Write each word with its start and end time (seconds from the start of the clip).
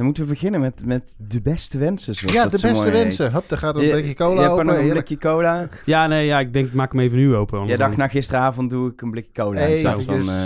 Dan 0.00 0.08
moeten 0.08 0.28
we 0.28 0.34
beginnen 0.34 0.60
met, 0.60 0.84
met 0.86 1.14
de 1.16 1.40
beste 1.40 1.78
wensen. 1.78 2.14
zoals 2.14 2.34
Ja, 2.34 2.42
dat 2.42 2.50
de 2.52 2.58
zo 2.58 2.68
beste 2.68 2.84
heet. 2.84 2.92
wensen. 2.92 3.32
Hup, 3.32 3.48
daar 3.48 3.58
gaat 3.58 3.76
een 3.76 3.82
Je- 3.82 3.90
blikje 3.90 4.08
Je 4.08 4.14
cola 4.14 4.46
open. 4.48 4.66
nog 4.66 4.76
een 4.76 4.88
blikje 4.90 5.18
cola. 5.18 5.68
Ja, 5.84 6.06
nee, 6.06 6.26
ja, 6.26 6.38
ik 6.40 6.52
denk, 6.52 6.72
maak 6.72 6.92
hem 6.92 7.00
even 7.00 7.16
nu 7.18 7.34
open. 7.34 7.66
Jij 7.66 7.76
dacht, 7.76 7.90
dan- 7.90 7.98
na 7.98 8.08
gisteravond 8.08 8.70
doe 8.70 8.90
ik 8.90 9.00
een 9.02 9.10
blikje 9.10 9.32
cola. 9.32 9.58
Hey, 9.58 9.80
plaats 9.80 10.04
van, 10.04 10.14
eventjes. 10.14 10.34
eh, 10.36 10.42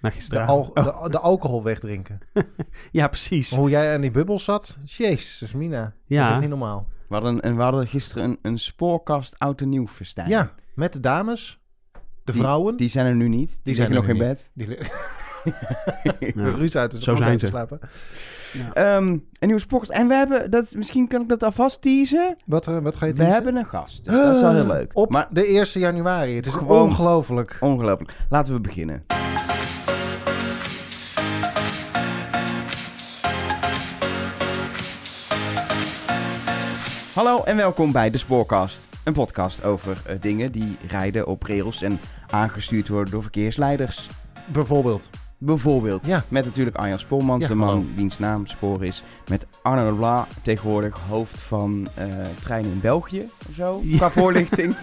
na 0.00 0.10
De, 0.28 0.40
al, 0.40 0.70
de, 0.74 1.08
de 1.10 1.18
alcohol 1.18 1.62
wegdrinken. 1.62 2.18
Ja, 2.90 3.08
precies. 3.08 3.54
Hoe 3.56 3.70
jij 3.70 3.94
aan 3.94 4.00
die 4.00 4.10
bubbel 4.10 4.38
zat. 4.38 4.76
Jezus, 4.84 5.52
Mina. 5.52 5.80
Dat 5.82 5.90
is 6.06 6.16
Ja. 6.16 6.38
niet 6.38 6.48
normaal. 6.48 6.86
we, 7.08 7.14
hadden, 7.14 7.40
en 7.40 7.56
we 7.56 7.62
hadden 7.62 7.86
gisteren 7.86 8.24
een, 8.24 8.38
een 8.42 8.58
spoorkast 8.58 9.38
oud 9.38 9.60
en 9.60 9.68
nieuw 9.68 9.86
festijn. 9.88 10.28
Ja, 10.28 10.52
met 10.74 10.92
de 10.92 11.00
dames. 11.00 11.60
De 12.24 12.32
vrouwen. 12.32 12.76
Die 12.76 12.88
zijn 12.88 13.06
er 13.06 13.14
nu 13.14 13.28
niet. 13.28 13.48
Die, 13.48 13.58
Die 13.62 13.74
liggen 13.74 13.84
zijn 13.94 14.06
nog 14.06 14.08
in 14.08 14.18
bed. 14.18 14.50
Die 14.54 14.66
Ja. 16.02 16.32
Ruud 16.34 16.74
uit 16.76 16.92
is 16.92 17.00
Zo 17.02 17.14
zijn 17.16 17.38
ze. 17.38 17.46
slapen. 17.46 17.78
Ehm, 18.72 19.06
een 19.06 19.22
nieuwe 19.40 19.60
spoorkast. 19.60 19.90
En 19.92 20.08
we 20.08 20.14
hebben, 20.14 20.50
dat, 20.50 20.74
misschien 20.74 21.08
kan 21.08 21.20
ik 21.22 21.28
dat 21.28 21.42
alvast 21.42 21.82
teasen. 21.82 22.36
Wat, 22.46 22.66
eh, 22.66 22.78
wat 22.78 22.96
ga 22.96 23.06
je 23.06 23.12
We 23.12 23.16
teasen? 23.18 23.34
hebben 23.34 23.56
een 23.56 23.66
gast. 23.66 24.04
Dus 24.04 24.14
dat 24.22 24.34
is 24.34 24.40
wel 24.40 24.54
heel 24.54 24.66
leuk. 24.66 24.90
Op 24.94 25.10
Maar 25.10 25.26
de 25.30 25.46
1 25.54 25.80
januari. 25.80 26.34
Het 26.36 26.46
is 26.46 26.52
Gewoon- 26.54 26.82
ongelooflijk. 26.88 27.56
ongelooflijk. 27.60 28.12
Laten 28.28 28.52
we 28.54 28.60
beginnen. 28.60 29.04
Hallo 37.14 37.42
en 37.44 37.56
welkom 37.56 37.92
bij 37.92 38.10
de 38.10 38.18
Spoorkast. 38.18 38.88
Een 39.04 39.12
podcast 39.12 39.64
over 39.64 40.02
eh, 40.06 40.16
dingen 40.20 40.52
die 40.52 40.76
rijden 40.88 41.26
op 41.26 41.42
rails 41.42 41.82
en 41.82 42.00
aangestuurd 42.30 42.88
worden 42.88 43.12
door 43.12 43.22
verkeersleiders. 43.22 44.08
Bijvoorbeeld. 44.46 45.10
Bijvoorbeeld 45.38 46.06
Ja. 46.06 46.24
met 46.28 46.44
natuurlijk 46.44 46.76
Arjan 46.76 46.98
Spoormans, 46.98 47.42
Ja, 47.42 47.48
de 47.48 47.54
man 47.54 47.68
hallo. 47.68 47.84
wiens 47.96 48.18
naam 48.18 48.46
Spoor 48.46 48.84
is. 48.84 49.02
Met 49.28 49.46
Arno 49.62 49.90
de 49.90 49.96
Bla, 49.96 50.26
tegenwoordig 50.42 50.96
hoofd 51.08 51.40
van 51.42 51.88
eh, 51.94 52.04
treinen 52.42 52.70
in 52.72 52.80
België 52.80 53.28
of 53.48 53.54
zo, 53.54 53.80
Ja. 53.82 53.96
qua 53.96 54.10
voorlichting. 54.10 54.74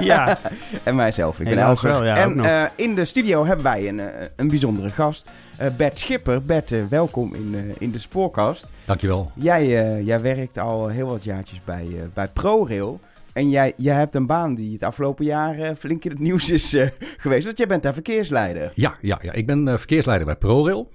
Ja. 0.00 0.38
en 0.84 0.94
mijzelf, 0.94 1.40
ik 1.40 1.44
ben 1.48 1.58
Elger. 1.58 1.88
wel, 1.90 2.04
ja, 2.04 2.24
ook 2.24 2.30
en 2.32 2.44
eh, 2.44 2.62
in 2.76 2.94
de 2.94 3.04
studio 3.04 3.44
hebben 3.46 3.64
wij 3.64 3.88
een, 3.88 4.00
eh, 4.00 4.26
een 4.36 4.48
bijzondere 4.48 4.90
gast, 4.90 5.30
eh, 5.56 5.68
Bert 5.76 5.98
Schipper. 5.98 6.42
Bert, 6.42 6.88
welkom 6.88 7.34
in, 7.34 7.54
eh, 7.54 7.60
in 7.78 7.90
de 7.92 7.98
Spoorkast. 7.98 8.66
Dankjewel. 8.84 9.30
Jij, 9.34 9.62
eh, 9.96 10.06
jij 10.06 10.20
werkt 10.20 10.58
al 10.58 10.88
heel 10.88 11.06
wat 11.06 11.24
jaartjes 11.24 11.60
bij, 11.64 11.86
bij 12.14 12.28
ProRail. 12.28 13.00
En 13.32 13.50
jij, 13.50 13.72
jij 13.76 13.96
hebt 13.96 14.14
een 14.14 14.26
baan 14.26 14.54
die 14.54 14.72
het 14.72 14.82
afgelopen 14.82 15.24
jaar 15.24 15.58
eh, 15.58 15.70
flink 15.78 16.04
in 16.04 16.10
het 16.10 16.20
nieuws 16.20 16.50
is 16.50 16.74
eh, 16.74 16.88
geweest. 17.16 17.44
Want 17.44 17.58
jij 17.58 17.66
bent 17.66 17.82
daar 17.82 17.92
verkeersleider. 17.92 18.72
Ja, 18.74 18.94
ja, 19.00 19.18
ja. 19.22 19.32
ik 19.32 19.46
ben 19.46 19.68
eh, 19.68 19.78
verkeersleider 19.78 20.26
bij 20.26 20.36
ProRail 20.36 20.88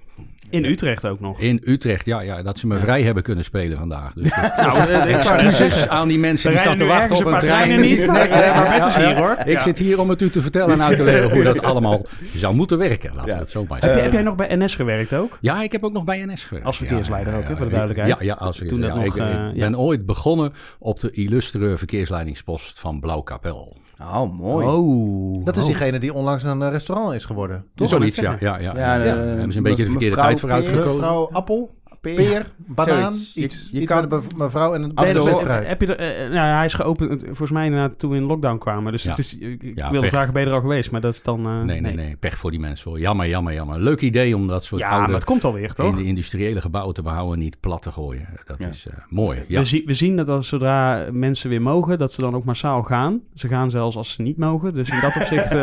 In 0.50 0.64
Utrecht 0.64 1.06
ook 1.06 1.20
nog. 1.20 1.40
in 1.40 1.60
Utrecht. 1.64 2.06
Ja, 2.06 2.20
ja, 2.20 2.42
dat 2.42 2.58
ze 2.58 2.66
me 2.66 2.78
vrij 2.78 3.02
hebben 3.02 3.22
kunnen 3.22 3.44
spelen 3.44 3.78
vandaag. 3.78 4.12
Dus 4.12 4.30
Nou, 4.56 4.88
excuses 4.90 5.88
aan 5.88 6.08
die 6.08 6.18
mensen 6.18 6.50
die 6.50 6.58
staan 6.58 6.76
te 6.76 6.84
wachten 6.84 7.16
op 7.16 7.24
een 7.24 7.38
trein. 7.38 7.80
niet, 7.80 8.06
maar, 8.06 8.26
is 8.86 8.96
hier, 8.96 9.16
hoor. 9.16 9.36
Ik 9.44 9.60
zit 9.60 9.78
hier 9.78 10.00
om 10.00 10.08
het 10.08 10.22
u 10.22 10.30
te 10.30 10.42
vertellen 10.42 10.70
en 10.74 10.82
uit 10.82 10.96
te 10.96 11.02
leggen 11.04 11.30
hoe 11.30 11.42
dat 11.42 11.62
allemaal 11.70 12.06
zou 12.34 12.54
moeten 12.54 12.78
werken. 12.78 13.14
Laten 13.14 13.32
we 13.32 13.38
het 13.38 13.50
zo 13.50 13.64
maar 13.68 13.70
Heb, 13.70 13.80
zeggen. 13.80 13.96
jij, 13.96 14.02
heb 14.04 14.12
jij 14.12 14.22
nog 14.22 14.34
bij 14.34 14.56
NS 14.56 14.74
gewerkt 14.74 15.14
ook? 15.14 15.38
Ja, 15.40 15.62
ik 15.62 15.72
heb 15.72 15.84
ook 15.84 15.92
nog 15.92 16.04
bij 16.04 16.24
NS 16.24 16.44
gewerkt. 16.44 16.66
Als 16.66 16.76
verkeersleider 16.76 17.34
ook, 17.36 17.48
hè, 17.48 17.56
voor 17.56 17.64
de 17.66 17.70
duidelijkheid. 17.72 18.18
Ja, 18.20 18.24
ja 18.26 18.34
als 18.34 18.56
Toen 18.58 18.68
verkeers- 18.68 18.88
dat 18.94 18.98
ja, 18.98 19.04
nog, 19.06 19.16
ik, 19.16 19.54
eh, 19.54 19.60
ben 19.60 19.78
ooit 19.78 20.06
begonnen 20.06 20.52
op 20.78 21.00
de 21.00 21.10
illustere 21.10 21.78
verkeersleidingspost 21.78 22.80
van 22.80 23.00
Blauwkapel. 23.00 23.76
Oh, 24.02 24.38
mooi. 24.38 24.66
Oh. 24.66 25.44
Dat 25.44 25.56
is 25.56 25.62
Oh. 25.62 25.68
diegene 25.68 25.98
die 25.98 26.14
onlangs 26.14 26.42
een 26.42 26.62
eh, 26.62 26.70
restaurant 26.70 27.14
is 27.14 27.24
geworden. 27.24 27.64
Toch? 27.74 27.88
Zoiets, 27.88 28.16
ja. 28.16 28.36
ja, 28.40 28.58
ja, 28.58 28.72
Ja, 28.76 28.94
ja. 28.94 29.16
hebben 29.16 29.52
ze 29.52 29.58
een 29.58 29.64
beetje 29.64 29.84
de 29.84 29.90
verkeerde 29.90 30.16
tijd 30.16 30.40
voor 30.40 30.48
Peer, 30.48 30.58
uitgekozen. 30.58 30.90
Mevrouw 30.90 31.28
Appel, 31.32 31.70
Peer. 32.00 32.14
peer, 32.14 32.46
banaan, 32.56 33.12
Zoiets. 33.12 33.36
iets. 33.36 33.68
Je 33.72 33.80
iets 33.80 33.86
kan- 33.92 34.00
met 34.08 34.12
een 34.12 34.22
mevrouw 34.36 34.74
en 34.74 34.82
een 34.82 34.94
Als 34.94 35.12
bed 35.12 35.24
met 35.24 35.40
fruit. 35.40 35.66
Heb 35.66 35.80
je 35.80 35.96
er, 35.96 36.24
eh, 36.24 36.30
nou, 36.32 36.56
hij 36.56 36.64
is 36.64 36.74
geopend, 36.74 37.10
eh, 37.22 37.26
volgens 37.26 37.50
mij 37.50 37.64
inderdaad 37.66 37.98
toen 37.98 38.10
we 38.10 38.16
in 38.16 38.22
lockdown 38.22 38.58
kwamen. 38.58 38.92
Dus 38.92 39.02
Ja. 39.02 39.10
het 39.10 39.18
is, 39.18 39.36
ik, 39.38 39.62
ik 39.62 39.76
Ja, 39.76 39.90
wilde 39.90 40.08
vragen, 40.08 40.32
ben 40.32 40.42
je 40.42 40.48
er 40.48 40.54
al 40.54 40.60
geweest? 40.60 40.90
Maar 40.90 41.00
dat 41.00 41.14
is 41.14 41.22
dan... 41.22 41.46
eh, 41.46 41.60
Nee, 41.62 41.80
nee, 41.80 41.94
nee. 41.94 42.16
Pech 42.16 42.36
voor 42.36 42.50
die 42.50 42.60
mensen 42.60 42.90
hoor. 42.90 43.00
Jammer, 43.00 43.28
jammer, 43.28 43.52
jammer. 43.52 43.80
Leuk 43.80 44.00
idee 44.00 44.36
om 44.36 44.46
dat 44.48 44.64
soort 44.64 44.80
Ja, 44.80 44.88
oude 44.90 45.06
maar 45.06 45.14
het 45.14 45.24
komt 45.24 45.44
alweer, 45.44 45.62
in 45.68 45.74
toch? 45.74 45.96
de 45.96 46.04
industriële 46.04 46.60
gebouwen 46.60 46.94
te 46.94 47.02
behouden, 47.02 47.38
niet 47.38 47.60
plat 47.60 47.82
te 47.82 47.90
gooien. 47.92 48.28
Dat 48.44 48.56
Ja. 48.58 48.68
is 48.68 48.86
eh, 48.86 48.96
mooi. 49.08 49.44
Ja. 49.48 49.58
We, 49.58 49.64
zien, 49.64 49.82
we 49.86 49.94
zien 49.94 50.16
dat 50.16 50.28
als 50.28 50.48
zodra 50.48 51.06
mensen 51.12 51.50
weer 51.50 51.62
mogen, 51.62 51.98
dat 51.98 52.12
ze 52.12 52.20
dan 52.20 52.34
ook 52.34 52.44
massaal 52.44 52.82
gaan. 52.82 53.20
Ze 53.34 53.48
gaan 53.48 53.70
zelfs 53.70 53.96
als 53.96 54.12
ze 54.12 54.22
niet 54.22 54.36
mogen. 54.38 54.74
Dus 54.74 54.88
in 54.90 55.00
dat 55.00 55.16
opzicht... 55.16 55.54
eh, 55.54 55.56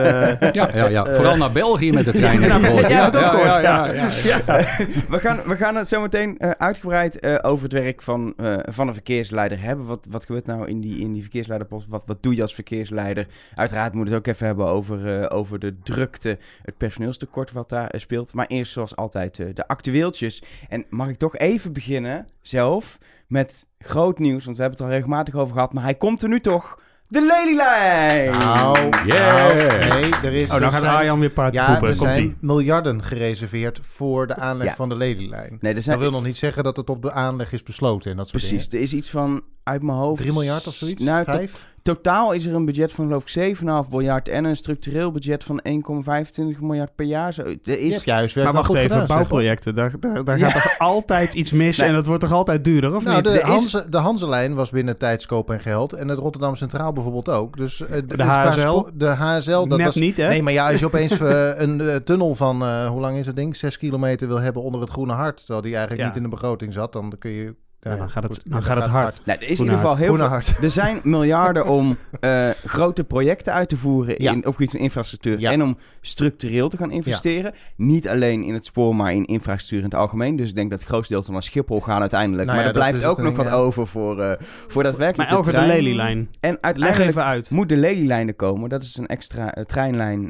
Ja, 0.54 0.70
ja, 0.76 0.88
ja. 0.90 1.06
Eh. 1.06 1.16
Vooral 1.16 1.38
naar 1.38 1.52
België 1.52 1.92
met 1.92 2.06
de 2.06 2.12
trein. 2.12 2.42
Ja, 2.46 2.90
ja, 2.90 3.10
dat 3.10 3.24
gehoord, 3.24 3.62
ja. 3.62 3.92
We 5.10 5.20
gaan, 5.20 5.40
we 5.46 5.56
gaan 5.56 5.76
het 5.76 5.88
zo 5.88 6.02
meteen 6.02 6.25
eh, 6.34 6.50
uitgebreid 6.50 7.20
eh, 7.20 7.36
over 7.42 7.64
het 7.64 7.74
werk 7.74 8.02
van, 8.02 8.34
eh, 8.38 8.58
van 8.64 8.88
een 8.88 8.94
verkeersleider 8.94 9.62
hebben. 9.62 9.86
Wat, 9.86 10.06
wat 10.10 10.26
gebeurt 10.26 10.46
nou 10.46 10.68
in 10.68 10.82
die, 10.82 11.00
in 11.00 11.14
die 11.14 11.22
verkeersleiderpost? 11.22 11.88
Wat, 11.88 12.04
wat 12.06 12.24
doe 12.24 12.36
je 12.36 12.42
als 12.42 12.54
verkeersleider? 12.54 13.28
Uiteraard 13.56 13.94
moeten 13.94 14.14
we 14.14 14.20
het 14.20 14.28
ook 14.28 14.34
even 14.34 14.48
hebben 14.48 14.66
over, 14.66 15.32
over 15.32 15.60
de 15.60 15.80
drukte, 15.80 16.38
het 16.62 16.78
personeelstekort 16.78 17.52
wat 17.52 17.70
daar 17.70 17.94
speelt. 17.96 18.34
Maar 18.34 18.48
eerst 18.48 18.72
zoals 18.72 18.96
altijd 18.96 19.36
de 19.36 19.68
actueeltjes. 19.68 20.44
En 20.70 20.86
mag 20.90 21.10
ik 21.10 21.18
toch 21.18 21.38
even 21.38 21.74
beginnen 21.74 22.28
zelf 22.42 22.98
met 23.28 23.68
groot 23.80 24.20
nieuws, 24.20 24.46
want 24.46 24.58
we 24.58 24.64
hebben 24.64 24.80
het 24.82 24.90
al 24.90 24.96
regelmatig 24.96 25.36
over 25.36 25.54
gehad. 25.54 25.74
Maar 25.74 25.84
hij 25.84 25.96
komt 25.96 26.22
er 26.22 26.30
nu 26.30 26.40
toch. 26.40 26.80
De 27.08 27.22
Lelylijn! 27.22 28.32
Nou, 28.40 28.78
Yeah. 29.06 29.38
nou, 29.38 29.90
nee, 30.02 30.12
er 30.24 30.34
is... 30.34 30.50
oh, 30.50 30.56
er 30.56 30.62
gaat 30.72 30.82
zijn- 30.82 30.94
Arjan 30.96 31.20
weer 31.20 31.30
paard 31.30 31.54
Ja, 31.54 31.66
poepen. 31.72 31.90
er 31.90 31.96
Komt 31.98 32.10
zijn 32.12 32.24
ie. 32.24 32.36
miljarden 32.40 33.04
gereserveerd 33.04 33.80
voor 33.84 34.28
de 34.28 34.36
aanleg 34.36 34.68
Ja. 34.68 34.76
van 34.76 34.90
de 34.90 34.96
Lelylijn. 34.96 35.58
Nee, 35.62 35.74
er 35.74 35.82
zijn, 35.82 35.96
Dat 36.00 36.10
wil 36.10 36.18
nog 36.20 36.26
niet 36.28 36.38
zeggen 36.38 36.64
dat 36.64 36.78
het 36.78 36.90
op 36.90 37.02
de 37.02 37.12
aanleg 37.12 37.52
is 37.52 37.64
besloten 37.64 38.12
en 38.12 38.18
dat 38.18 38.28
soort 38.30 38.44
precies, 38.44 38.68
er 38.68 38.80
is 38.80 38.94
iets 38.94 39.10
van 39.10 39.44
uit 39.64 39.82
mijn 39.82 39.98
hoofd. 39.98 40.22
3 40.22 40.34
miljard 40.34 40.68
of 40.68 40.74
zoiets? 40.74 41.04
Nou, 41.04 41.26
to- 41.26 41.32
Vijf? 41.32 41.66
Totaal 41.86 42.32
is 42.32 42.46
er 42.46 42.56
een 42.56 42.66
budget 42.66 42.94
van 42.94 43.06
geloof 43.06 43.36
ik 43.36 43.58
7,5 43.58 43.64
miljard 43.90 44.30
en 44.30 44.44
een 44.46 44.56
structureel 44.56 45.12
budget 45.12 45.44
van 45.44 45.62
1,25 45.68 46.60
miljard 46.60 46.96
per 46.96 47.06
jaar. 47.06 47.34
Zo, 47.34 47.42
er 47.42 47.58
Je 47.62 47.80
is, 47.80 48.06
huiswerk 48.06 48.46
Maar 48.46 48.56
wacht 48.56 48.66
goed 48.68 48.76
even, 48.76 48.90
gedaan, 48.92 49.08
bouwprojecten. 49.08 49.76
Daar, 49.76 49.94
daar, 50.00 50.24
daar 50.24 50.38
Ja. 50.38 50.50
gaat 50.50 50.62
toch 50.64 50.80
altijd 50.80 51.34
iets 51.34 51.52
mis 51.52 51.78
Nee. 51.80 51.90
en 51.90 51.96
het 51.96 52.06
wordt 52.06 52.22
toch 52.22 52.32
altijd 52.32 52.64
duurder, 52.64 52.96
of 52.96 53.04
Nou, 53.04 53.16
niet? 53.16 53.26
de, 53.26 53.32
is- 53.34 53.42
Hanze, 53.42 53.86
de 53.90 53.98
Hanselijn 53.98 54.54
was 54.54 54.70
binnen 54.70 54.98
tijdskoop 54.98 55.50
en 55.50 55.60
geld. 55.60 55.94
En 55.94 56.08
het 56.08 56.20
Rotterdam 56.20 56.56
Centraal 56.56 56.94
bijvoorbeeld 56.94 57.30
ook. 57.30 57.58
Dus, 57.58 57.82
eh, 57.86 57.92
De 58.06 58.06
qua 58.16 58.48
HSL? 58.50 58.86
De 58.94 59.08
HSL, 59.08 59.52
dat 59.68 59.78
Net 59.78 59.86
was... 59.86 59.96
niet, 59.96 60.18
hè? 60.18 60.28
Nee, 60.28 60.44
maar 60.44 60.54
ja, 60.54 60.70
als 60.72 60.80
je 60.80 60.86
opeens 60.86 61.20
eh, 61.20 61.52
een 61.56 61.82
eh, 61.82 61.96
tunnel 61.96 62.36
van, 62.36 62.62
eh, 62.64 62.88
hoe 62.88 63.02
lang 63.02 63.18
is 63.18 63.26
dat 63.26 63.36
ding? 63.36 63.56
Zes 63.56 63.78
kilometer 63.78 64.28
wil 64.28 64.40
hebben 64.40 64.62
onder 64.62 64.82
het 64.82 64.90
Groene 64.90 65.14
Hart. 65.14 65.38
Terwijl 65.38 65.62
die 65.62 65.72
eigenlijk 65.76 66.02
Ja. 66.02 66.08
niet 66.08 66.18
in 66.18 66.24
de 66.24 66.36
begroting 66.36 66.74
zat. 66.74 66.94
Dan 66.94 67.14
kun 67.20 67.32
je... 67.32 67.56
Ja, 67.90 67.96
dan 67.96 68.10
gaat 68.10 68.24
het, 68.24 68.42
dan 68.46 68.64
gaat 68.64 68.76
het 68.78 68.86
hard. 68.86 69.22
er 69.26 69.42
is 69.42 69.60
in 69.60 69.64
ieder 69.64 69.80
geval 69.80 69.96
heel 69.96 70.16
veel. 70.16 70.32
Er 70.62 70.70
zijn 70.70 71.00
miljarden 71.04 71.68
om 71.68 71.98
eh, 72.20 72.50
grote 72.66 73.04
projecten 73.04 73.54
uit 73.54 73.70
te 73.70 73.78
voeren 73.78 74.16
Ja. 74.18 74.32
in, 74.32 74.46
op 74.46 74.54
gebied 74.56 74.72
van 74.72 74.80
infrastructuur 74.80 75.40
Ja. 75.40 75.52
en 75.52 75.64
om 75.64 75.78
structureel 76.02 76.70
te 76.70 76.78
gaan 76.78 76.92
investeren. 76.92 77.54
Niet 77.76 78.08
alleen 78.10 78.44
in 78.44 78.54
het 78.54 78.66
spoor, 78.66 78.96
maar 78.96 79.14
in 79.14 79.26
infrastructuur 79.26 79.78
in 79.80 79.86
het 79.86 79.94
algemeen. 79.96 80.36
Dus 80.36 80.50
ik 80.50 80.56
denk 80.56 80.70
dat 80.70 80.80
het 80.80 80.88
grootste 80.88 81.14
deel 81.14 81.24
van 81.24 81.42
Schiphol 81.44 81.82
gaan 81.82 82.02
uiteindelijk. 82.02 82.46
Nou 82.46 82.58
maar 82.58 82.68
er 82.68 82.74
blijft 82.74 83.04
ook 83.04 83.18
nog 83.18 83.34
ding, 83.34 83.38
wat 83.50 83.54
over 83.54 83.88
voor, 83.88 84.22
eh 84.22 84.32
voor 84.68 84.84
daadwerkelijk 84.84 85.30
Maar 85.30 85.40
over 85.40 85.52
de 85.52 85.58
trein. 85.58 85.72
Lelylijn. 85.74 86.18
En 86.40 86.50
Leg 86.52 86.58
uiteindelijk 86.62 87.10
even 87.10 87.24
uit. 87.24 87.50
moet 87.50 87.70
de 87.70 87.78
Lelylijn 87.78 88.28
er 88.28 88.34
komen. 88.34 88.70
Dat 88.70 88.84
is 88.84 88.98
een 88.98 89.08
extra 89.08 89.54
eh, 89.54 89.64
treinlijn 89.64 90.30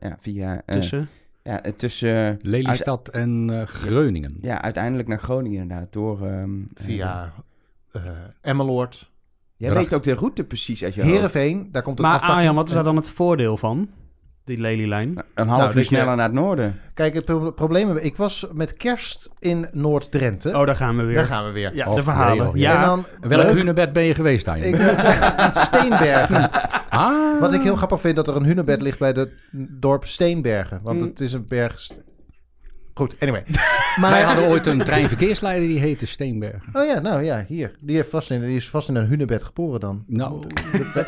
ja, 0.00 0.16
via... 0.20 0.62
Tussen. 0.66 1.08
Ja, 1.46 1.62
eh, 1.62 1.72
tussen... 1.72 2.38
Lelystad 2.42 3.08
en 3.08 3.50
eh, 3.50 3.66
Groningen. 3.66 4.36
Ja, 4.40 4.62
uiteindelijk 4.62 5.08
naar 5.08 5.18
Groningen 5.18 5.60
inderdaad. 5.62 5.92
Door... 5.92 6.26
ehm, 6.26 6.50
Via 6.74 7.32
eh 7.92 8.02
Emmeloord. 8.40 9.10
Jij 9.56 9.68
Dracht. 9.68 9.84
weet 9.84 9.94
ook 9.94 10.02
de 10.04 10.14
route 10.14 10.44
precies 10.44 10.84
uit 10.84 10.94
je. 10.94 11.02
Heerenveen, 11.02 11.68
daar 11.72 11.82
komt 11.82 11.98
een 11.98 12.04
Maar 12.04 12.14
aftak- 12.14 12.30
Arjan, 12.36 12.54
wat 12.54 12.68
is 12.68 12.74
daar 12.74 12.84
dan 12.84 12.96
het 12.96 13.08
voordeel 13.08 13.56
van? 13.56 13.88
Die 14.46 14.60
Lelylijn? 14.60 15.22
Een 15.34 15.48
half 15.48 15.60
Nou, 15.60 15.70
uur 15.72 15.78
je- 15.78 15.84
sneller 15.84 16.16
naar 16.16 16.24
het 16.24 16.34
noorden. 16.34 16.80
Kijk, 16.94 17.14
het 17.14 17.24
pro- 17.24 17.50
probleem... 17.50 17.96
Ik 17.96 18.16
was 18.16 18.46
met 18.52 18.72
kerst 18.76 19.30
in 19.38 19.68
Noord-Drenthe. 19.72 20.48
Oh, 20.58 20.66
daar 20.66 20.76
gaan 20.76 20.96
we 20.96 21.02
weer. 21.02 21.14
Daar 21.14 21.24
gaan 21.24 21.44
we 21.44 21.50
weer. 21.50 21.74
Ja, 21.74 21.86
Och, 21.88 21.94
de 21.94 22.02
verhalen. 22.02 22.48
oh, 22.48 22.56
ja, 22.56 22.74
En 22.74 22.80
dan... 22.86 23.06
Welk 23.20 23.54
hunebed 23.56 23.92
ben 23.92 24.02
je 24.02 24.14
geweest 24.14 24.44
daar? 24.44 24.58
Ik, 24.58 24.76
Steenbergen. 25.66 26.50
ah. 26.90 27.40
Wat 27.40 27.52
ik 27.52 27.62
heel 27.62 27.76
grappig 27.76 28.00
vind, 28.00 28.16
dat 28.16 28.28
er 28.28 28.36
een 28.36 28.44
hunebed 28.44 28.80
ligt 28.80 28.98
bij 28.98 29.08
het 29.10 29.30
dorp 29.80 30.04
Steenbergen. 30.04 30.80
Want 30.82 31.00
Mm. 31.00 31.06
het 31.06 31.20
is 31.20 31.32
een 31.32 31.46
berg... 31.48 31.86
Goed, 32.94 33.14
anyway. 33.20 33.44
Wij 34.00 34.10
Maar, 34.10 34.22
hadden 34.22 34.44
ooit 34.48 34.66
een 34.66 34.78
treinverkeersleider 34.84 35.68
die 35.68 35.78
heette 35.78 36.06
Steenbergen. 36.06 36.62
oh 36.72 36.86
ja, 36.86 37.00
nou 37.00 37.22
ja, 37.22 37.44
hier. 37.48 37.74
Die, 37.80 37.96
heeft 37.96 38.10
vast 38.10 38.30
in, 38.30 38.40
die 38.40 38.56
is 38.56 38.70
vast 38.70 38.88
in 38.88 38.94
een 38.94 39.06
hunebed 39.06 39.42
geboren 39.42 39.80
dan. 39.80 40.04
Nou, 40.06 40.42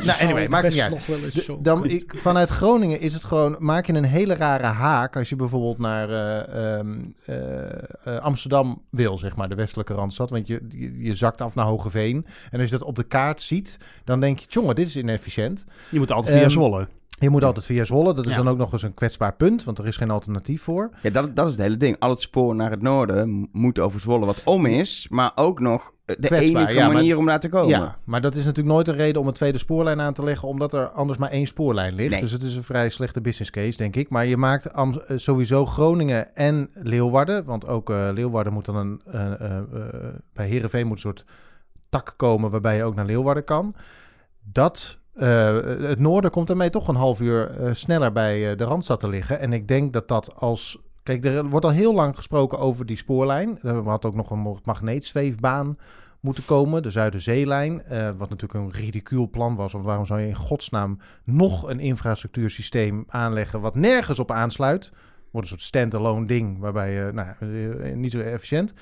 Nou, 0.05 0.19
anyway, 0.21 0.47
maakt 0.47 0.63
het 0.65 0.73
niet 0.73 0.81
uit. 0.81 0.91
nog 0.91 1.05
wel 1.05 1.23
eens 1.23 1.45
zo. 1.45 1.59
dan, 1.61 1.85
ik, 1.85 2.13
vanuit 2.17 2.49
Groningen 2.49 2.99
is 2.99 3.13
het 3.13 3.23
gewoon, 3.23 3.55
maak 3.59 3.85
je 3.85 3.93
een 3.93 4.03
hele 4.03 4.35
rare 4.35 4.63
haak 4.63 5.15
als 5.15 5.29
je 5.29 5.35
bijvoorbeeld 5.35 5.77
naar 5.77 6.09
eh, 6.09 6.77
ehm, 6.77 6.97
eh, 7.25 7.71
eh, 8.03 8.19
Amsterdam 8.19 8.81
wil, 8.89 9.17
zeg 9.17 9.35
maar, 9.35 9.49
de 9.49 9.55
westelijke 9.55 9.93
randstad. 9.93 10.29
Want 10.29 10.47
je, 10.47 10.67
je, 10.69 11.03
je 11.03 11.15
zakt 11.15 11.41
af 11.41 11.55
naar 11.55 11.65
Hogeveen. 11.65 12.25
En 12.51 12.59
als 12.59 12.69
je 12.69 12.77
dat 12.77 12.87
op 12.87 12.95
de 12.95 13.03
kaart 13.03 13.41
ziet, 13.41 13.77
dan 14.03 14.19
denk 14.19 14.39
je, 14.39 14.45
jongen, 14.49 14.75
dit 14.75 14.87
is 14.87 14.95
inefficiënt. 14.95 15.65
je 15.91 15.99
moet 15.99 16.11
altijd 16.11 16.33
via 16.33 16.43
Ehm, 16.43 16.51
Zwolle. 16.51 16.87
Je 17.19 17.29
moet 17.29 17.43
altijd 17.43 17.65
via 17.65 17.83
Zwolle. 17.83 18.13
Dat 18.13 18.25
is 18.25 18.31
Ja. 18.31 18.37
dan 18.37 18.49
ook 18.49 18.57
nog 18.57 18.71
eens 18.71 18.81
een 18.83 18.93
kwetsbaar 18.93 19.35
punt, 19.35 19.63
want 19.63 19.77
er 19.77 19.87
is 19.87 19.97
geen 19.97 20.11
alternatief 20.11 20.61
voor. 20.61 20.89
Ja, 21.01 21.09
dat, 21.09 21.35
dat 21.35 21.45
is 21.47 21.51
het 21.53 21.61
hele 21.61 21.77
ding. 21.77 21.95
Al 21.99 22.09
het 22.09 22.21
spoor 22.21 22.55
naar 22.55 22.71
het 22.71 22.81
noorden 22.81 23.49
moet 23.51 23.79
over 23.79 23.99
Zwolle 23.99 24.25
wat 24.25 24.41
om 24.45 24.65
is, 24.65 25.07
maar 25.09 25.31
ook 25.35 25.59
nog 25.59 25.93
de 26.05 26.15
Kwetsbaar, 26.15 26.39
enige 26.41 26.73
ja, 26.73 26.85
maar- 26.85 26.95
manier 26.95 27.17
om 27.17 27.25
daar 27.25 27.39
te 27.39 27.49
komen. 27.49 27.67
Ja, 27.69 27.97
maar 28.03 28.21
dat 28.21 28.35
is 28.35 28.43
natuurlijk 28.43 28.75
nooit 28.75 28.87
een 28.87 28.95
reden 28.95 29.21
om 29.21 29.27
een 29.27 29.33
tweede 29.33 29.57
spoorlijn 29.57 30.01
aan 30.01 30.13
te 30.13 30.23
leggen, 30.23 30.47
omdat 30.47 30.73
er 30.73 30.87
anders 30.89 31.19
maar 31.19 31.29
één 31.29 31.47
spoorlijn 31.47 31.93
ligt. 31.95 32.09
Nee. 32.11 32.19
Dus 32.21 32.31
het 32.31 32.43
is 32.43 32.55
een 32.55 32.63
vrij 32.63 32.89
slechte 32.89 33.21
business 33.21 33.51
case, 33.51 33.77
denk 33.77 33.95
ik. 33.95 34.09
Maar 34.09 34.25
je 34.25 34.37
maakt 34.37 34.73
Am- 34.73 35.01
eh, 35.07 35.17
sowieso 35.17 35.65
Groningen 35.65 36.35
en 36.35 36.69
Leeuwarden, 36.73 37.45
want 37.45 37.67
ook 37.67 37.89
eh, 37.89 38.09
Leeuwarden 38.13 38.53
moet 38.53 38.65
dan 38.65 38.75
een, 38.75 39.01
eh, 39.11 39.31
eh, 39.41 39.57
eh, 39.57 39.63
bij 40.33 40.47
Heerenveen 40.47 40.85
moet 40.87 40.95
een 40.95 41.01
soort 41.01 41.25
tak 41.89 42.13
komen 42.17 42.51
waarbij 42.51 42.75
je 42.75 42.83
ook 42.83 42.95
naar 42.95 43.05
Leeuwarden 43.05 43.43
kan. 43.43 43.75
Dat, 44.43 44.97
eh, 45.19 45.87
het 45.89 45.99
noorden 45.99 46.31
komt 46.31 46.47
daarmee 46.47 46.69
toch 46.69 46.87
een 46.87 46.95
half 46.95 47.21
uur 47.21 47.49
eh, 47.49 47.73
sneller 47.73 48.11
bij 48.11 48.51
eh, 48.51 48.57
de 48.57 48.63
Randstad 48.63 48.99
te 48.99 49.09
liggen. 49.09 49.39
En 49.39 49.53
ik 49.53 49.67
denk 49.67 49.93
dat 49.93 50.07
dat 50.07 50.35
als... 50.35 50.79
Kijk, 51.03 51.25
er 51.25 51.45
wordt 51.45 51.65
al 51.65 51.71
heel 51.71 51.93
lang 51.93 52.15
gesproken 52.15 52.59
over 52.59 52.85
die 52.85 52.97
spoorlijn. 52.97 53.59
Er 53.61 53.89
had 53.89 54.05
ook 54.05 54.15
nog 54.15 54.31
een 54.31 54.59
magneetzweefbaan 54.63 55.77
moeten 56.19 56.45
komen, 56.45 56.83
de 56.83 56.89
Zuiderzeelijn. 56.89 57.83
wat 58.17 58.29
natuurlijk 58.29 58.53
een 58.53 58.71
ridicuul 58.71 59.29
plan 59.29 59.55
was. 59.55 59.71
Want 59.71 59.85
waarom 59.85 60.05
zou 60.05 60.19
je 60.19 60.27
in 60.27 60.35
godsnaam 60.35 60.99
nog 61.23 61.69
een 61.69 61.79
infrastructuursysteem 61.79 63.03
aanleggen 63.07 63.61
wat 63.61 63.75
nergens 63.75 64.19
op 64.19 64.31
aansluit? 64.31 64.91
Wordt 65.31 65.47
een 65.47 65.53
soort 65.53 65.67
standalone 65.67 66.25
ding, 66.25 66.59
waarbij 66.59 66.93
je, 66.93 67.11
nou, 67.13 67.95
niet 67.95 68.11
zo 68.11 68.19
efficiënt. 68.19 68.73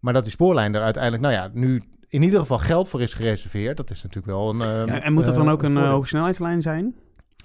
Maar 0.00 0.12
dat 0.12 0.22
die 0.22 0.32
spoorlijn 0.32 0.74
er 0.74 0.82
uiteindelijk, 0.82 1.22
nou 1.22 1.34
ja, 1.34 1.50
nu 1.52 1.82
in 2.14 2.22
ieder 2.22 2.40
geval 2.40 2.58
geld 2.58 2.88
voor 2.88 3.02
is 3.02 3.14
gereserveerd. 3.14 3.76
Dat 3.76 3.90
is 3.90 4.02
natuurlijk 4.02 4.26
wel 4.36 4.48
een. 4.50 4.60
eh, 4.60 4.86
Ja, 4.94 5.00
en 5.02 5.12
moet 5.12 5.24
dat 5.24 5.34
dan 5.34 5.46
eh, 5.46 5.52
ook 5.52 5.62
een 5.62 5.68
uh, 5.70 5.74
voordeel. 5.76 5.92
hogesnelheidslijn 5.94 6.62
zijn? 6.62 6.94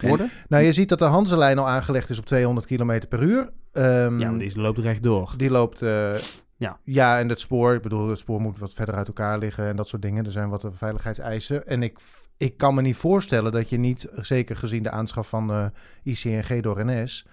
Worden? 0.01 0.29
Nou, 0.49 0.63
je 0.63 0.73
ziet 0.73 0.89
dat 0.89 0.99
de 0.99 1.05
Hanselijn 1.05 1.57
al 1.57 1.67
aangelegd 1.67 2.09
is 2.09 2.19
op 2.19 2.25
200 2.25 2.65
km 2.67 3.01
per 3.09 3.23
uur. 3.23 3.49
Ehm, 3.71 4.19
Ja, 4.19 4.29
maar 4.29 4.39
die 4.39 4.59
loopt 4.61 4.77
rechtdoor. 4.77 5.33
Die 5.37 5.49
loopt. 5.49 5.81
eh, 5.81 6.15
Ja. 6.55 6.77
ja, 6.83 7.19
en 7.19 7.29
het 7.29 7.39
spoor. 7.39 7.73
Ik 7.73 7.81
bedoel, 7.81 8.07
het 8.09 8.17
spoor 8.17 8.41
moet 8.41 8.59
wat 8.59 8.73
verder 8.73 8.95
uit 8.95 9.07
elkaar 9.07 9.37
liggen 9.39 9.65
en 9.67 9.75
dat 9.75 9.87
soort 9.87 10.01
dingen. 10.01 10.25
Er 10.25 10.31
zijn 10.31 10.49
wat 10.49 10.65
veiligheidseisen. 10.71 11.67
En 11.67 11.83
ik, 11.83 11.97
ik 12.37 12.57
kan 12.57 12.75
me 12.75 12.81
niet 12.81 12.95
voorstellen 12.95 13.51
dat 13.51 13.69
je 13.69 13.77
niet, 13.77 14.07
zeker 14.15 14.55
gezien 14.55 14.83
de 14.83 14.89
aanschaf 14.91 15.29
van 15.29 15.47
de 15.47 15.71
ICNG 16.03 16.61
door 16.61 16.85
NS, 16.85 17.25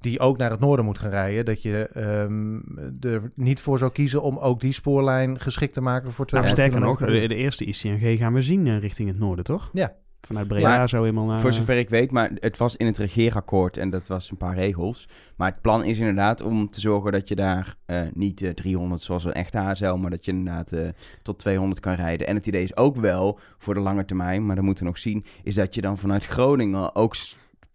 die 0.00 0.20
ook 0.20 0.38
naar 0.38 0.50
het 0.50 0.60
noorden 0.60 0.84
moet 0.84 0.98
gaan 0.98 1.10
rijden, 1.10 1.44
dat 1.44 1.62
je 1.62 1.88
ehm, 1.92 2.58
er 3.00 3.32
niet 3.34 3.60
voor 3.60 3.78
zou 3.78 3.92
kiezen 3.92 4.22
om 4.22 4.38
ook 4.38 4.60
die 4.60 4.72
spoorlijn 4.72 5.40
geschikt 5.40 5.72
te 5.72 5.80
maken 5.80 6.12
voor 6.12 6.26
Nou, 6.30 6.46
200 6.46 6.68
sterker 6.70 7.06
nog, 7.08 7.20
de, 7.20 7.28
de 7.28 7.34
eerste 7.34 7.64
ICNG 7.64 8.18
gaan 8.18 8.34
we 8.34 8.42
zien 8.42 8.66
eh, 8.66 8.78
richting 8.78 9.08
het 9.08 9.18
noorden, 9.18 9.44
toch? 9.44 9.70
Ja. 9.72 9.94
Vanuit 10.20 10.48
Breda 10.48 10.74
Ja, 10.74 10.86
zo 10.86 11.00
helemaal 11.00 11.24
naar... 11.24 11.40
Voor 11.40 11.52
zover 11.52 11.78
ik 11.78 11.88
weet, 11.88 12.10
maar 12.10 12.30
het 12.34 12.56
was 12.56 12.76
in 12.76 12.86
het 12.86 12.98
regeerakkoord 12.98 13.76
en 13.76 13.90
dat 13.90 14.06
was 14.06 14.30
een 14.30 14.36
paar 14.36 14.54
regels. 14.54 15.08
Maar 15.36 15.50
het 15.50 15.60
plan 15.60 15.84
is 15.84 15.98
inderdaad 15.98 16.40
om 16.42 16.70
te 16.70 16.80
zorgen 16.80 17.12
dat 17.12 17.28
je 17.28 17.36
daar 17.36 17.74
eh, 17.86 18.02
niet 18.14 18.42
eh, 18.42 18.50
300 18.50 19.00
zoals 19.00 19.24
een 19.24 19.32
echte 19.32 19.58
HSL, 19.58 19.94
maar 19.94 20.10
dat 20.10 20.24
je 20.24 20.30
inderdaad 20.30 20.72
eh, 20.72 20.88
tot 21.22 21.38
200 21.38 21.80
kan 21.80 21.94
rijden. 21.94 22.26
En 22.26 22.34
het 22.34 22.46
idee 22.46 22.62
is 22.62 22.76
ook 22.76 22.96
wel 22.96 23.38
voor 23.58 23.74
de 23.74 23.80
lange 23.80 24.04
termijn, 24.04 24.46
maar 24.46 24.56
dat 24.56 24.64
moeten 24.64 24.84
we 24.84 24.90
nog 24.90 24.98
zien, 24.98 25.24
is 25.42 25.54
dat 25.54 25.74
je 25.74 25.80
dan 25.80 25.98
vanuit 25.98 26.26
Groningen 26.26 26.94
ook 26.94 27.16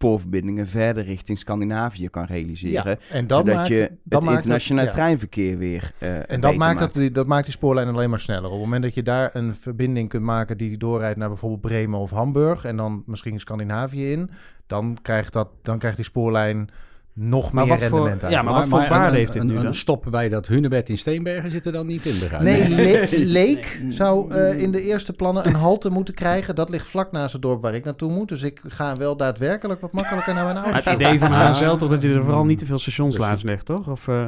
spoorverbindingen 0.04 0.68
verder 0.68 1.04
richting 1.04 1.38
Scandinavië 1.38 2.08
kan 2.08 2.24
realiseren. 2.24 2.98
Ja, 3.00 3.16
en 3.16 3.26
dat 3.26 3.44
maakt, 3.44 3.68
je 3.68 3.90
dat 4.02 4.22
het 4.22 4.30
internationaal 4.30 4.84
ja. 4.84 4.90
treinverkeer 4.90 5.58
weer 5.58 5.92
eh 5.98 6.30
En 6.30 6.40
dat 6.40 6.56
maakt, 6.56 6.78
dat, 6.78 6.94
die, 6.94 7.10
dat 7.10 7.26
maakt 7.26 7.44
die 7.44 7.52
spoorlijn 7.52 7.88
alleen 7.88 8.10
maar 8.10 8.20
sneller. 8.20 8.44
Op 8.44 8.50
het 8.50 8.60
moment 8.60 8.82
dat 8.82 8.94
je 8.94 9.02
daar 9.02 9.30
een 9.32 9.54
verbinding 9.54 10.08
kunt 10.08 10.22
maken 10.22 10.56
die 10.56 10.78
doorrijdt 10.78 11.18
naar 11.18 11.28
bijvoorbeeld 11.28 11.60
Bremen 11.60 11.98
of 11.98 12.10
Hamburg 12.10 12.64
en 12.64 12.76
dan 12.76 13.02
misschien 13.06 13.40
Scandinavië 13.40 14.12
in, 14.12 14.30
dan 14.66 14.98
krijgt, 15.02 15.32
dat, 15.32 15.48
dan 15.62 15.78
krijgt 15.78 15.96
die 15.96 16.06
spoorlijn 16.06 16.68
nog 17.14 17.52
Maar 17.52 17.66
meer 17.66 17.78
wat 17.78 17.82
voor- 17.88 17.98
rendement 17.98 18.22
uit. 18.24 18.32
ja, 18.32 18.42
maar 18.42 18.54
wat 18.54 18.68
voor 18.68 18.78
waarde 18.88 19.08
een- 19.08 19.14
heeft 19.14 19.32
dit 19.32 19.42
een, 19.42 19.48
nu 19.48 19.56
een 19.56 19.62
dan? 19.62 19.74
stop 19.74 20.06
bij 20.10 20.28
dat 20.28 20.46
Hunebed 20.46 20.88
in 20.88 20.98
Steenbergen 20.98 21.50
zit 21.50 21.66
er 21.66 21.72
dan 21.72 21.86
niet 21.86 22.04
in, 22.04 22.18
begrijp? 22.18 22.42
Nee, 22.42 22.68
Le- 22.68 23.24
Leek 23.24 23.80
zou 23.88 24.32
eh, 24.34 24.58
in 24.60 24.72
de 24.72 24.82
eerste 24.82 25.12
plannen 25.12 25.46
een 25.46 25.54
halte 25.54 25.90
moeten 25.90 26.14
krijgen. 26.14 26.54
Dat 26.54 26.68
ligt 26.68 26.86
vlak 26.86 27.12
naast 27.12 27.32
het 27.32 27.42
dorp 27.42 27.62
waar 27.62 27.74
ik 27.74 27.84
naartoe 27.84 28.10
moet. 28.12 28.28
Dus 28.28 28.42
ik 28.42 28.60
ga 28.66 28.94
wel 28.94 29.16
daadwerkelijk 29.16 29.80
wat 29.80 29.92
makkelijker 29.92 30.34
naar 30.34 30.42
mijn 30.44 30.54
Maar 30.56 30.64
ouders. 30.64 30.84
het 30.84 30.94
idee 31.00 31.18
van. 31.18 31.32
HSL 31.32 31.74
toch 31.76 31.90
dat 31.90 32.02
je 32.02 32.14
er 32.14 32.22
vooral 32.24 32.44
niet 32.44 32.58
te 32.58 32.66
veel 32.66 32.78
stations 32.78 33.16
laat 33.16 33.42
legt, 33.42 33.66
toch? 33.66 33.88
Of, 33.88 34.08
eh, 34.08 34.26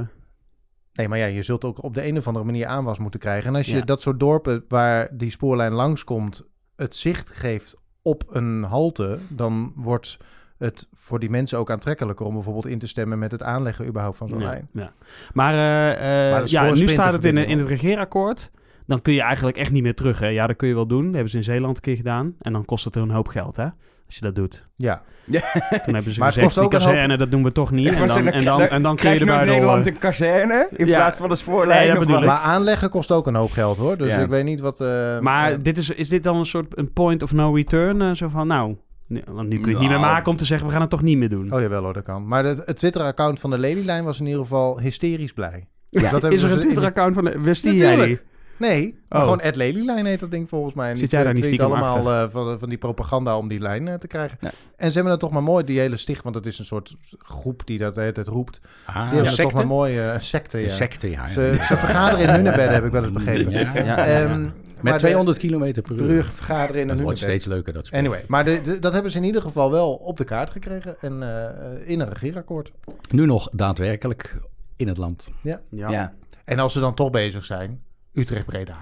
Nee, 0.93 1.09
maar 1.09 1.19
ja, 1.19 1.27
je 1.27 1.43
zult 1.43 1.65
ook 1.65 1.83
op 1.83 1.95
de 1.95 2.07
een 2.07 2.17
of 2.17 2.27
andere 2.27 2.45
manier 2.45 2.67
aanwas 2.67 2.99
moeten 2.99 3.21
krijgen. 3.21 3.49
En 3.51 3.57
als 3.57 3.67
je 3.67 3.77
Ja. 3.77 3.85
dat 3.85 4.01
soort 4.03 4.21
dorpen 4.21 4.65
waar 4.69 5.09
die 5.13 5.31
spoorlijn 5.31 5.73
langskomt, 5.73 6.43
het 6.77 6.97
zicht 6.97 7.31
geeft 7.31 7.77
op 8.03 8.25
een 8.31 8.63
halte, 8.63 9.19
dan 9.29 9.73
wordt 9.75 10.17
het 10.59 10.89
voor 10.95 11.19
die 11.19 11.31
mensen 11.31 11.59
ook 11.59 11.71
aantrekkelijker 11.71 12.27
om 12.27 12.35
bijvoorbeeld 12.35 12.67
in 12.67 12.79
te 12.79 12.87
stemmen 12.87 13.19
met 13.19 13.31
het 13.31 13.43
aanleggen 13.43 13.87
überhaupt 13.87 14.17
van 14.19 14.29
zo'n 14.29 14.39
ja, 14.41 14.47
lijn. 14.47 14.69
ja. 14.73 14.93
Maar, 15.33 15.53
eh, 15.55 16.27
eh, 16.27 16.33
Maar 16.33 16.43
ja, 16.49 16.65
nu 16.75 16.89
staat 16.89 17.13
het 17.13 17.25
in, 17.25 17.37
in 17.37 17.59
het 17.59 17.69
regeerakkoord. 17.69 18.51
Dan 18.87 19.03
kun 19.03 19.13
je 19.13 19.23
eigenlijk 19.23 19.57
echt 19.57 19.71
niet 19.71 19.83
meer 19.83 19.95
terug. 19.95 20.19
Hè? 20.19 20.27
Ja, 20.29 20.47
dat 20.47 20.57
kun 20.57 20.69
je 20.69 20.75
wel 20.75 20.87
doen. 20.87 21.05
Dat 21.05 21.13
hebben 21.15 21.31
ze 21.31 21.37
in 21.37 21.45
Zeeland 21.45 21.77
een 21.77 21.83
keer 21.83 21.97
gedaan. 21.97 22.35
En 22.39 22.53
dan 22.53 22.65
kost 22.65 22.85
het 22.85 22.95
er 22.95 23.03
een 23.03 23.11
hoop 23.11 23.29
geld, 23.29 23.57
hè? 23.57 23.65
Als 24.07 24.15
je 24.15 24.21
dat 24.21 24.35
doet. 24.35 24.67
Ja, 24.77 25.03
Toen 25.85 25.95
hebben 25.95 26.13
ze 26.13 26.19
Maar 26.21 26.33
gezegd, 26.33 26.53
die 26.55 26.63
hoop- 26.63 26.71
kazerne, 26.73 27.17
dat 27.17 27.31
doen 27.31 27.43
we 27.43 27.53
toch 27.53 27.71
niet. 27.71 27.89
En 27.93 28.09
dan, 28.09 28.27
en 28.29 28.45
dan, 28.45 28.61
en 28.61 28.83
dan 28.83 28.97
Krijg 28.97 29.15
je 29.15 29.21
erbij 29.21 29.41
in 29.41 29.47
Nederland 29.51 29.85
door... 29.85 29.93
een 29.93 29.99
kazerne 29.99 30.69
in 30.77 30.87
Ja. 30.87 30.97
plaats 30.97 31.19
van 31.19 31.31
een 31.31 31.37
spoorlijn? 31.37 31.95
Wat? 31.95 32.03
ik. 32.03 32.09
maar 32.09 32.29
aanleggen 32.39 32.91
kost 32.91 33.13
ook 33.13 33.27
een 33.27 33.35
hoop 33.35 33.51
geld 33.51 33.77
hoor. 33.77 33.97
Dus 33.97 34.11
Ja. 34.11 34.19
ik 34.21 34.29
weet 34.29 34.45
niet 34.45 34.61
wat. 34.61 34.81
eh, 34.81 35.19
Maar 35.19 35.63
dit 35.63 35.79
is, 35.79 35.91
is 35.91 36.09
dit 36.09 36.23
dan 36.23 36.37
een 36.37 36.47
soort 36.47 36.79
een 36.79 36.93
point 36.93 37.23
of 37.23 37.33
no 37.33 37.53
return? 37.55 38.03
eh, 38.03 38.11
zo 38.15 38.29
van, 38.29 38.47
nou, 38.47 38.77
nu- 39.07 39.23
want 39.27 39.49
nu 39.49 39.57
kun 39.61 39.67
je 39.67 39.71
het 39.71 39.81
niet 39.81 39.91
meer 39.91 39.99
Nou. 40.01 40.13
maken 40.13 40.31
om 40.31 40.37
te 40.37 40.45
zeggen, 40.45 40.67
we 40.67 40.73
gaan 40.73 40.81
het 40.81 40.91
toch 40.91 41.03
niet 41.03 41.19
meer 41.19 41.29
doen. 41.29 41.53
Oh 41.53 41.61
jawel 41.61 41.83
hoor, 41.83 41.93
dat 41.93 42.03
kan. 42.05 42.27
Maar 42.29 42.45
het 42.45 42.77
Twitter-account 42.77 43.41
van 43.41 43.51
de 43.51 43.59
Lelylijn 43.59 44.05
was 44.05 44.21
in 44.21 44.27
ieder 44.27 44.41
geval 44.41 44.81
hysterisch 44.81 45.33
blij. 45.33 45.67
Dus 45.91 46.03
dat 46.03 46.11
hebben 46.11 46.33
is 46.33 46.43
er 46.43 46.51
een 46.53 46.61
Twitter-account 46.61 47.15
van... 47.15 47.25
de- 47.25 47.41
Wist 47.41 47.63
die 47.63 47.75
jij 47.75 48.07
die? 48.07 48.21
Nee, 48.59 48.99
maar 49.09 49.19
Oh. 49.19 49.25
gewoon 49.25 49.41
Ed 49.41 49.57
Lelylijn 49.57 50.07
heet 50.07 50.21
dat 50.21 50.31
ding 50.31 50.49
volgens 50.49 50.75
mij. 50.75 50.91
En 50.91 50.97
Zit 50.97 51.11
die 51.11 51.19
jij 51.19 51.33
daar 51.33 51.51
niet 51.51 51.61
allemaal 51.61 52.11
eh, 52.13 52.25
van, 52.31 52.59
van 52.59 52.69
die 52.69 52.79
propaganda 52.79 53.37
om 53.39 53.49
die 53.49 53.61
lijn 53.61 53.89
eh, 53.89 53.95
te 53.95 54.07
krijgen. 54.07 54.39
Ja. 54.41 54.51
En 54.77 54.89
ze 54.89 54.93
hebben 54.95 55.11
het 55.13 55.21
toch 55.21 55.31
maar 55.31 55.43
mooi, 55.43 55.65
die 55.65 55.79
hele 55.79 55.97
sticht, 55.97 56.23
want 56.23 56.35
het 56.35 56.47
is 56.47 56.59
een 56.59 56.65
soort 56.65 56.97
groep 57.19 57.63
die 57.65 57.79
dat 57.79 57.95
tijd 57.95 58.29
roept. 58.29 58.61
Die 58.63 58.71
Ah, 58.95 58.95
hebben 59.03 59.19
het 59.19 59.29
secte? 59.29 59.43
toch 59.43 59.53
maar 59.53 59.67
mooi, 59.67 59.99
eh, 59.99 60.13
een 60.15 60.23
secte, 60.23 60.59
ja. 60.59 60.69
secte, 60.69 61.11
ja. 61.11 61.29
Ze, 61.29 61.57
ze 61.61 61.77
vergaderen 61.77 62.29
in 62.29 62.35
hunebedden, 62.35 62.73
heb 62.75 62.85
ik 62.85 62.93
wel 62.93 63.03
eens 63.03 63.13
begrepen. 63.13 63.53
Ja. 63.85 64.53
Maar 64.87 64.95
Met 64.95 65.03
de- 65.03 65.07
200 65.07 65.39
kilometer 65.39 65.83
per 65.83 65.95
per 65.95 66.05
uur. 66.05 66.11
uur 66.11 66.25
vergaderen 66.35 66.81
in 66.81 66.87
Dat 66.89 66.97
een 66.97 67.03
wordt 67.03 67.19
hunebed. 67.21 67.41
steeds 67.41 67.55
leuker, 67.55 67.73
dat 67.73 67.87
spel. 67.87 67.99
Anyway, 67.99 68.25
maar 68.29 68.45
de, 68.45 68.61
de- 68.63 68.79
dat 68.79 68.93
hebben 68.93 69.11
ze 69.11 69.19
in 69.19 69.25
ieder 69.25 69.43
geval 69.43 69.71
wel 69.71 69.95
op 69.95 70.17
de 70.17 70.25
kaart 70.25 70.51
gekregen 70.51 70.97
en 71.01 71.23
eh, 71.23 71.89
in 71.91 72.01
een 72.01 72.09
regeerakkoord. 72.13 72.73
Nu 73.11 73.27
nog 73.27 73.49
daadwerkelijk 73.53 74.37
in 74.77 74.89
het 74.89 74.97
land. 74.97 75.29
Ja. 75.43 75.61
Ja. 75.71 76.13
En 76.45 76.59
als 76.59 76.73
ze 76.73 76.81
dan 76.81 76.95
toch 76.95 77.11
bezig 77.11 77.45
zijn, 77.45 77.81
Utrecht-Breda. 78.13 78.77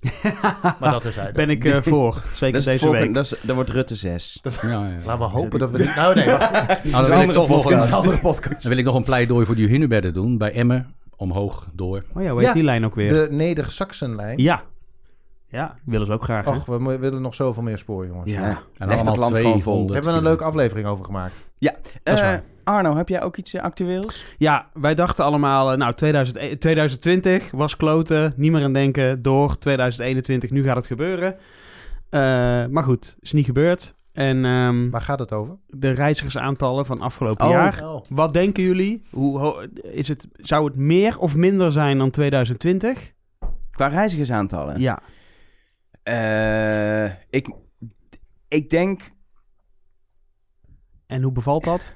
maar 0.80 0.90
dat 0.90 1.04
is 1.04 1.14
hij. 1.16 1.32
Ben 1.32 1.50
ik 1.50 1.64
eh, 1.64 1.80
voor. 1.82 2.22
Zeker 2.34 2.52
Dat, 2.52 2.54
is 2.54 2.54
het 2.54 2.64
deze 2.64 2.78
volgende- 2.78 3.04
week. 3.04 3.14
dat, 3.14 3.24
is, 3.24 3.34
dat 3.42 3.54
wordt 3.54 3.70
Rutte 3.70 3.94
6. 3.94 4.40
Ja, 4.42 4.50
ja. 4.68 4.88
Laten 5.04 5.18
we 5.18 5.24
hopen 5.24 5.58
dat 5.58 5.70
we 5.70 5.78
niet... 5.82 5.94
Nou 5.96 6.14
nee, 6.14 6.26
wacht. 6.26 6.50
Nou, 6.52 6.80
dan, 6.82 6.92
een 6.92 6.92
wil 6.92 7.04
ik 7.04 7.12
andere 7.12 7.32
toch 7.32 7.48
nog 7.48 7.62
podcast. 7.62 8.04
Een, 8.04 8.20
podcast. 8.20 8.62
dan 8.62 8.70
wil 8.70 8.78
ik 8.78 8.84
nog 8.84 8.94
een 8.94 9.04
pleidooi 9.04 9.46
voor 9.46 9.54
die 9.54 9.68
hunebedden 9.68 10.12
doen. 10.14 10.38
Bij 10.38 10.52
Emmen, 10.52 10.94
omhoog, 11.16 11.68
door. 11.72 12.04
Oh 12.14 12.22
ja, 12.22 12.28
hoe 12.30 12.38
heet 12.38 12.48
Ja, 12.48 12.54
die 12.54 12.62
lijn 12.62 12.84
ook 12.84 12.94
weer? 12.94 13.08
De 13.12 13.28
Neder-Saxenlijn. 13.30 14.38
Ja. 14.38 14.62
Ja, 15.48 15.74
willen 15.84 16.06
ze 16.06 16.12
ook 16.12 16.22
graag, 16.22 16.44
hè? 16.44 16.50
Och, 16.50 16.64
we 16.66 16.98
willen 16.98 17.22
nog 17.22 17.34
zoveel 17.34 17.62
meer 17.62 17.78
spoor, 17.78 18.06
jongens. 18.06 18.30
Ja. 18.32 18.42
En 18.42 18.48
Legt 18.48 18.60
het 18.78 18.90
allemaal 18.90 19.16
land 19.16 19.36
gewoon 19.36 19.52
vol. 19.52 19.60
200 19.62 19.88
We 19.88 19.94
hebben 19.94 20.14
een 20.14 20.22
leuke 20.22 20.44
aflevering 20.44 20.86
over 20.88 21.04
gemaakt. 21.04 21.34
Ja. 21.58 21.74
Dat 22.02 22.14
is 22.14 22.20
Eh, 22.20 22.26
waar. 22.26 22.42
Arno, 22.64 22.96
heb 22.96 23.08
jij 23.08 23.22
ook 23.22 23.36
iets 23.36 23.54
eh, 23.54 23.62
actueels? 23.62 24.24
Ja, 24.36 24.66
wij 24.72 24.94
dachten 24.94 25.24
allemaal, 25.24 25.72
eh, 25.72 25.78
nou, 25.78 25.92
2000, 25.92 26.36
eh, 26.38 26.52
2020 26.52 27.50
was 27.50 27.76
kloten, 27.76 28.32
niet 28.36 28.52
meer 28.52 28.62
aan 28.64 28.72
denken, 28.72 29.22
door 29.22 29.58
2021, 29.58 30.50
nu 30.50 30.62
gaat 30.64 30.76
het 30.76 30.86
gebeuren. 30.86 31.36
Eh, 32.10 32.20
maar 32.66 32.82
goed, 32.84 33.16
is 33.20 33.32
niet 33.32 33.44
gebeurd. 33.46 33.94
En 34.12 34.44
ehm, 34.44 34.90
Waar 34.90 35.02
gaat 35.02 35.18
het 35.18 35.32
over? 35.32 35.56
de 35.66 35.90
reizigersaantallen 35.90 36.86
van 36.86 37.00
afgelopen 37.00 37.44
Oh. 37.46 37.50
jaar. 37.52 37.82
Wat 38.08 38.32
denken 38.32 38.62
jullie? 38.62 39.02
Hoe, 39.10 39.38
ho- 39.38 39.60
is 39.82 40.08
het, 40.08 40.26
zou 40.36 40.64
het 40.64 40.76
meer 40.76 41.18
of 41.18 41.36
minder 41.36 41.72
zijn 41.72 41.98
dan 41.98 42.10
2020? 42.10 43.12
Qua 43.70 43.86
reizigersaantallen? 43.86 44.80
Ja. 44.80 44.98
Eh, 46.06 47.04
ik, 47.30 47.48
ik 48.48 48.70
denk... 48.70 49.00
En 51.06 51.22
hoe 51.22 51.32
bevalt 51.32 51.64
dat? 51.64 51.94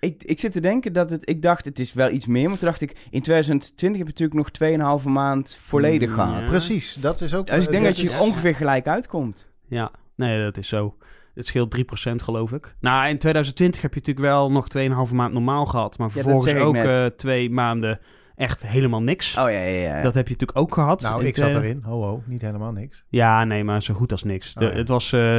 Ik, 0.00 0.22
ik 0.24 0.38
zit 0.40 0.52
te 0.52 0.60
denken 0.60 0.92
dat 0.92 1.10
het... 1.10 1.28
Ik 1.30 1.42
dacht, 1.42 1.64
het 1.64 1.78
is 1.78 1.92
wel 1.92 2.10
iets 2.10 2.26
meer. 2.26 2.48
Maar 2.48 2.58
toen 2.58 2.68
dacht 2.68 2.80
ik, 2.80 2.90
in 3.10 3.22
2020 3.22 3.98
heb 4.06 4.16
je 4.16 4.24
natuurlijk 4.24 4.58
nog 4.80 5.00
2,5 5.02 5.08
maand 5.08 5.58
volledig 5.62 6.08
Mm, 6.08 6.14
gehad. 6.14 6.40
ja. 6.42 6.46
Precies, 6.46 6.94
dat 6.94 7.20
is 7.20 7.34
ook... 7.34 7.46
Dus 7.46 7.64
ik 7.64 7.70
denk 7.70 7.82
eh, 7.82 7.88
dat 7.88 7.98
je 7.98 8.08
is- 8.08 8.18
ongeveer 8.20 8.54
gelijk 8.54 8.86
uitkomt. 8.86 9.48
Ja, 9.68 9.90
nee, 10.16 10.42
dat 10.42 10.56
is 10.56 10.68
zo. 10.68 10.96
Het 11.34 11.46
scheelt 11.46 11.70
3% 12.10 12.22
geloof 12.22 12.52
ik. 12.52 12.74
Nou, 12.80 13.08
in 13.08 13.18
2020 13.18 13.82
heb 13.82 13.94
je 13.94 13.98
natuurlijk 14.00 14.26
wel 14.26 14.50
nog 14.50 14.66
2,5 15.08 15.14
maand 15.14 15.32
normaal 15.32 15.66
gehad. 15.66 15.98
Maar 15.98 16.10
vervolgens 16.10 16.52
ik 16.52 16.58
ook 16.60 16.74
eh, 16.76 17.04
twee 17.06 17.50
maanden 17.50 18.00
echt 18.36 18.66
helemaal 18.66 19.02
niks. 19.02 19.36
Oh 19.38 19.50
ja, 19.50 19.58
ja, 19.58 19.96
ja. 19.96 20.02
Dat 20.02 20.14
heb 20.14 20.26
je 20.28 20.32
natuurlijk 20.32 20.58
ook 20.58 20.74
gehad. 20.74 21.02
Nou, 21.02 21.24
ik 21.24 21.36
zat 21.36 21.48
eh, 21.48 21.54
erin. 21.54 21.82
Ho, 21.84 22.02
ho, 22.02 22.22
niet 22.26 22.40
helemaal 22.42 22.72
niks. 22.72 23.04
Ja, 23.08 23.44
nee, 23.44 23.64
maar 23.64 23.82
zo 23.82 23.94
goed 23.94 24.12
als 24.12 24.22
niks. 24.24 24.54
De- 24.54 24.64
Oh, 24.64 24.70
ja. 24.70 24.76
Het 24.76 24.88
was 24.88 25.12
eh 25.12 25.38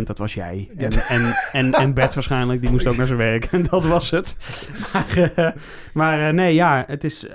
7%, 0.00 0.02
dat 0.02 0.18
was 0.18 0.34
jij. 0.34 0.70
En, 0.76 0.90
en, 0.92 1.34
en, 1.52 1.72
en 1.72 1.94
Bert 1.94 2.14
waarschijnlijk, 2.14 2.60
die 2.60 2.70
moest 2.70 2.86
ook 2.86 2.96
naar 2.96 3.06
zijn 3.06 3.18
werk. 3.18 3.44
En 3.56 3.62
dat 3.62 3.84
was 3.84 4.10
het. 4.10 4.36
Maar, 4.92 5.32
eh, 5.34 5.50
maar 5.94 6.28
eh, 6.28 6.34
nee, 6.34 6.54
ja, 6.54 6.84
het 6.86 7.04
is 7.04 7.26
48% 7.28 7.32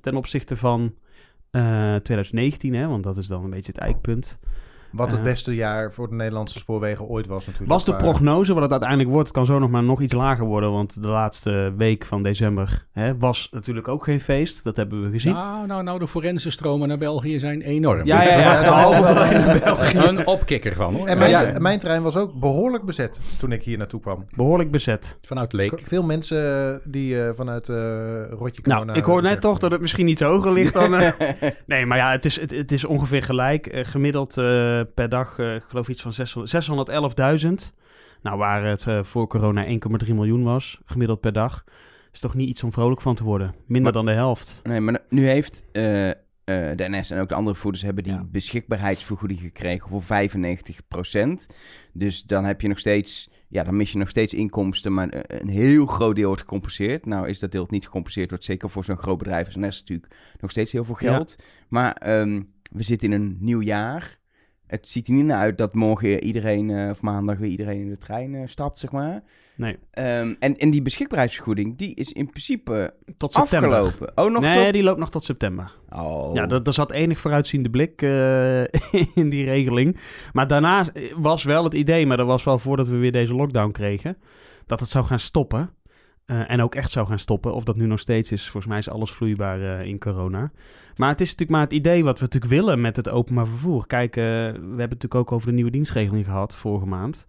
ten 0.00 0.16
opzichte 0.16 0.56
van 0.56 0.94
eh 1.50 1.94
2019, 1.94 2.74
hè, 2.74 2.86
want 2.86 3.02
dat 3.02 3.16
is 3.16 3.26
dan 3.26 3.44
een 3.44 3.50
beetje 3.50 3.72
het 3.72 3.80
eikpunt. 3.80 4.38
Wat 4.92 5.08
het 5.10 5.18
Eh. 5.18 5.24
beste 5.24 5.54
jaar 5.54 5.92
voor 5.92 6.08
de 6.08 6.14
Nederlandse 6.14 6.58
spoorwegen 6.58 7.04
ooit 7.06 7.26
was 7.26 7.46
natuurlijk. 7.46 7.70
Was 7.72 7.84
de 7.84 7.90
Qua- 7.96 8.00
prognose 8.02 8.52
wat 8.52 8.62
het 8.62 8.70
uiteindelijk 8.70 9.10
wordt, 9.10 9.30
kan 9.30 9.46
zo 9.46 9.58
nog 9.58 9.70
maar 9.70 9.82
nog 9.82 10.00
iets 10.00 10.12
lager 10.12 10.44
worden. 10.44 10.72
Want 10.72 11.02
de 11.02 11.08
laatste 11.08 11.72
week 11.76 12.04
van 12.04 12.22
december 12.22 12.86
hè, 12.92 13.16
was 13.18 13.48
natuurlijk 13.50 13.88
ook 13.88 14.04
geen 14.04 14.20
feest. 14.20 14.64
Dat 14.64 14.76
hebben 14.76 15.02
we 15.04 15.10
gezien. 15.10 15.32
Nou, 15.32 15.66
nou, 15.66 15.82
nou, 15.82 15.98
de 15.98 16.08
forense 16.08 16.50
stromen 16.50 16.88
naar 16.88 16.98
België 16.98 17.38
zijn 17.38 17.60
enorm. 17.62 18.04
ja, 18.06 18.22
ja, 18.22 18.38
ja. 18.38 19.58
België. 19.58 19.98
Een 19.98 20.26
opkikker 20.26 20.74
van 20.74 20.94
hoor. 20.94 21.06
En 21.06 21.18
mijn, 21.18 21.30
Ja. 21.30 21.58
mijn 21.58 21.78
trein 21.78 22.02
was 22.02 22.16
ook 22.16 22.32
behoorlijk 22.40 22.84
bezet 22.84 23.20
toen 23.38 23.52
ik 23.52 23.62
hier 23.62 23.78
naartoe 23.78 24.00
kwam. 24.00 24.24
Behoorlijk 24.36 24.70
bezet. 24.70 25.18
Vanuit 25.22 25.52
Leek. 25.52 25.80
Veel 25.82 26.02
mensen 26.02 26.72
eh, 26.72 26.90
die 26.90 27.22
eh, 27.22 27.34
vanuit 27.34 27.68
eh 27.68 27.76
Rotje 28.30 28.62
Nou, 28.64 28.92
ik 28.92 29.04
hoor 29.04 29.22
net 29.22 29.40
toch 29.40 29.58
dat 29.58 29.70
het 29.70 29.80
misschien 29.80 30.08
iets 30.08 30.20
hoger 30.22 30.52
ligt 30.52 30.72
dan... 30.74 30.94
eh, 30.98 31.10
nee, 31.66 31.86
maar 31.86 31.98
ja, 31.98 32.10
het 32.10 32.24
is, 32.24 32.40
het, 32.40 32.50
het 32.50 32.72
is 32.72 32.84
ongeveer 32.84 33.22
gelijk. 33.22 33.66
Eh, 33.66 33.84
gemiddeld 33.84 34.36
eh, 34.36 34.77
per 34.84 35.08
dag, 35.08 35.38
eh, 35.38 35.54
ik 35.54 35.62
geloof 35.62 35.88
iets 35.88 36.02
van 36.02 36.12
600 36.12 36.50
611.000. 36.50 37.72
Nou, 38.22 38.38
waar 38.38 38.64
het 38.64 38.86
eh, 38.86 39.02
voor 39.02 39.26
corona 39.26 39.64
1,3 39.66 40.14
miljoen 40.14 40.42
was, 40.42 40.80
gemiddeld 40.84 41.20
per 41.20 41.32
dag. 41.32 41.64
Is 42.12 42.20
toch 42.20 42.34
niet 42.34 42.48
iets 42.48 42.62
om 42.62 42.72
vrolijk 42.72 43.00
van 43.00 43.14
te 43.14 43.24
worden. 43.24 43.54
Minder 43.66 43.82
Maar- 43.82 43.92
dan 43.92 44.06
de 44.06 44.12
helft. 44.20 44.60
Nee, 44.62 44.80
maar 44.80 45.00
nu 45.08 45.26
heeft 45.26 45.64
eh, 45.72 46.08
eh, 46.10 46.14
de 46.44 46.88
NS 46.88 47.10
en 47.10 47.20
ook 47.20 47.28
de 47.28 47.34
andere 47.34 47.56
voerders 47.56 47.82
hebben 47.84 48.02
die 48.04 48.12
Ja. 48.12 48.24
beschikbaarheidsvergoeding 48.30 49.40
gekregen 49.40 49.88
voor 49.88 50.02
95%. 50.02 51.46
Dus 51.92 52.22
dan 52.22 52.44
heb 52.44 52.60
je 52.60 52.68
nog 52.68 52.78
steeds, 52.78 53.30
ja, 53.48 53.64
dan 53.64 53.76
mis 53.76 53.92
je 53.92 53.98
nog 53.98 54.08
steeds 54.08 54.34
inkomsten, 54.34 54.94
maar 54.94 55.08
een, 55.26 55.48
heel 55.48 55.86
groot 55.86 56.16
deel 56.16 56.26
wordt 56.26 56.40
gecompenseerd. 56.42 57.06
Nou 57.06 57.28
is 57.28 57.38
dat 57.38 57.52
deel 57.52 57.66
niet 57.70 57.84
gecompenseerd 57.84 58.30
wordt, 58.30 58.44
zeker 58.44 58.70
voor 58.70 58.84
zo'n 58.84 58.98
groot 58.98 59.18
bedrijf 59.18 59.46
als 59.46 59.54
NS 59.56 59.80
natuurlijk 59.80 60.14
nog 60.40 60.50
steeds 60.50 60.72
heel 60.72 60.84
veel 60.84 60.96
Ja. 60.98 61.12
geld. 61.12 61.36
Maar 61.68 61.92
ehm, 61.92 62.42
we 62.70 62.82
zitten 62.82 63.12
in 63.12 63.20
een 63.20 63.36
nieuw 63.40 63.60
jaar. 63.62 64.17
Het 64.68 64.88
ziet 64.88 65.06
er 65.06 65.12
niet 65.12 65.24
naar 65.24 65.38
uit 65.38 65.58
dat 65.58 65.74
morgen 65.74 66.24
iedereen, 66.24 66.70
eh, 66.70 66.90
of 66.90 67.00
maandag 67.00 67.38
weer 67.38 67.50
iedereen 67.50 67.80
in 67.80 67.88
de 67.88 67.96
trein 67.96 68.34
eh, 68.34 68.42
stapt, 68.46 68.78
zeg 68.78 68.92
maar. 68.92 69.22
Nee, 69.56 69.78
Ehm, 69.90 70.34
en, 70.38 70.58
en 70.58 70.70
die 70.70 70.82
beschikbaarheidsvergoeding, 70.82 71.78
die 71.78 71.94
is 71.94 72.12
in 72.12 72.26
principe 72.26 72.94
tot 73.16 73.32
september. 73.32 73.74
afgelopen. 73.74 74.24
Oh, 74.24 74.32
nog 74.32 74.42
nee, 74.42 74.64
tot... 74.64 74.72
die 74.72 74.82
loopt 74.82 74.98
nog 74.98 75.10
tot 75.10 75.24
september. 75.24 75.76
Oh. 75.88 76.34
Ja, 76.34 76.48
er, 76.48 76.62
er 76.62 76.72
zat 76.72 76.92
enig 76.92 77.20
vooruitziende 77.20 77.70
blik 77.70 78.02
eh, 78.02 78.62
in 79.22 79.28
die 79.28 79.44
regeling. 79.44 79.96
Maar 80.32 80.46
daarna 80.46 80.86
was 81.16 81.44
wel 81.44 81.64
het 81.64 81.74
idee, 81.74 82.06
maar 82.06 82.16
dat 82.16 82.26
was 82.26 82.44
wel 82.44 82.58
voordat 82.58 82.88
we 82.88 82.96
weer 82.96 83.12
deze 83.12 83.34
lockdown 83.34 83.70
kregen, 83.70 84.16
dat 84.66 84.80
het 84.80 84.88
zou 84.88 85.04
gaan 85.04 85.18
stoppen. 85.18 85.70
Eh, 86.28 86.50
en 86.50 86.62
ook 86.62 86.74
echt 86.74 86.90
zou 86.90 87.06
gaan 87.06 87.18
stoppen. 87.18 87.54
Of 87.54 87.64
dat 87.64 87.76
nu 87.76 87.86
nog 87.86 88.00
steeds 88.00 88.32
is, 88.32 88.42
volgens 88.42 88.66
mij 88.66 88.78
is 88.78 88.88
alles 88.88 89.10
vloeibaar 89.10 89.60
eh, 89.60 89.86
in 89.86 89.98
corona. 89.98 90.50
Maar 90.96 91.08
het 91.08 91.20
is 91.20 91.30
natuurlijk 91.30 91.50
maar 91.50 91.60
het 91.60 91.72
idee 91.72 92.04
wat 92.04 92.18
we 92.18 92.24
natuurlijk 92.24 92.52
willen 92.52 92.80
met 92.80 92.96
het 92.96 93.08
openbaar 93.08 93.46
vervoer. 93.46 93.86
Kijk, 93.86 94.16
eh, 94.16 94.24
we 94.24 94.30
hebben 94.30 94.72
het 94.72 94.78
natuurlijk 94.78 95.14
ook 95.14 95.32
over 95.32 95.48
de 95.48 95.54
nieuwe 95.54 95.70
dienstregeling 95.70 96.24
gehad 96.24 96.54
vorige 96.54 96.86
maand. 96.86 97.26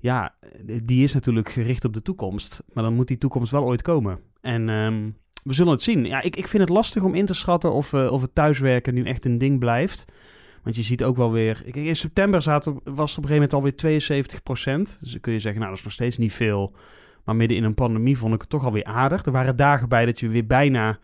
Ja, 0.00 0.34
die 0.82 1.02
is 1.02 1.14
natuurlijk 1.14 1.48
gericht 1.48 1.84
op 1.84 1.92
de 1.92 2.02
toekomst. 2.02 2.62
Maar 2.72 2.84
dan 2.84 2.94
moet 2.94 3.08
die 3.08 3.18
toekomst 3.18 3.52
wel 3.52 3.64
ooit 3.64 3.82
komen. 3.82 4.20
En 4.40 4.68
ehm, 4.68 5.10
we 5.42 5.52
zullen 5.52 5.72
het 5.72 5.82
zien. 5.82 6.04
Ja, 6.04 6.22
ik, 6.22 6.36
ik 6.36 6.48
vind 6.48 6.62
het 6.62 6.72
lastig 6.72 7.02
om 7.02 7.14
in 7.14 7.26
te 7.26 7.34
schatten 7.34 7.72
of, 7.72 7.94
of 7.94 8.22
het 8.22 8.34
thuiswerken 8.34 8.94
nu 8.94 9.04
echt 9.04 9.24
een 9.24 9.38
ding 9.38 9.58
blijft. 9.58 10.04
Want 10.62 10.76
je 10.76 10.82
ziet 10.82 11.04
ook 11.04 11.16
wel 11.16 11.32
weer... 11.32 11.76
In 11.76 11.96
september 11.96 12.42
was 12.44 12.64
het 12.64 12.66
op 12.66 12.86
een 12.86 13.06
gegeven 13.06 13.32
moment 13.32 13.52
alweer 13.52 13.72
72% 13.72 14.98
Dus 15.00 15.10
dan 15.10 15.20
kun 15.20 15.32
je 15.32 15.38
zeggen, 15.38 15.60
nou, 15.60 15.70
dat 15.70 15.78
is 15.78 15.84
nog 15.84 15.92
steeds 15.92 16.18
niet 16.18 16.32
veel. 16.32 16.74
Maar 17.24 17.36
midden 17.36 17.56
in 17.56 17.64
een 17.64 17.74
pandemie 17.74 18.18
vond 18.18 18.34
ik 18.34 18.40
het 18.40 18.50
toch 18.50 18.64
alweer 18.64 18.84
aardig. 18.84 19.24
Er 19.24 19.32
waren 19.32 19.56
dagen 19.56 19.88
bij 19.88 20.06
dat 20.06 20.20
je 20.20 20.28
weer 20.28 20.46
bijna 20.46 20.98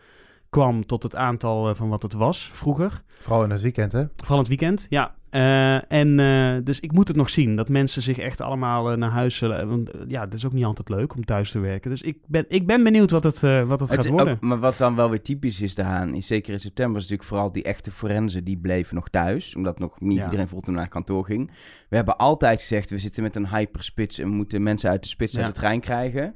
kwam 0.49 0.85
tot 0.85 1.03
het 1.03 1.15
aantal 1.15 1.69
eh, 1.69 1.75
van 1.75 1.89
wat 1.89 2.03
het 2.03 2.13
was 2.13 2.49
vroeger. 2.53 3.01
Vooral 3.19 3.43
in 3.43 3.49
het 3.49 3.61
weekend, 3.61 3.91
hè? 3.91 4.03
Vooral 4.15 4.37
het 4.39 4.47
weekend, 4.47 4.85
ja. 4.89 5.17
Eh, 5.29 5.91
en 5.91 6.19
eh, 6.19 6.57
dus 6.63 6.79
ik 6.79 6.91
moet 6.91 7.07
het 7.07 7.17
nog 7.17 7.29
zien. 7.29 7.55
Dat 7.55 7.69
mensen 7.69 8.01
zich 8.01 8.17
echt 8.17 8.41
allemaal 8.41 8.95
naar 8.97 9.09
huis 9.09 9.35
zullen... 9.37 9.69
Want 9.69 9.91
ja, 10.07 10.21
het 10.21 10.33
is 10.33 10.45
ook 10.45 10.53
niet 10.53 10.65
altijd 10.65 10.89
leuk 10.89 11.15
om 11.15 11.25
thuis 11.25 11.51
te 11.51 11.59
werken. 11.59 11.89
Dus 11.89 12.01
ik 12.01 12.17
ben, 12.27 12.45
ik 12.47 12.67
ben 12.67 12.83
benieuwd 12.83 13.11
wat 13.11 13.23
het, 13.23 13.43
eh, 13.43 13.63
wat 13.67 13.79
het, 13.79 13.89
Het 13.89 13.99
gaat 13.99 14.07
worden. 14.13 14.33
ook- 14.33 14.41
maar 14.41 14.59
wat 14.59 14.77
dan 14.77 14.95
wel 14.95 15.09
weer 15.09 15.21
typisch 15.21 15.61
is 15.61 15.75
daaraan, 15.75 16.13
is 16.13 16.27
zeker 16.27 16.53
in 16.53 16.59
september, 16.59 16.95
is 16.95 17.01
natuurlijk 17.01 17.29
vooral 17.29 17.51
die 17.51 17.63
echte 17.63 17.91
forensen, 17.91 18.43
die 18.43 18.57
bleven 18.57 18.95
nog 18.95 19.09
thuis, 19.09 19.55
omdat 19.55 19.79
nog 19.79 19.99
niet 19.99 20.17
Ja. 20.17 20.23
iedereen 20.23 20.47
fulltime 20.47 20.77
naar 20.77 20.87
kantoor 20.87 21.25
ging. 21.25 21.51
We 21.89 21.95
hebben 21.95 22.17
altijd 22.17 22.59
gezegd, 22.59 22.89
we 22.89 22.97
zitten 22.99 23.23
met 23.23 23.35
een 23.35 23.47
hyperspits 23.49 24.19
en 24.19 24.29
we 24.29 24.35
moeten 24.35 24.63
mensen 24.63 24.89
uit 24.89 25.03
de 25.03 25.09
spits 25.09 25.33
Ja. 25.33 25.43
uit 25.43 25.53
de 25.53 25.59
trein 25.59 25.79
krijgen. 25.79 26.35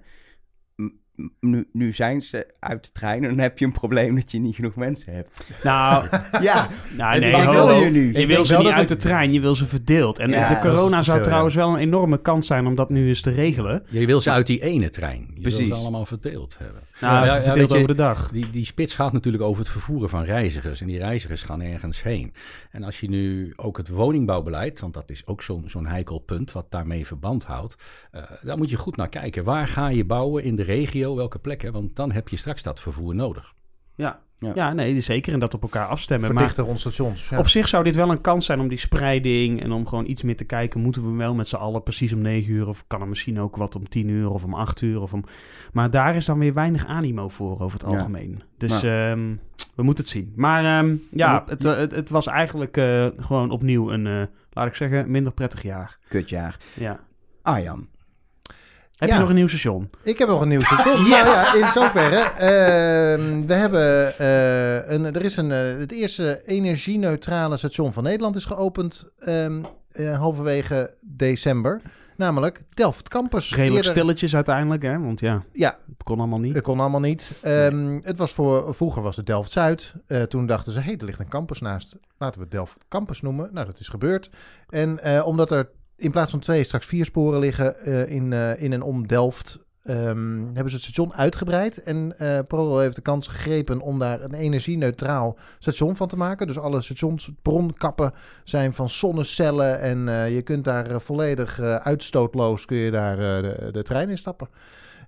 Nu, 1.40 1.68
nu 1.72 1.94
zijn 1.94 2.22
ze 2.22 2.48
uit 2.60 2.86
de 2.86 2.92
trein 2.92 3.24
en 3.24 3.30
dan 3.30 3.40
heb 3.40 3.60
je 3.60 3.66
een 3.66 3.72
probleem 3.72 4.16
dat 4.16 4.32
je 4.32 4.40
niet 4.40 4.56
genoeg 4.56 4.76
mensen 4.76 5.14
hebt. 5.14 5.46
Nou, 5.64 6.06
Ja, 6.42 6.70
nou 6.98 7.20
nee, 7.20 7.32
wat 7.32 7.56
wil 7.56 7.84
je 7.84 7.90
nu? 7.90 8.12
Je 8.14 8.20
Ik 8.20 8.28
wil 8.28 8.46
ze 8.46 8.58
niet 8.58 8.68
uit 8.68 8.88
de 8.88 8.96
trein, 8.96 9.34
je 9.34 9.40
wil 9.40 9.56
ze 9.56 9.66
verdeeld. 9.66 10.20
En 10.20 10.30
Ja, 10.30 10.50
de 10.50 10.60
corona 10.60 10.80
verschil, 10.84 11.04
zou 11.04 11.18
ja. 11.18 11.24
trouwens 11.24 11.56
wel 11.56 11.70
een 11.74 11.80
enorme 11.80 12.22
kans 12.22 12.48
zijn 12.48 12.68
om 12.68 12.76
dat 12.76 12.90
nu 12.90 13.08
eens 13.08 13.22
te 13.22 13.32
regelen. 13.32 13.84
Je 13.90 14.06
wil 14.06 14.22
ze 14.22 14.32
uit 14.32 14.48
die 14.48 14.64
ene 14.64 14.90
trein. 14.90 15.20
Je 15.20 15.34
wil 15.34 15.42
Precies. 15.42 15.68
ze 15.68 15.74
allemaal 15.74 16.06
verdeeld 16.06 16.56
hebben. 16.58 16.82
Nou, 17.04 17.26
Ja, 17.26 17.36
ja, 17.36 17.42
verdeeld 17.42 17.70
je, 17.70 17.76
over 17.76 17.88
de 17.88 17.94
dag. 17.94 18.30
Die, 18.32 18.50
die 18.50 18.66
spits 18.66 18.96
gaat 18.96 19.14
natuurlijk 19.14 19.44
over 19.44 19.62
het 19.62 19.72
vervoeren 19.72 20.10
van 20.10 20.24
reizigers. 20.24 20.82
En 20.82 20.88
die 20.88 20.98
reizigers 20.98 21.42
gaan 21.42 21.62
ergens 21.62 22.04
heen. 22.04 22.34
En 22.72 22.84
als 22.84 23.00
je 23.00 23.10
nu 23.10 23.54
ook 23.56 23.78
het 23.78 23.88
woningbouwbeleid, 23.90 24.80
want 24.80 24.94
dat 24.94 25.10
is 25.10 25.28
ook 25.28 25.42
zo'n 25.42 25.64
zo'n 25.68 25.86
heikel 25.86 26.20
punt 26.20 26.52
wat 26.52 26.66
daarmee 26.70 27.06
verband 27.06 27.44
houdt. 27.44 27.76
eh 28.12 28.22
daar 28.42 28.58
moet 28.58 28.70
je 28.70 28.76
goed 28.76 28.96
naar 28.98 29.10
kijken. 29.10 29.44
Waar 29.44 29.68
ga 29.68 29.88
je 29.88 30.06
bouwen 30.06 30.44
in 30.44 30.56
de 30.56 30.64
regio, 30.64 31.16
welke 31.16 31.40
plekken? 31.40 31.72
Want 31.74 31.96
dan 31.96 32.12
heb 32.12 32.28
je 32.28 32.38
straks 32.38 32.64
dat 32.64 32.80
vervoer 32.82 33.16
nodig. 33.16 33.54
Ja. 33.96 34.20
Ja. 34.44 34.52
Ja. 34.56 34.74
nee, 34.74 35.02
zeker. 35.02 35.34
En 35.34 35.40
dat 35.40 35.54
op 35.54 35.62
elkaar 35.62 35.86
afstemmen. 35.88 36.28
Maar 36.28 36.38
Verdichten 36.38 36.64
rond 36.66 36.80
stations. 36.80 37.30
Ja. 37.30 37.38
op 37.38 37.48
zich 37.48 37.68
zou 37.68 37.84
dit 37.84 37.96
wel 37.96 38.10
een 38.12 38.22
kans 38.22 38.46
zijn 38.46 38.60
om 38.60 38.68
die 38.68 38.78
spreiding 38.78 39.62
en 39.62 39.72
om 39.72 39.88
gewoon 39.88 40.06
iets 40.10 40.24
meer 40.24 40.38
te 40.38 40.44
kijken. 40.44 40.80
Moeten 40.82 41.12
we 41.12 41.18
wel 41.18 41.34
met 41.34 41.48
z'n 41.48 41.56
allen 41.56 41.84
precies 41.84 42.14
om 42.14 42.22
9 42.22 42.52
uur? 42.54 42.68
Of 42.68 42.84
kan 42.88 43.02
er 43.02 43.08
misschien 43.08 43.40
ook 43.40 43.56
wat 43.56 43.76
om 43.76 43.90
10 43.90 44.08
uur 44.08 44.30
of 44.30 44.44
om 44.44 44.54
8 44.54 44.82
uur? 44.82 45.02
Of 45.02 45.14
om... 45.14 45.24
Maar 45.74 45.90
daar 45.92 46.16
is 46.16 46.26
dan 46.26 46.40
weer 46.40 46.54
weinig 46.54 46.86
animo 46.86 47.30
voor 47.30 47.60
over 47.62 47.80
het 47.80 47.92
Ja. 47.92 47.98
algemeen. 47.98 48.42
Dus 48.58 48.82
Nou. 48.82 48.94
ehm, 49.12 49.36
we 49.76 49.84
moeten 49.84 50.04
het 50.04 50.14
zien. 50.14 50.34
Maar 50.36 50.80
ehm, 50.80 50.96
ja, 51.12 51.44
het, 51.48 51.64
het, 51.64 51.92
het 51.92 52.10
was 52.10 52.28
eigenlijk 52.28 52.78
eh, 52.78 53.08
gewoon 53.18 53.52
opnieuw 53.52 53.92
een, 53.92 54.08
eh, 54.08 54.22
laat 54.52 54.68
ik 54.68 54.76
zeggen, 54.76 55.12
minder 55.12 55.34
prettig 55.34 55.62
jaar. 55.64 55.98
kutjaar. 56.08 56.58
Ja. 56.74 57.00
Arjan. 57.42 57.88
Heb 58.94 59.10
Ja. 59.10 59.16
je 59.16 59.22
nog 59.22 59.30
een 59.30 59.36
nieuw 59.36 59.48
station? 59.48 59.90
Ik 60.04 60.18
heb 60.18 60.28
nog 60.28 60.42
een 60.42 60.48
nieuw 60.48 60.60
station. 60.60 60.96
Nou 61.10 61.10
ja, 61.10 61.54
in 61.56 61.66
zoverre. 61.66 62.16
ehm, 62.18 63.46
we 63.46 63.54
hebben 63.54 64.18
eh, 64.18 64.92
een, 64.94 65.06
er 65.16 65.24
is 65.24 65.38
een, 65.38 65.52
eh, 65.52 65.60
het 65.78 65.92
eerste 65.92 66.42
energie-neutrale 66.46 67.58
station 67.58 67.94
van 67.94 68.04
Nederland 68.04 68.36
is 68.36 68.46
geopend 68.46 69.10
ehm, 69.20 69.62
eh, 69.92 70.18
halverwege 70.18 70.94
december. 71.02 71.82
Namelijk 72.18 72.62
Delft 72.70 73.10
Campus. 73.10 73.50
Redelijk 73.50 73.76
Eerder- 73.76 73.92
stilletjes 73.92 74.36
uiteindelijk, 74.36 74.84
hè? 74.84 75.00
Want 75.00 75.20
ja, 75.20 75.44
Ja, 75.54 75.78
het 75.88 76.04
kon 76.04 76.18
allemaal 76.20 76.40
niet. 76.40 76.54
Het 76.54 76.64
kon 76.64 76.80
allemaal 76.80 77.00
niet. 77.00 77.32
Ehm, 77.42 78.00
Het 78.04 78.18
was 78.18 78.34
voor, 78.34 78.76
vroeger 78.76 79.02
was 79.02 79.16
het 79.16 79.26
Delft 79.26 79.52
Zuid. 79.52 79.94
Toen 80.28 80.46
dachten 80.46 80.72
ze, 80.72 80.78
hé, 80.80 80.86
hey, 80.86 80.98
er 80.98 81.06
ligt 81.06 81.20
een 81.20 81.28
campus 81.30 81.60
naast. 81.62 81.96
Laten 82.18 82.38
we 82.38 82.44
het 82.44 82.52
Delft 82.52 82.78
Campus 82.90 83.22
noemen. 83.22 83.50
Nou, 83.54 83.66
dat 83.66 83.80
is 83.80 83.88
gebeurd. 83.88 84.30
En 84.70 85.24
omdat 85.24 85.52
er 85.52 85.70
in 85.96 86.12
plaats 86.12 86.32
van 86.32 86.40
twee 86.40 86.64
straks 86.64 86.86
vier 86.86 87.06
sporen 87.06 87.40
liggen 87.40 87.80
eh, 87.80 88.10
in, 88.10 88.34
eh, 88.34 88.62
in 88.62 88.74
en 88.74 88.82
om 88.82 89.08
Delft, 89.08 89.60
ehm, 89.84 90.44
hebben 90.44 90.70
ze 90.70 90.76
het 90.76 90.84
station 90.84 91.14
uitgebreid. 91.14 91.84
En 91.84 92.14
eh 92.18 92.40
ProRail 92.48 92.80
heeft 92.80 92.96
de 92.96 93.02
kans 93.02 93.28
gegrepen 93.28 93.82
om 93.82 94.00
daar 94.00 94.22
een 94.22 94.34
energie-neutraal 94.34 95.38
station 95.60 95.96
van 95.96 96.08
te 96.08 96.18
maken. 96.18 96.48
Dus 96.48 96.60
alle 96.60 96.82
stationsbronkappen 96.82 98.14
zijn 98.44 98.74
van 98.74 98.90
zonnecellen. 98.90 99.80
En 99.80 100.32
je 100.32 100.42
kunt 100.42 100.64
daar 100.64 101.02
volledig 101.02 101.60
uitstootloos 101.60 102.66
kun 102.66 102.78
je 102.78 102.92
daar 102.92 103.18
de, 103.18 103.70
de 103.72 103.84
trein 103.84 104.10
in 104.10 104.18
stappen. 104.18 104.48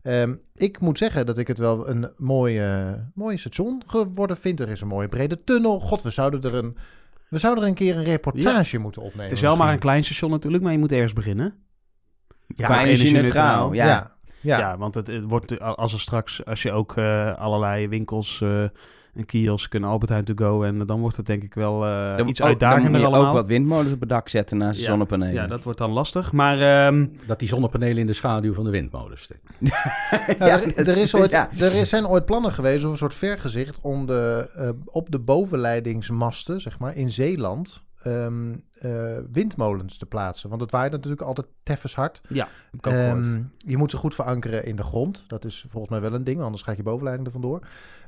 Ehm, 0.06 0.34
ik 0.56 0.80
moet 0.80 0.98
zeggen 0.98 1.26
dat 1.26 1.38
ik 1.38 1.48
het 1.48 1.58
wel 1.58 1.90
een 1.90 2.12
mooi, 2.18 2.60
eh, 2.60 2.94
mooi 3.14 3.38
station 3.38 3.82
geworden 3.88 4.38
vind. 4.38 4.60
Er 4.60 4.70
is 4.70 4.82
een 4.82 4.88
mooie 4.88 5.08
brede 5.08 5.44
tunnel. 5.44 5.80
God, 5.80 6.02
we 6.02 6.10
zouden 6.10 6.42
er 6.42 6.54
een, 6.54 6.78
we 7.30 7.38
zouden 7.38 7.64
er 7.64 7.70
een 7.70 7.76
keer 7.76 7.98
een 7.98 8.04
reportage 8.04 8.78
moeten 8.78 9.02
opnemen. 9.02 9.24
Het 9.24 9.34
is 9.34 9.42
wel 9.42 9.58
maar 9.58 9.74
een 9.74 9.80
klein 9.80 10.04
station 10.04 10.32
natuurlijk, 10.32 10.64
maar 10.64 10.72
je 10.72 10.78
moet 10.78 10.92
ergens 10.92 11.14
beginnen. 11.14 11.54
Ja, 12.48 12.66
Qua 12.66 12.84
energie-neutraal. 12.84 13.74
Ja. 13.74 13.86
Ja, 13.86 14.16
ja. 14.42 14.58
Ja, 14.58 14.78
want 14.78 14.96
het, 14.96 15.08
het 15.08 15.24
wordt 15.24 15.60
als 15.60 15.94
er 15.94 16.00
straks, 16.00 16.46
als 16.46 16.62
je 16.62 16.72
ook 16.72 16.98
eh, 16.98 17.36
allerlei 17.36 17.88
winkels 17.88 18.42
eh, 18.42 18.64
een 19.16 19.26
kiosk, 19.26 19.74
een 19.74 19.84
Albert 19.84 20.10
Heijn 20.12 20.24
to 20.26 20.34
go. 20.36 20.64
En 20.64 20.86
dan 20.86 21.00
wordt 21.00 21.18
het 21.18 21.26
denk 21.26 21.44
ik 21.44 21.54
wel 21.54 21.86
eh, 21.86 22.18
Dan- 22.18 22.28
iets 22.28 22.42
uitdagender 22.42 22.84
Dan 22.84 22.92
moet 22.92 23.02
je 23.02 23.08
allemaal. 23.16 23.28
ook 23.32 23.38
wat 23.38 23.48
windmolens 23.48 23.94
op 23.94 24.00
het 24.00 24.10
dak 24.10 24.30
zetten 24.30 24.58
naast 24.58 24.76
de 24.78 24.82
Ja. 24.84 24.90
zonnepanelen. 24.90 25.34
Ja, 25.34 25.48
dat 25.48 25.64
wordt 25.64 25.80
dan 25.80 25.92
lastig. 25.92 26.32
Maar 26.32 26.60
ehm, 26.88 27.08
Dat 27.28 27.40
die 27.40 27.48
zonnepanelen 27.48 27.98
in 27.98 28.08
de 28.08 28.14
schaduw 28.14 28.54
van 28.54 28.64
de 28.64 28.70
windmolens 28.70 29.22
steken. 29.22 29.44
Ja, 29.60 30.46
Ja, 30.46 30.62
er, 30.62 30.90
er 30.90 30.98
is 30.98 31.16
ooit, 31.16 31.32
ja. 31.32 31.50
er 31.60 31.74
is- 31.74 31.90
zijn 31.90 32.08
ooit 32.08 32.26
plannen 32.26 32.52
geweest 32.52 32.86
of 32.86 32.92
een 32.92 32.98
soort 32.98 33.14
vergezicht 33.14 33.80
om 33.82 34.06
de, 34.06 34.50
eh, 34.56 34.70
op 34.86 35.12
de 35.12 35.20
bovenleidingsmasten, 35.20 36.62
zeg 36.62 36.80
maar, 36.80 36.96
in 36.96 37.12
Zeeland 37.12 37.84
ehm, 38.04 38.54
eh, 38.80 38.92
windmolens 39.32 39.98
te 39.98 40.06
plaatsen. 40.06 40.50
Want 40.50 40.62
het 40.62 40.72
waait 40.72 40.92
natuurlijk 40.92 41.22
altijd 41.22 41.48
teffens 41.64 41.96
hard. 41.96 42.22
ja. 42.30 42.48
Ehm, 42.82 43.42
je 43.58 43.78
moet 43.78 43.92
ze 43.92 43.98
goed 43.98 44.16
verankeren 44.16 44.66
in 44.66 44.76
de 44.76 44.84
grond. 44.84 45.24
Dat 45.28 45.46
is 45.46 45.66
volgens 45.70 45.92
mij 45.92 46.02
wel 46.02 46.14
een 46.14 46.24
ding, 46.24 46.42
anders 46.42 46.62
gaat 46.64 46.78
je 46.78 46.84
bovenleiding 46.84 47.28
er 47.28 47.34
vandoor. 47.34 47.60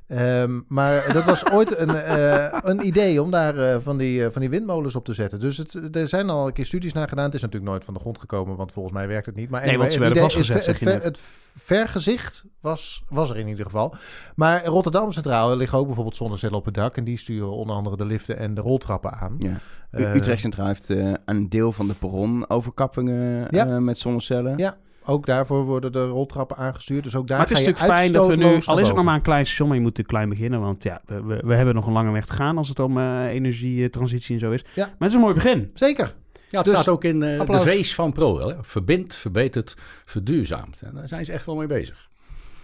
Ehm, 0.08 0.60
maar 0.68 1.14
dat 1.14 1.26
was 1.26 1.52
ooit 1.52 1.78
een, 1.78 1.90
eh, 1.96 2.58
een 2.62 2.86
idee 2.88 3.22
om 3.22 3.32
daar 3.32 3.58
eh, 3.58 3.78
van, 3.80 3.98
die, 3.98 4.26
eh, 4.26 4.32
van 4.32 4.42
die 4.42 4.50
windmolens 4.50 4.96
op 4.96 5.06
te 5.06 5.14
zetten. 5.14 5.40
Dus 5.40 5.58
het, 5.58 5.96
er 5.96 6.08
zijn 6.08 6.30
al 6.30 6.48
een 6.48 6.54
keer 6.54 6.66
studies 6.66 6.94
naar 6.94 7.08
gedaan. 7.08 7.26
Het 7.26 7.34
is 7.34 7.42
natuurlijk 7.42 7.72
nooit 7.72 7.84
van 7.84 7.94
de 7.94 8.00
grond 8.00 8.20
gekomen, 8.20 8.56
want 8.56 8.72
volgens 8.72 8.94
mij 8.94 9.08
werkt 9.08 9.26
het 9.26 9.36
niet. 9.36 9.50
Maar 9.50 9.66
Nee, 9.66 9.78
want 9.78 9.92
ze 9.92 9.94
het 9.94 10.04
werden 10.04 10.24
vastgezet, 10.24 10.78
ver- 10.78 11.04
het 11.04 11.20
vergezicht 11.56 12.46
was, 12.62 13.04
was 13.10 13.30
er 13.30 13.38
in 13.38 13.48
ieder 13.48 13.66
geval. 13.66 13.96
Maar 14.36 14.66
Rotterdam 14.66 15.12
Centraal 15.12 15.56
liggen 15.56 15.78
ook 15.78 15.86
bijvoorbeeld 15.86 16.16
zonnecellen 16.16 16.58
op 16.58 16.66
het 16.66 16.74
dak. 16.74 16.98
En 16.98 17.04
die 17.04 17.18
sturen 17.18 17.52
onder 17.52 17.76
andere 17.76 17.98
de 17.98 18.06
liften 18.06 18.38
en 18.38 18.54
de 18.54 18.62
roltrappen 18.62 19.12
aan. 19.14 19.36
Ja. 19.40 20.16
Utrecht 20.16 20.42
Centraal 20.42 20.68
heeft 20.68 20.90
een 21.26 21.50
deel 21.50 21.72
van 21.72 21.88
de 21.88 21.94
perron 21.94 22.50
overkappingen 22.50 23.48
Ja. 23.50 23.80
met 23.80 23.98
zonnecellen. 23.98 24.58
Ja. 24.58 24.78
Ook 25.10 25.26
daarvoor 25.26 25.64
worden 25.64 25.92
de 25.92 26.06
roltrappen 26.06 26.58
aangestuurd. 26.58 27.04
Dus 27.04 27.16
ook 27.16 27.28
daar 27.28 27.38
Maar 27.38 27.48
het 27.48 27.58
is 27.58 27.66
natuurlijk 27.66 27.94
fijn 27.94 28.12
dat 28.12 28.28
we 28.28 28.36
nu, 28.36 28.60
al 28.66 28.80
is 28.80 28.88
het 28.88 28.96
nog 28.96 29.06
maar 29.06 29.16
een 29.16 29.22
klein 29.22 29.46
station, 29.46 29.68
maar 29.68 29.78
je 29.78 29.84
moet 29.84 29.98
natuurlijk 29.98 30.18
klein 30.18 30.40
beginnen. 30.40 30.62
Want 30.62 30.84
ja, 30.84 31.02
we, 31.06 31.24
we, 31.24 31.42
we 31.46 31.54
hebben 31.54 31.76
nog 31.76 31.88
een 31.88 31.94
lange 31.94 32.12
weg 32.12 32.26
te 32.26 32.34
gaan 32.34 32.58
als 32.58 32.70
het 32.70 32.80
om 32.80 32.98
eh, 32.98 33.26
energietransitie 33.26 34.34
en 34.34 34.40
zo 34.40 34.52
is. 34.52 34.64
Ja. 34.74 34.86
Maar 34.86 34.96
het 35.00 35.08
is 35.10 35.14
een 35.14 35.20
mooi 35.20 35.34
begin. 35.34 35.72
Zeker. 35.74 36.14
Ja, 36.50 36.58
het 36.58 36.66
Dus, 36.68 36.74
staat 36.74 36.88
ook 36.88 37.04
in 37.04 37.24
eh, 37.24 37.46
de. 37.46 37.60
V's 37.60 37.96
van 37.96 38.12
ProRail. 38.12 38.48
hè. 38.50 38.56
Verbindt, 38.62 39.16
verbetert, 39.16 39.76
verduurzaamt. 40.06 40.82
En 40.82 40.92
daar 40.96 41.08
zijn 41.08 41.26
ze 41.26 41.32
echt 41.32 41.46
wel 41.46 41.56
mee 41.56 41.68
bezig. 41.68 42.10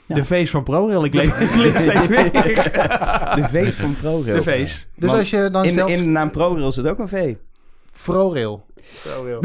Ja. 0.05 0.15
De 0.15 0.23
V's 0.23 0.49
van 0.49 0.63
ProRail, 0.63 1.03
ik 1.03 1.13
lees, 1.13 1.29
lees 1.55 1.81
steeds 1.81 2.07
meer. 2.07 2.31
De 2.31 3.47
V 3.51 3.73
van 3.73 3.95
ProRail. 3.95 4.35
De 4.35 4.43
V's. 4.43 4.87
Dus 4.95 5.07
Want 5.09 5.19
als 5.19 5.29
je 5.29 5.49
dan 5.51 5.65
In, 5.65 5.73
zelf... 5.73 5.89
in 5.89 5.97
de 6.03 6.09
naam 6.09 6.31
ProRail 6.31 6.71
zit 6.71 6.87
ook 6.87 6.99
een 6.99 7.07
V. 7.07 7.35
ProRail. 8.03 8.65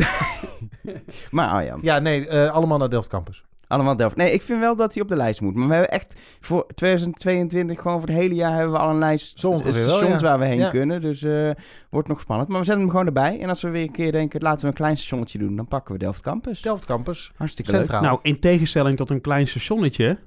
Maar 1.31 1.57
oh 1.59 1.65
ja, 1.65 1.77
Ja, 1.81 1.99
nee, 1.99 2.27
eh, 2.29 2.51
allemaal 2.53 2.79
naar 2.79 2.89
Delft 2.91 3.09
Campus. 3.09 3.45
allemaal 3.67 3.97
Delft. 3.97 4.17
Nee, 4.17 4.33
ik 4.33 4.43
vind 4.43 4.61
wel 4.61 4.77
dat 4.77 4.95
hij 4.95 5.03
op 5.03 5.09
de 5.09 5.17
lijst 5.17 5.41
moet. 5.41 5.55
Maar 5.55 5.67
we 5.69 5.73
hebben 5.75 5.91
echt 5.93 6.21
voor 6.41 6.67
2022, 6.75 7.81
gewoon 7.81 7.99
voor 8.01 8.09
het 8.09 8.19
hele 8.19 8.35
jaar, 8.35 8.55
hebben 8.55 8.73
we 8.73 8.79
al 8.79 8.91
een 8.91 8.99
lijst 8.99 9.43
wel, 9.43 9.59
stations 9.59 10.21
ja. 10.21 10.21
waar 10.21 10.39
we 10.39 10.45
heen 10.45 10.59
Ja. 10.59 10.71
kunnen. 10.71 11.01
Dus 11.01 11.23
eh 11.23 11.51
wordt 11.91 12.09
nog 12.09 12.21
spannend. 12.21 12.49
Maar 12.49 12.59
we 12.59 12.65
zetten 12.65 12.83
hem 12.83 12.91
gewoon 12.91 13.07
erbij. 13.07 13.41
En 13.41 13.49
als 13.49 13.63
we 13.63 13.69
weer 13.69 13.83
een 13.83 13.93
keer 13.93 14.13
denken, 14.13 14.41
laten 14.43 14.61
we 14.61 14.67
een 14.67 14.73
klein 14.73 14.97
stationnetje 14.97 15.39
doen, 15.39 15.57
dan 15.57 15.69
pakken 15.69 15.93
we 15.93 15.99
Delft 15.99 16.21
Campus. 16.21 16.63
Delft 16.63 16.85
Campus. 16.85 17.33
Hartstikke 17.37 17.71
leuk. 17.71 17.81
Centraal. 17.81 18.03
Nou, 18.03 18.19
in 18.23 18.41
tegenstelling 18.41 18.97
tot 18.97 19.11
een 19.11 19.21
klein 19.21 19.49
stationnetje, 19.49 20.19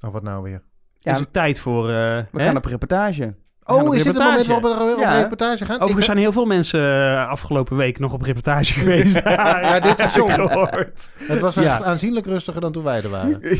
Oh, 0.00 0.12
wat 0.12 0.22
nou 0.22 0.42
weer? 0.42 0.62
Ja, 0.98 1.12
is 1.12 1.18
het 1.18 1.32
tijd 1.32 1.58
voor... 1.60 1.88
eh, 1.88 1.94
we 1.94 2.26
hè? 2.32 2.44
gaan 2.44 2.56
op 2.56 2.64
reportage. 2.64 3.34
Oh, 3.64 3.94
is 3.94 4.02
dit 4.02 4.14
het 4.14 4.24
moment 4.24 4.46
waarop 4.46 4.64
we 4.64 4.92
op 4.94 5.00
Ja. 5.00 5.20
reportage 5.20 5.64
gaan? 5.64 5.76
Overigens 5.76 6.06
zijn 6.06 6.18
heel 6.18 6.32
veel 6.32 6.44
mensen 6.44 6.80
eh, 6.80 7.28
afgelopen 7.28 7.76
week 7.76 7.98
nog 7.98 8.12
op 8.12 8.22
reportage 8.22 8.72
geweest. 8.80 9.20
Ja, 9.24 9.80
dit 9.80 9.92
station. 9.92 10.30
Gehoord. 10.30 11.10
Het 11.18 11.40
was 11.40 11.54
Ja. 11.54 11.62
echt 11.62 11.82
aanzienlijk 11.82 12.26
rustiger 12.26 12.60
dan 12.60 12.72
toen 12.72 12.82
wij 12.84 13.02
er 13.02 13.08
waren. 13.10 13.40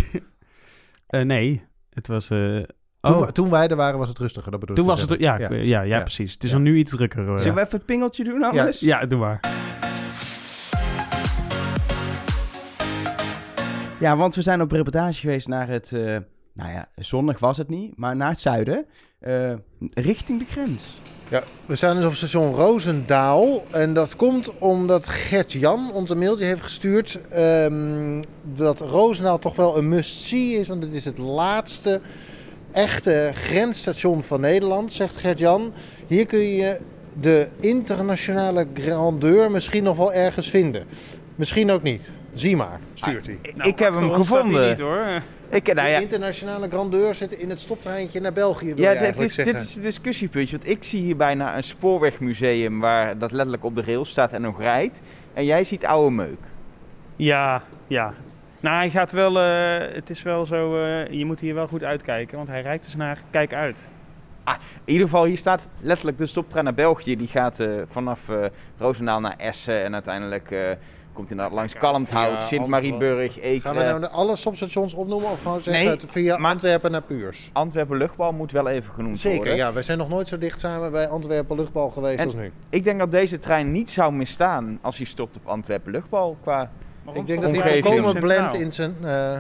Eh, 1.07 1.23
nee, 1.23 1.65
het 1.91 2.07
was... 2.07 2.31
eh, 2.31 2.39
Toen, 3.01 3.15
oh, 3.15 3.29
toen 3.29 3.51
wij 3.51 3.69
er 3.69 3.77
waren 3.77 3.99
was 3.99 4.09
het 4.09 4.19
rustiger, 4.19 4.51
dat 4.51 4.61
bedoel 4.61 4.75
toen 4.77 4.85
ik 4.85 4.91
was 4.91 5.01
het... 5.01 5.21
Ja, 5.21 5.39
ja. 5.39 5.49
Ja, 5.51 5.57
ja, 5.63 5.81
Ja. 5.83 6.01
precies. 6.01 6.33
Het 6.33 6.45
is 6.45 6.51
Ja. 6.51 6.57
er 6.57 6.63
nu 6.63 6.77
iets 6.77 6.91
drukker. 6.91 7.23
Zullen 7.39 7.55
we 7.55 7.61
even 7.61 7.77
het 7.77 7.87
pingeltje 7.87 8.25
doen 8.25 8.43
anders? 8.43 8.81
Ja, 8.81 9.07
doe 9.07 9.19
maar. 9.19 9.41
Ja, 13.99 14.17
want 14.17 14.35
we 14.35 14.43
zijn 14.43 14.61
op 14.61 14.71
reportage 14.73 15.21
geweest 15.21 15.49
naar 15.49 15.69
het... 15.69 15.93
nou 16.53 16.73
ja, 16.73 16.89
zonnig 16.97 17.39
was 17.39 17.57
het 17.57 17.69
niet, 17.69 17.97
maar 17.97 18.17
naar 18.17 18.31
het 18.31 18.41
zuiden. 18.41 18.87
eh, 19.19 19.53
richting 19.95 20.39
de 20.39 20.45
grens. 20.51 21.01
Ja, 21.29 21.43
we 21.67 21.75
zijn 21.75 21.97
dus 21.97 22.05
op 22.05 22.15
station 22.15 22.55
Roosendaal. 22.55 23.65
En 23.71 23.95
dat 23.95 24.17
komt 24.17 24.59
omdat 24.59 25.09
Gert-Jan 25.09 25.93
ons 25.93 26.11
een 26.11 26.19
mailtje 26.19 26.45
heeft 26.45 26.63
gestuurd. 26.63 27.19
ehm, 27.31 28.23
dat 28.43 28.81
Roosendaal 28.81 29.39
toch 29.39 29.57
wel 29.57 29.77
een 29.79 29.89
must-see 29.89 30.59
is. 30.59 30.69
Want 30.69 30.83
het 30.83 30.93
is 30.93 31.05
het 31.05 31.19
laatste 31.19 32.01
echte 32.73 33.31
grensstation 33.35 34.23
van 34.23 34.41
Nederland, 34.41 34.93
zegt 34.93 35.17
Gert-Jan. 35.17 35.73
Hier 36.07 36.27
kun 36.27 36.39
je 36.39 36.81
de 37.21 37.49
internationale 37.61 38.67
grandeur 38.75 39.51
misschien 39.51 39.83
nog 39.83 39.97
wel 39.97 40.13
ergens 40.13 40.51
vinden. 40.51 40.85
Misschien 41.35 41.71
ook 41.71 41.83
niet. 41.83 42.11
Zie 42.35 42.57
maar, 42.57 42.81
stuurt 42.95 43.27
hij. 43.27 43.39
ik 43.63 43.79
heb 43.79 43.95
hem 43.95 44.11
gevonden. 44.13 44.81
hoor. 44.81 45.23
Ik, 45.53 45.75
nou 45.75 45.89
ja, 45.89 45.97
De 45.97 46.03
internationale 46.03 46.69
grandeur 46.69 47.15
zit 47.15 47.33
in 47.33 47.51
het 47.51 47.61
stoptreintje 47.61 48.21
naar 48.21 48.33
België, 48.33 48.75
wil 48.75 48.85
Ja, 48.85 48.91
je 48.91 48.99
dit 48.99 49.21
is, 49.21 49.35
dit 49.35 49.61
is 49.61 49.77
een 49.77 49.83
discussiepuntje. 49.83 50.59
Want 50.59 50.71
ik 50.71 50.85
zie 50.85 51.01
hier 51.03 51.17
bijna 51.17 51.57
een 51.57 51.63
spoorwegmuseum 51.63 52.81
waar 52.81 53.19
dat 53.19 53.33
letterlijk 53.33 53.65
op 53.65 53.75
de 53.75 53.83
rails 53.83 54.11
staat 54.11 54.33
en 54.33 54.43
nog 54.43 54.61
rijdt. 54.61 55.01
En 55.35 55.45
jij 55.45 55.65
ziet 55.65 55.87
oude 55.87 56.11
meuk. 56.15 56.41
Ja, 57.17 57.63
ja. 57.87 58.15
Nou, 58.61 58.77
hij 58.77 58.91
gaat 58.91 59.13
wel... 59.13 59.39
eh, 59.41 59.95
het 59.95 60.11
is 60.11 60.23
wel 60.23 60.47
zo... 60.47 60.85
eh, 60.85 61.11
je 61.11 61.25
moet 61.25 61.41
hier 61.41 61.55
wel 61.55 61.67
goed 61.69 61.85
uitkijken, 61.85 62.37
want 62.37 62.49
hij 62.49 62.63
rijdt 62.63 62.85
dus 62.85 62.97
naar 62.97 63.19
kijk 63.31 63.55
uit. 63.55 63.89
In 64.85 64.93
ieder 64.93 65.09
geval, 65.09 65.25
hier 65.25 65.37
staat 65.37 65.69
letterlijk 65.81 66.19
de 66.19 66.27
stoptrein 66.27 66.65
naar 66.65 66.75
België. 66.75 67.17
Die 67.17 67.29
gaat 67.29 67.61
eh, 67.61 67.69
vanaf 67.89 68.29
eh 68.29 68.45
Roosendaal 68.79 69.21
naar 69.21 69.35
Essen 69.37 69.83
en 69.85 69.93
uiteindelijk 69.93 70.51
eh, 70.51 70.71
komt 71.13 71.29
hij 71.29 71.37
naar 71.37 71.51
langs 71.53 71.73
Kalmthout, 71.75 72.43
Sint-Marieburg, 72.43 73.33
Gaan 73.33 73.43
we 73.43 73.49
Ekeren. 73.49 74.01
nou 74.01 74.13
alle 74.13 74.37
stopstations 74.37 74.95
opnoemen 74.95 75.31
of 75.31 75.43
gewoon 75.43 75.61
zeggen 75.61 75.85
Nee, 75.85 75.97
via 76.07 76.37
maar- 76.39 76.51
Antwerpen 76.51 76.91
naar 76.91 77.03
Puurs? 77.03 77.51
Antwerpen 77.53 77.97
luchtbal 77.97 78.33
moet 78.33 78.53
wel 78.53 78.69
even 78.69 78.93
genoemd 78.95 79.19
Zeker, 79.19 79.37
worden. 79.39 79.57
ja. 79.57 79.73
We 79.73 79.83
zijn 79.83 79.99
nog 79.99 80.09
nooit 80.09 80.29
zo 80.29 80.39
dicht 80.39 80.61
samen 80.61 80.93
bij 80.93 81.09
Antwerpen 81.09 81.57
luchtbal 81.57 81.91
geweest 81.91 82.19
En- 82.19 82.25
als 82.25 82.35
nu. 82.35 82.53
Ik 82.69 82.85
denk 82.85 82.99
dat 82.99 83.11
deze 83.11 83.39
trein 83.39 83.73
niet 83.73 83.91
zou 83.91 84.13
misstaan 84.13 84.79
als 84.83 84.97
hij 84.97 85.07
stopt 85.07 85.37
op 85.37 85.47
Antwerpen 85.47 85.93
luchtbal. 85.93 86.37
Qua... 86.43 86.71
Ik 87.13 87.27
denk 87.27 87.43
dat 87.43 87.51
hij 87.51 87.61
omgeving. 87.61 87.85
volkomen 87.85 88.21
blendt 88.21 88.55
in 88.55 88.73
zijn 88.73 88.95
eh, 89.03 89.37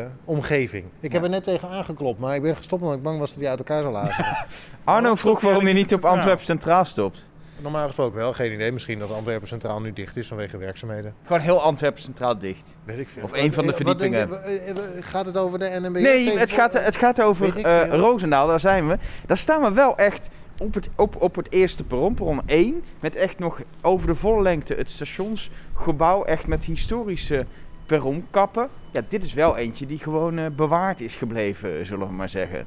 eh, 0.00 0.06
omgeving. 0.24 0.84
Ik 1.00 1.12
heb 1.12 1.22
er 1.22 1.28
net 1.28 1.44
tegen 1.44 1.68
aangeklopt, 1.68 2.18
maar 2.20 2.34
ik 2.34 2.42
ben 2.42 2.56
gestopt 2.56 2.82
omdat 2.82 2.96
ik 2.96 3.02
bang 3.02 3.18
was 3.18 3.30
dat 3.30 3.40
hij 3.40 3.48
uit 3.50 3.58
elkaar 3.58 3.82
zou 3.82 3.94
laten. 3.94 4.24
Arno 4.84 5.14
vroeg 5.14 5.40
waarom 5.40 5.60
je 5.60 5.66
eigenlijk 5.66 5.90
niet 6.00 6.04
op? 6.04 6.10
Antwerpen 6.10 6.44
Centraal 6.44 6.84
stopt. 6.84 7.30
Normaal 7.62 7.86
gesproken 7.86 8.18
wel, 8.18 8.32
geen 8.32 8.52
idee. 8.52 8.72
Misschien 8.72 8.98
dat 8.98 9.12
Antwerpen 9.12 9.48
Centraal 9.48 9.80
nu 9.80 9.92
dicht 9.92 10.16
is 10.16 10.26
vanwege 10.28 10.56
werkzaamheden. 10.56 11.14
Gewoon 11.22 11.40
heel 11.42 11.62
Antwerpen 11.62 12.02
Centraal 12.02 12.38
dicht. 12.38 12.74
Weet 12.84 12.98
ik 12.98 13.08
veel. 13.08 13.22
Of 13.22 13.32
een 13.32 13.52
van 13.52 13.64
de 13.66 13.70
je, 13.70 13.76
verdiepingen. 13.76 14.44
eh, 14.44 14.70
eh, 14.70 14.76
gaat 15.00 15.26
het 15.26 15.36
over 15.36 15.58
de 15.58 15.78
NMB? 15.80 15.96
Nee, 15.98 16.38
het 16.38 16.50
gaat, 16.50 16.72
het 16.72 16.96
gaat 16.96 17.22
over 17.22 17.46
eh 17.46 17.80
veel. 17.80 17.98
Roosendaal, 17.98 18.46
daar 18.46 18.60
zijn 18.60 18.88
we. 18.88 18.98
Daar 19.26 19.36
staan 19.36 19.62
we 19.62 19.72
wel 19.72 19.96
echt 19.96 20.28
op 20.58 20.74
het, 20.74 20.88
op, 20.96 21.22
op 21.22 21.34
het 21.36 21.52
eerste 21.52 21.84
perron, 21.84 22.14
perron 22.14 22.40
1. 22.46 22.82
Met 23.00 23.14
echt 23.16 23.38
nog 23.38 23.60
over 23.80 24.06
de 24.06 24.14
volle 24.14 24.42
lengte 24.42 24.74
het 24.74 24.90
stationsgebouw. 24.90 26.24
Echt 26.24 26.46
met 26.46 26.64
historische 26.64 27.46
perronkappen. 27.86 28.68
Ja, 28.90 29.00
dit 29.08 29.24
is 29.24 29.32
wel 29.32 29.56
eentje 29.56 29.86
die 29.86 29.98
gewoon 29.98 30.38
eh, 30.38 30.46
bewaard 30.56 31.00
is 31.00 31.14
gebleven, 31.14 31.86
zullen 31.86 32.06
we 32.06 32.12
maar 32.12 32.28
zeggen. 32.28 32.66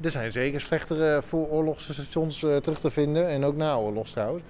Er 0.00 0.10
zijn 0.10 0.32
zeker 0.32 0.60
slechtere 0.60 1.22
vooroorlogse 1.22 1.92
stations 1.92 2.42
eh, 2.42 2.56
terug 2.56 2.80
te 2.80 2.90
vinden. 2.90 3.28
En 3.28 3.44
ook 3.44 3.56
naoorlogs 3.56 4.10
trouwens. 4.10 4.42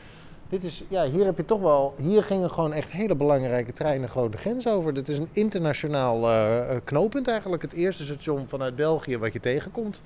Dit 0.49 0.65
is, 0.65 0.85
ja, 0.89 1.11
hier 1.11 1.25
heb 1.25 1.37
je 1.37 1.45
toch 1.45 1.61
wel... 1.61 1.95
Hier 2.01 2.23
gingen 2.23 2.51
gewoon 2.51 2.73
echt 2.73 2.93
hele 2.93 3.15
belangrijke 3.15 3.73
treinen 3.73 4.11
gewoon 4.11 4.31
de 4.31 4.37
grens 4.37 4.67
over. 4.67 4.95
Dit 4.95 5.09
is 5.09 5.19
een 5.19 5.29
internationaal 5.33 6.31
eh, 6.31 6.77
knooppunt 6.85 7.29
eigenlijk. 7.29 7.63
Het 7.63 7.73
eerste 7.73 8.05
station 8.05 8.49
vanuit 8.49 8.77
België 8.77 9.19
wat 9.19 9.33
je 9.33 9.41
tegenkomt. 9.41 10.01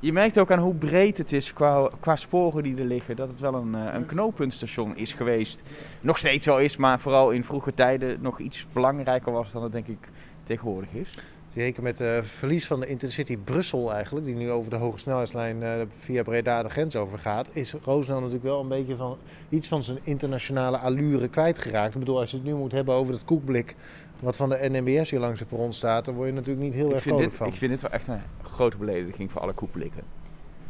Je 0.00 0.12
merkt 0.12 0.38
ook 0.38 0.50
aan 0.50 0.58
hoe 0.58 0.74
breed 0.74 1.18
het 1.18 1.32
is 1.32 1.52
qua, 1.52 2.16
sporen 2.16 2.62
die 2.62 2.76
er 2.76 2.84
liggen. 2.84 3.16
Dat 3.16 3.28
het 3.28 3.40
wel 3.40 3.54
een, 3.54 3.74
een 3.74 4.06
knooppuntstation 4.06 4.96
is 4.96 5.12
geweest. 5.12 5.62
Nog 6.00 6.18
steeds 6.18 6.46
wel 6.46 6.58
is, 6.58 6.76
maar 6.76 7.00
vooral 7.00 7.30
in 7.30 7.44
vroege 7.44 7.74
tijden 7.74 8.18
nog 8.20 8.38
iets 8.38 8.66
belangrijker 8.72 9.32
was 9.32 9.52
dan 9.52 9.62
het 9.62 9.72
denk 9.72 9.86
ik 9.86 10.08
tegenwoordig 10.42 10.92
is. 10.92 11.18
Zeker 11.54 11.82
met 11.82 11.98
het 11.98 12.26
verlies 12.26 12.66
van 12.66 12.80
de 12.80 12.86
Intercity 12.86 13.36
Brussel 13.36 13.92
eigenlijk, 13.92 14.26
die 14.26 14.34
nu 14.34 14.50
over 14.50 14.70
de 14.70 14.76
hoge 14.76 14.98
snelheidslijn 14.98 15.62
eh, 15.62 15.80
via 15.98 16.22
Breda 16.22 16.62
de 16.62 16.68
grens 16.68 16.96
overgaat, 16.96 17.50
is 17.52 17.74
Roosendaal 17.84 18.20
natuurlijk 18.20 18.48
wel 18.48 18.60
een 18.60 18.68
beetje 18.68 18.96
van 18.96 19.18
iets 19.48 19.68
van 19.68 19.82
zijn 19.82 19.98
internationale 20.02 20.78
allure 20.78 21.28
kwijtgeraakt. 21.28 21.94
Ik 21.94 22.00
bedoel, 22.00 22.18
als 22.18 22.30
je 22.30 22.36
het 22.36 22.46
nu 22.46 22.54
moet 22.54 22.72
hebben 22.72 22.94
over 22.94 23.12
dat 23.12 23.24
koekblik 23.24 23.74
wat 24.20 24.36
van 24.36 24.48
de 24.48 24.68
NMBS 24.70 25.10
hier 25.10 25.20
langs 25.20 25.38
de 25.38 25.46
perron 25.46 25.72
staat, 25.72 26.04
dan 26.04 26.14
word 26.14 26.28
je 26.28 26.34
natuurlijk 26.34 26.64
niet 26.64 26.74
heel 26.74 26.88
Ik 26.88 26.94
erg 26.94 27.02
vrolijk 27.02 27.28
dit, 27.28 27.36
van. 27.36 27.46
ik 27.46 27.54
vind 27.54 27.70
dit 27.70 27.82
wel 27.82 27.90
echt 27.90 28.08
een 28.08 28.20
grote 28.42 28.76
belediging 28.76 29.30
voor 29.30 29.40
alle 29.40 29.52
koepelikken. 29.52 30.02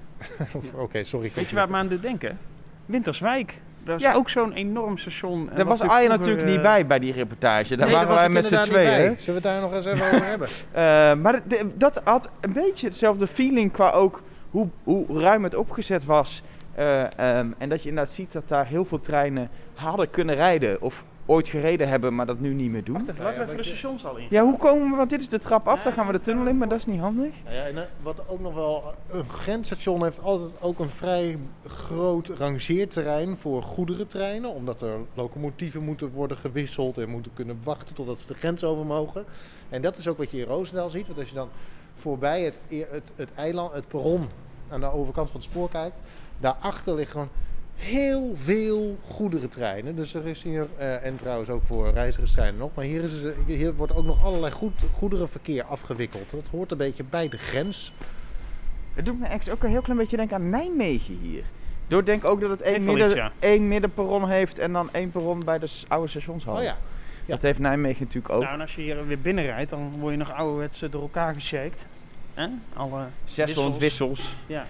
Oké, 0.75 1.05
sorry. 1.05 1.31
Weet 1.35 1.49
je 1.49 1.55
waar 1.55 1.71
me 1.71 1.77
aan 1.77 1.89
doet 1.89 2.03
denken? 2.03 2.39
Winterswijk. 2.87 3.61
Dat 3.85 3.97
is 3.97 4.03
Ja. 4.03 4.15
ook 4.15 4.29
zo'n 4.29 4.53
enorm 4.53 4.99
station. 4.99 5.51
En 5.51 5.57
Daar 5.57 5.65
was 5.65 5.81
Arjen 5.81 5.91
vroeger, 5.97 6.19
natuurlijk 6.19 6.47
eh, 6.47 6.53
niet 6.53 6.63
bij, 6.63 6.87
bij 6.87 6.99
die 6.99 7.13
reportage. 7.13 7.77
Daar 7.77 7.87
nee, 7.87 7.95
waren 7.95 8.09
daar 8.11 8.19
wij 8.19 8.29
met 8.29 8.47
z'n 8.47 8.57
tweeën. 8.57 9.15
Zullen 9.19 9.25
we 9.27 9.33
het 9.33 9.43
daar 9.43 9.61
nog 9.61 9.75
eens 9.75 9.85
even 9.85 10.07
over 10.07 10.25
hebben? 10.27 10.49
Eh, 10.73 11.15
maar 11.15 11.41
de- 11.49 11.67
dat 11.75 12.01
had 12.05 12.29
een 12.41 12.53
beetje 12.53 12.87
hetzelfde 12.87 13.27
feeling 13.27 13.73
qua 13.73 13.91
ook 13.91 14.23
hoe, 14.51 14.69
hoe 14.85 15.21
ruim 15.21 15.45
het 15.45 15.55
opgezet 15.55 16.05
was. 16.05 16.43
Eh, 16.75 17.01
ehm, 17.03 17.47
en 17.59 17.69
dat 17.69 17.83
je 17.83 17.89
inderdaad 17.89 18.15
ziet 18.15 18.33
dat 18.33 18.49
daar 18.49 18.67
heel 18.67 18.85
veel 18.85 19.01
treinen 19.01 19.49
hadden 19.75 20.11
kunnen 20.11 20.35
rijden. 20.35 20.83
Of 20.83 21.05
ooit 21.31 21.49
gereden 21.49 21.89
hebben, 21.89 22.15
maar 22.15 22.27
dat 22.27 22.41
nu 22.41 22.55
niet 22.55 22.71
meer 22.71 22.85
doen. 22.85 22.95
Wacht 22.95 23.09
even, 23.09 23.25
laten 23.25 23.39
we 23.39 23.45
even 23.45 23.57
de 23.57 23.63
stationshal 23.63 24.17
in. 24.17 24.27
Ja, 24.31 24.43
hoe 24.43 24.59
komen 24.59 24.91
we? 24.91 24.97
Want 24.97 25.11
dit 25.11 25.21
is 25.21 25.29
de 25.29 25.39
trap 25.39 25.69
af, 25.69 25.83
dan 25.83 25.93
gaan 25.93 26.07
we 26.07 26.13
de 26.13 26.21
tunnel 26.21 26.47
in, 26.47 26.59
maar 26.59 26.69
dat 26.69 26.79
is 26.79 26.87
niet 26.87 27.01
handig. 27.01 27.35
Nou 27.45 27.57
ja, 27.57 27.65
en 27.65 27.77
eh, 27.77 27.83
wat 28.03 28.29
ook 28.29 28.41
nog 28.41 28.55
wel, 28.55 28.95
een 29.11 29.29
grensstation 29.29 30.03
heeft 30.03 30.23
altijd 30.23 30.51
ook 30.61 30.79
een 30.79 30.89
vrij 30.89 31.39
groot 31.67 32.29
rangeerterrein 32.29 33.37
voor 33.37 33.63
goederentreinen. 33.63 34.51
Omdat 34.51 34.83
er 34.83 34.99
locomotieven 35.15 35.83
moeten 35.83 36.11
worden 36.11 36.37
gewisseld 36.37 36.99
en 36.99 37.09
moeten 37.09 37.33
kunnen 37.35 37.61
wachten 37.63 37.95
totdat 37.95 38.19
ze 38.19 38.27
de 38.27 38.35
grens 38.35 38.65
over 38.65 38.87
mogen. 38.87 39.25
En 39.69 39.83
dat 39.83 39.99
is 39.99 40.09
ook 40.09 40.19
wat 40.19 40.31
je 40.31 40.39
in 40.39 40.47
Roosendaal 40.47 40.91
ziet. 40.91 41.07
Want 41.07 41.19
als 41.19 41.29
je 41.29 41.35
dan 41.35 41.49
voorbij 41.95 42.43
het, 42.43 42.59
het, 42.69 43.13
het 43.17 43.31
eiland, 43.35 43.73
het 43.73 43.89
perron 43.89 44.29
aan 44.69 44.81
de 44.81 44.93
overkant 44.93 45.31
van 45.31 45.41
het 45.41 45.49
spoor 45.51 45.69
kijkt, 45.69 45.97
daarachter 46.39 46.95
ligt 46.95 47.11
gewoon 47.11 47.29
heel 47.81 48.33
veel 48.35 48.99
goederentreinen. 49.07 49.97
Dus 49.97 50.15
er 50.15 50.27
is 50.27 50.43
hier, 50.43 50.67
eh, 50.77 51.05
en 51.05 51.17
trouwens 51.17 51.49
ook 51.49 51.63
voor 51.63 51.91
reizigerstreinen 51.91 52.59
nog, 52.59 52.71
maar 52.75 52.85
hier, 52.85 53.05
is, 53.05 53.13
hier 53.47 53.75
wordt 53.75 53.95
ook 53.95 54.05
nog 54.05 54.25
allerlei 54.25 54.53
goed, 54.53 54.85
goederenverkeer 54.93 55.65
afgewikkeld. 55.65 56.31
Dat 56.31 56.49
hoort 56.51 56.71
een 56.71 56.77
beetje 56.79 57.05
bij 57.05 57.29
de 57.29 57.39
grens. 57.39 57.93
Het 58.95 59.05
doet 59.05 59.21
me 59.21 59.27
echt 59.27 59.51
ook 59.51 59.63
een 59.63 59.71
heel 59.71 59.83
klein 59.83 59.99
beetje 59.99 60.17
denken 60.17 60.37
aan 60.37 60.51
Nijmegen 60.51 61.19
hier. 61.23 61.45
Door 61.89 62.05
denk 62.05 62.25
ook 62.25 62.41
dat 62.41 62.51
het 62.51 62.63
één, 62.63 62.85
midden, 62.85 63.07
iets, 63.07 63.15
ja. 63.15 63.33
één 63.39 63.69
middenperron 63.69 64.29
heeft 64.29 64.59
en 64.59 64.73
dan 64.73 64.93
één 64.93 65.11
perron 65.11 65.41
bij 65.45 65.59
de 65.59 65.71
oude 65.89 66.09
stationshal. 66.09 66.57
Oh 66.57 66.63
ja. 66.63 66.77
Ja. 67.31 67.37
Dat 67.37 67.43
heeft 67.43 67.59
Nijmegen 67.59 68.05
natuurlijk 68.05 68.35
ook. 68.35 68.43
Nou, 68.43 68.55
en 68.55 68.61
als 68.61 68.75
je 68.75 68.83
hier 68.83 69.07
weer 69.07 69.21
binnen 69.21 69.45
rijdt, 69.45 69.71
dan 69.71 69.93
word 69.99 70.13
je 70.13 70.19
nog 70.19 70.33
ouderwets 70.33 70.81
door 70.91 71.03
elkaar 71.03 71.35
geshakt. 71.35 71.87
Hè? 72.35 72.47
Alle 72.75 73.07
600 73.25 73.79
wissels. 73.79 74.37
Ja. 74.47 74.67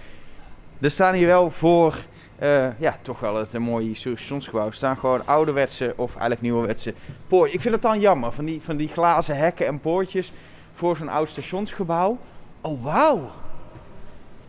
Er 0.79 0.91
staan 0.91 1.13
hier 1.13 1.27
wel 1.27 1.51
voor, 1.51 1.95
eh, 2.41 2.67
ja, 2.77 2.97
toch 3.01 3.19
wel 3.19 3.35
het 3.35 3.53
een 3.53 3.61
mooie 3.61 3.95
stationsgebouw. 3.95 4.67
Er 4.67 4.73
staan 4.73 4.97
gewoon 4.97 5.27
ouderwetse 5.27 5.93
of 5.95 6.11
eigenlijk 6.11 6.41
nieuwerwetse 6.41 6.93
poortjes. 7.27 7.55
Ik 7.55 7.61
vind 7.61 7.73
het 7.73 7.83
dan 7.83 7.99
jammer, 7.99 8.31
van 8.31 8.45
die, 8.45 8.61
van 8.61 8.77
die 8.77 8.87
glazen 8.87 9.37
hekken 9.37 9.67
en 9.67 9.79
poortjes 9.79 10.31
voor 10.73 10.95
zo'n 10.95 11.09
oud 11.09 11.29
stationsgebouw. 11.29 12.17
Oh, 12.61 12.83
wauw. 12.83 13.31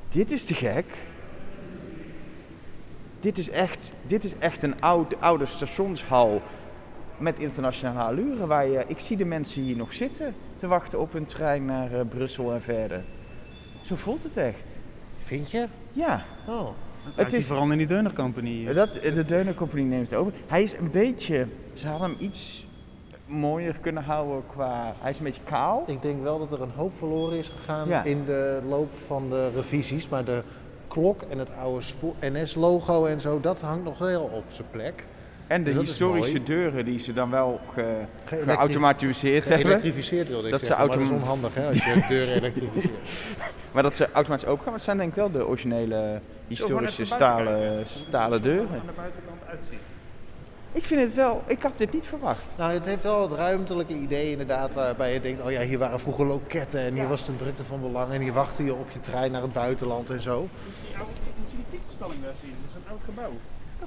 Dit 0.08 0.30
is 0.30 0.44
te 0.44 0.54
gek. 0.54 0.86
Dit 3.20 3.38
is 3.38 3.50
echt, 3.50 3.92
dit 4.06 4.24
is 4.24 4.38
echt 4.38 4.62
een 4.62 4.80
oude, 4.80 5.16
oude 5.18 5.46
stationshal 5.46 6.42
met 7.16 7.38
internationale 7.38 8.08
allure. 8.08 8.46
Waar 8.46 8.66
je, 8.66 8.84
ik 8.86 9.00
zie 9.00 9.16
de 9.16 9.24
mensen 9.24 9.62
hier 9.62 9.76
nog 9.76 9.94
zitten 9.94 10.34
te 10.56 10.66
wachten 10.66 10.98
op 10.98 11.12
hun 11.12 11.26
trein 11.26 11.64
naar 11.64 11.92
eh, 11.92 12.00
Brussel 12.08 12.52
en 12.52 12.62
verder. 12.62 13.04
Zo 13.82 13.94
voelt 13.94 14.22
het 14.22 14.36
echt. 14.36 14.78
Vind 15.24 15.50
je? 15.50 15.66
Ja. 15.92 16.24
Oh. 16.46 16.68
Het 17.14 17.32
is- 17.32 17.46
vooral 17.46 17.70
in 17.70 17.78
die 17.78 17.86
Deuner 17.86 18.12
Company. 18.12 18.66
eh. 18.66 18.74
Dat, 18.74 18.92
de 18.92 19.22
Deuner 19.22 19.54
Company 19.54 19.82
neemt 19.82 20.10
het 20.10 20.18
over. 20.18 20.32
Hij 20.46 20.62
is 20.62 20.72
een 20.72 20.90
beetje... 20.90 21.46
Ze 21.74 21.88
hadden 21.88 22.08
hem 22.10 22.16
iets 22.20 22.66
mooier 23.26 23.76
kunnen 23.80 24.02
houden 24.02 24.42
qua... 24.46 24.94
Hij 25.00 25.10
is 25.10 25.18
een 25.18 25.24
beetje 25.24 25.42
kaal. 25.44 25.82
Ik 25.86 26.02
denk 26.02 26.22
wel 26.22 26.38
dat 26.38 26.52
er 26.52 26.62
een 26.62 26.72
hoop 26.76 26.96
verloren 26.96 27.38
is 27.38 27.48
gegaan 27.48 27.88
Ja. 27.88 28.02
in 28.04 28.24
de 28.24 28.60
loop 28.68 28.94
van 28.94 29.28
de 29.30 29.50
revisies. 29.54 30.08
Maar 30.08 30.24
de 30.24 30.42
klok 30.88 31.22
en 31.22 31.38
het 31.38 31.48
oude 31.62 31.84
NS-logo 32.20 33.04
en 33.04 33.20
zo, 33.20 33.40
dat 33.40 33.60
hangt 33.60 33.84
nog 33.84 33.98
wel 33.98 34.22
op 34.22 34.44
zijn 34.48 34.66
plek. 34.70 35.06
En 35.46 35.64
de 35.64 35.70
Dus 35.72 35.88
historische 35.88 36.42
deuren 36.42 36.84
die 36.84 37.00
ze 37.00 37.12
dan 37.12 37.30
wel 37.30 37.60
ge, 37.74 37.94
geautomatiseerd 38.24 39.44
hebben. 39.44 39.66
Geëlektrificeerd 39.66 40.28
wilde 40.28 40.44
ik 40.44 40.50
Dat 40.50 40.60
ze 40.60 40.66
zeggen, 40.66 40.86
maar 40.86 40.96
dat 40.96 41.06
is 41.06 41.12
onhandig 41.12 41.54
hè, 41.54 41.66
als 41.66 41.84
je 41.84 42.04
deuren 42.08 42.34
elektrificeert. 42.42 42.94
Maar 43.72 43.82
dat 43.82 43.96
ze 43.96 44.08
automatisch 44.12 44.46
open 44.46 44.58
gaan. 44.58 44.64
Maar 44.64 44.74
het 44.74 44.82
zijn 44.82 44.96
denk 44.96 45.08
ik 45.08 45.16
wel 45.16 45.30
de 45.30 45.46
originele 45.46 46.20
historische 46.48 47.04
stalen, 47.04 47.86
stalen 47.86 48.42
deuren. 48.42 48.80
Aan 48.80 48.86
de 48.86 48.92
buitenkant 48.96 49.40
uitzien. 49.48 49.78
Ik 50.72 50.84
vind 50.84 51.00
het 51.00 51.14
wel... 51.14 51.42
Ik 51.46 51.62
had 51.62 51.78
dit 51.78 51.92
niet 51.92 52.06
verwacht. 52.06 52.54
Nou, 52.58 52.72
het 52.72 52.86
heeft 52.86 53.02
wel 53.02 53.22
het 53.22 53.32
ruimtelijke 53.32 53.92
idee 53.92 54.30
inderdaad, 54.30 54.74
waarbij 54.74 55.12
je 55.12 55.20
denkt, 55.20 55.42
oh 55.42 55.50
ja, 55.50 55.60
hier 55.60 55.78
waren 55.78 56.00
vroeger 56.00 56.26
loketten 56.26 56.80
en 56.80 56.94
hier 56.94 57.08
was 57.08 57.20
het 57.20 57.28
een 57.28 57.36
drukte 57.36 57.64
van 57.64 57.80
belang 57.80 58.12
en 58.12 58.20
hier 58.20 58.32
wachtte 58.32 58.64
je 58.64 58.74
op 58.74 58.90
je 58.90 59.00
trein 59.00 59.32
naar 59.32 59.42
het 59.42 59.52
buitenland 59.52 60.10
en 60.10 60.22
zo. 60.22 60.40
Moet 60.40 60.48
je 61.14 61.54
die 61.56 61.64
fietsenstalling 61.70 62.22
daar 62.22 62.34
zien? 62.42 62.54
Dat 62.60 62.70
is 62.70 62.76
een 62.76 62.90
oud 62.90 63.00
gebouw. 63.04 63.32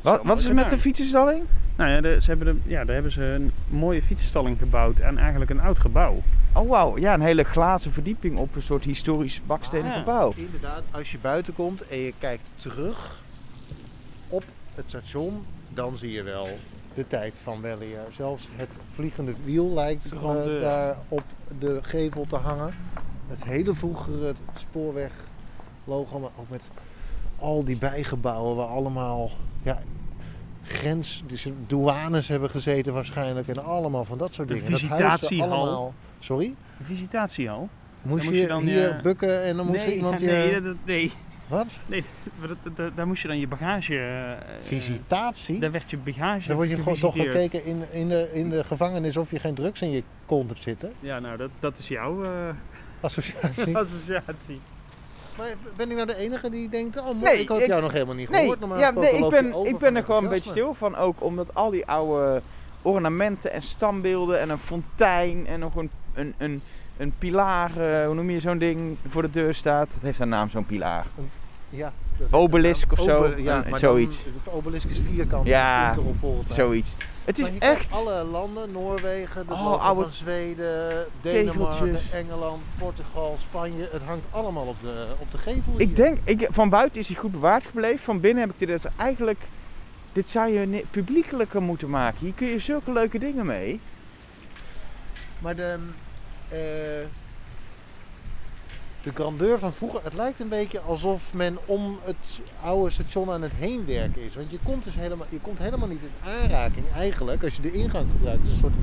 Wat, 0.05 0.23
wat 0.23 0.39
is 0.39 0.45
er 0.45 0.53
met 0.53 0.69
de 0.69 0.77
fietsenstalling? 0.77 1.43
Nou 1.75 1.89
ja, 1.91 2.01
de- 2.01 2.21
ze 2.21 2.29
hebben 2.29 2.47
de, 2.63 2.69
ja, 2.69 2.83
daar 2.85 2.93
hebben 2.93 3.11
ze 3.11 3.23
een 3.23 3.51
mooie 3.67 4.01
fietsenstalling 4.01 4.57
gebouwd 4.57 4.99
en 4.99 5.17
eigenlijk 5.17 5.51
een 5.51 5.59
oud 5.61 5.79
gebouw. 5.79 6.21
Oh 6.53 6.69
wauw, 6.69 6.97
ja, 6.97 7.13
een 7.13 7.21
hele 7.21 7.43
glazen 7.43 7.91
verdieping 7.91 8.37
op 8.37 8.55
een 8.55 8.61
soort 8.61 8.83
historisch 8.83 9.41
bakstenen 9.45 9.85
Ah, 9.85 9.91
ja. 9.91 9.99
gebouw. 9.99 10.33
Inderdaad, 10.35 10.81
als 10.91 11.11
je 11.11 11.17
buiten 11.21 11.53
komt 11.55 11.87
en 11.87 11.97
je 11.97 12.13
kijkt 12.17 12.49
terug 12.55 13.21
op 14.29 14.43
het 14.75 14.85
station, 14.87 15.45
dan 15.73 15.97
zie 15.97 16.11
je 16.11 16.23
wel 16.23 16.47
de 16.93 17.07
tijd 17.07 17.39
van 17.39 17.61
weleer. 17.61 17.99
Zelfs 18.11 18.47
het 18.55 18.77
vliegende 18.93 19.33
wiel 19.43 19.73
lijkt 19.73 20.11
eh, 20.13 20.61
daar 20.61 20.97
op 21.09 21.23
de 21.59 21.79
gevel 21.81 22.25
te 22.29 22.35
hangen. 22.35 22.73
Het 23.27 23.43
hele 23.43 23.73
vroegere 23.73 24.33
spoorweglogo, 24.55 26.19
maar 26.19 26.29
ook 26.39 26.49
met 26.49 26.67
al 27.45 27.63
die 27.63 27.77
bijgebouwen 27.77 28.55
waar 28.55 28.67
allemaal 28.67 29.31
ja, 29.63 29.79
grens, 30.63 31.23
dus 31.27 31.49
douanes 31.67 32.27
hebben 32.27 32.49
gezeten 32.49 32.93
waarschijnlijk 32.93 33.47
en 33.47 33.63
allemaal 33.65 34.05
van 34.05 34.17
dat 34.17 34.33
soort 34.33 34.47
De 34.47 34.53
dingen. 34.53 34.71
Dat 34.71 34.81
huisde 34.81 35.07
visitatiehal. 35.09 35.51
allemaal. 35.51 35.93
Sorry? 36.19 36.53
De 36.77 36.83
visitatiehal. 36.83 37.69
Moest, 38.01 38.23
moest 38.23 38.35
je, 38.35 38.41
je 38.41 38.47
dan 38.47 38.61
hier 38.63 38.95
je- 38.95 38.99
bukken 39.01 39.43
en 39.43 39.55
dan 39.57 39.67
moest 39.67 39.85
nee, 39.85 39.95
iemand 39.95 40.19
je... 40.21 40.25
nee, 40.25 40.61
dat- 40.61 40.75
nee, 40.85 41.11
Wat? 41.47 41.77
nee 41.85 42.03
dat- 42.47 42.75
dat- 42.75 42.95
daar 42.95 43.07
moest 43.07 43.21
je 43.21 43.27
dan 43.27 43.39
je 43.39 43.47
bagage... 43.47 43.97
eh, 43.97 44.55
Visitatie? 44.61 45.59
Daar 45.59 45.71
werd 45.71 45.89
je 45.89 45.97
bagage 45.97 46.47
Dan 46.47 46.55
word 46.55 46.69
je 46.69 46.75
gewoon 46.77 46.95
toch 46.97 47.15
gekeken 47.15 47.65
in, 47.65 47.83
in, 47.91 48.09
de, 48.09 48.29
in 48.33 48.49
de 48.49 48.63
gevangenis 48.63 49.17
of 49.17 49.31
je 49.31 49.39
geen 49.39 49.53
drugs 49.55 49.81
in 49.81 49.91
je 49.91 50.03
kont 50.25 50.49
hebt 50.49 50.61
zitten. 50.61 50.91
Ja, 50.99 51.19
nou, 51.19 51.37
dat, 51.37 51.49
dat 51.59 51.77
is 51.77 51.87
jouw 51.87 52.23
eh, 52.23 52.29
Associatie. 53.01 53.77
associatie. 53.83 54.59
Maar 55.37 55.47
ben 55.75 55.89
ik 55.89 55.95
nou 55.95 56.07
de 56.07 56.15
enige 56.15 56.49
die 56.49 56.69
denkt, 56.69 56.97
oh 56.97 57.05
mooi, 57.05 57.17
Nee, 57.19 57.39
ik 57.39 57.47
had 57.49 57.59
ik- 57.61 57.67
jou 57.67 57.81
nog 57.81 57.91
helemaal 57.91 58.15
niet 58.15 58.27
gehoord. 58.27 58.59
Ja, 58.77 58.91
nee 58.91 59.11
ik, 59.17 59.29
ben, 59.29 59.53
ik 59.65 59.77
ben 59.77 59.95
er 59.95 60.03
gewoon 60.03 60.23
een 60.23 60.29
beetje 60.29 60.49
stil 60.49 60.73
van 60.73 60.95
ook, 60.95 61.23
omdat 61.23 61.53
al 61.53 61.69
die 61.69 61.85
oude 61.85 62.41
ornamenten 62.81 63.51
en 63.51 63.61
standbeelden 63.61 64.39
en 64.39 64.49
een 64.49 64.57
fontein 64.57 65.47
en 65.47 65.59
nog 65.59 65.75
een, 65.75 65.89
een, 66.13 66.33
een, 66.37 66.61
een 66.97 67.13
pilaar, 67.19 67.77
eh, 67.77 68.05
hoe 68.05 68.15
noem 68.15 68.29
je 68.29 68.39
zo'n 68.39 68.57
ding, 68.57 68.97
voor 69.09 69.21
de 69.21 69.29
deur 69.31 69.55
staat. 69.55 69.87
Dat 69.93 70.01
heeft 70.01 70.19
een 70.19 70.29
naam, 70.29 70.49
zo'n 70.49 70.65
pilaar. 70.65 71.05
Ja, 71.69 71.93
Obelisk 72.31 72.91
of 72.91 72.99
zo, 72.99 73.17
Obe- 73.17 73.43
ja, 73.43 73.63
maar 73.69 73.79
zoiets. 73.79 74.23
Dan, 74.23 74.33
de 74.43 74.51
obelisk 74.51 74.89
is 74.89 74.99
vierkant, 74.99 75.47
Ja, 75.47 75.81
ja, 75.81 75.93
komt 75.93 76.05
erop 76.05 76.19
volgens 76.19 76.47
mij. 76.47 76.55
Zoiets. 76.55 76.95
Het 77.25 77.39
is 77.39 77.57
echt... 77.57 77.91
alle 77.91 78.23
landen, 78.23 78.71
Noorwegen, 78.71 79.47
de 79.47 79.53
Oh, 79.53 79.85
oude 79.85 80.01
van 80.01 80.11
Zweden, 80.11 81.05
Denemarken, 81.21 81.77
tegeltjes. 81.77 82.11
Engeland, 82.11 82.61
Portugal, 82.77 83.35
Spanje. 83.39 83.89
Het 83.91 84.01
hangt 84.05 84.25
allemaal 84.31 84.65
op 84.65 84.75
de, 84.81 85.05
op 85.19 85.31
de 85.31 85.37
gevel 85.37 85.71
hier. 85.71 85.81
Ik 85.81 85.95
denk, 85.95 86.17
ik, 86.23 86.47
van 86.51 86.69
buiten 86.69 87.01
is 87.01 87.07
hij 87.07 87.17
goed 87.17 87.31
bewaard 87.31 87.65
gebleven. 87.65 87.99
Van 87.99 88.19
binnen 88.19 88.43
heb 88.43 88.53
ik 88.59 88.67
dit 88.67 88.81
dat 88.81 88.91
eigenlijk... 88.95 89.47
Dit 90.13 90.29
zou 90.29 90.49
je 90.49 90.85
publiekelijker 90.91 91.61
moeten 91.61 91.89
maken. 91.89 92.17
Hier 92.19 92.33
kun 92.33 92.47
je 92.47 92.59
zulke 92.59 92.91
leuke 92.91 93.19
dingen 93.19 93.45
mee. 93.45 93.79
Maar 95.39 95.55
de, 95.55 95.77
eh, 96.49 96.57
de 99.05 99.11
grandeur 99.13 99.59
van 99.59 99.73
vroeger, 99.73 100.03
het 100.03 100.13
lijkt 100.13 100.39
een 100.39 100.49
beetje 100.49 100.79
alsof 100.79 101.33
men 101.33 101.57
om 101.65 101.99
het 102.03 102.41
oude 102.63 102.89
station 102.89 103.29
aan 103.29 103.41
het 103.41 103.51
heen 103.55 103.85
werken 103.85 104.21
is. 104.21 104.35
Want 104.35 104.51
je 104.51 104.59
komt 104.63 104.83
dus 104.83 104.95
helemaal, 104.95 105.25
je 105.29 105.39
komt 105.39 105.59
helemaal 105.59 105.87
niet 105.87 106.01
in 106.01 106.29
aanraking 106.41 106.85
eigenlijk, 106.95 107.43
als 107.43 107.55
je 107.55 107.61
de 107.61 107.71
ingang 107.71 108.07
gebruikt. 108.11 108.41
Het 108.41 108.47
is 108.47 108.53
een 108.53 108.59
soort 108.59 108.73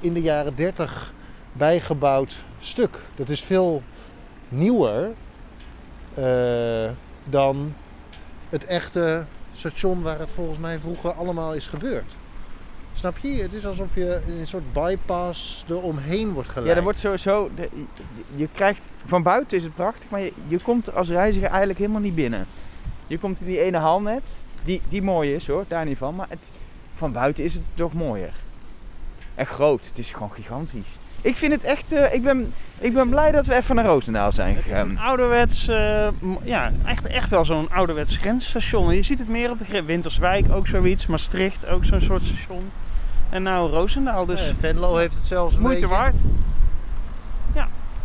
in 0.00 0.12
de 0.12 0.20
jaren 0.20 0.54
30 0.54 1.12
bijgebouwd 1.52 2.44
stuk. 2.58 2.98
Dat 3.14 3.28
is 3.28 3.40
veel 3.40 3.82
nieuwer 4.48 5.10
eh, 6.14 6.90
dan 7.24 7.74
het 8.48 8.64
echte 8.64 9.24
station 9.54 10.02
waar 10.02 10.18
het 10.18 10.30
volgens 10.30 10.58
mij 10.58 10.78
vroeger 10.78 11.12
allemaal 11.12 11.54
is 11.54 11.66
gebeurd. 11.66 12.12
Snap 12.94 13.18
je? 13.18 13.28
Het 13.42 13.52
is 13.52 13.66
alsof 13.66 13.94
je 13.94 14.20
in 14.26 14.32
een 14.38 14.46
soort 14.46 14.72
bypass 14.72 15.64
eromheen 15.68 16.32
wordt 16.32 16.48
geleid. 16.48 16.70
Ja, 16.70 16.76
er 16.76 16.82
wordt 16.82 16.98
sowieso... 16.98 17.50
de- 17.54 17.68
je- 17.72 17.84
je 18.36 18.48
krijgt... 18.54 18.84
Van 19.06 19.22
buiten 19.22 19.56
is 19.56 19.64
het 19.64 19.74
prachtig, 19.74 20.10
maar 20.10 20.20
je, 20.20 20.32
je 20.48 20.58
komt 20.60 20.86
er 20.86 20.92
als 20.92 21.08
reiziger 21.08 21.48
eigenlijk 21.48 21.78
helemaal 21.78 22.00
niet 22.00 22.14
binnen. 22.14 22.46
Je 23.06 23.18
komt 23.18 23.40
in 23.40 23.46
die 23.46 23.60
ene 23.62 23.78
hal 23.78 24.00
net, 24.00 24.22
die, 24.64 24.80
die 24.88 25.02
mooi 25.02 25.34
is 25.34 25.46
hoor, 25.46 25.64
daar 25.68 25.84
niet 25.84 25.98
van. 25.98 26.14
Maar 26.14 26.26
het, 26.28 26.50
van 26.94 27.12
buiten 27.12 27.44
is 27.44 27.54
het 27.54 27.62
toch 27.74 27.92
mooier. 27.92 28.32
En 29.34 29.46
groot, 29.46 29.86
het 29.86 29.98
is 29.98 30.12
gewoon 30.12 30.32
gigantisch. 30.32 30.86
Ik 31.20 31.36
vind 31.36 31.52
het 31.52 31.64
echt... 31.64 31.92
eh, 31.92 32.14
ik, 32.14 32.22
ben, 32.22 32.52
ik 32.78 32.94
ben 32.94 33.08
blij 33.08 33.30
dat 33.32 33.46
we 33.46 33.54
even 33.54 33.74
naar 33.74 33.84
Roosendaal 33.84 34.32
zijn 34.32 34.48
Het 34.48 34.58
is 34.58 34.64
gegaan. 34.70 34.88
een 34.90 34.98
ouderwets, 34.98 35.68
eh, 35.68 36.08
ja, 36.42 36.72
echt, 36.84 37.06
echt 37.06 37.30
wel 37.30 37.44
zo'n 37.44 37.70
ouderwets 37.70 38.16
grensstation. 38.16 38.88
En 38.88 38.94
Je 38.96 39.02
ziet 39.02 39.18
het 39.18 39.28
meer 39.28 39.50
op 39.50 39.58
de 39.58 39.64
grens. 39.64 39.86
Winterswijk 39.86 40.52
ook 40.52 40.66
zoiets, 40.66 41.06
Maastricht 41.06 41.66
ook 41.66 41.84
zo'n 41.84 42.00
soort 42.00 42.22
station. 42.22 42.70
En 43.32 43.42
nou 43.42 43.70
Roosendaal, 43.70 44.26
dus 44.26 44.48
Eh, 44.48 44.54
Venlo 44.60 44.96
heeft 44.96 45.14
het 45.14 45.26
zelfs 45.26 45.54
een 45.54 45.60
moeite 45.60 45.80
beetje. 45.80 45.94
waard. 45.96 46.14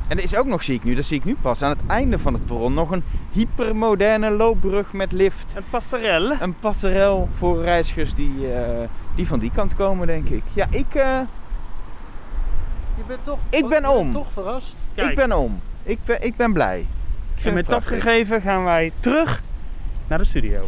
En 0.08 0.18
er 0.18 0.24
is 0.24 0.36
ook 0.36 0.46
nog, 0.46 0.64
zie 0.64 0.76
ik 0.76 0.84
nu, 0.84 0.96
dat 0.96 1.06
zie 1.06 1.18
ik 1.18 1.24
nu 1.24 1.36
pas, 1.42 1.62
aan 1.62 1.70
het 1.70 1.80
einde 1.88 2.20
van 2.20 2.34
het 2.34 2.46
perron 2.46 2.74
nog 2.74 2.92
een 2.92 3.04
hypermoderne 3.32 4.32
loopbrug 4.32 4.94
met 4.94 5.12
lift. 5.12 5.54
Een 5.56 5.64
passerelle. 5.70 6.38
Een 6.40 6.56
passerel 6.60 7.30
voor 7.38 7.62
reizigers 7.62 8.14
die, 8.14 8.54
eh, 8.54 8.88
die 9.16 9.28
van 9.28 9.40
die 9.40 9.52
kant 9.52 9.76
komen, 9.76 10.08
denk 10.08 10.30
ik. 10.30 10.44
Ja, 10.54 10.66
ik, 10.70 10.96
eh, 10.96 11.20
Je 12.96 13.04
bent 13.08 13.24
toch, 13.24 13.38
Ik 13.50 13.52
ben 13.52 13.62
je 13.62 13.68
bent 13.68 13.88
om. 13.88 14.12
toch 14.12 14.32
verrast. 14.34 14.76
ik 14.94 15.16
ben 15.16 15.38
om. 15.38 15.60
Ik 15.84 16.00
ben, 16.06 16.26
ik 16.26 16.36
ben 16.36 16.54
blij. 16.54 16.80
Ik 16.80 16.88
vind 17.34 17.46
En 17.46 17.54
met 17.54 17.66
dat 17.66 17.86
gegeven 17.86 18.42
gaan 18.42 18.64
wij 18.64 18.92
terug 19.00 19.42
naar 20.08 20.18
de 20.18 20.24
studio. 20.26 20.62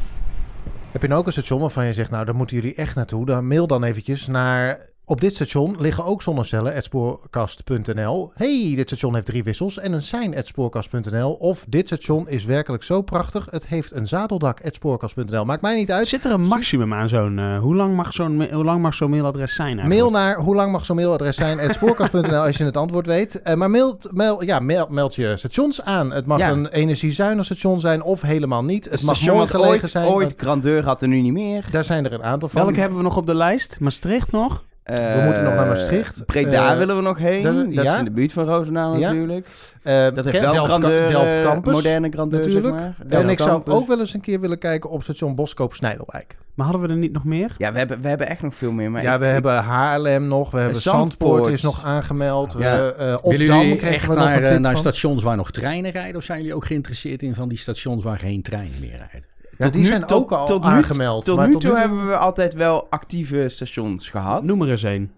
Heb 0.91 1.01
je 1.01 1.07
nou 1.07 1.19
ook 1.19 1.25
een 1.25 1.31
station 1.31 1.59
waarvan 1.59 1.85
je 1.85 1.93
zegt, 1.93 2.11
nou, 2.11 2.25
daar 2.25 2.35
moeten 2.35 2.55
jullie 2.55 2.75
echt 2.75 2.95
naartoe? 2.95 3.25
Dan 3.25 3.47
mail 3.47 3.67
dan 3.67 3.83
eventjes 3.83 4.27
naar... 4.27 4.89
Op 5.09 5.21
dit 5.21 5.35
station 5.35 5.75
liggen 5.79 6.05
ook 6.05 6.21
zonnecellen, 6.21 6.75
at 6.75 6.83
spoorkast.nl. 6.83 8.31
hey, 8.35 8.73
dit 8.75 8.87
station 8.87 9.13
heeft 9.13 9.25
drie 9.25 9.43
wissels 9.43 9.79
en 9.79 9.93
een 9.93 10.01
sein, 10.01 10.37
at 10.37 10.47
spoorkast.nl. 10.47 11.31
Of 11.33 11.65
dit 11.69 11.87
station 11.87 12.27
is 12.29 12.45
werkelijk 12.45 12.83
zo 12.83 13.01
prachtig, 13.01 13.47
het 13.51 13.67
heeft 13.67 13.91
een 13.95 14.07
zadeldak, 14.07 14.65
at 14.65 14.75
spoorkast.nl. 14.75 15.45
Maakt 15.45 15.61
mij 15.61 15.75
niet 15.75 15.91
uit. 15.91 16.07
Zit 16.07 16.25
er 16.25 16.31
een 16.31 16.41
maximum 16.41 16.93
aan 16.93 17.09
zo'n... 17.09 17.39
eh, 17.39 17.59
hoe 17.59 17.75
lang 17.75 17.95
mag 17.95 18.13
zo'n 18.13 18.35
ma- 18.37 18.49
hoe 18.49 18.63
lang 18.63 18.81
mag 18.81 18.93
zo'n 18.93 19.09
mailadres 19.09 19.55
zijn 19.55 19.79
eigenlijk? 19.79 19.99
Mail 20.01 20.11
naar 20.23 20.35
hoe 20.37 20.55
lang 20.55 20.71
mag 20.71 20.85
zo'n 20.85 20.95
mailadres 20.95 21.35
zijn? 21.35 21.59
at 21.69 21.73
spoorkast.nl 21.73 22.35
als 22.35 22.57
je 22.57 22.63
het 22.65 22.77
antwoord 22.77 23.05
weet. 23.05 23.41
Eh, 23.41 23.55
maar 23.55 23.69
mailt, 23.69 24.09
mail, 24.11 24.43
ja, 24.43 24.59
mail, 24.59 24.87
meld 24.89 25.15
je 25.15 25.37
stations 25.37 25.81
aan. 25.81 26.11
Het 26.11 26.25
mag 26.25 26.37
Ja. 26.39 26.49
een 26.51 26.67
energiezuinig 26.67 27.45
station 27.45 27.79
zijn 27.79 28.03
of 28.03 28.21
helemaal 28.21 28.63
niet. 28.63 28.83
Het 28.83 28.93
Het 28.93 29.03
mag 29.03 29.21
mooi 29.25 29.47
gelegen 29.47 29.69
ooit, 29.81 29.89
zijn. 29.91 30.07
ooit 30.07 30.33
grandeur 30.37 30.83
had 30.83 31.01
er 31.01 31.07
nu 31.07 31.21
niet 31.21 31.33
meer. 31.33 31.65
Daar 31.71 31.83
zijn 31.85 32.05
er 32.05 32.13
een 32.13 32.23
aantal 32.23 32.49
van. 32.49 32.61
Welke 32.63 32.79
hebben 32.79 32.97
we 32.97 33.03
nog 33.03 33.17
op 33.17 33.25
de 33.25 33.35
lijst? 33.35 33.79
Maastricht 33.79 34.31
nog? 34.31 34.63
We 34.95 35.21
moeten 35.25 35.43
nog 35.43 35.53
naar 35.53 35.67
Maastricht. 35.67 36.25
Breda 36.25 36.71
Eh, 36.71 36.77
willen 36.77 36.95
we 36.95 37.01
nog 37.01 37.17
heen. 37.17 37.43
dat- 37.43 37.55
Dat, 37.55 37.83
ja. 37.83 37.91
is 37.91 37.97
in 37.97 38.03
de 38.03 38.11
buurt 38.11 38.31
van 38.31 38.45
Roosendaal 38.45 38.95
Ja. 38.97 39.07
natuurlijk. 39.11 39.47
Eh, 39.83 39.93
Dat 40.13 40.25
heeft 40.25 40.39
wel 40.39 40.51
Delft, 40.51 40.69
grandeur, 40.69 41.09
Delft 41.09 41.33
eh, 41.33 41.41
Campus. 41.41 41.73
moderne 41.73 42.09
grandeur, 42.11 42.39
natuurlijk. 42.39 42.75
zeg 42.77 43.07
maar. 43.09 43.19
en 43.21 43.29
ik 43.29 43.39
zou 43.39 43.61
ook 43.65 43.87
wel 43.87 43.99
eens 43.99 44.13
een 44.13 44.21
keer 44.21 44.39
willen 44.39 44.57
kijken 44.57 44.89
op 44.89 45.03
station 45.03 45.35
Boskoop 45.35 45.73
Snijdelwijk. 45.75 46.37
Maar 46.53 46.67
hadden 46.67 46.87
we 46.87 46.93
er 46.93 46.99
niet 46.99 47.11
nog 47.13 47.23
meer? 47.23 47.55
Ja, 47.57 47.71
we 47.71 47.77
hebben, 47.77 48.01
we 48.01 48.07
hebben 48.07 48.27
echt 48.27 48.41
nog 48.41 48.55
veel 48.55 48.71
meer. 48.71 48.91
Maar 48.91 49.01
ja, 49.03 49.13
ik- 49.13 49.19
we 49.19 49.25
ik- 49.25 49.31
hebben 49.31 49.55
Haarlem 49.55 50.27
nog. 50.27 50.51
We 50.51 50.59
hebben 50.59 50.81
Zandpoort. 50.81 51.11
Zandpoort 51.19 51.53
is 51.53 51.61
nog 51.61 51.85
aangemeld. 51.85 52.55
Ja. 52.57 52.75
We, 52.77 52.93
eh, 52.93 53.13
op 53.21 53.37
Dam 53.37 53.77
kregen 53.77 54.09
we 54.09 54.15
nog 54.15 54.23
naar, 54.25 54.37
een 54.37 54.43
eh, 54.43 54.51
tip 54.51 54.59
naar 54.59 54.71
van. 54.71 54.81
stations 54.81 55.23
waar 55.23 55.35
nog 55.35 55.51
treinen 55.51 55.91
rijden? 55.91 56.15
Of 56.15 56.23
zijn 56.23 56.39
jullie 56.39 56.53
ook 56.55 56.65
geïnteresseerd 56.65 57.21
in 57.21 57.35
van 57.35 57.49
die 57.49 57.57
stations 57.57 58.03
waar 58.03 58.17
geen 58.19 58.41
treinen 58.41 58.79
meer 58.79 58.89
rijden? 59.11 59.27
Ja, 59.59 59.65
tot 59.65 59.73
die 59.73 59.81
nu- 59.81 59.87
zijn 59.87 60.01
tot- 60.05 60.11
ook 60.23 60.31
al 60.31 60.45
tot 60.45 60.63
nu- 60.63 60.69
aangemeld. 60.69 61.25
Tot 61.25 61.37
maar 61.37 61.47
nu 61.47 61.55
toe 61.57 61.77
hebben 61.77 62.07
we 62.07 62.15
altijd 62.17 62.53
wel 62.53 62.87
actieve 62.89 63.49
stations 63.49 64.09
gehad. 64.09 64.43
Noem 64.43 64.61
er 64.61 64.69
eens 64.69 64.83
een. 64.83 65.11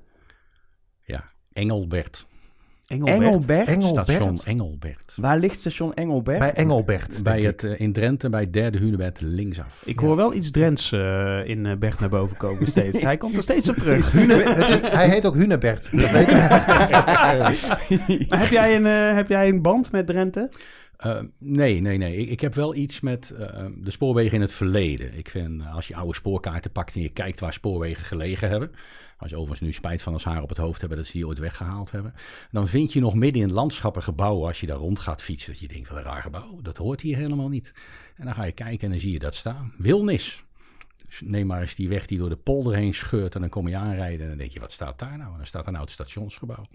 Engelbert. 1.54 2.26
Engelbert. 2.88 3.22
Engelbert. 3.22 3.68
Engelbert. 3.68 4.06
Station 4.08 4.40
Engelbert. 4.46 5.14
Waar 5.16 5.38
ligt 5.38 5.60
station 5.60 5.94
Engelbert? 5.94 6.40
Bij 6.40 6.54
Engelbert. 6.54 7.24
Bij 7.24 7.42
het, 7.42 7.64
eh, 7.64 7.80
in 7.80 7.94
Drenthe, 7.94 8.30
bij 8.30 8.42
het 8.42 8.54
derde 8.54 8.78
Hunebed 8.78 9.22
linksaf. 9.22 9.82
Ik 9.86 10.00
hoor 10.00 10.16
wel 10.16 10.34
iets 10.34 10.52
Drents 10.52 10.92
eh, 10.92 11.48
in 11.48 11.66
eh, 11.66 11.78
Bert 11.78 12.00
naar 12.00 12.10
boven 12.10 12.38
komen 12.38 12.68
steeds. 12.78 13.02
Hij 13.02 13.18
komt 13.18 13.38
er 13.38 13.44
steeds 13.44 13.70
op 13.70 13.76
terug. 13.76 14.14
is- 14.14 14.92
hij 14.92 15.10
heet 15.10 15.26
ook 15.26 15.36
Hunebert. 15.36 15.90
Dat 16.02 16.12
weet 16.12 16.28
ik. 16.28 16.34
Maar 18.30 18.40
heb 18.40 18.50
jij 18.50 18.76
een, 18.76 18.86
heb 19.16 19.30
jij 19.30 19.48
een 19.50 19.62
band 19.62 19.92
met 19.92 20.08
Drenthe? 20.08 20.50
Eh, 21.02 21.20
nee, 21.38 21.82
nee, 21.82 21.98
nee. 21.98 22.16
Ik, 22.16 22.30
ik 22.30 22.40
heb 22.40 22.54
wel 22.54 22.76
iets 22.76 23.00
met 23.00 23.30
eh, 23.32 23.66
de 23.76 23.92
spoorwegen 23.92 24.36
in 24.36 24.42
het 24.42 24.54
verleden. 24.54 25.18
Ik 25.18 25.30
vind, 25.30 25.62
eh, 25.62 25.76
als 25.76 25.88
je 25.88 25.96
oude 25.96 26.16
spoorkaarten 26.16 26.72
pakt 26.72 26.96
en 26.96 27.02
je 27.02 27.10
kijkt 27.10 27.40
waar 27.40 27.54
spoorwegen 27.54 28.06
gelegen 28.06 28.50
hebben. 28.50 28.72
Als 29.18 29.30
je 29.30 29.36
overigens 29.36 29.68
nu 29.68 29.74
spijt 29.74 30.02
van 30.02 30.14
als 30.14 30.24
haar 30.24 30.42
op 30.42 30.50
het 30.50 30.58
hoofd 30.58 30.80
hebben 30.80 30.98
dat 30.98 31.08
ze 31.08 31.12
die 31.12 31.28
ooit 31.28 31.40
weggehaald 31.40 31.92
hebben. 31.92 32.14
Dan 32.52 32.68
vind 32.68 32.94
je 32.94 33.00
nog 33.00 33.16
midden 33.16 33.42
in 33.42 33.52
landschappen 33.52 34.04
gebouwen 34.04 34.48
als 34.48 34.60
je 34.60 34.68
daar 34.68 34.78
rond 34.78 35.00
gaat 35.00 35.22
fietsen. 35.22 35.52
Dat 35.52 35.62
je 35.62 35.68
denkt, 35.68 35.90
wat 35.90 35.98
een 35.98 36.04
raar 36.04 36.22
gebouw. 36.22 36.62
Dat 36.62 36.78
hoort 36.78 37.02
hier 37.02 37.18
helemaal 37.18 37.50
niet. 37.50 37.74
En 38.16 38.26
dan 38.26 38.34
ga 38.34 38.44
je 38.44 38.52
kijken 38.52 38.86
en 38.86 38.90
dan 38.90 39.00
zie 39.00 39.12
je 39.12 39.20
dat 39.20 39.36
staan. 39.36 39.74
Wilnis. 39.78 40.44
Dus 41.08 41.22
neem 41.22 41.48
maar 41.48 41.62
eens 41.62 41.76
die 41.76 41.90
weg 41.90 42.06
die 42.06 42.18
door 42.18 42.30
de 42.30 42.36
polder 42.36 42.76
heen 42.76 42.94
scheurt 42.94 43.36
en 43.36 43.42
dan 43.42 43.50
kom 43.50 43.68
je 43.68 43.76
aanrijden 43.76 44.22
en 44.22 44.28
dan 44.28 44.38
denk 44.38 44.52
je, 44.52 44.60
wat 44.60 44.72
staat 44.72 45.00
daar 45.00 45.18
nou? 45.18 45.32
En 45.32 45.38
dan 45.38 45.46
staat 45.46 45.68
een 45.68 45.76
oud 45.76 45.92
stationsgebouw. 45.92 46.66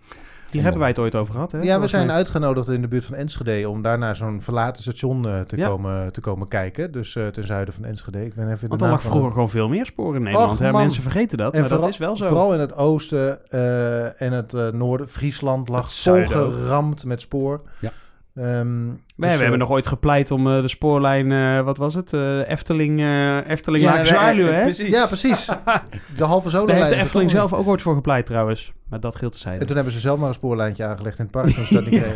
Die 0.51 0.61
hebben 0.61 0.81
wij 0.81 0.89
het 0.89 0.99
ooit 0.99 1.15
over 1.15 1.33
gehad, 1.35 1.53
hè? 1.53 1.59
Ja, 1.61 1.81
we 1.81 1.87
zijn 1.87 2.07
mij. 2.07 2.15
uitgenodigd 2.15 2.69
in 2.69 2.81
de 2.81 2.89
buurt 2.89 3.05
van 3.05 3.15
Enschede 3.15 3.69
om 3.69 3.83
daar 3.83 3.99
naar 3.99 4.17
zo'n 4.17 4.43
verlaten 4.43 4.83
station 4.83 5.29
eh, 5.29 5.41
te, 5.41 5.57
Ja. 5.57 5.69
komen, 5.69 6.13
te 6.13 6.21
komen 6.21 6.49
kijken. 6.49 6.93
Dus 6.93 7.17
eh, 7.17 7.27
ten 7.27 7.45
zuiden 7.45 7.75
van 7.75 7.85
Enschede. 7.85 8.25
Ik 8.25 8.35
ben 8.35 8.45
even 8.47 8.61
de 8.61 8.67
Want 8.69 8.83
er 8.83 8.89
lag 8.89 9.03
vroeger 9.03 9.31
gewoon 9.33 9.51
veel 9.51 9.69
meer 9.69 9.87
sporen 9.87 10.17
in 10.17 10.23
Nederland. 10.23 10.53
Och, 10.53 10.59
hè? 10.59 10.71
man. 10.71 10.81
Mensen 10.83 11.03
vergeten 11.03 11.39
dat, 11.39 11.53
En 11.53 11.61
maar 11.61 11.69
vooral, 11.69 11.85
dat 11.85 11.95
is 11.95 12.01
wel 12.01 12.17
zo. 12.17 12.27
Vooral 12.27 12.55
in 12.55 12.61
het 12.61 12.77
oosten 12.77 13.51
eh, 13.51 14.23
en 14.23 14.33
het 14.33 14.55
eh, 14.55 14.69
noorden. 14.69 15.09
Friesland 15.09 15.69
lag 15.69 15.85
ook. 15.85 15.91
volgeramd 15.91 17.05
met 17.05 17.21
spoor. 17.21 17.61
Ja. 17.81 17.93
Ehm, 18.35 18.89
Nee, 19.17 19.31
dus, 19.31 19.39
we 19.39 19.45
eh, 19.45 19.51
hebben 19.51 19.59
nog 19.69 19.77
ooit 19.77 19.87
gepleit 19.87 20.31
om 20.31 20.47
eh, 20.57 20.61
de 20.63 20.69
spoorlijn, 20.69 21.33
eh, 21.33 21.65
wat 21.65 21.77
was 21.77 21.95
het? 21.95 22.13
Eh, 22.13 22.49
Efteling, 22.49 23.01
eh 23.01 23.51
Efteling 23.51 23.85
Ja, 23.85 23.97
hè? 23.97 24.63
Precies. 24.63 24.89
Ja, 24.89 25.07
precies. 25.07 25.47
De 26.17 26.25
halve 26.25 26.51
zolenlijn. 26.51 26.79
Daar 26.81 26.89
heeft 26.89 26.99
de 27.01 27.05
Efteling 27.05 27.31
zelf 27.31 27.53
ook 27.53 27.67
ooit 27.67 27.83
voor 27.83 27.95
gepleit 27.95 28.27
trouwens. 28.27 28.73
Maar 28.89 29.01
dat 29.01 29.17
geldt 29.17 29.35
te 29.41 29.49
En 29.49 29.55
zijn. 29.57 29.67
toen 29.67 29.77
hebben 29.77 29.95
ze 29.95 30.01
zelf 30.01 30.19
maar 30.19 30.29
een 30.29 30.35
spoorlijntje 30.35 30.85
aangelegd 30.85 31.19
in 31.19 31.25
het 31.25 31.33
park. 31.33 31.71
dat 31.71 31.91
niet. 31.91 32.01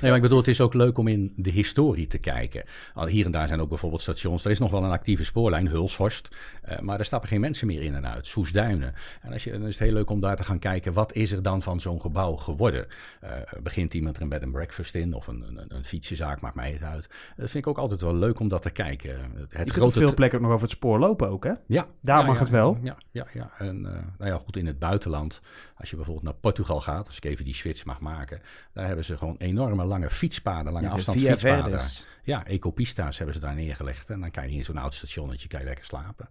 Nee, 0.00 0.10
maar 0.10 0.16
ik 0.16 0.22
bedoel, 0.22 0.38
het 0.38 0.48
is 0.48 0.60
ook 0.60 0.74
leuk 0.74 0.98
om 0.98 1.08
in 1.08 1.32
de 1.36 1.50
historie 1.50 2.06
te 2.06 2.18
kijken. 2.18 2.64
Al 2.94 3.06
Hier 3.06 3.24
en 3.24 3.30
daar 3.30 3.46
zijn 3.48 3.60
ook 3.60 3.68
bijvoorbeeld 3.68 4.02
stations. 4.02 4.44
Er 4.44 4.50
is 4.50 4.58
nog 4.58 4.70
wel 4.70 4.84
een 4.84 4.90
actieve 4.90 5.24
spoorlijn, 5.24 5.68
Hulshorst. 5.68 6.28
eh, 6.62 6.78
maar 6.78 6.98
er 6.98 7.04
stappen 7.04 7.28
geen 7.28 7.40
mensen 7.40 7.66
meer 7.66 7.82
in 7.82 7.94
en 7.94 8.06
uit. 8.06 8.26
Soesduinen. 8.26 8.94
En 9.20 9.32
als 9.32 9.44
je, 9.44 9.50
dan 9.50 9.60
is 9.66 9.78
het 9.78 9.78
heel 9.78 9.92
leuk 9.92 10.10
om 10.10 10.20
daar 10.20 10.36
te 10.36 10.44
gaan 10.44 10.58
kijken. 10.58 10.92
Wat 10.92 11.12
is 11.12 11.32
er 11.32 11.42
dan 11.42 11.62
van 11.62 11.80
zo'n 11.80 12.00
gebouw 12.00 12.36
geworden? 12.36 12.86
Eh, 13.20 13.30
begint 13.62 13.94
iemand 13.94 14.16
er 14.16 14.22
een 14.22 14.28
bed 14.28 14.42
and 14.42 14.52
breakfast 14.52 14.94
in? 14.94 15.14
Of 15.14 15.26
een, 15.26 15.44
een, 15.48 15.64
een 15.68 15.84
fietsenzaak, 16.18 16.40
maakt 16.40 16.54
mij 16.54 16.72
het 16.72 16.82
uit. 16.82 17.08
Dat 17.36 17.50
vind 17.50 17.64
ik 17.64 17.66
ook 17.66 17.78
altijd 17.78 18.00
wel 18.00 18.14
leuk 18.14 18.40
om 18.40 18.48
dat 18.48 18.62
te 18.62 18.70
kijken. 18.70 19.32
Het 19.48 19.80
op 19.80 19.92
veel 19.92 20.14
plekken 20.14 20.38
ook 20.38 20.44
nog 20.44 20.54
over 20.54 20.66
het 20.66 20.76
spoor 20.76 20.98
lopen 20.98 21.28
ook, 21.28 21.44
hè? 21.44 21.52
ja, 21.66 21.86
Daar 22.00 22.20
ja, 22.20 22.26
mag 22.26 22.34
ja, 22.34 22.40
het 22.40 22.50
wel. 22.50 22.78
Ja, 22.82 22.96
ja, 23.10 23.26
ja. 23.32 23.50
En 23.58 23.86
eh, 23.86 23.92
nou 24.18 24.30
ja, 24.30 24.38
goed, 24.38 24.56
in 24.56 24.66
het 24.66 24.78
buitenland, 24.78 25.40
als 25.76 25.90
je 25.90 25.96
bijvoorbeeld 25.96 26.26
naar 26.26 26.34
Portugal 26.34 26.80
gaat, 26.80 27.06
als 27.06 27.16
ik 27.16 27.24
even 27.24 27.44
die 27.44 27.54
switch 27.54 27.84
mag 27.84 28.00
maken, 28.00 28.40
daar 28.72 28.86
hebben 28.86 29.04
ze 29.04 29.16
gewoon 29.16 29.36
enorme 29.38 29.84
lange 29.84 30.10
fietspaden, 30.10 30.72
lange 30.72 30.88
afstand 30.88 31.20
fietspaden. 31.20 31.80
Ja, 32.22 32.46
ecopista's 32.46 33.16
hebben 33.16 33.34
ze 33.34 33.40
daar 33.40 33.54
neergelegd. 33.54 34.10
En 34.10 34.20
dan 34.20 34.30
kan 34.30 34.50
je 34.50 34.56
in 34.56 34.64
zo'n 34.64 34.76
oud 34.76 34.94
stationnetje 34.94 35.48
kan 35.48 35.60
je 35.60 35.66
lekker 35.66 35.84
slapen. 35.84 36.28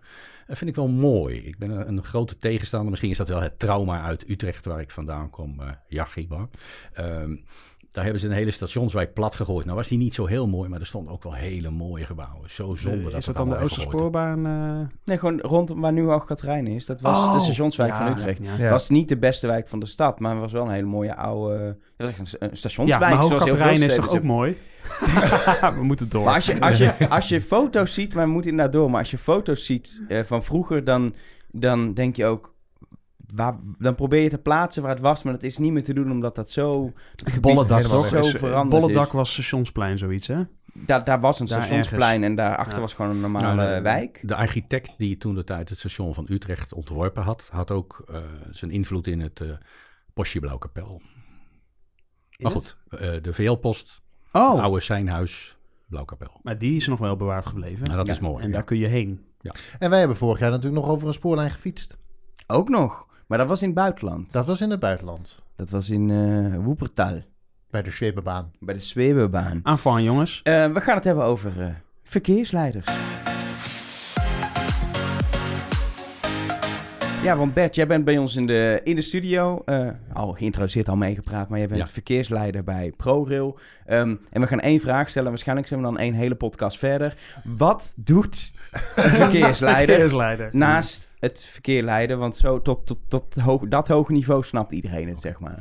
Dat 0.47 0.57
vind 0.57 0.69
ik 0.69 0.75
wel 0.75 0.87
mooi. 0.87 1.37
Ik 1.37 1.57
ben 1.57 1.69
een, 1.69 1.87
een 1.87 2.03
grote 2.03 2.37
tegenstander. 2.39 2.89
Misschien 2.89 3.11
is 3.11 3.17
dat 3.17 3.29
wel 3.29 3.41
het 3.41 3.59
trauma 3.59 4.01
uit 4.01 4.29
Utrecht, 4.29 4.65
waar 4.65 4.79
ik 4.79 4.91
vandaan 4.91 5.29
kom. 5.29 5.61
Ehm 6.93 7.35
daar 7.97 8.05
hebben 8.05 8.23
ze 8.25 8.27
een 8.27 8.41
hele 8.41 8.51
stationswijk 8.51 9.13
plat 9.13 9.35
gegooid. 9.35 9.65
Nou 9.65 9.77
was 9.77 9.87
die 9.87 9.97
niet 9.97 10.13
zo 10.13 10.25
heel 10.25 10.47
mooi, 10.47 10.69
maar 10.69 10.79
er 10.79 10.85
stonden 10.85 11.13
ook 11.13 11.23
wel 11.23 11.33
hele 11.33 11.69
mooie 11.69 12.05
gebouwen. 12.05 12.49
Zo 12.49 12.75
zonde 12.75 13.03
dat 13.03 13.13
is 13.13 13.25
het 13.25 13.35
dat 13.35 13.47
dan 13.47 13.57
de 13.57 13.63
Oosterspoorbaan? 13.63 14.45
eh? 14.45 14.95
Nee, 15.05 15.17
gewoon 15.17 15.39
rondom 15.39 15.81
waar 15.81 15.93
nu 15.93 16.07
Alcatraz 16.09 16.61
is. 16.67 16.85
Dat 16.85 17.01
was 17.01 17.17
Oh, 17.17 17.33
de 17.33 17.39
stationswijk 17.39 17.91
ja, 17.91 17.97
van 17.97 18.07
Utrecht. 18.07 18.39
Ja, 18.43 18.55
Ja. 18.57 18.69
was 18.69 18.89
niet 18.89 19.09
de 19.09 19.17
beste 19.17 19.47
wijk 19.47 19.67
van 19.67 19.79
de 19.79 19.85
stad, 19.85 20.19
maar 20.19 20.31
het 20.31 20.39
was 20.41 20.51
wel 20.51 20.63
een 20.65 20.71
hele 20.71 20.85
mooie 20.87 21.15
oude... 21.15 21.53
Het 21.57 21.77
was 21.97 22.07
echt 22.07 22.19
een, 22.19 22.25
een 22.39 22.49
Ja, 22.49 22.55
stationswijk, 22.55 23.01
maar 23.01 23.11
zoals 23.23 23.27
heel 23.29 23.39
veel 23.39 23.47
Hoogkaterijn 23.49 23.81
is 23.89 23.95
toch 23.95 24.09
ook 24.15 24.23
mooi? 24.23 24.57
We 25.79 25.83
moeten 25.83 26.09
door. 26.09 26.23
Maar 26.23 26.33
als 26.35 26.45
je, 26.45 26.59
als, 26.69 26.77
je, 26.77 27.09
als 27.09 27.27
je 27.29 27.41
foto's 27.41 27.93
ziet, 27.93 28.13
maar 28.13 28.25
we 28.25 28.31
moeten 28.31 28.51
inderdaad 28.51 28.73
door, 28.73 28.89
maar 28.89 28.99
als 28.99 29.11
je 29.11 29.17
foto's 29.17 29.65
ziet 29.65 30.01
eh, 30.07 30.23
van 30.23 30.43
vroeger, 30.43 30.83
dan, 30.83 31.13
dan 31.51 31.93
denk 31.93 32.15
je 32.15 32.25
ook, 32.25 32.53
waar, 33.33 33.55
dan 33.79 33.95
probeer 33.95 34.21
je 34.21 34.29
te 34.29 34.37
plaatsen 34.37 34.81
waar 34.81 34.91
het 34.91 34.99
was, 34.99 35.23
maar 35.23 35.33
dat 35.33 35.43
is 35.43 35.57
niet 35.57 35.71
meer 35.71 35.83
te 35.83 35.93
doen, 35.93 36.11
omdat 36.11 36.35
dat 36.35 36.51
zo, 36.51 36.91
Bolledak 37.41 37.77
helemaal 37.81 38.01
toch? 38.09 38.25
zo 38.25 38.37
veranderd 38.37 38.81
Bolledak 38.81 39.05
is. 39.07 39.11
was 39.11 39.31
Stationsplein 39.33 39.97
zoiets, 39.97 40.27
hè? 40.27 40.41
Daar, 40.73 41.03
daar 41.03 41.19
was 41.19 41.39
een 41.39 41.45
Daar 41.45 41.61
stationsplein 41.63 42.23
en 42.23 42.35
daarachter 42.35 42.75
Ja. 42.75 42.81
was 42.81 42.93
gewoon 42.93 43.11
een 43.11 43.19
normale 43.21 43.55
Nou, 43.55 43.75
de- 43.75 43.81
wijk. 43.81 44.19
De 44.23 44.35
architect 44.35 44.91
die 44.97 45.17
toen 45.17 45.35
de 45.35 45.43
tijd 45.43 45.69
het 45.69 45.77
station 45.79 46.13
van 46.13 46.25
Utrecht 46.29 46.73
ontworpen 46.73 47.23
had, 47.23 47.49
had 47.51 47.71
ook 47.71 48.03
eh, 48.11 48.19
zijn 48.51 48.71
invloed 48.71 49.07
in 49.07 49.19
het 49.21 49.41
eh 49.41 49.49
postje 50.13 50.39
Blauwkapel. 50.39 51.01
Maar 52.37 52.51
goed, 52.51 52.77
eh, 52.89 52.99
de 53.21 53.33
VL-post, 53.33 54.01
Oh, 54.31 54.61
oude 54.61 54.79
Seinhuis, 54.79 55.57
Blauwkapel. 55.87 56.39
maar 56.43 56.57
die 56.57 56.75
is 56.75 56.87
nog 56.87 56.99
wel 56.99 57.15
bewaard 57.15 57.45
gebleven. 57.45 57.85
Nou, 57.85 57.97
dat 57.97 58.07
Ja, 58.07 58.13
is 58.13 58.19
mooi. 58.19 58.41
en 58.43 58.47
ja. 58.49 58.53
daar 58.53 58.63
kun 58.63 58.77
je 58.77 58.87
heen. 58.87 59.25
En 59.79 59.89
wij 59.89 59.99
hebben 59.99 60.17
vorig 60.17 60.39
jaar 60.39 60.49
natuurlijk 60.51 60.81
nog 60.81 60.91
over 60.91 61.07
een 61.07 61.13
spoorlijn 61.13 61.51
gefietst. 61.51 61.97
Ook 62.47 62.69
nog, 62.69 63.06
maar 63.27 63.37
dat 63.37 63.47
was 63.47 63.61
in 63.61 63.67
het 63.67 63.77
buitenland. 63.77 64.31
Dat 64.31 64.45
was 64.45 64.61
in 64.61 64.69
het 64.69 64.79
buitenland. 64.79 65.39
Dat 65.55 65.69
was 65.69 65.89
in 65.89 66.09
eh 66.11 66.63
Woepertal, 66.63 67.21
Bij 67.69 67.81
de 67.81 67.91
Schwebebaan. 67.91 68.51
bij 68.59 68.73
de 68.73 68.79
Zwebebaan. 68.79 69.59
Aanvang, 69.63 70.03
jongens. 70.05 70.39
Eh, 70.43 70.71
we 70.73 70.81
gaan 70.81 70.95
het 70.95 71.03
hebben 71.03 71.23
over 71.23 71.61
eh, 71.61 71.67
verkeersleiders. 72.03 72.85
Ja, 77.27 77.37
want 77.37 77.53
Bert, 77.53 77.75
jij 77.75 77.87
bent 77.87 78.05
bij 78.05 78.17
ons 78.17 78.35
in 78.35 78.45
de, 78.47 78.81
in 78.83 78.95
de 78.95 79.01
studio. 79.01 79.61
eh, 79.65 79.87
al 80.13 80.33
geïntroduceerd, 80.33 80.89
al 80.89 80.95
meegepraat, 80.95 81.49
maar 81.49 81.59
jij 81.59 81.67
bent 81.67 81.79
Ja. 81.79 81.87
verkeersleider 81.87 82.63
bij 82.63 82.93
ProRail. 82.97 83.59
Ehm, 83.85 84.15
en 84.29 84.41
we 84.41 84.47
gaan 84.47 84.59
één 84.59 84.79
vraag 84.79 85.09
stellen. 85.09 85.29
Waarschijnlijk 85.29 85.67
zijn 85.67 85.79
we 85.79 85.85
dan 85.85 85.97
één 85.97 86.13
hele 86.13 86.35
podcast 86.35 86.77
verder. 86.77 87.15
Wat 87.43 87.93
doet 87.97 88.53
een 88.95 89.09
verkeersleider 89.09 89.95
Verkeersleider. 89.95 90.49
naast 90.51 91.09
het 91.19 91.47
verkeer 91.51 91.83
leiden? 91.83 92.17
Want 92.19 92.35
zo 92.35 92.61
tot, 92.61 92.85
tot, 92.85 92.99
tot 93.07 93.33
hoog, 93.35 93.67
dat 93.67 93.87
hoge 93.87 94.11
niveau 94.11 94.43
snapt 94.43 94.71
iedereen 94.71 95.07
het, 95.07 95.19
zeg 95.19 95.39
maar. 95.39 95.57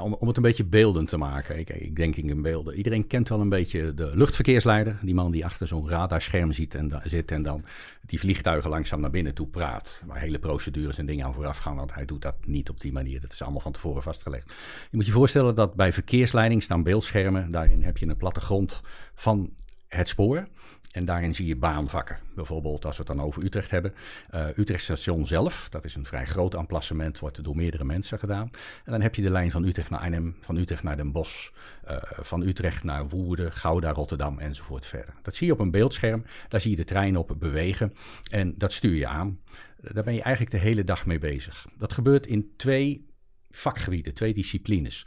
Om, 0.00 0.14
om 0.14 0.28
het 0.28 0.36
een 0.36 0.42
beetje 0.42 0.64
beeldend 0.64 1.08
te 1.08 1.16
maken. 1.16 1.58
Ik, 1.58 1.70
ik 1.70 1.96
denk 1.96 2.16
in 2.16 2.42
beelden. 2.42 2.74
Iedereen 2.74 3.06
kent 3.06 3.28
wel 3.28 3.40
een 3.40 3.48
beetje 3.48 3.94
de 3.94 4.10
luchtverkeersleider. 4.14 4.98
Die 5.02 5.14
man 5.14 5.30
die 5.30 5.44
achter 5.44 5.68
zo'n 5.68 5.88
radarscherm 5.88 6.52
zit 6.52 6.74
en, 6.74 7.00
zit 7.04 7.30
en 7.30 7.42
dan 7.42 7.64
die 8.06 8.18
vliegtuigen 8.18 8.70
langzaam 8.70 9.00
naar 9.00 9.10
binnen 9.10 9.34
toe 9.34 9.46
praat. 9.46 10.02
Waar 10.06 10.18
hele 10.18 10.38
procedures 10.38 10.98
en 10.98 11.06
dingen 11.06 11.26
aan 11.26 11.34
vooraf 11.34 11.58
gaan. 11.58 11.76
Want 11.76 11.94
hij 11.94 12.04
doet 12.04 12.22
dat 12.22 12.36
niet 12.46 12.70
op 12.70 12.80
die 12.80 12.92
manier. 12.92 13.20
Dat 13.20 13.32
is 13.32 13.42
allemaal 13.42 13.60
van 13.60 13.72
tevoren 13.72 14.02
vastgelegd. 14.02 14.52
Je 14.90 14.96
moet 14.96 15.06
je 15.06 15.12
voorstellen 15.12 15.54
dat 15.54 15.74
bij 15.74 15.92
verkeersleiding 15.92 16.62
staan 16.62 16.82
beeldschermen. 16.82 17.50
Daarin 17.50 17.82
heb 17.82 17.98
je 17.98 18.06
een 18.06 18.16
plattegrond 18.16 18.80
van 19.14 19.54
het 19.88 20.08
spoor. 20.08 20.48
En 20.92 21.04
daarin 21.04 21.34
zie 21.34 21.46
je 21.46 21.56
baanvakken. 21.56 22.18
Bijvoorbeeld 22.34 22.84
als 22.84 22.96
we 22.96 23.02
het 23.06 23.16
dan 23.16 23.26
over 23.26 23.42
Utrecht 23.42 23.70
hebben. 23.70 23.94
Uh, 24.34 24.46
Utrecht 24.56 24.82
station 24.82 25.26
zelf, 25.26 25.68
dat 25.68 25.84
is 25.84 25.94
een 25.94 26.06
vrij 26.06 26.26
groot 26.26 26.54
emplacement, 26.54 27.18
wordt 27.18 27.44
door 27.44 27.56
meerdere 27.56 27.84
mensen 27.84 28.18
gedaan. 28.18 28.50
En 28.84 28.92
dan 28.92 29.00
heb 29.00 29.14
je 29.14 29.22
de 29.22 29.30
lijn 29.30 29.50
van 29.50 29.64
Utrecht 29.64 29.90
naar 29.90 30.00
Arnhem, 30.00 30.36
van 30.40 30.56
Utrecht 30.56 30.82
naar 30.82 30.96
Den 30.96 31.12
Bosch, 31.12 31.50
uh, 31.90 31.96
van 32.02 32.42
Utrecht 32.42 32.84
naar 32.84 33.08
Woerden, 33.08 33.52
Gouda, 33.52 33.90
Rotterdam 33.90 34.38
enzovoort 34.38 34.86
verder. 34.86 35.14
Dat 35.22 35.34
zie 35.34 35.46
je 35.46 35.52
op 35.52 35.58
een 35.58 35.70
beeldscherm, 35.70 36.24
daar 36.48 36.60
zie 36.60 36.70
je 36.70 36.76
de 36.76 36.84
trein 36.84 37.16
op 37.16 37.36
bewegen 37.38 37.92
en 38.30 38.54
dat 38.56 38.72
stuur 38.72 38.94
je 38.94 39.06
aan. 39.06 39.40
Daar 39.80 40.04
ben 40.04 40.14
je 40.14 40.22
eigenlijk 40.22 40.54
de 40.54 40.68
hele 40.68 40.84
dag 40.84 41.06
mee 41.06 41.18
bezig. 41.18 41.66
Dat 41.78 41.92
gebeurt 41.92 42.26
in 42.26 42.52
twee 42.56 43.06
vakgebieden, 43.50 44.14
twee 44.14 44.34
disciplines. 44.34 45.06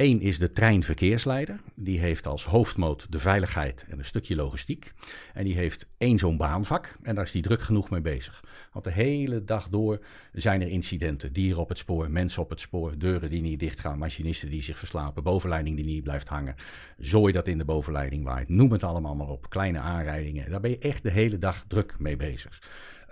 Eén 0.00 0.20
is 0.20 0.38
de 0.38 0.52
treinverkeersleider. 0.52 1.60
Die 1.74 1.98
heeft 1.98 2.26
als 2.26 2.44
hoofdmoot 2.44 3.06
de 3.10 3.18
veiligheid 3.18 3.86
en 3.88 3.98
een 3.98 4.04
stukje 4.04 4.34
logistiek. 4.34 4.92
En 5.34 5.44
die 5.44 5.54
heeft 5.54 5.86
één 5.98 6.18
zo'n 6.18 6.36
baanvak. 6.36 6.96
En 7.02 7.14
daar 7.14 7.24
is 7.24 7.32
hij 7.32 7.42
druk 7.42 7.62
genoeg 7.62 7.90
mee 7.90 8.00
bezig. 8.00 8.44
Want 8.72 8.84
de 8.84 8.92
hele 8.92 9.44
dag 9.44 9.68
door 9.68 10.00
zijn 10.32 10.60
er 10.60 10.68
incidenten. 10.68 11.32
Dieren 11.32 11.60
op 11.60 11.68
het 11.68 11.78
spoor, 11.78 12.10
mensen 12.10 12.42
op 12.42 12.50
het 12.50 12.60
spoor, 12.60 12.98
deuren 12.98 13.30
die 13.30 13.40
niet 13.40 13.58
dichtgaan, 13.58 13.98
machinisten 13.98 14.50
die 14.50 14.62
zich 14.62 14.78
verslapen, 14.78 15.22
bovenleiding 15.22 15.76
die 15.76 15.86
niet 15.86 16.02
blijft 16.02 16.28
hangen. 16.28 16.54
Zooi 16.98 17.32
dat 17.32 17.48
in 17.48 17.58
de 17.58 17.64
bovenleiding 17.64 18.24
waait. 18.24 18.48
Noem 18.48 18.72
het 18.72 18.84
allemaal 18.84 19.14
maar 19.14 19.28
op. 19.28 19.50
Kleine 19.50 19.78
aanrijdingen. 19.78 20.50
Daar 20.50 20.60
ben 20.60 20.70
je 20.70 20.78
echt 20.78 21.02
de 21.02 21.10
hele 21.10 21.38
dag 21.38 21.64
druk 21.68 21.94
mee 21.98 22.16
bezig. 22.16 22.60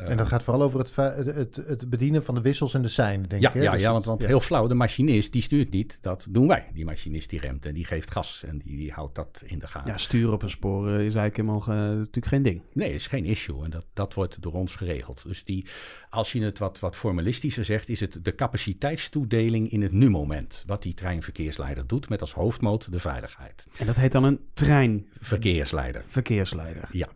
En 0.04 0.16
dat 0.16 0.28
gaat 0.28 0.42
vooral 0.42 0.62
over 0.62 0.78
het, 0.78 0.96
het, 0.96 1.56
het, 1.56 1.90
bedienen 1.90 2.24
van 2.24 2.34
de 2.34 2.40
wissels 2.40 2.74
en 2.74 2.82
de 2.82 2.88
sein, 2.88 3.22
denk 3.22 3.42
ja, 3.42 3.48
ik. 3.48 3.54
Hè? 3.54 3.62
Ja, 3.62 3.70
dus 3.70 3.80
ja, 3.80 3.92
want, 3.92 4.04
want 4.04 4.26
heel 4.26 4.40
flauw, 4.40 4.66
de 4.66 4.74
machinist 4.74 5.32
die 5.32 5.42
stuurt 5.42 5.70
niet, 5.70 5.98
dat 6.00 6.26
doen 6.30 6.48
wij. 6.48 6.66
Die 6.72 6.84
machinist 6.84 7.30
die 7.30 7.40
remt 7.40 7.66
en 7.66 7.74
die 7.74 7.84
geeft 7.84 8.11
gas 8.11 8.44
en 8.46 8.58
die, 8.58 8.76
die 8.76 8.92
houdt 8.92 9.14
dat 9.14 9.42
in 9.44 9.58
de 9.58 9.66
gaten. 9.66 9.90
Ja, 9.90 9.98
sturen 9.98 10.32
op 10.32 10.42
een 10.42 10.50
spoor 10.50 10.88
is 10.88 11.14
eigenlijk 11.14 11.37
helemaal 11.37 11.61
uh, 11.61 11.74
natuurlijk 11.74 12.26
geen 12.26 12.42
ding. 12.42 12.62
Nee, 12.72 12.94
is 12.94 13.06
geen 13.06 13.24
issue 13.24 13.64
en 13.64 13.70
dat, 13.70 13.87
dat 13.92 14.14
wordt 14.14 14.42
door 14.42 14.52
ons 14.52 14.76
geregeld. 14.76 15.22
Dus 15.26 15.44
die, 15.44 15.66
als 16.11 16.32
je 16.32 16.42
het 16.42 16.58
wat, 16.58 16.78
wat 16.78 16.96
formalistischer 16.96 17.64
zegt, 17.64 17.88
is 17.88 18.00
het 18.00 18.18
de 18.22 18.34
capaciteitstoedeling 18.34 19.70
in 19.70 19.82
het 19.82 19.92
nu-moment. 19.92 20.64
Wat 20.66 20.82
die 20.82 20.94
treinverkeersleider 20.94 21.87
doet 21.87 22.08
met 22.08 22.20
als 22.20 22.32
hoofdmoot 22.32 22.92
de 22.92 22.98
veiligheid. 22.98 23.66
En 23.78 23.87
dat 23.87 23.96
heet 23.96 24.12
dan 24.12 24.24
een 24.24 24.40
treinverkeersleider. 24.54 26.04
Verkeersleider. 26.06 26.88
Ja. 26.92 27.08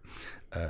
Uh, 0.56 0.62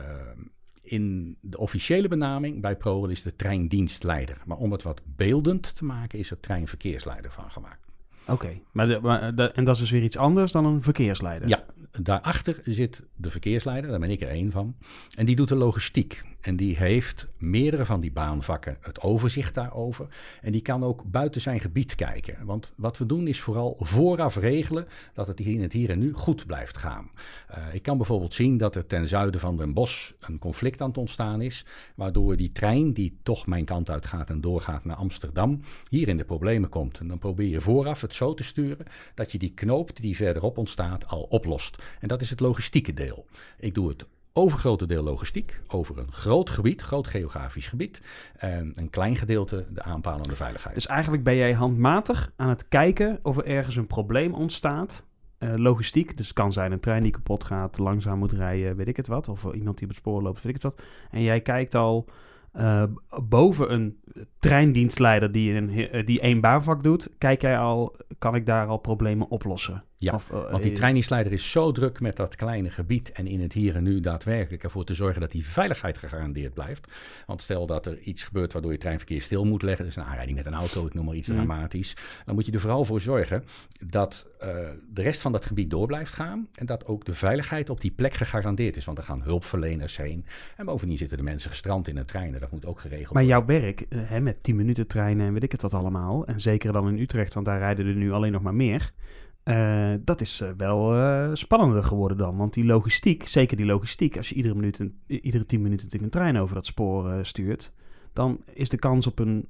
in 0.83 1.37
de 1.41 1.59
officiële 1.59 2.09
benaming 2.09 2.61
bij 2.61 2.77
ProRail 2.77 3.11
is 3.11 3.23
de 3.23 3.37
treindienstleider. 3.37 4.37
Maar 4.47 4.57
om 4.57 4.73
het 4.73 4.83
wat 4.83 5.01
beeldend 5.05 5.77
te 5.77 5.85
maken, 5.85 6.19
is 6.19 6.31
er 6.31 6.41
treinverkeersleider 6.41 7.33
van 7.33 7.51
gemaakt. 7.51 7.91
Oké, 8.23 8.33
okay. 8.33 8.63
maar, 8.73 8.87
de, 8.87 8.99
maar 9.03 9.35
de, 9.35 9.53
en 9.53 9.65
dat 9.65 9.75
is 9.75 9.81
dus 9.81 9.91
weer 9.91 10.03
iets 10.03 10.17
anders 10.17 10.53
dan 10.53 10.65
een 10.65 10.83
verkeersleider? 10.83 11.49
Ja, 11.49 11.65
daarachter 12.01 12.61
zit 12.65 13.05
de 13.17 13.31
verkeersleider, 13.31 13.91
daar 13.91 14.01
ben 14.01 14.11
ik 14.11 14.21
er 14.21 14.29
één 14.29 14.51
van. 14.51 14.77
En 15.17 15.27
die 15.27 15.37
doet 15.37 15.49
de 15.49 15.57
logistiek. 15.57 16.23
En 16.43 16.57
die 16.57 16.77
heeft 16.77 17.29
meerdere 17.39 17.85
van 17.85 18.01
die 18.01 18.13
baanvakken 18.13 18.77
het 18.81 19.01
overzicht 19.01 19.55
daarover. 19.55 20.07
En 20.41 20.53
die 20.53 20.63
kan 20.63 20.85
ook 20.85 21.05
buiten 21.05 21.41
zijn 21.41 21.61
gebied 21.61 21.95
kijken. 21.95 22.45
Want 22.45 22.73
wat 22.77 22.99
we 22.99 23.07
doen 23.07 23.27
is 23.27 23.41
vooral 23.41 23.77
vooraf 23.79 24.37
regelen 24.37 24.87
dat 25.15 25.27
het 25.27 25.41
in 25.41 25.63
het 25.63 25.73
hier 25.73 25.91
en 25.91 25.99
nu 25.99 26.13
goed 26.13 26.47
blijft 26.47 26.77
gaan. 26.77 27.11
Uh, 27.51 27.75
ik 27.75 27.83
kan 27.83 27.97
bijvoorbeeld 27.97 28.35
zien 28.35 28.57
dat 28.57 28.75
er 28.75 28.87
ten 28.87 29.09
zuiden 29.09 29.41
van 29.41 29.57
Den 29.57 29.73
Bosch 29.73 30.13
een 30.21 30.39
conflict 30.39 30.81
aan 30.81 30.89
het 30.89 30.99
ontstaan 30.99 31.41
is. 31.41 31.67
Waardoor 31.95 32.37
die 32.37 32.53
trein 32.53 32.93
die 32.93 33.19
toch 33.23 33.47
mijn 33.47 33.65
kant 33.65 33.91
uit 33.91 34.07
gaat 34.07 34.31
en 34.31 34.41
doorgaat 34.41 34.85
naar 34.85 34.97
Amsterdam, 34.97 35.61
hier 35.89 36.09
in 36.09 36.17
de 36.17 36.25
problemen 36.25 36.69
komt. 36.69 36.99
En 36.99 37.09
dan 37.09 37.19
probeer 37.19 37.49
je 37.49 37.61
vooraf 37.61 38.01
het 38.01 38.15
zo 38.15 38.35
te 38.35 38.45
sturen 38.45 38.87
dat 39.15 39.33
je 39.33 39.39
die 39.39 39.55
knoop 39.55 39.97
die 39.97 40.17
verderop 40.17 40.59
ontstaat 40.59 41.07
al 41.07 41.23
oplost. 41.23 41.83
En 42.01 42.09
dat 42.09 42.21
is 42.21 42.31
het 42.31 42.41
logistieke 42.41 42.95
deel. 42.95 43.27
Ik 43.59 43.75
doe 43.75 43.89
het 43.89 44.07
overgrote 44.33 44.87
deel 44.87 45.03
logistiek, 45.03 45.61
over 45.69 45.99
een 45.99 46.13
groot 46.13 46.51
gebied, 46.51 46.83
groot 46.83 47.07
geografisch 47.07 47.69
gebied. 47.69 48.01
En 48.37 48.73
een 48.77 48.91
klein 48.91 49.17
gedeelte 49.17 49.67
de 49.71 49.83
aanpalende 49.83 50.37
veiligheid. 50.37 50.75
Dus 50.75 50.87
eigenlijk 50.87 51.25
ben 51.25 51.37
jij 51.37 51.53
handmatig 51.53 52.33
aan 52.37 52.49
het 52.49 52.69
kijken 52.69 53.19
of 53.23 53.37
er 53.37 53.47
ergens 53.47 53.77
een 53.77 53.87
probleem 53.87 54.35
ontstaat. 54.35 55.05
Uh, 55.39 55.55
logistiek, 55.57 56.17
dus 56.17 56.27
het 56.27 56.37
kan 56.37 56.53
zijn 56.53 56.73
een 56.73 56.81
trein 56.81 57.03
die 57.03 57.13
kapot 57.13 57.45
gaat, 57.45 57.79
langzaam 57.79 58.19
moet 58.19 58.33
rijden, 58.33 58.77
weet 58.77 58.89
ik 58.89 58.97
het 58.97 59.07
wat. 59.07 59.29
Of 59.29 59.45
iemand 59.53 59.79
die 59.79 59.87
op 59.87 59.93
het 59.93 59.99
spoor 59.99 60.23
loopt, 60.23 60.43
weet 60.43 60.57
ik 60.57 60.63
het 60.63 60.73
wat. 60.73 60.83
En 61.11 61.23
jij 61.23 61.41
kijkt 61.41 61.75
al 61.75 62.09
uh, 62.57 62.83
boven 63.25 63.73
een 63.73 64.01
treindienstleider 64.39 65.33
die, 65.33 65.55
een, 65.55 66.05
die 66.05 66.21
één 66.21 66.41
baanvak 66.41 66.83
doet, 66.83 67.11
kijk 67.19 67.41
jij 67.41 67.59
al, 67.59 67.97
kan 68.19 68.35
ik 68.35 68.47
daar 68.47 68.67
al 68.67 68.79
problemen 68.79 69.29
oplossen? 69.29 69.85
Ja, 70.03 70.15
of, 70.15 70.31
uh, 70.31 70.51
want 70.51 70.63
die 70.63 70.73
treindienstleider 70.73 71.33
is 71.33 71.51
zo 71.51 71.73
druk 71.73 72.01
met 72.01 72.17
dat 72.17 72.37
kleine 72.37 72.71
gebied 72.71 73.13
en 73.13 73.27
in 73.27 73.41
het 73.41 73.53
hier 73.53 73.77
en 73.77 73.83
nu 73.83 74.01
daadwerkelijk 74.01 74.63
ervoor 74.63 74.85
te 74.85 74.95
zorgen 74.95 75.21
dat 75.21 75.31
die 75.31 75.47
veiligheid 75.47 75.99
gegarandeerd 75.99 76.55
blijft. 76.55 76.87
Want 77.27 77.43
stel 77.43 77.67
dat 77.67 77.87
er 77.87 77.99
iets 77.99 78.23
gebeurt 78.23 78.53
waardoor 78.53 78.73
je 78.73 78.79
treinverkeer 78.79 79.23
stil 79.23 79.45
moet 79.45 79.63
leggen, 79.63 79.85
dus 79.85 79.97
een 79.97 80.03
aanrijding 80.03 80.37
met 80.37 80.47
een 80.47 80.55
auto, 80.55 80.87
ik 80.87 80.95
noem 80.95 81.05
maar 81.05 81.15
iets 81.15 81.29
mm. 81.29 81.37
dramatisch, 81.37 81.97
dan 82.25 82.35
moet 82.35 82.47
je 82.47 82.53
er 82.53 82.61
vooral 82.61 82.85
voor 82.85 83.01
zorgen 83.01 83.45
dat 83.87 84.27
uh, 84.43 84.49
de 84.93 85.03
rest 85.03 85.21
van 85.21 85.33
dat 85.33 85.45
gebied 85.45 85.71
door 85.71 85.87
blijft 85.87 86.13
gaan 86.13 86.49
en 86.55 86.67
dat 86.67 86.87
ook 86.87 87.05
de 87.05 87.15
veiligheid 87.15 87.71
op 87.71 87.81
die 87.81 87.91
plek 87.91 88.15
gegarandeerd 88.15 88.77
is. 88.77 88.85
Want 88.85 88.99
er 88.99 89.05
gaan 89.05 89.23
hulpverleners 89.23 89.97
heen 89.97 90.25
en 90.57 90.67
bovendien 90.67 90.99
zitten 90.99 91.17
de 91.17 91.23
mensen 91.23 91.51
gestrand 91.51 91.89
in 91.89 91.97
een 91.97 92.07
trein 92.07 92.35
en 92.35 92.41
dat 92.41 92.51
moet 92.51 92.67
ook 92.67 92.81
geregeld 92.81 93.13
maar 93.15 93.25
worden. 93.25 93.47
Maar 93.47 93.57
jouw 93.59 93.75
werk, 93.89 94.09
hè, 94.09 94.21
met 94.21 94.43
10 94.43 94.57
minuten 94.57 94.87
treinen 94.87 95.27
en 95.27 95.33
weet 95.33 95.43
ik 95.43 95.53
het 95.53 95.63
wat 95.63 95.75
allemaal, 95.75 96.27
en 96.27 96.41
zeker 96.41 96.73
dan 96.73 96.89
in 96.89 96.99
Utrecht, 96.99 97.35
want 97.35 97.47
daar 97.47 97.59
rijden 97.59 97.87
er 97.87 97.95
nu 97.95 98.13
alleen 98.13 98.33
nog 98.33 98.43
maar 98.43 98.55
meer. 98.55 98.93
Uh, 99.45 99.95
dat 100.01 100.21
is 100.21 100.41
uh, 100.41 100.51
wel 100.57 100.97
uh, 100.97 101.31
spannender 101.33 101.83
geworden 101.83 102.17
dan. 102.17 102.37
Want 102.37 102.55
die 102.55 102.65
logistiek, 102.65 103.29
zeker 103.29 103.57
die 103.57 103.67
logistiek, 103.67 104.17
als 104.17 104.29
je 104.29 104.35
iedere, 104.35 104.55
minuut 104.55 104.79
een, 104.79 104.99
iedere 105.07 105.47
tien 105.47 105.63
minuten 105.63 105.85
natuurlijk 105.85 106.15
een 106.15 106.21
trein 106.21 106.39
over 106.39 106.55
dat 106.55 106.67
spoor 106.67 107.25
stuurt, 107.25 107.73
dan 108.13 108.41
is 108.53 108.69
de 108.69 108.79
kans 108.79 109.07
op 109.07 109.19
een, 109.19 109.49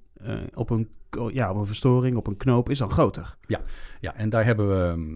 op, 0.54 0.70
een, 0.70 0.88
ja, 1.32 1.50
op 1.50 1.56
een 1.56 1.66
verstoring, 1.66 2.16
op 2.16 2.26
een 2.26 2.36
knoop, 2.36 2.70
is 2.70 2.78
dan 2.78 2.90
groter. 2.90 3.36
Ja, 3.46 3.60
ja 4.00 4.14
en 4.16 4.28
daar 4.30 4.44
hebben 4.44 4.68
we 4.68 5.14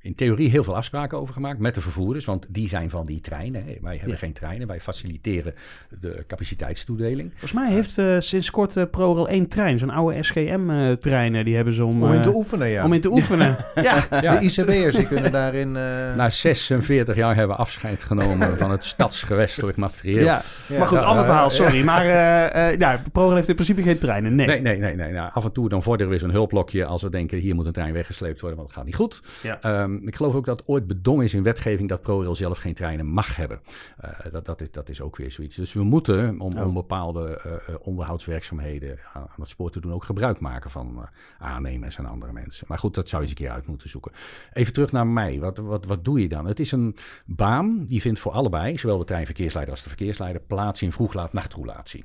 in 0.00 0.14
theorie 0.14 0.50
heel 0.50 0.64
veel 0.64 0.76
afspraken 0.76 1.18
over 1.18 1.34
gemaakt 1.34 1.58
met 1.58 1.74
de 1.74 1.80
vervoerders, 1.80 2.24
want 2.24 2.46
die 2.48 2.68
zijn 2.68 2.90
van 2.90 3.06
die 3.06 3.20
treinen. 3.20 3.64
Hè. 3.64 3.76
Wij 3.80 3.92
hebben 3.94 4.12
Ja. 4.12 4.16
geen 4.18 4.32
treinen, 4.32 4.66
wij 4.66 4.80
faciliteren 4.80 5.54
de 6.00 6.24
capaciteitstoedeling. 6.26 7.30
Volgens 7.30 7.52
mij 7.52 7.70
heeft 7.72 7.98
eh, 7.98 8.16
sinds 8.18 8.50
kort 8.50 8.76
eh, 8.76 8.84
ProRail 8.90 9.28
één 9.28 9.48
trein, 9.48 9.78
zo'n 9.78 9.90
oude 9.90 10.22
SGM-treinen, 10.22 11.44
die 11.44 11.54
hebben 11.56 11.74
ze 11.74 11.84
om, 11.84 12.02
Om 12.02 12.08
in 12.12 12.16
eh, 12.16 12.22
te 12.22 12.34
oefenen, 12.34 12.68
ja. 12.68 12.84
om 12.84 12.92
in 12.92 13.00
te 13.00 13.10
oefenen. 13.10 13.56
ja. 13.74 14.04
Ja. 14.20 14.38
De 14.38 14.44
ICB'ers 14.44 14.96
die 14.96 15.06
kunnen 15.06 15.32
daarin... 15.32 15.76
eh, 15.76 16.14
Na 16.16 16.30
46 16.30 17.16
jaar 17.16 17.36
hebben 17.36 17.56
we 17.56 17.62
afscheid 17.62 18.02
genomen 18.02 18.56
van 18.56 18.70
het 18.70 18.84
stadsgewestelijk 18.84 19.76
materieel. 19.76 20.24
Ja. 20.24 20.42
ja. 20.68 20.78
maar 20.78 20.86
goed, 20.86 21.00
Ja, 21.00 21.04
ander 21.06 21.24
verhaal, 21.24 21.44
ja. 21.48 21.54
sorry. 21.54 21.84
Maar 21.84 22.04
eh 22.04 22.70
eh 22.72 22.78
ja, 22.78 23.02
ProRail 23.12 23.34
heeft 23.36 23.48
in 23.48 23.54
principe 23.54 23.82
geen 23.82 23.98
treinen, 23.98 24.34
nee. 24.46 24.60
Nee, 24.60 24.78
nee, 24.78 24.78
nee. 24.78 24.96
nee. 24.96 25.12
Nou, 25.12 25.30
af 25.32 25.44
en 25.44 25.52
toe 25.52 25.68
dan 25.68 25.82
vorderen 25.82 26.08
we 26.08 26.14
eens 26.14 26.22
een 26.28 26.30
hulplokje 26.30 26.84
als 26.84 27.02
we 27.02 27.08
denken 27.08 27.38
hier 27.38 27.54
moet 27.54 27.66
een 27.66 27.72
trein 27.72 27.92
weggesleept 27.92 28.40
worden, 28.40 28.58
want 28.58 28.70
het 28.70 28.78
gaat 28.78 28.86
niet 28.86 28.96
goed. 28.96 29.20
Ja. 29.42 29.60
Ehm, 29.60 29.94
ik 29.94 30.16
geloof 30.16 30.34
ook 30.34 30.44
dat 30.44 30.62
ooit 30.66 30.86
bedongen 30.86 31.24
is 31.24 31.34
in 31.34 31.42
wetgeving 31.42 31.88
dat 31.88 32.02
ProRail 32.02 32.36
zelf 32.36 32.58
geen 32.58 32.74
treinen 32.74 33.06
mag 33.06 33.36
hebben. 33.36 33.60
Eh, 33.98 34.10
dat, 34.32 34.44
dat, 34.44 34.60
is, 34.60 34.70
dat 34.70 34.88
is 34.88 35.00
ook 35.00 35.16
weer 35.16 35.32
zoiets. 35.32 35.56
Dus 35.56 35.72
we 35.72 35.82
moeten, 35.82 36.40
om, 36.40 36.56
Oh. 36.58 36.66
om 36.66 36.74
bepaalde 36.74 37.40
eh, 37.44 37.52
eh, 37.52 37.58
onderhoudswerkzaamheden 37.80 38.98
aan, 39.12 39.22
aan 39.22 39.28
het 39.36 39.48
spoor 39.48 39.70
te 39.70 39.80
doen, 39.80 39.92
ook 39.92 40.04
gebruik 40.04 40.40
maken 40.40 40.70
van 40.70 41.08
aannemers 41.38 41.98
en 41.98 42.06
andere 42.06 42.32
mensen. 42.32 42.66
Maar 42.68 42.78
goed, 42.78 42.94
dat 42.94 43.08
zou 43.08 43.22
je 43.22 43.28
eens 43.28 43.38
een 43.38 43.44
keer 43.44 43.54
uit 43.54 43.66
moeten 43.66 43.88
zoeken. 43.88 44.12
Even 44.52 44.72
terug 44.72 44.92
naar 44.92 45.06
mij. 45.06 45.38
Wat, 45.38 45.58
wat, 45.58 45.84
wat 45.84 46.04
doe 46.04 46.20
je 46.20 46.28
dan? 46.28 46.46
Het 46.46 46.60
is 46.60 46.72
een 46.72 46.96
baan 47.26 47.84
die 47.86 48.00
vindt 48.00 48.20
voor 48.20 48.32
allebei, 48.32 48.78
zowel 48.78 48.98
de 48.98 49.04
treinverkeersleider 49.04 49.74
als 49.74 49.82
de 49.82 49.88
verkeersleider, 49.88 50.40
plaats 50.40 50.82
in 50.82 50.92
vroeg-laat 50.92 51.32
nachtroulatie. 51.32 52.04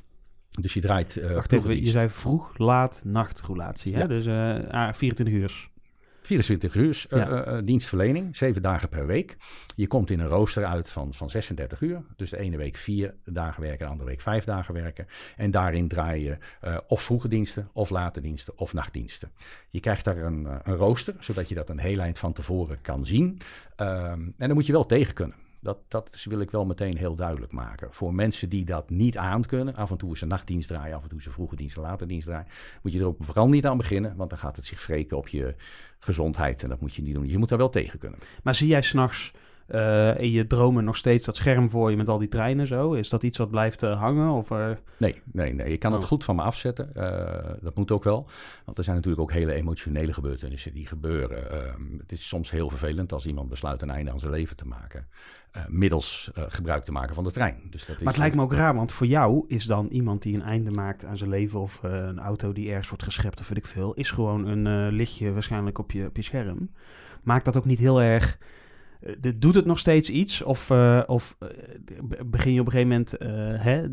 Dus 0.61 0.73
je 0.73 0.81
draait. 0.81 1.17
eh 1.17 1.33
Wacht 1.33 1.53
even, 1.53 1.79
je 1.79 1.85
zei 1.85 2.09
vroeg, 2.09 2.57
laat. 2.57 3.01
Hè? 3.93 3.99
Ja. 3.99 4.07
Dus 4.07 4.25
eh, 4.25 4.69
ah, 4.69 4.93
24 4.93 5.35
uur. 5.35 5.71
24 6.21 6.75
uur 6.75 7.05
eh, 7.09 7.19
Ja. 7.19 7.29
eh, 7.43 7.57
eh, 7.57 7.65
dienstverlening, 7.65 8.35
7 8.35 8.61
dagen 8.61 8.89
per 8.89 9.05
week. 9.07 9.37
Je 9.75 9.87
komt 9.87 10.09
in 10.11 10.19
een 10.19 10.27
rooster 10.27 10.65
uit 10.65 10.89
van, 10.89 11.13
van 11.13 11.29
36 11.29 11.81
uur. 11.81 12.01
Dus 12.15 12.29
de 12.29 12.37
ene 12.37 12.57
week 12.57 12.77
4 12.77 13.13
dagen 13.25 13.61
werken, 13.61 13.85
de 13.85 13.91
andere 13.91 14.09
week 14.09 14.21
5 14.21 14.43
dagen 14.43 14.73
werken. 14.73 15.07
En 15.37 15.51
daarin 15.51 15.87
draai 15.87 16.23
je 16.23 16.37
eh, 16.61 16.77
of 16.87 17.01
vroege 17.01 17.27
diensten, 17.27 17.69
of 17.73 17.89
late 17.89 18.21
diensten, 18.21 18.57
of 18.57 18.73
nachtdiensten. 18.73 19.29
Je 19.69 19.79
krijgt 19.79 20.05
daar 20.05 20.17
een, 20.17 20.45
eh, 20.47 20.55
een 20.63 20.75
rooster, 20.75 21.15
zodat 21.19 21.49
je 21.49 21.55
dat 21.55 21.69
een 21.69 21.79
heel 21.79 21.99
eind 21.99 22.19
van 22.19 22.33
tevoren 22.33 22.81
kan 22.81 23.05
zien. 23.05 23.37
Ehm, 23.75 24.11
en 24.21 24.33
dan 24.37 24.53
moet 24.53 24.65
je 24.65 24.71
wel 24.71 24.85
tegen 24.85 25.13
kunnen. 25.13 25.35
Dat, 25.63 25.77
dat 25.87 26.23
wil 26.23 26.39
ik 26.39 26.51
wel 26.51 26.65
meteen 26.65 26.97
heel 26.97 27.15
duidelijk 27.15 27.51
maken. 27.51 27.87
Voor 27.91 28.13
mensen 28.13 28.49
die 28.49 28.65
dat 28.65 28.89
niet 28.89 29.17
aan 29.17 29.45
kunnen, 29.45 29.75
af 29.75 29.91
en 29.91 29.97
toe 29.97 30.13
is 30.13 30.21
een 30.21 30.27
nachtdienst 30.27 30.67
draaien, 30.67 30.95
af 30.95 31.03
en 31.03 31.09
toe 31.09 31.19
is 31.19 31.25
een 31.25 31.31
vroege 31.31 31.55
dienst, 31.55 31.75
een 31.75 31.81
later 31.81 32.07
dienst 32.07 32.27
draaien, 32.27 32.47
moet 32.81 32.93
je 32.93 32.99
er 32.99 33.05
ook 33.05 33.23
vooral 33.23 33.49
niet 33.49 33.65
aan 33.65 33.77
beginnen, 33.77 34.15
want 34.15 34.29
dan 34.29 34.39
gaat 34.39 34.55
het 34.55 34.65
zich 34.65 34.85
wreken 34.85 35.17
op 35.17 35.27
je 35.27 35.55
gezondheid 35.99 36.63
en 36.63 36.69
dat 36.69 36.79
moet 36.79 36.95
je 36.95 37.01
niet 37.01 37.13
doen. 37.13 37.27
Je 37.27 37.37
moet 37.37 37.49
daar 37.49 37.57
wel 37.57 37.69
tegen 37.69 37.99
kunnen. 37.99 38.19
Maar 38.43 38.55
zie 38.55 38.67
jij 38.67 38.81
s'nachts 38.81 39.31
eh, 39.67 40.19
en 40.19 40.31
je 40.31 40.47
dromen 40.47 40.83
nog 40.83 40.95
steeds 40.95 41.25
dat 41.25 41.35
scherm 41.35 41.69
voor 41.69 41.91
je 41.91 41.97
met 41.97 42.09
al 42.09 42.17
die 42.17 42.27
treinen 42.27 42.67
zo? 42.67 42.93
Is 42.93 43.09
dat 43.09 43.23
iets 43.23 43.37
wat 43.37 43.49
blijft 43.49 43.83
eh, 43.83 43.99
hangen? 43.99 44.29
Of. 44.29 44.51
Eh? 44.51 44.69
Nee, 44.97 45.15
nee, 45.23 45.53
nee. 45.53 45.69
Je 45.69 45.77
kan 45.77 45.91
oh. 45.91 45.97
het 45.97 46.07
goed 46.07 46.23
van 46.23 46.35
me 46.35 46.41
afzetten. 46.41 46.91
dat 47.61 47.75
moet 47.75 47.91
ook 47.91 48.03
wel. 48.03 48.27
Want 48.65 48.77
er 48.77 48.83
zijn 48.83 48.95
natuurlijk 48.95 49.23
ook 49.23 49.31
hele 49.31 49.53
emotionele 49.53 50.13
gebeurtenissen 50.13 50.73
die 50.73 50.87
gebeuren. 50.87 51.51
Ehm, 51.51 51.97
het 51.97 52.11
is 52.11 52.27
soms 52.27 52.51
heel 52.51 52.69
vervelend 52.69 53.13
als 53.13 53.25
iemand 53.25 53.49
besluit 53.49 53.81
een 53.81 53.89
einde 53.89 54.11
aan 54.11 54.19
zijn 54.19 54.31
leven 54.31 54.55
te 54.55 54.67
maken. 54.67 55.07
middels 55.67 56.31
gebruik 56.35 56.85
te 56.85 56.91
maken 56.91 57.15
van 57.15 57.23
de 57.23 57.31
trein. 57.31 57.61
Dus 57.69 57.85
dat 57.85 57.95
is 57.95 58.01
maar 58.01 58.13
het 58.13 58.21
lijkt 58.21 58.35
me 58.35 58.41
ook 58.41 58.53
raar, 58.53 58.75
want 58.75 58.91
voor 58.91 59.07
jou 59.07 59.45
is 59.47 59.65
dan 59.65 59.87
iemand 59.87 60.21
die 60.21 60.35
een 60.35 60.41
einde 60.41 60.71
maakt 60.71 61.05
aan 61.05 61.17
zijn 61.17 61.29
leven. 61.29 61.59
of 61.59 61.79
een 61.83 62.19
auto 62.19 62.51
die 62.51 62.69
ergens 62.69 62.89
wordt 62.89 63.03
geschept 63.03 63.39
of 63.39 63.47
weet 63.47 63.57
ik 63.57 63.65
veel. 63.65 63.93
is 63.93 64.11
gewoon 64.11 64.47
een 64.47 64.91
lichtje 64.91 65.33
waarschijnlijk 65.33 65.77
op 65.77 65.91
je, 65.91 66.05
op 66.05 66.15
je 66.15 66.21
scherm. 66.21 66.69
Maakt 67.23 67.45
dat 67.45 67.57
ook 67.57 67.65
niet 67.65 67.79
heel 67.79 68.01
erg 68.01 68.37
eh, 69.03 69.31
doet 69.37 69.55
het 69.55 69.65
nog 69.65 69.79
steeds 69.79 70.09
iets? 70.09 70.41
Of, 70.41 70.69
eh, 70.69 71.01
of 71.07 71.35
eh, 71.39 71.47
begin 72.25 72.53
je 72.53 72.59
op 72.59 72.65
een 72.65 72.71
gegeven 72.71 72.87
moment 72.87 73.15
hè, 73.61 73.85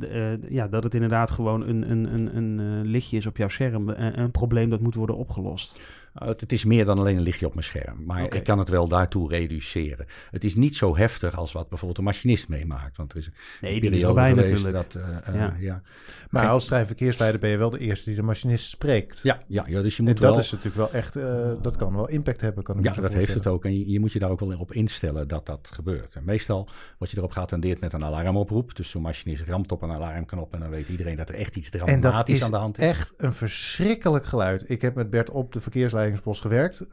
ja, 0.49 0.69
dat 0.69 0.83
het 0.83 0.95
inderdaad 0.95 1.31
gewoon 1.31 1.69
een, 1.69 1.91
een, 1.91 2.15
een, 2.15 2.37
een 2.37 2.87
lichtje 2.87 3.17
is 3.17 3.27
op 3.27 3.37
jouw 3.37 3.49
scherm, 3.49 3.89
een 3.89 4.31
probleem 4.31 4.71
dat 4.71 4.81
moet 4.81 4.95
worden 4.95 5.17
opgelost? 5.17 5.81
Eh, 6.15 6.29
het 6.29 6.53
is 6.53 6.65
meer 6.65 6.85
dan 6.85 6.99
alleen 6.99 7.17
een 7.17 7.23
lichtje 7.23 7.47
op 7.47 7.55
mijn 7.55 7.65
scherm. 7.65 8.05
Maar 8.05 8.35
ik 8.35 8.45
kan 8.45 8.59
het 8.59 8.69
wel 8.69 8.89
daartoe 8.89 9.29
reduceren. 9.29 10.07
Het 10.31 10.45
is 10.45 10.55
niet 10.55 10.77
zo 10.77 10.97
heftig 10.97 11.37
als 11.37 11.53
wat 11.53 11.69
bijvoorbeeld 11.69 11.99
een 11.99 12.05
machinist 12.05 12.49
meemaakt. 12.49 12.97
Want 12.97 13.13
er 13.13 13.19
is 13.19 13.27
een 13.27 13.33
nee, 13.61 13.81
die 13.81 13.91
natuurlijk. 13.91 14.73
Dat, 14.73 14.95
eh, 14.95 15.29
eh, 15.29 15.35
ja. 15.35 15.57
Ja. 15.59 15.83
Maar 16.31 16.43
Geen... 16.43 16.51
als 16.51 16.67
treinverkeersleider 16.67 17.41
ben 17.41 17.51
je 17.51 17.57
wel 17.57 17.71
de 17.71 17.79
eerste 17.79 18.05
die 18.09 18.19
de 18.19 18.23
machinist 18.23 18.69
spreekt. 18.69 19.21
Ja, 19.23 19.43
ja, 19.47 19.65
ja 19.67 19.83
dus 19.83 19.97
je 19.97 20.03
moet 20.03 20.15
en 20.15 20.21
dat 20.21 20.39
is 20.39 20.53
natuurlijk 20.53 20.77
wel 20.77 20.93
echt, 20.93 21.15
dat 21.63 21.77
kan 21.77 21.95
wel 21.95 22.09
impact 22.09 22.41
hebben. 22.41 22.65
Kan 22.65 22.83
ja, 22.83 22.93
dat 22.93 23.13
heeft 23.13 23.35
het 23.35 23.47
ook. 23.47 23.65
En 23.65 23.79
je, 23.79 23.91
je, 23.91 24.01
moet 24.01 24.13
je 24.13 24.19
daar 24.19 24.31
ook 24.31 24.41
wel 24.41 24.59
op 24.59 24.73
instellen 24.73 25.29
dat 25.29 25.47
dat 25.47 25.69
gebeurt. 25.73 26.15
En 26.15 26.25
meestal 26.25 26.69
word 26.99 27.11
je 27.11 27.17
erop 27.17 27.33
geattendeerd 27.33 27.81
met 27.81 27.93
een 27.93 28.05
alarmoproep. 28.05 28.77
Dus 28.77 28.91
zo'n 28.91 29.03
machinist 29.03 29.43
ramt 29.47 29.73
op 29.73 29.83
een 29.83 29.91
alarmknop 29.91 30.55
en 30.55 30.61
dan 30.61 30.71
weet 30.71 30.89
iedereen 30.89 31.17
dat 31.17 31.29
er 31.29 31.35
echt 31.35 31.57
iets 31.57 31.71
dramatisch 31.71 32.43
aan 32.43 32.51
de 32.51 32.57
hand 32.57 32.79
is. 32.79 32.85
echt 32.85 33.15
een 33.17 33.35
verschrikkelijk 33.35 34.25
geluid. 34.25 34.71
Ik 34.71 34.83
heb 34.83 34.95
met 34.95 35.11
Bert 35.11 35.31
op 35.31 35.53
de 35.53 35.61
verkeersleider 35.61 36.00
Rijdingsbos 36.01 36.41
gewerkt. 36.41 36.87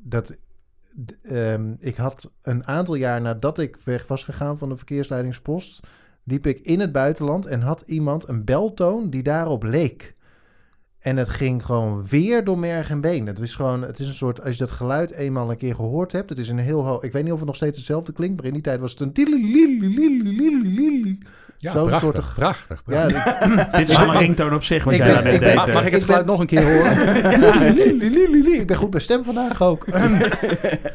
Dat, 0.00 0.36
ehm, 1.22 1.74
ik 1.78 1.96
had 1.96 2.32
een 2.42 2.66
aantal 2.66 2.94
jaar 2.94 3.20
nadat 3.20 3.58
ik 3.58 3.76
weg 3.84 4.06
was 4.06 4.24
gegaan 4.24 4.58
van 4.58 4.68
de 4.68 4.76
verkeersleidingspost, 4.76 5.86
liep 6.24 6.46
ik 6.46 6.60
in 6.60 6.80
het 6.80 6.92
buitenland 6.92 7.46
en 7.46 7.60
had 7.60 7.80
iemand 7.80 8.28
een 8.28 8.44
beltoon 8.44 9.10
die 9.10 9.22
daarop 9.22 9.62
leek. 9.62 10.15
En 11.06 11.16
het 11.16 11.28
ging 11.28 11.64
gewoon 11.64 12.06
weer 12.08 12.44
door 12.44 12.58
merg 12.58 12.90
en 12.90 13.00
been. 13.00 13.26
Het 13.26 13.38
is 13.38 13.54
gewoon, 13.54 13.82
het 13.82 13.98
is 13.98 14.08
een 14.08 14.14
soort, 14.14 14.42
als 14.42 14.52
je 14.52 14.58
dat 14.58 14.70
geluid 14.70 15.12
eenmaal 15.12 15.50
een 15.50 15.56
keer 15.56 15.74
gehoord 15.74 16.12
hebt, 16.12 16.28
het 16.28 16.38
is 16.38 16.48
een 16.48 16.58
heel 16.58 16.84
hoog. 16.84 17.02
Ik 17.02 17.12
weet 17.12 17.22
niet 17.22 17.32
of 17.32 17.38
het 17.38 17.46
nog 17.46 17.56
steeds 17.56 17.76
hetzelfde 17.78 18.12
klinkt, 18.12 18.36
maar 18.36 18.46
in 18.46 18.52
die 18.52 18.62
tijd 18.62 18.80
was 18.80 18.90
het 18.90 19.00
een. 19.00 19.12
Ja, 21.58 21.72
Zo'n 21.72 21.98
soort... 21.98 22.34
prachtig, 22.34 22.82
prachtig. 22.84 23.24
Ja, 23.24 23.68
dit 23.78 23.88
is 23.88 23.96
een 23.96 24.18
ringtoon 24.18 24.54
op 24.54 24.62
zich, 24.62 24.84
wat 24.84 24.96
jij 24.96 25.22
ben, 25.22 25.40
deed. 25.40 25.54
Mag, 25.54 25.86
ik 25.86 25.92
het 25.92 26.04
geluid 26.04 26.26
nog 26.26 26.40
een 26.40 26.46
keer 26.46 26.62
horen? 26.62 27.20
ja. 27.40 27.62
Ik 28.52 28.66
ben 28.66 28.76
goed 28.76 28.90
bij 28.90 29.00
stem 29.00 29.24
vandaag 29.24 29.62
ook. 29.62 29.86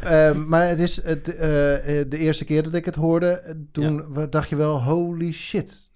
Ehm, 0.02 0.48
maar 0.48 0.68
het 0.68 0.80
is 0.80 1.04
het, 1.04 1.36
eh, 1.36 2.00
eh, 2.00 2.10
de 2.10 2.18
eerste 2.18 2.46
keer 2.46 2.64
dat 2.64 2.74
ik 2.74 2.86
het 2.86 2.96
hoorde, 2.96 3.28
eh, 3.28 3.54
toen 3.72 4.06
dacht 4.30 4.50
je 4.50 4.56
wel, 4.56 4.84
holy 4.84 5.32
shit 5.32 5.91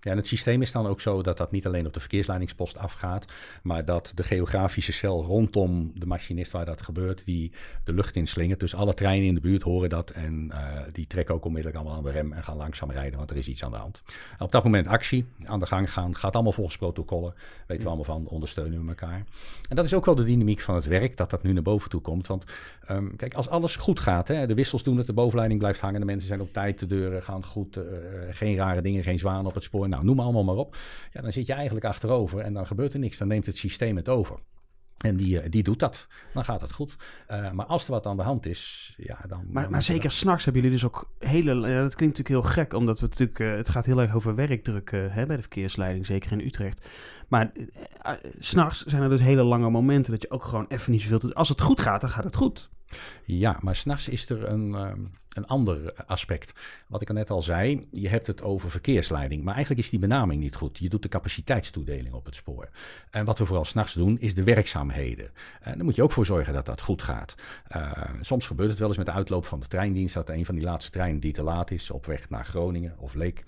ja, 0.00 0.10
en 0.10 0.16
het 0.16 0.26
systeem 0.26 0.62
is 0.62 0.72
dan 0.72 0.86
ook 0.86 1.00
zo 1.00 1.22
dat 1.22 1.36
dat 1.36 1.50
niet 1.50 1.66
alleen 1.66 1.86
op 1.86 1.92
de 1.92 2.00
verkeersleidingspost 2.00 2.78
afgaat, 2.78 3.32
maar 3.62 3.84
dat 3.84 4.12
de 4.14 4.22
geografische 4.22 4.92
cel 4.92 5.24
rondom 5.24 5.92
de 5.94 6.06
machinist 6.06 6.52
waar 6.52 6.64
dat 6.64 6.82
gebeurt, 6.82 7.22
die 7.24 7.52
de 7.84 7.92
lucht 7.92 8.16
inslingert. 8.16 8.60
Dus 8.60 8.74
alle 8.74 8.94
treinen 8.94 9.28
in 9.28 9.34
de 9.34 9.40
buurt 9.40 9.62
horen 9.62 9.88
dat 9.88 10.10
en 10.10 10.50
eh, 10.50 10.82
die 10.92 11.06
trekken 11.06 11.34
ook 11.34 11.44
onmiddellijk 11.44 11.80
allemaal 11.80 11.98
aan 11.98 12.04
de 12.04 12.10
rem 12.10 12.32
en 12.32 12.42
gaan 12.42 12.56
langzaam 12.56 12.90
rijden, 12.90 13.18
want 13.18 13.30
er 13.30 13.36
is 13.36 13.48
iets 13.48 13.64
aan 13.64 13.70
de 13.70 13.76
hand. 13.76 14.02
Op 14.38 14.52
dat 14.52 14.64
moment 14.64 14.86
actie, 14.86 15.26
aan 15.44 15.58
de 15.58 15.66
gang 15.66 15.92
gaan, 15.92 16.16
gaat 16.16 16.34
allemaal 16.34 16.52
volgens 16.52 16.76
protocollen, 16.76 17.34
weten 17.66 17.82
we 17.84 17.88
allemaal 17.88 18.16
van, 18.16 18.26
ondersteunen 18.26 18.82
we 18.82 18.88
elkaar. 18.88 19.24
En 19.68 19.76
dat 19.76 19.84
is 19.84 19.94
ook 19.94 20.04
wel 20.04 20.14
de 20.14 20.24
dynamiek 20.24 20.60
van 20.60 20.74
het 20.74 20.86
werk, 20.86 21.16
dat 21.16 21.30
dat 21.30 21.42
nu 21.42 21.52
naar 21.52 21.62
boven 21.62 21.90
toe 21.90 22.00
komt. 22.00 22.26
Want 22.26 22.44
ehm, 22.86 23.16
kijk, 23.16 23.34
als 23.34 23.48
alles 23.48 23.76
goed 23.76 24.00
gaat, 24.00 24.28
hè, 24.28 24.46
de 24.46 24.54
wissels 24.54 24.82
doen 24.82 24.96
het, 24.96 25.06
de 25.06 25.12
bovenleiding 25.12 25.60
blijft 25.60 25.80
hangen, 25.80 26.00
de 26.00 26.06
mensen 26.06 26.28
zijn 26.28 26.40
op 26.40 26.52
tijd, 26.52 26.78
de 26.78 26.86
deuren 26.86 27.22
gaan 27.22 27.44
goed, 27.44 27.76
eh, 27.76 27.82
geen 28.30 28.56
rare 28.56 28.82
dingen, 28.82 29.02
geen 29.02 29.18
zwanen 29.18 29.46
op 29.46 29.54
het 29.54 29.62
spoor, 29.62 29.88
nou 29.90 30.04
noem 30.04 30.20
allemaal 30.20 30.44
maar 30.44 30.54
op. 30.54 30.76
Ja, 31.12 31.20
dan 31.20 31.32
zit 31.32 31.46
je 31.46 31.52
eigenlijk 31.52 31.84
achterover 31.86 32.40
en 32.40 32.52
dan 32.52 32.66
gebeurt 32.66 32.92
er 32.92 32.98
niks. 32.98 33.18
Dan 33.18 33.28
neemt 33.28 33.46
het 33.46 33.56
systeem 33.56 33.96
het 33.96 34.08
over. 34.08 34.38
En 35.00 35.16
die, 35.16 35.40
eh, 35.40 35.50
die 35.50 35.62
doet 35.62 35.78
dat. 35.78 36.08
Dan 36.34 36.44
gaat 36.44 36.60
het 36.60 36.72
goed. 36.72 36.96
Eh, 37.26 37.50
maar 37.50 37.66
als 37.66 37.84
er 37.84 37.90
wat 37.90 38.06
aan 38.06 38.16
de 38.16 38.22
hand 38.22 38.46
is, 38.46 38.94
ja, 38.96 39.18
dan... 39.28 39.44
Maar, 39.50 39.62
dan 39.62 39.72
maar 39.72 39.82
zeker 39.82 40.10
s'nachts 40.10 40.44
hebben 40.44 40.62
jullie 40.62 40.76
dus 40.78 40.86
ook 40.86 41.10
hele... 41.18 41.54
Ja, 41.68 41.82
dat 41.82 41.94
klinkt 41.94 42.18
natuurlijk 42.18 42.28
heel 42.28 42.64
gek, 42.64 42.72
omdat 42.72 43.00
we 43.00 43.06
natuurlijk... 43.06 43.38
eh, 43.40 43.50
het 43.56 43.68
gaat 43.68 43.86
heel 43.86 44.00
erg 44.00 44.14
over 44.14 44.34
werkdruk 44.34 44.90
hè, 44.90 45.26
bij 45.26 45.36
de 45.36 45.42
verkeersleiding, 45.42 46.06
zeker 46.06 46.32
in 46.32 46.40
Utrecht. 46.40 46.86
Maar 47.28 47.52
s'nachts 48.38 48.84
zijn 48.84 49.02
er 49.02 49.08
dus 49.08 49.20
hele 49.20 49.42
lange 49.42 49.70
momenten 49.70 50.12
dat 50.12 50.22
je 50.22 50.30
ook 50.30 50.44
gewoon 50.44 50.66
even 50.68 50.92
niet 50.92 51.00
zoveel... 51.02 51.18
te- 51.18 51.34
Als 51.34 51.48
het 51.48 51.60
goed 51.60 51.80
gaat, 51.80 52.00
dan 52.00 52.10
gaat 52.10 52.24
het 52.24 52.36
goed. 52.36 52.70
Ja, 53.24 53.58
maar 53.60 53.76
s'nachts 53.76 54.08
is 54.08 54.30
er 54.30 54.48
een, 54.48 54.74
ehm, 54.74 55.00
een 55.36 55.46
ander 55.46 55.94
aspect. 56.06 56.60
Wat 56.86 57.02
ik 57.02 57.08
er 57.08 57.14
net 57.14 57.30
al 57.30 57.42
zei, 57.42 57.88
je 57.90 58.08
hebt 58.08 58.26
het 58.26 58.42
over 58.42 58.70
verkeersleiding. 58.70 59.42
Maar 59.42 59.54
eigenlijk 59.54 59.84
is 59.84 59.90
die 59.90 59.98
benaming 59.98 60.42
niet 60.42 60.54
goed. 60.54 60.78
Je 60.78 60.88
doet 60.88 61.02
de 61.02 61.08
capaciteitstoedeling 61.08 62.14
op 62.14 62.24
het 62.24 62.34
spoor. 62.34 62.68
En 63.10 63.24
wat 63.24 63.38
we 63.38 63.46
vooral 63.46 63.64
s'nachts 63.64 63.94
doen, 63.94 64.18
is 64.20 64.34
de 64.34 64.44
werkzaamheden. 64.44 65.30
En 65.60 65.74
daar 65.74 65.84
moet 65.84 65.94
je 65.94 66.02
ook 66.02 66.12
voor 66.12 66.26
zorgen 66.26 66.52
dat 66.52 66.66
dat 66.66 66.80
goed 66.80 67.02
gaat. 67.02 67.34
Eh, 67.68 67.90
soms 68.20 68.46
gebeurt 68.46 68.70
het 68.70 68.78
wel 68.78 68.88
eens 68.88 68.96
met 68.96 69.06
de 69.06 69.12
uitloop 69.12 69.44
van 69.46 69.60
de 69.60 69.66
treindienst... 69.66 70.14
dat 70.14 70.28
een 70.28 70.44
van 70.44 70.54
die 70.54 70.64
laatste 70.64 70.90
treinen 70.90 71.20
die 71.20 71.32
te 71.32 71.42
laat 71.42 71.70
is... 71.70 71.90
op 71.90 72.06
weg 72.06 72.30
naar 72.30 72.44
Groningen 72.44 72.94
of 72.98 73.14
Leek... 73.14 73.44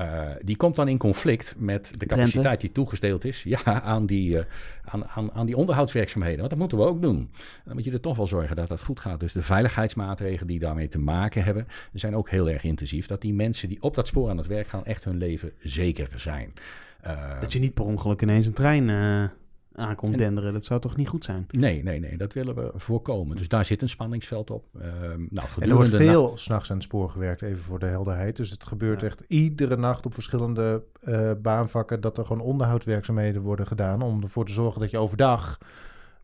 eh, 0.00 0.30
die 0.42 0.56
komt 0.56 0.76
dan 0.76 0.88
in 0.88 0.98
conflict 0.98 1.54
met 1.58 1.92
de 1.98 2.06
capaciteit 2.06 2.60
die 2.60 2.72
toegesdeeld 2.72 3.24
is 3.24 3.42
ja, 3.54 3.82
aan, 3.82 4.06
die, 4.06 4.38
eh, 4.38 4.44
aan, 4.84 5.04
aan, 5.08 5.32
aan 5.32 5.46
die 5.46 5.56
onderhoudswerkzaamheden. 5.56 6.38
Want 6.38 6.50
dat 6.50 6.58
moeten 6.58 6.78
we 6.78 6.84
ook 6.84 7.02
doen. 7.02 7.30
Dan 7.64 7.74
moet 7.74 7.84
je 7.84 7.92
er 7.92 8.00
toch 8.00 8.16
wel 8.16 8.26
zorgen 8.26 8.56
dat 8.56 8.68
dat 8.68 8.82
goed 8.82 9.00
gaat. 9.00 9.20
Dus 9.20 9.32
de 9.32 9.42
veiligheidsmaatregelen 9.42 10.46
die 10.46 10.58
daarmee 10.58 10.88
te 10.88 10.98
maken 10.98 11.44
hebben, 11.44 11.66
zijn 11.92 12.16
ook 12.16 12.30
heel 12.30 12.48
erg 12.50 12.64
intensief. 12.64 13.06
Dat 13.06 13.20
die 13.20 13.34
mensen 13.34 13.68
die 13.68 13.82
op 13.82 13.94
dat 13.94 14.06
spoor 14.06 14.30
aan 14.30 14.36
het 14.36 14.46
werk 14.46 14.66
gaan, 14.66 14.84
echt 14.84 15.04
hun 15.04 15.16
leven 15.16 15.52
zeker 15.58 16.08
zijn. 16.16 16.52
Eh, 17.00 17.40
Dat 17.40 17.52
je 17.52 17.58
niet 17.58 17.74
per 17.74 17.84
ongeluk 17.84 18.22
ineens 18.22 18.46
een 18.46 18.52
trein 18.52 18.90
eh, 18.90 19.24
aankomt 19.72 20.12
En- 20.12 20.18
denderen. 20.18 20.52
Dat 20.52 20.64
zou 20.64 20.80
toch 20.80 20.96
niet 20.96 21.08
goed 21.08 21.24
zijn? 21.24 21.46
Nee, 21.48 21.82
nee, 21.82 22.00
nee, 22.00 22.16
dat 22.16 22.32
willen 22.32 22.54
we 22.54 22.72
voorkomen. 22.74 23.36
Dus 23.36 23.48
daar 23.48 23.64
zit 23.64 23.82
een 23.82 23.88
spanningsveld 23.88 24.50
op. 24.50 24.64
Ehm, 24.80 25.26
nou, 25.30 25.48
En 25.60 25.68
er 25.68 25.74
wordt 25.74 25.96
veel 25.96 26.36
s'nachts 26.36 26.70
aan 26.70 26.76
het 26.76 26.84
spoor 26.84 27.10
gewerkt, 27.10 27.42
even 27.42 27.62
voor 27.62 27.78
de 27.78 27.86
helderheid. 27.86 28.36
Dus 28.36 28.50
het 28.50 28.66
gebeurt 28.66 29.00
Ja. 29.00 29.06
echt 29.06 29.24
iedere 29.28 29.76
nacht 29.76 30.06
op 30.06 30.14
verschillende 30.14 30.82
eh, 31.00 31.30
baanvakken... 31.42 32.00
dat 32.00 32.18
er 32.18 32.26
gewoon 32.26 32.42
onderhoudswerkzaamheden 32.42 33.42
worden 33.42 33.66
gedaan... 33.66 34.02
om 34.02 34.22
ervoor 34.22 34.46
te 34.46 34.52
zorgen 34.52 34.80
dat 34.80 34.90
je 34.90 34.98
overdag 34.98 35.58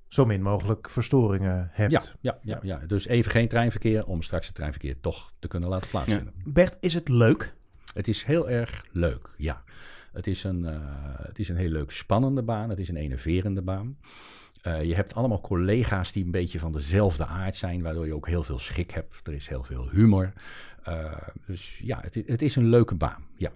zo 0.08 0.24
min 0.24 0.42
mogelijk 0.42 0.90
verstoringen 0.90 1.68
hebt. 1.72 1.90
Ja, 1.92 2.02
ja, 2.20 2.38
ja, 2.42 2.58
ja, 2.62 2.80
dus 2.86 3.06
even 3.06 3.30
geen 3.30 3.48
treinverkeer 3.48 4.06
om 4.06 4.22
straks 4.22 4.46
het 4.46 4.54
treinverkeer 4.54 5.00
toch 5.00 5.32
te 5.38 5.48
kunnen 5.48 5.68
laten 5.68 5.88
plaatsvinden. 5.88 6.32
Bert, 6.44 6.76
is 6.80 6.94
het 6.94 7.08
leuk? 7.08 7.54
Het 7.94 8.08
is 8.08 8.24
heel 8.24 8.50
erg 8.50 8.84
leuk, 8.92 9.30
ja. 9.36 9.62
Het 10.16 10.26
is 10.26 10.44
een, 10.44 10.64
eh, 10.64 10.80
het 11.22 11.38
is 11.38 11.48
een 11.48 11.56
heel 11.56 11.70
leuk 11.70 11.90
spannende 11.90 12.42
baan. 12.42 12.70
Het 12.70 12.78
is 12.78 12.88
een 12.88 12.96
enerverende 12.96 13.62
baan. 13.62 13.96
Eh, 14.62 14.84
je 14.84 14.94
hebt 14.94 15.14
allemaal 15.14 15.40
collega's 15.40 16.12
die 16.12 16.24
een 16.24 16.30
beetje 16.30 16.58
van 16.58 16.72
dezelfde 16.72 17.26
aard 17.26 17.56
zijn, 17.56 17.82
waardoor 17.82 18.06
je 18.06 18.14
ook 18.14 18.26
heel 18.26 18.42
veel 18.42 18.58
schik 18.58 18.90
hebt. 18.90 19.26
Er 19.26 19.34
is 19.34 19.48
heel 19.48 19.62
veel 19.62 19.88
humor. 19.90 20.32
Eh, 20.82 21.12
dus 21.46 21.78
ja, 21.78 21.98
het, 22.02 22.14
het 22.26 22.42
is 22.42 22.56
een 22.56 22.68
leuke 22.68 22.94
baan. 22.94 23.24
Ja. 23.36 23.52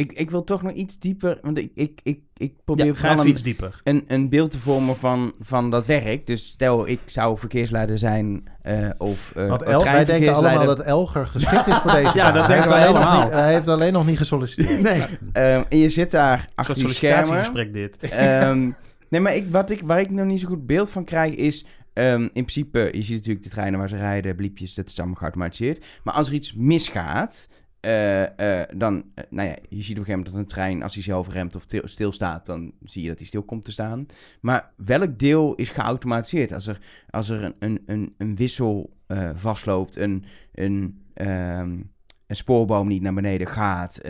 Ik, 0.00 0.12
ik 0.12 0.30
wil 0.30 0.44
toch 0.44 0.62
nog 0.62 0.72
iets 0.72 0.98
dieper, 0.98 1.38
want 1.42 1.58
ik, 1.58 1.70
ik, 1.74 2.00
ik, 2.02 2.20
ik 2.36 2.54
probeer 2.64 2.84
Ja, 2.86 2.94
vooral 2.94 3.20
een, 3.20 3.28
iets 3.28 3.42
dieper. 3.42 3.80
een, 3.84 4.04
een 4.06 4.28
beeld 4.28 4.50
te 4.50 4.58
vormen 4.58 4.96
van, 4.96 5.34
van 5.40 5.70
dat 5.70 5.86
werk. 5.86 6.26
Dus 6.26 6.46
stel, 6.48 6.88
ik 6.88 7.00
zou 7.06 7.38
verkeersleider 7.38 7.98
zijn 7.98 8.44
eh, 8.62 8.88
of 8.98 9.32
eh 9.36 9.48
Want 9.48 9.62
El, 9.62 9.84
wij 9.84 10.04
denken 10.04 10.34
allemaal 10.34 10.66
dat 10.66 10.80
Elger 10.80 11.26
geschikt 11.26 11.66
is 11.66 11.76
voor 11.76 11.90
deze 11.92 12.16
Ja, 12.18 12.24
baan. 12.24 12.34
dat 12.34 12.46
Hij 12.46 12.56
denken 12.56 12.56
heeft 12.56 12.68
wij 12.68 12.78
alleen 12.80 12.94
nog 12.94 13.04
allemaal. 13.04 13.24
niet- 13.24 13.32
Hij 13.32 13.52
heeft 13.52 13.68
alleen 13.68 13.92
nog 13.92 14.06
niet 14.06 14.18
gesolliciteerd. 14.18 14.82
Nee, 14.90 15.02
Ehm, 15.32 15.62
en 15.68 15.78
je 15.78 15.88
zit 15.88 16.10
daar 16.10 16.48
achter 16.54 16.74
die 16.74 16.88
schermen. 16.88 17.26
sollicitatiegesprek 17.26 18.00
dit. 18.00 18.10
Ehm, 18.12 18.70
nee, 19.10 19.20
maar 19.20 19.34
ik, 19.34 19.50
wat 19.50 19.70
ik, 19.70 19.80
waar 19.84 20.00
ik 20.00 20.10
nog 20.10 20.26
niet 20.26 20.40
zo 20.40 20.48
goed 20.48 20.66
beeld 20.66 20.90
van 20.90 21.04
krijg 21.04 21.34
is... 21.34 21.66
ehm, 21.92 22.20
in 22.22 22.30
principe, 22.32 22.88
je 22.92 23.02
ziet 23.02 23.16
natuurlijk 23.16 23.44
de 23.44 23.50
treinen 23.50 23.78
waar 23.78 23.88
ze 23.88 23.96
rijden, 23.96 24.36
bliepjes, 24.36 24.74
dat 24.74 24.88
is 24.88 24.98
allemaal 24.98 25.16
geautomatiseerd. 25.16 25.84
Maar 26.04 26.14
als 26.14 26.28
er 26.28 26.34
iets 26.34 26.54
misgaat, 26.54 27.48
eh, 27.80 28.60
eh, 28.60 28.68
dan... 28.76 29.04
eh, 29.14 29.24
nou 29.30 29.48
ja, 29.48 29.56
je 29.68 29.82
ziet 29.82 29.98
op 29.98 29.98
een 29.98 30.04
gegeven 30.04 30.10
moment 30.10 30.26
dat 30.26 30.34
een 30.34 30.46
trein, 30.46 30.82
als 30.82 30.94
hij 30.94 31.02
zelf 31.02 31.28
remt 31.28 31.56
of 31.56 31.66
til- 31.66 31.88
stilstaat... 31.88 32.46
dan 32.46 32.72
zie 32.84 33.02
je 33.02 33.08
dat 33.08 33.18
hij 33.18 33.26
stil 33.26 33.42
komt 33.42 33.64
te 33.64 33.72
staan. 33.72 34.06
Maar 34.40 34.72
welk 34.76 35.18
deel 35.18 35.54
is 35.54 35.70
geautomatiseerd? 35.70 36.52
Als 36.52 36.66
er, 36.66 36.80
als 37.10 37.28
er 37.28 37.54
een, 37.58 37.82
een, 37.86 38.14
een, 38.18 38.36
wissel 38.36 38.96
vastloopt, 39.34 39.96
een... 39.96 40.24
een 40.52 41.02
ehm, 41.14 41.78
een 42.26 42.36
spoorboom 42.36 42.88
niet 42.88 43.02
naar 43.02 43.14
beneden 43.14 43.46
gaat, 43.46 44.00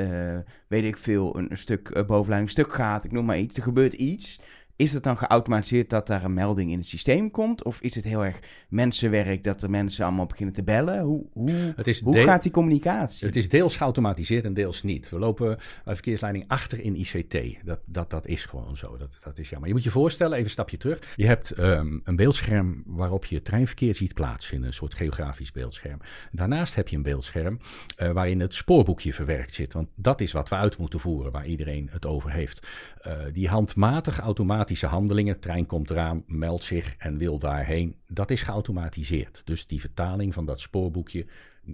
weet 0.68 0.84
ik 0.84 0.96
veel, 0.98 1.38
een, 1.38 1.50
een 1.50 1.56
stuk 1.56 2.06
bovenleiding 2.06 2.50
stuk 2.50 2.72
gaat, 2.72 3.04
ik 3.04 3.12
noem 3.12 3.24
maar 3.24 3.38
iets, 3.38 3.56
er 3.56 3.62
gebeurt 3.62 3.92
iets. 3.92 4.40
Is 4.80 4.92
het 4.92 5.02
dan 5.02 5.18
geautomatiseerd 5.18 5.90
dat 5.90 6.06
daar 6.06 6.24
een 6.24 6.34
melding 6.34 6.70
in 6.70 6.78
het 6.78 6.86
systeem 6.86 7.30
komt? 7.30 7.62
Of 7.62 7.80
is 7.80 7.94
het 7.94 8.04
heel 8.04 8.24
erg 8.24 8.40
mensenwerk 8.68 9.44
dat 9.44 9.62
er 9.62 9.70
mensen 9.70 10.04
allemaal 10.04 10.26
beginnen 10.26 10.54
te 10.54 10.62
bellen? 10.62 11.00
Hoe, 11.02 11.26
hoe, 11.32 11.72
Het 11.76 11.86
is 11.86 12.00
hoe 12.00 12.12
deel- 12.12 12.24
gaat 12.24 12.42
die 12.42 12.52
communicatie? 12.52 13.26
Het 13.26 13.36
is 13.36 13.48
deels 13.48 13.76
geautomatiseerd 13.76 14.44
en 14.44 14.54
deels 14.54 14.82
niet. 14.82 15.10
We 15.10 15.18
lopen 15.18 15.58
bij 15.84 15.94
verkeersleiding 15.94 16.44
achter 16.48 16.80
in 16.80 16.96
ICT. 16.96 17.64
Dat, 17.64 17.78
dat, 17.84 18.10
dat 18.10 18.26
is 18.26 18.44
gewoon 18.44 18.76
zo. 18.76 18.96
Dat, 18.96 19.10
dat 19.24 19.38
is 19.38 19.50
ja. 19.50 19.58
Maar 19.58 19.68
je 19.68 19.74
moet 19.74 19.84
je 19.84 19.90
voorstellen, 19.90 20.32
even 20.32 20.44
een 20.44 20.50
stapje 20.50 20.76
terug. 20.76 21.12
Je 21.16 21.26
hebt 21.26 21.50
ehm, 21.50 21.98
een 22.04 22.16
beeldscherm 22.16 22.82
waarop 22.86 23.24
je 23.24 23.42
treinverkeer 23.42 23.94
ziet 23.94 24.14
plaatsvinden. 24.14 24.68
Een 24.68 24.74
soort 24.74 24.94
geografisch 24.94 25.52
beeldscherm. 25.52 25.98
Daarnaast 26.32 26.74
heb 26.74 26.88
je 26.88 26.96
een 26.96 27.02
beeldscherm 27.02 27.60
eh, 27.96 28.10
waarin 28.10 28.40
het 28.40 28.54
spoorboekje 28.54 29.14
verwerkt 29.14 29.54
zit. 29.54 29.72
Want 29.72 29.88
dat 29.94 30.20
is 30.20 30.32
wat 30.32 30.48
we 30.48 30.54
uit 30.54 30.76
moeten 30.76 31.00
voeren, 31.00 31.32
waar 31.32 31.46
iedereen 31.46 31.88
het 31.90 32.06
over 32.06 32.30
heeft. 32.30 32.66
Eh, 33.00 33.12
die 33.32 33.48
handmatig 33.48 34.22
automatische 34.70 34.86
handelingen, 34.86 35.40
trein 35.40 35.66
komt 35.66 35.90
eraan, 35.90 36.24
meldt 36.26 36.64
zich 36.64 36.96
en 36.98 37.18
wil 37.18 37.38
daarheen, 37.38 37.96
dat 38.06 38.30
is 38.30 38.42
geautomatiseerd. 38.42 39.42
Dus 39.44 39.66
die 39.66 39.80
vertaling 39.80 40.34
van 40.34 40.46
dat 40.46 40.60
spoorboekje 40.60 41.26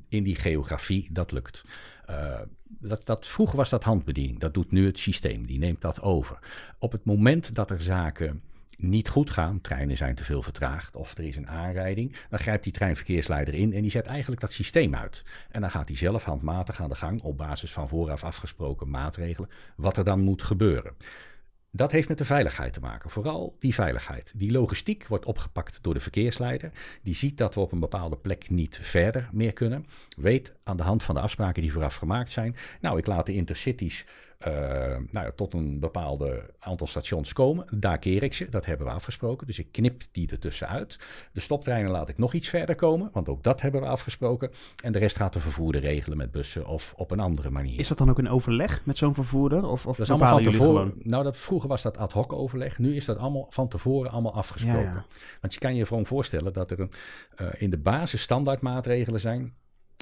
in 0.09 0.23
die 0.23 0.35
geografie, 0.35 1.09
dat 1.13 1.33
lukt. 1.33 1.65
Eh, 2.07 2.41
dat, 2.65 3.07
dat, 3.07 3.27
vroeger 3.27 3.57
was 3.57 3.71
dat 3.71 3.85
handbediening, 3.85 4.39
dat 4.39 4.55
doet 4.55 4.71
nu 4.71 4.87
het 4.87 4.99
systeem, 4.99 5.47
die 5.47 5.59
neemt 5.59 5.81
dat 5.81 6.03
over. 6.03 6.39
Op 6.79 6.93
het 6.93 7.05
moment 7.05 7.55
dat 7.55 7.71
er 7.71 7.81
zaken 7.81 8.43
niet 8.77 9.09
goed 9.09 9.31
gaan, 9.31 9.61
treinen 9.61 9.97
zijn 9.97 10.15
te 10.15 10.25
veel 10.25 10.43
vertraagd 10.43 10.97
of 10.97 11.19
er 11.19 11.25
is 11.25 11.37
een 11.37 11.49
aanrijding, 11.49 12.17
dan 12.31 12.39
grijpt 12.39 12.65
die 12.65 12.73
treinverkeersleider 12.73 13.55
in 13.55 13.73
en 13.73 13.83
die 13.83 13.91
zet 13.91 14.07
eigenlijk 14.07 14.41
dat 14.41 14.53
systeem 14.53 14.95
uit. 14.95 15.25
En 15.51 15.61
dan 15.61 15.71
gaat 15.71 15.89
hij 15.89 15.97
zelf 15.97 16.25
handmatig 16.25 16.81
aan 16.81 16.89
de 16.89 16.95
gang 16.95 17.23
op 17.23 17.37
basis 17.37 17.73
van 17.73 17.89
vooraf 17.89 18.25
afgesproken 18.25 18.91
maatregelen, 18.91 19.51
wat 19.77 19.97
er 19.97 20.05
dan 20.05 20.21
moet 20.21 20.43
gebeuren. 20.43 20.95
Dat 21.77 21.93
heeft 21.93 22.09
met 22.09 22.19
de 22.19 22.25
veiligheid 22.25 22.73
te 22.73 22.81
maken. 22.81 23.11
Vooral 23.11 23.57
die 23.59 23.75
veiligheid. 23.75 24.33
Die 24.37 24.53
logistiek 24.53 25.07
wordt 25.07 25.25
opgepakt 25.25 25.79
door 25.83 25.95
de 25.95 26.01
verkeersleider. 26.01 26.71
Die 27.03 27.15
ziet 27.15 27.39
dat 27.39 27.55
we 27.55 27.61
op 27.61 27.73
een 27.73 27.81
bepaalde 27.81 28.17
plek 28.17 28.51
niet 28.51 28.79
verder 28.83 29.29
meer 29.33 29.53
kunnen. 29.53 29.87
Weet 30.17 30.53
aan 30.65 30.77
de 30.77 30.83
hand 30.83 31.03
van 31.03 31.15
de 31.15 31.21
afspraken 31.21 31.63
die 31.63 31.73
vooraf 31.73 31.97
gemaakt 31.97 32.31
zijn. 32.31 32.57
Nou, 32.81 32.99
ik 32.99 33.07
laat 33.07 33.27
de 33.27 33.35
intercities 33.35 34.07
eh, 34.39 34.53
nou 35.11 35.27
ja, 35.27 35.31
tot 35.37 35.55
een 35.55 35.81
bepaalde 35.81 36.51
aantal 36.59 36.87
stations 36.87 37.33
komen. 37.33 37.67
Daar 37.71 37.99
keer 37.99 38.23
ik 38.23 38.35
ze. 38.35 38.49
Dat 38.49 38.65
hebben 38.65 38.87
we 38.87 38.93
afgesproken. 38.93 39.47
Dus 39.47 39.59
ik 39.59 39.73
knip 39.73 40.03
die 40.13 40.31
ertussen 40.31 40.69
uit. 40.69 40.99
De 41.33 41.41
stoptreinen 41.41 41.91
laat 41.91 42.09
ik 42.09 42.19
nog 42.19 42.33
iets 42.33 42.49
verder 42.49 42.75
komen. 42.75 43.11
Want 43.13 43.29
ook 43.29 43.43
dat 43.43 43.61
hebben 43.61 43.81
we 43.81 43.87
afgesproken. 43.87 44.51
En 44.83 44.93
de 44.93 44.99
rest 44.99 45.17
gaat 45.17 45.33
de 45.33 45.41
vervoerder 45.41 45.81
regelen 45.81 46.19
met 46.19 46.31
bussen 46.31 46.67
of 46.67 46.95
op 46.97 47.11
een 47.11 47.21
andere 47.21 47.51
manier. 47.51 47.79
Is 47.79 47.89
dat 47.89 47.99
dan 47.99 48.11
ook 48.11 48.19
een 48.19 48.29
overleg 48.29 48.85
met 48.85 48.97
zo'n 48.97 49.15
vervoerder? 49.15 49.69
Of, 49.69 49.87
of 49.87 49.97
Dat 49.97 50.07
is 50.07 50.11
allemaal 50.11 50.29
van 50.29 50.43
tevoren. 50.43 50.95
Nou, 51.03 51.25
dat, 51.25 51.37
vroeger 51.37 51.69
was 51.69 51.83
dat 51.83 51.99
ad 51.99 52.13
hoc 52.13 52.33
overleg. 52.33 52.79
Nu 52.79 52.97
is 52.97 53.05
dat 53.05 53.17
allemaal 53.17 53.47
van 53.51 53.69
tevoren 53.69 54.11
allemaal 54.11 54.35
afgesproken. 54.35 54.81
Ja, 54.81 54.95
ja. 54.95 55.07
Want 55.41 55.53
je 55.55 55.59
kan 55.59 55.75
je 55.75 55.87
gewoon 55.87 56.07
voorstellen 56.07 56.53
dat 56.53 56.71
er 56.71 56.81
een, 56.81 56.91
eh, 57.37 57.47
in 57.59 57.71
de 57.71 57.79
basis 57.79 58.23
standaardmaatregelen 58.23 59.21
zijn. 59.21 59.55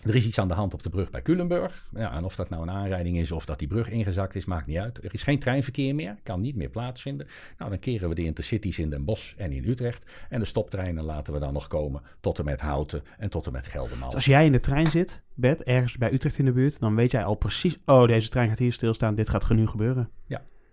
Er 0.03 0.14
is 0.14 0.26
iets 0.26 0.38
aan 0.38 0.49
de 0.49 0.55
hand 0.55 0.74
op 0.74 0.82
de 0.82 0.90
brug 0.90 1.11
bij 1.11 1.22
Culemburg. 1.22 1.88
Ja, 1.95 2.12
en 2.12 2.24
of 2.24 2.36
dat 2.36 2.49
nou 2.49 2.62
een 2.62 2.70
aanrijding 2.70 3.18
is 3.18 3.32
of 3.32 3.45
dat 3.45 3.59
die 3.59 3.68
brug 3.68 3.90
ingezakt 3.90 4.34
is, 4.34 4.45
maakt 4.45 4.66
niet 4.66 4.76
uit. 4.76 5.05
Er 5.05 5.14
is 5.14 5.22
geen 5.22 5.38
treinverkeer 5.38 5.95
meer, 5.95 6.16
kan 6.22 6.40
niet 6.40 6.57
meer 6.57 6.68
plaatsvinden. 6.68 7.26
Nou, 7.59 7.70
dan 7.70 7.78
keren 7.78 8.09
we 8.09 8.14
de 8.14 8.24
intercities 8.24 8.78
in 8.78 8.90
Den 8.90 9.05
Bosch 9.05 9.34
en 9.36 9.53
in 9.53 9.68
Utrecht. 9.68 10.05
En 10.28 10.38
de 10.38 10.45
stoptreinen 10.45 11.05
laten 11.05 11.32
we 11.32 11.38
dan 11.38 11.53
nog 11.53 11.68
komen 11.68 12.03
tot 12.20 12.38
en 12.38 12.45
met 12.45 12.61
Houten 12.61 13.03
en 13.18 13.30
tot 13.30 13.47
en 13.47 13.53
met 13.53 13.66
Geldermalsen. 13.66 14.07
Dus 14.07 14.14
als 14.14 14.24
jij 14.24 14.45
in 14.45 14.53
de 14.53 14.61
trein 14.61 14.86
zit, 14.86 15.22
Bert, 15.34 15.62
ergens 15.62 15.97
bij 15.99 16.12
Utrecht 16.12 16.38
in 16.38 16.45
de 16.45 16.53
buurt, 16.53 16.80
dan 16.80 16.95
weet 16.95 17.11
jij 17.11 17.24
al 17.24 17.34
precies, 17.34 17.78
oh, 17.84 18.07
deze 18.07 18.28
trein 18.28 18.49
gaat 18.49 18.59
hier 18.59 18.72
stilstaan, 18.72 19.14
dit 19.14 19.28
gaat 19.28 19.51
nu 19.51 19.66
gebeuren. 19.66 20.11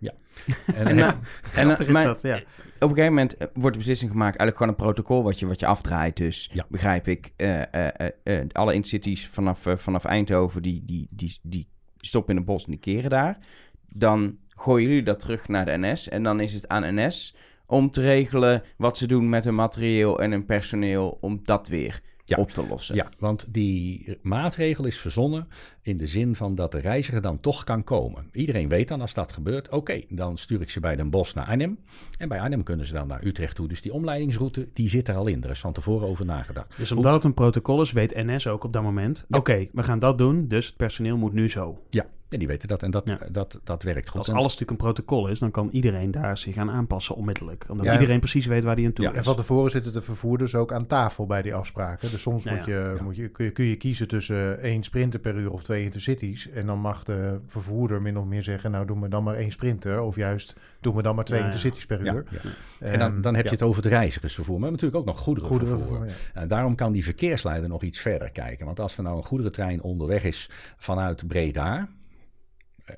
En, 0.66 0.76
En, 0.76 0.86
dan 0.86 0.98
eh, 0.98 1.06
heb- 1.06 1.18
en, 1.80 1.80
is 1.80 1.88
maar 1.88 2.04
dat, 2.06 2.22
ja. 2.22 2.36
op 2.36 2.44
een 2.80 2.88
gegeven 2.90 3.06
moment 3.06 3.38
eh, 3.38 3.48
wordt 3.54 3.72
de 3.74 3.78
beslissing 3.78 4.12
gemaakt, 4.12 4.38
eigenlijk 4.38 4.58
gewoon 4.58 4.72
een 4.72 4.94
protocol 4.94 5.24
wat 5.24 5.40
je, 5.40 5.46
wat 5.46 5.60
je 5.60 5.66
afdraait. 5.66 6.18
Dus 6.18 6.50
Ja. 6.54 6.66
begrijp 6.70 7.08
ik, 7.08 7.32
eh, 7.36 7.62
eh, 7.62 7.88
eh, 7.98 8.10
eh, 8.40 8.46
alle 8.52 8.74
intercities 8.74 9.28
vanaf, 9.28 9.66
eh, 9.66 9.78
vanaf 9.78 10.04
Eindhoven, 10.06 10.62
die, 10.62 10.84
die, 10.86 11.08
die, 11.12 11.38
die 11.42 11.68
stoppen 11.98 12.32
in 12.32 12.38
het 12.38 12.46
bos 12.46 12.64
en 12.66 12.72
die 12.72 12.80
keren 12.80 13.10
daar. 13.10 13.38
Dan 13.90 14.38
gooien 14.50 14.88
jullie 14.88 15.04
dat 15.04 15.20
terug 15.20 15.48
naar 15.48 15.66
de 15.66 15.78
NS 15.78 16.10
en 16.10 16.24
dan 16.24 16.40
is 16.40 16.54
het 16.54 16.68
aan 16.68 16.96
NS 16.96 17.36
om 17.66 17.92
te 17.92 18.02
regelen 18.02 18.64
wat 18.78 18.98
ze 18.98 19.08
doen 19.08 19.30
met 19.30 19.44
hun 19.44 19.56
materieel 19.56 20.20
en 20.22 20.32
hun 20.32 20.46
personeel 20.46 21.18
om 21.22 21.40
dat 21.44 21.68
weer 21.68 22.02
Ja. 22.26 22.38
op 22.38 22.50
te 22.50 22.68
lossen. 22.68 22.96
Ja, 22.96 23.10
want 23.18 23.46
die 23.50 24.18
maatregel 24.22 24.86
is 24.86 24.98
verzonnen 24.98 25.48
in 25.82 25.98
de 25.98 26.08
zin 26.08 26.36
van 26.36 26.56
dat 26.56 26.72
de 26.72 26.80
reiziger 26.80 27.22
dan 27.22 27.40
toch 27.40 27.64
kan 27.64 27.84
komen. 27.84 28.30
Iedereen 28.32 28.68
weet 28.68 28.88
dan 28.88 29.02
als 29.02 29.14
dat 29.14 29.32
gebeurt, 29.32 29.70
oké, 29.70 30.02
dan 30.10 30.38
stuur 30.38 30.62
ik 30.62 30.70
ze 30.70 30.80
bij 30.80 30.96
Den 30.96 31.10
Bosch 31.10 31.36
naar 31.36 31.46
Arnhem. 31.46 31.80
En 32.18 32.28
bij 32.28 32.40
Arnhem 32.40 32.64
kunnen 32.64 32.86
ze 32.86 32.94
dan 32.94 33.08
naar 33.08 33.24
Utrecht 33.24 33.56
toe. 33.56 33.68
Dus 33.68 33.82
die 33.82 33.94
omleidingsroute, 33.94 34.68
die 34.74 34.90
zit 34.90 35.08
er 35.08 35.16
al 35.16 35.28
in. 35.28 35.44
Er 35.44 35.50
is 35.50 35.60
van 35.60 35.74
tevoren 35.74 36.08
over 36.08 36.26
nagedacht. 36.26 36.78
Dus 36.78 36.92
omdat 36.92 37.14
het 37.14 37.24
een 37.24 37.34
protocol 37.34 37.82
is, 37.82 37.92
weet 37.92 38.16
NS 38.16 38.48
ook 38.48 38.64
op 38.64 38.74
dat 38.74 38.84
moment, 38.84 39.26
oké, 39.30 39.68
we 39.72 39.84
gaan 39.84 40.00
dat 40.00 40.18
doen, 40.18 40.48
dus 40.48 40.66
het 40.66 40.78
personeel 40.78 41.18
moet 41.18 41.34
nu 41.34 41.50
zo. 41.50 41.84
Ja, 41.90 42.06
en 42.34 42.40
die 42.40 42.48
weten 42.48 42.68
dat 42.68 42.84
en 42.84 42.92
dat, 42.92 43.08
Ja. 43.08 43.20
dat, 43.32 43.60
dat 43.64 43.84
werkt 43.84 44.10
goed. 44.10 44.18
Als 44.18 44.30
alles 44.30 44.44
natuurlijk 44.52 44.72
een 44.72 44.78
protocol 44.78 45.28
is, 45.28 45.40
dan 45.40 45.52
kan 45.52 45.70
iedereen 45.72 46.12
daar 46.12 46.38
zich 46.38 46.58
aan 46.58 46.70
aanpassen 46.72 47.16
onmiddellijk. 47.16 47.66
Omdat 47.68 47.86
Ja, 47.86 47.94
iedereen 47.94 48.20
precies 48.20 48.46
weet 48.46 48.64
waar 48.64 48.76
hij 48.76 48.86
aan 48.86 48.94
toe 48.94 49.06
Ja, 49.06 49.12
is. 49.12 49.18
En 49.18 49.24
van 49.24 49.36
tevoren 49.36 49.72
zitten 49.72 49.94
de 49.94 50.02
vervoerders 50.02 50.56
ook 50.56 50.74
aan 50.74 50.88
tafel 50.88 51.26
bij 51.26 51.42
die 51.42 51.54
afspraken. 51.56 52.12
Dus 52.12 52.22
soms 52.22 52.44
Ja, 52.44 52.52
moet 52.56 52.66
ja. 52.66 52.74
je, 52.74 52.94
Ja. 52.98 53.04
Moet 53.04 53.16
je, 53.16 53.28
kun, 53.30 53.46
je, 53.46 53.52
kun 53.52 53.66
je 53.66 53.76
kiezen 53.76 54.08
tussen 54.08 54.60
één 54.62 54.84
sprinter 54.84 55.20
per 55.20 55.36
uur 55.36 55.52
of 55.52 55.64
twee 55.64 55.84
intercities. 55.84 56.50
En 56.50 56.66
dan 56.66 56.80
mag 56.80 57.04
de 57.04 57.40
vervoerder 57.48 58.02
min 58.02 58.18
of 58.18 58.26
meer 58.26 58.44
zeggen, 58.44 58.72
nou 58.72 58.86
doen 58.86 59.02
we 59.02 59.08
dan 59.08 59.24
maar 59.24 59.36
één 59.36 59.52
sprinter. 59.52 60.02
Of 60.02 60.16
juist 60.16 60.56
doen 60.80 60.96
we 60.96 61.02
dan 61.02 61.16
maar 61.16 61.26
twee 61.26 61.40
Ja, 61.40 61.46
ja. 61.46 61.52
intercities 61.52 61.86
per 61.86 62.00
uur. 62.02 62.26
ja. 62.30 62.40
En 62.80 63.00
dan, 63.00 63.22
dan 63.22 63.36
heb 63.36 63.46
je 63.46 63.52
het 63.52 63.62
over 63.62 63.84
het 63.84 63.92
reizigersvervoer. 63.92 64.60
Maar 64.60 64.70
we 64.72 64.76
hebben 64.78 64.90
natuurlijk 64.90 65.10
ook 65.10 65.36
nog 65.38 65.48
goederenvervoer. 65.48 66.06
En 66.34 66.48
daarom 66.48 66.76
kan 66.76 66.92
die 66.92 67.04
verkeersleider 67.04 67.70
nog 67.70 67.82
iets 67.84 68.00
verder 68.00 68.30
kijken. 68.32 68.66
Want 68.66 68.80
als 68.80 68.98
er 68.98 69.04
nou 69.04 69.18
een 69.18 69.24
goederentrein 69.26 69.82
onderweg 69.82 70.24
is 70.24 70.50
vanuit 70.78 71.28
Breda, 71.28 71.88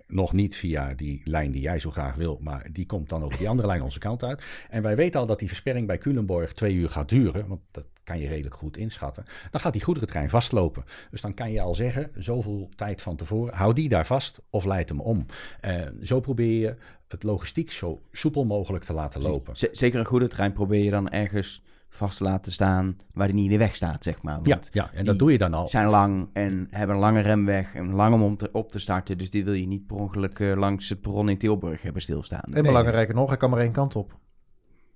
nog 0.07 0.33
niet 0.33 0.55
via 0.55 0.93
die 0.93 1.21
lijn 1.23 1.51
die 1.51 1.61
jij 1.61 1.79
zo 1.79 1.91
graag 1.91 2.15
wil, 2.15 2.39
maar 2.41 2.67
die 2.71 2.85
komt 2.85 3.09
dan 3.09 3.23
over 3.23 3.37
die 3.37 3.49
andere 3.49 3.67
lijn 3.67 3.81
onze 3.81 3.99
kant 3.99 4.23
uit. 4.23 4.43
En 4.69 4.81
wij 4.81 4.95
weten 4.95 5.19
al 5.19 5.25
dat 5.25 5.39
die 5.39 5.47
versperring 5.47 5.87
bij 5.87 5.97
Culemborg 5.97 6.53
twee 6.53 6.73
uur 6.73 6.89
gaat 6.89 7.09
duren, 7.09 7.47
want 7.47 7.61
dat 7.71 7.85
kan 8.03 8.19
je 8.19 8.27
redelijk 8.27 8.55
goed 8.55 8.77
inschatten. 8.77 9.25
Dan 9.51 9.61
gaat 9.61 9.73
die 9.73 9.83
goederentrein 9.83 10.29
vastlopen. 10.29 10.83
Dus 11.11 11.21
dan 11.21 11.33
kan 11.33 11.51
je 11.51 11.61
al 11.61 11.75
zeggen, 11.75 12.11
zoveel 12.15 12.69
tijd 12.75 13.01
van 13.01 13.15
tevoren, 13.15 13.53
hou 13.53 13.73
die 13.73 13.89
daar 13.89 14.05
vast 14.05 14.41
of 14.49 14.65
leid 14.65 14.89
hem 14.89 14.99
om. 14.99 15.25
Eh, 15.61 15.81
zo 16.01 16.19
probeer 16.19 16.59
je 16.59 16.75
het 17.07 17.23
logistiek 17.23 17.71
zo 17.71 18.01
soepel 18.11 18.45
mogelijk 18.45 18.83
te 18.83 18.93
laten 18.93 19.21
lopen. 19.21 19.53
Zeker 19.71 19.99
een 19.99 20.05
goede 20.05 20.27
trein 20.27 20.53
probeer 20.53 20.83
je 20.83 20.91
dan 20.91 21.09
ergens 21.09 21.63
vast 21.95 22.17
te 22.17 22.23
laten 22.23 22.51
staan 22.51 22.97
waar 23.13 23.27
die 23.27 23.35
niet 23.35 23.45
in 23.45 23.51
de 23.51 23.57
weg 23.57 23.75
staat, 23.75 24.03
zeg 24.03 24.21
maar. 24.21 24.39
Ja, 24.43 24.49
Want 24.55 24.69
ja, 24.71 24.83
en 24.89 24.95
die 24.95 25.03
dat 25.03 25.19
doe 25.19 25.31
je 25.31 25.37
dan 25.37 25.53
al. 25.53 25.67
zijn 25.67 25.87
lang 25.87 26.29
en 26.33 26.67
hebben 26.69 26.95
een 26.95 27.01
lange 27.01 27.19
remweg 27.19 27.75
en 27.75 27.93
lang 27.93 28.13
om, 28.13 28.23
om 28.23 28.37
te, 28.37 28.49
op 28.51 28.71
te 28.71 28.79
starten. 28.79 29.17
Dus 29.17 29.29
die 29.29 29.45
wil 29.45 29.53
je 29.53 29.67
niet 29.67 29.87
per 29.87 29.95
ongeluk 29.95 30.39
eh, 30.39 30.55
langs 30.55 30.89
het 30.89 31.01
perron 31.01 31.29
in 31.29 31.37
Tilburg 31.37 31.81
hebben 31.81 32.01
stilstaan. 32.01 32.53
En 32.53 32.63
belangrijker 32.63 33.15
nog, 33.15 33.27
hij 33.27 33.37
kan 33.37 33.49
maar 33.49 33.59
één 33.59 33.71
kant 33.71 33.95
op. 33.95 34.21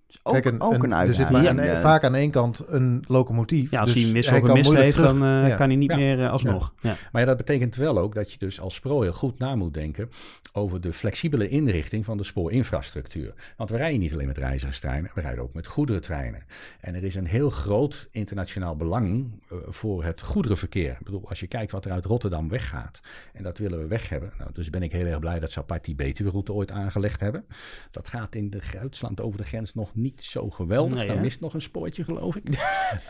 is 0.09 0.19
ook, 0.23 0.33
Kijk, 0.41 0.63
ook 0.63 0.83
een 0.83 0.91
er 0.93 1.05
zit 1.13 1.25
uitdaging. 1.25 1.55
maar 1.57 1.65
aan- 1.67 1.73
Ja. 1.75 1.79
vaak 1.81 2.03
aan 2.03 2.15
één 2.15 2.31
kant 2.31 2.63
een 2.67 3.03
locomotief. 3.07 3.71
Ja, 3.71 3.79
als 3.79 3.93
dus 3.93 4.03
hij 4.03 4.11
mis 4.11 4.29
hij 4.29 4.39
of 4.39 4.45
kan 4.45 4.53
mist 4.53 4.65
moeilijk 4.65 4.93
heeft, 4.95 5.07
dan 5.07 5.17
terug- 5.17 5.41
eh, 5.43 5.49
ja. 5.49 5.55
kan 5.55 5.67
hij 5.67 5.77
niet 5.77 5.89
Ja. 5.91 5.97
meer 5.97 6.23
eh, 6.23 6.31
alsnog. 6.31 6.73
Ja. 6.81 6.95
Maar 7.11 7.21
ja, 7.21 7.27
dat 7.27 7.37
betekent 7.37 7.75
wel 7.75 7.97
ook 7.99 8.15
dat 8.15 8.31
je 8.31 8.37
dus 8.39 8.59
als 8.59 8.79
pro 8.79 9.01
heel 9.01 9.13
goed 9.13 9.37
na 9.39 9.55
moet 9.55 9.73
denken 9.73 10.09
over 10.53 10.81
de 10.81 10.93
flexibele 10.93 11.47
inrichting 11.49 12.05
van 12.05 12.17
de 12.17 12.23
spoorinfrastructuur. 12.23 13.33
Want 13.57 13.69
we 13.69 13.77
rijden 13.77 13.99
niet 13.99 14.13
alleen 14.13 14.27
met 14.27 14.37
reizigerstreinen, 14.37 15.11
we 15.13 15.21
rijden 15.21 15.43
ook 15.43 15.53
met 15.53 15.67
goederentreinen. 15.67 16.43
En 16.81 16.95
er 16.95 17.03
is 17.03 17.15
een 17.15 17.25
heel 17.27 17.49
groot 17.49 18.07
internationaal 18.11 18.75
belang 18.75 19.25
eh, 19.49 19.57
voor 19.67 20.03
het 20.03 20.21
goederenverkeer. 20.21 20.91
Ik 20.91 21.03
bedoel, 21.05 21.29
als 21.29 21.39
je 21.39 21.47
kijkt 21.47 21.71
wat 21.71 21.85
er 21.85 21.91
uit 21.91 22.05
Rotterdam 22.05 22.49
weggaat, 22.49 22.99
en 23.33 23.43
dat 23.43 23.57
willen 23.57 23.79
we 23.79 23.87
weg 23.87 24.09
hebben. 24.09 24.31
Nou, 24.37 24.49
dus 24.53 24.69
ben 24.69 24.83
ik 24.83 24.91
heel 24.91 25.05
erg 25.05 25.19
blij 25.19 25.39
dat 25.39 25.51
ze 25.51 25.59
apart 25.59 25.85
die 25.85 25.95
Betuwe-route 25.95 26.53
ooit 26.53 26.71
aangelegd 26.71 27.19
hebben. 27.19 27.45
Dat 27.91 28.07
gaat 28.07 28.35
in 28.35 28.49
de 28.49 28.59
Duitsland 28.73 29.21
over 29.21 29.37
de 29.39 29.45
grens 29.45 29.73
nog 29.73 29.95
niet 29.97 30.23
zo 30.23 30.49
geweldig. 30.49 30.97
Nee, 30.97 31.07
Dan 31.07 31.15
hè? 31.15 31.21
mist 31.21 31.39
nog 31.39 31.53
een 31.53 31.61
spoortje, 31.61 32.03
geloof 32.03 32.35
ik. 32.35 32.51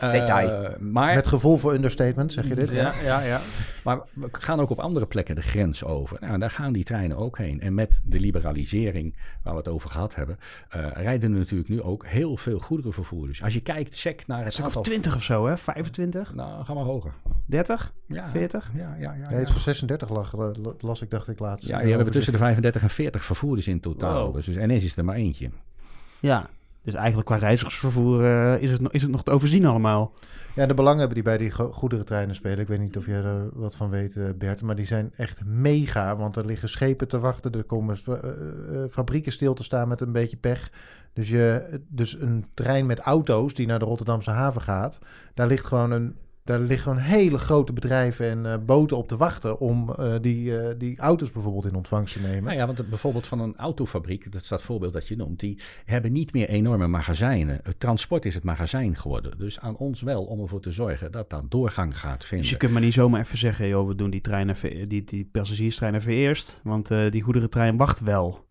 Detail. 0.00 0.64
Eh, 0.64 0.78
maar 0.78 1.14
Met 1.14 1.26
gevoel 1.26 1.56
voor 1.56 1.74
understatement, 1.74 2.32
zeg 2.32 2.48
je 2.48 2.54
dit? 2.54 2.70
ja, 2.70 2.94
ja, 3.02 3.20
ja. 3.20 3.40
Maar 3.84 4.00
we 4.12 4.28
gaan 4.30 4.60
ook 4.60 4.70
op 4.70 4.78
andere 4.78 5.06
plekken 5.06 5.34
de 5.34 5.42
grens 5.42 5.84
over. 5.84 6.16
Nou, 6.20 6.38
daar 6.38 6.50
gaan 6.50 6.72
die 6.72 6.84
treinen 6.84 7.16
ook 7.16 7.38
heen. 7.38 7.60
En 7.60 7.74
met 7.74 8.00
de 8.04 8.20
liberalisering 8.20 9.16
waar 9.42 9.52
we 9.52 9.58
het 9.58 9.68
over 9.68 9.90
gehad 9.90 10.14
hebben, 10.14 10.38
eh, 10.68 10.86
rijden 10.94 11.32
er 11.32 11.38
natuurlijk 11.38 11.68
nu 11.68 11.82
ook 11.82 12.06
heel 12.06 12.36
veel 12.36 12.58
goederenvervoerders. 12.58 13.42
Als 13.42 13.54
je 13.54 13.60
kijkt 13.60 13.94
sec 13.94 14.26
naar 14.26 14.44
Het 14.44 14.60
aantal... 14.62 14.82
20 14.82 15.14
of 15.14 15.22
zo, 15.22 15.46
hè? 15.46 15.58
25? 15.58 16.34
Nou, 16.34 16.64
ga 16.64 16.74
maar 16.74 16.84
hoger. 16.84 17.12
30? 17.46 17.92
Ja, 18.06 18.28
40? 18.28 18.70
Ja, 18.74 18.80
ja, 18.80 18.94
ja. 18.98 19.14
Ja, 19.30 19.36
ja. 19.36 19.40
iets 19.40 19.50
van 19.50 19.60
36 19.60 20.08
lag, 20.08 20.34
eh, 20.34 20.48
las 20.78 21.02
ik, 21.02 21.10
dacht 21.10 21.28
ik 21.28 21.38
laatst. 21.38 21.68
Ja, 21.68 21.78
die 21.78 21.88
hebben 21.88 22.06
we 22.06 22.12
tussen 22.12 22.32
de 22.32 22.38
35 22.38 22.82
en 22.82 22.90
40 22.90 23.24
vervoerders 23.24 23.68
in 23.68 23.80
totaal. 23.80 24.24
Wow. 24.24 24.34
Dus, 24.34 24.44
dus 24.44 24.56
NS 24.56 24.84
is 24.84 24.96
er 24.96 25.04
maar 25.04 25.16
eentje. 25.16 25.50
Ja. 26.20 26.48
Dus 26.88 26.96
eigenlijk 26.96 27.26
qua 27.26 27.36
reizigersvervoer 27.36 28.24
eh, 28.24 28.62
is, 28.62 28.70
het, 28.70 28.80
is 28.90 29.02
het 29.02 29.10
nog 29.10 29.22
te 29.22 29.30
overzien 29.30 29.66
allemaal. 29.66 30.12
Ja, 30.54 30.66
de 30.66 30.74
belangen 30.74 31.14
die 31.14 31.22
bij 31.22 31.38
die 31.38 31.50
go- 31.50 31.72
goederentreinen 31.72 32.34
spelen. 32.34 32.58
Ik 32.58 32.68
weet 32.68 32.78
niet 32.80 32.96
of 32.96 33.06
jij 33.06 33.22
er 33.22 33.48
wat 33.52 33.74
van 33.74 33.90
weet, 33.90 34.16
eh, 34.16 34.24
Bert. 34.38 34.62
Maar 34.62 34.76
die 34.76 34.86
zijn 34.86 35.12
echt 35.16 35.44
mega. 35.44 36.16
Want 36.16 36.36
er 36.36 36.46
liggen 36.46 36.68
schepen 36.68 37.08
te 37.08 37.18
wachten. 37.18 37.52
Er 37.52 37.64
komen 37.64 37.96
eh, 38.06 38.20
fabrieken 38.90 39.32
stil 39.32 39.54
te 39.54 39.62
staan 39.64 39.88
met 39.88 40.00
een 40.00 40.12
beetje 40.12 40.36
pech. 40.36 40.70
Dus, 41.12 41.28
je, 41.28 41.80
dus 41.88 42.20
een 42.20 42.44
trein 42.54 42.86
met 42.86 42.98
auto's 42.98 43.54
die 43.54 43.66
naar 43.66 43.78
de 43.78 43.84
Rotterdamse 43.84 44.30
haven 44.30 44.60
gaat. 44.60 44.98
Daar 45.34 45.46
ligt 45.46 45.64
gewoon 45.64 45.90
een. 45.90 46.16
Daar 46.48 46.58
liggen 46.60 46.78
gewoon 46.92 46.98
hele 46.98 47.38
grote 47.38 47.72
bedrijven 47.72 48.26
en 48.30 48.52
eh, 48.52 48.58
boten 48.66 48.96
op 48.96 49.08
te 49.08 49.16
wachten 49.16 49.60
om 49.60 49.90
eh, 49.94 50.14
die, 50.20 50.58
eh, 50.60 50.74
die 50.78 50.98
auto's 50.98 51.32
bijvoorbeeld 51.32 51.66
in 51.66 51.74
ontvangst 51.74 52.14
te 52.14 52.20
nemen. 52.20 52.42
Nou 52.44 52.56
ja, 52.56 52.66
want 52.66 52.78
het- 52.78 52.88
bijvoorbeeld 52.88 53.26
van 53.26 53.40
een 53.40 53.56
autofabriek, 53.56 54.32
dat 54.32 54.40
is 54.42 54.48
dat 54.48 54.62
voorbeeld 54.62 54.92
dat 54.92 55.08
je 55.08 55.16
noemt, 55.16 55.40
die 55.40 55.58
hebben 55.84 56.12
niet 56.12 56.32
meer 56.32 56.48
enorme 56.48 56.86
magazijnen. 56.86 57.60
Het 57.62 57.80
transport 57.80 58.24
is 58.24 58.34
het 58.34 58.44
magazijn 58.44 58.96
geworden. 58.96 59.38
Dus 59.38 59.60
aan 59.60 59.76
ons 59.76 60.02
wel 60.02 60.24
om 60.24 60.40
ervoor 60.40 60.60
te 60.60 60.70
zorgen 60.70 61.12
dat 61.12 61.30
dat 61.30 61.50
doorgang 61.50 61.98
gaat 61.98 62.24
vinden. 62.24 62.40
Dus 62.40 62.50
je 62.50 62.56
kunt 62.56 62.72
maar 62.72 62.82
niet 62.82 62.92
zomaar 62.92 63.20
even 63.20 63.38
zeggen, 63.38 63.68
joh, 63.68 63.86
we 63.88 63.94
doen 63.94 64.10
die, 64.10 64.20
trein 64.20 64.48
even, 64.48 64.88
die, 64.88 65.04
die 65.04 65.28
passagierstrein 65.32 65.94
even 65.94 66.12
eerst. 66.12 66.60
Want 66.64 66.90
eh, 66.90 67.10
die 67.10 67.22
goederentrein 67.22 67.76
wacht 67.76 68.00
wel. 68.00 68.46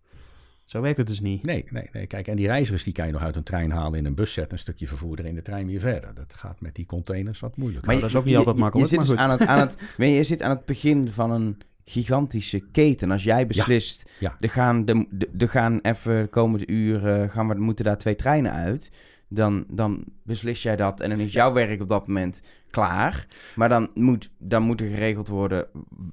Zo 0.67 0.81
werkt 0.81 0.97
het 0.97 1.07
dus 1.07 1.19
niet. 1.19 1.43
Nee, 1.43 1.65
nee, 1.69 1.89
nee. 1.91 2.07
Kijk, 2.07 2.27
en 2.27 2.35
die 2.35 2.47
reizigers 2.47 2.83
die 2.83 2.93
kan 2.93 3.05
je 3.05 3.11
nog 3.11 3.21
uit 3.21 3.35
een 3.35 3.43
trein 3.43 3.71
halen 3.71 3.99
in 3.99 4.05
een 4.05 4.15
bus 4.15 4.33
zetten, 4.33 4.53
een 4.53 4.59
stukje 4.59 4.87
vervoeren 4.87 5.25
in 5.25 5.35
de 5.35 5.41
trein 5.41 5.67
weer 5.67 5.79
verder. 5.79 6.13
Dat 6.13 6.33
gaat 6.33 6.61
met 6.61 6.75
die 6.75 6.85
containers 6.85 7.39
wat 7.39 7.57
moeilijker. 7.57 7.91
Maar 7.91 7.99
dat 7.99 8.09
is 8.09 8.15
ook 8.15 8.25
niet 8.25 8.35
altijd 8.35 8.57
makkelijk, 8.57 8.89
Je, 8.89 8.97
zit 8.97 9.07
maar 9.07 9.17
dus 9.17 9.25
goed. 9.25 9.31
aan 9.31 9.39
het, 9.39 9.49
aan 9.49 9.59
het, 9.59 9.75
je, 9.97 10.05
je 10.05 10.23
zit 10.23 10.41
aan 10.41 10.49
het 10.49 10.65
begin 10.65 11.11
van 11.11 11.31
een 11.31 11.57
gigantische 11.85 12.59
keten. 12.59 13.11
Als 13.11 13.23
jij 13.23 13.47
beslist, 13.47 14.09
ja. 14.19 14.37
er 14.39 14.49
gaan, 14.49 14.85
de, 14.85 15.05
de, 15.09 15.29
er 15.37 15.49
gaan 15.49 15.79
even 15.81 16.21
de 16.21 16.27
komende 16.27 16.67
uren, 16.67 17.29
gaan 17.29 17.47
we, 17.47 17.53
moeten 17.53 17.85
daar 17.85 17.97
twee 17.97 18.15
treinen 18.15 18.51
uit. 18.51 18.91
Dan, 19.29 19.65
dan 19.69 20.03
beslis 20.23 20.63
jij 20.63 20.75
dat 20.75 21.01
en 21.01 21.09
dan 21.09 21.19
is 21.19 21.33
jouw 21.33 21.53
werk 21.53 21.81
op 21.81 21.89
dat 21.89 22.07
moment 22.07 22.41
klaar. 22.69 23.25
Maar 23.55 23.69
dan 23.69 23.89
moet, 23.93 24.29
dan 24.37 24.63
moet 24.63 24.81
er 24.81 24.87
geregeld 24.87 25.27
worden 25.27 25.67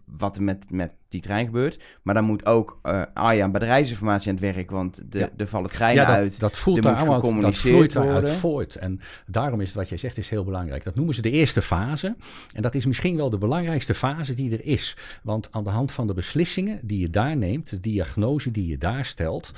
wat 0.04 0.36
er 0.36 0.42
met, 0.42 0.70
met 0.70 0.94
die 1.08 1.20
trein 1.20 1.44
gebeurt. 1.44 1.82
Maar 2.02 2.14
dan 2.14 2.24
moet 2.24 2.46
ook 2.46 2.78
uh, 2.82 3.02
Arjan 3.14 3.50
bij 3.50 3.60
de 3.60 3.66
reisinformatie 3.66 4.28
aan 4.28 4.34
het 4.34 4.54
werk, 4.54 4.70
want 4.70 5.12
de, 5.12 5.18
Ja. 5.18 5.28
er 5.36 5.46
vallen 5.46 5.70
treinen 5.70 6.02
ja, 6.02 6.08
dat, 6.08 6.16
uit. 6.16 6.40
dat 6.40 6.58
voelt 6.58 6.82
daar 6.82 7.22
moet 7.22 7.42
dat 7.42 7.56
vloeit 7.56 7.92
daaruit 7.92 8.30
voort. 8.30 8.76
En 8.76 9.00
daarom 9.26 9.60
is 9.60 9.74
wat 9.74 9.88
jij 9.88 9.98
zegt 9.98 10.18
is 10.18 10.28
heel 10.28 10.44
belangrijk. 10.44 10.84
Dat 10.84 10.94
noemen 10.94 11.14
ze 11.14 11.22
de 11.22 11.30
eerste 11.30 11.62
fase. 11.62 12.16
En 12.52 12.62
dat 12.62 12.74
is 12.74 12.86
misschien 12.86 13.16
wel 13.16 13.30
de 13.30 13.38
belangrijkste 13.38 13.94
fase 13.94 14.34
die 14.34 14.52
er 14.52 14.64
is. 14.64 14.96
Want 15.22 15.48
aan 15.50 15.64
de 15.64 15.70
hand 15.70 15.92
van 15.92 16.06
de 16.06 16.14
beslissingen 16.14 16.78
die 16.82 17.00
je 17.00 17.10
daar 17.10 17.36
neemt, 17.36 17.70
de 17.70 17.80
diagnose 17.80 18.50
die 18.50 18.66
je 18.66 18.78
daar 18.78 19.04
stelt, 19.04 19.52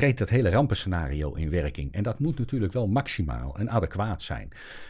treedt 0.00 0.18
dat 0.18 0.28
hele 0.28 0.50
rampenscenario 0.50 1.34
in 1.34 1.50
werking. 1.50 1.92
En 1.92 2.02
dat 2.02 2.18
moet 2.18 2.38
natuurlijk 2.38 2.72
wel 2.72 2.86
maximaal 2.86 3.56
en 3.58 3.70
adequaat 3.70 4.22
zijn. 4.22 4.48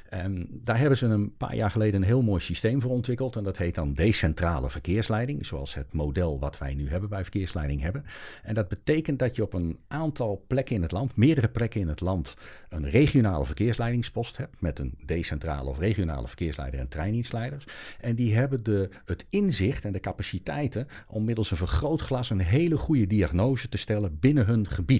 En 0.09 0.49
daar 0.63 0.79
hebben 0.79 0.99
ze 0.99 1.07
een 1.07 1.37
paar 1.37 1.55
jaar 1.55 1.71
geleden 1.71 2.01
een 2.01 2.07
heel 2.07 2.23
mooi 2.23 2.41
systeem 2.41 2.81
voor 2.81 2.91
ontwikkeld. 2.91 3.37
En 3.37 3.45
dat 3.45 3.57
heet 3.57 3.75
dan 3.75 3.95
decentrale 3.95 4.71
verkeersleiding. 4.71 5.47
Zoals 5.47 5.75
het 5.75 5.93
model 5.93 6.39
wat 6.39 6.59
wij 6.59 6.75
nu 6.75 6.89
hebben 6.89 7.09
bij 7.09 7.23
verkeersleiding 7.23 7.81
hebben. 7.81 8.05
En 8.43 8.55
dat 8.55 8.69
betekent 8.69 9.19
dat 9.19 9.37
je 9.37 9.43
op 9.43 9.53
een 9.53 9.79
aantal 9.89 10.45
plekken 10.47 10.75
in 10.75 10.83
het 10.83 10.93
land, 10.93 11.17
meerdere 11.17 11.49
plekken 11.49 11.81
in 11.81 11.89
het 11.89 12.01
land, 12.01 12.35
een 12.69 12.91
regionale 12.91 13.45
verkeersleidingspost 13.45 14.37
hebt. 14.37 14.61
Met 14.61 14.79
een 14.79 14.95
decentrale 15.07 15.69
of 15.69 15.79
regionale 15.79 16.27
verkeersleider 16.27 16.81
en 16.81 16.89
treindienstleiders. 16.89 17.65
En 18.01 18.15
die 18.15 18.35
hebben 18.35 18.63
de, 18.63 18.89
het 19.05 19.27
inzicht 19.31 19.85
en 19.85 19.93
de 19.93 20.01
capaciteiten 20.01 20.89
om 21.07 21.25
middels 21.25 21.51
een 21.51 21.57
vergrootglas 21.57 22.31
een 22.31 22.41
hele 22.41 22.77
goede 22.77 23.07
diagnose 23.07 23.69
te 23.69 23.79
stellen 23.79 24.19
binnen 24.21 24.47
hun 24.47 24.67
gebied. 24.67 25.00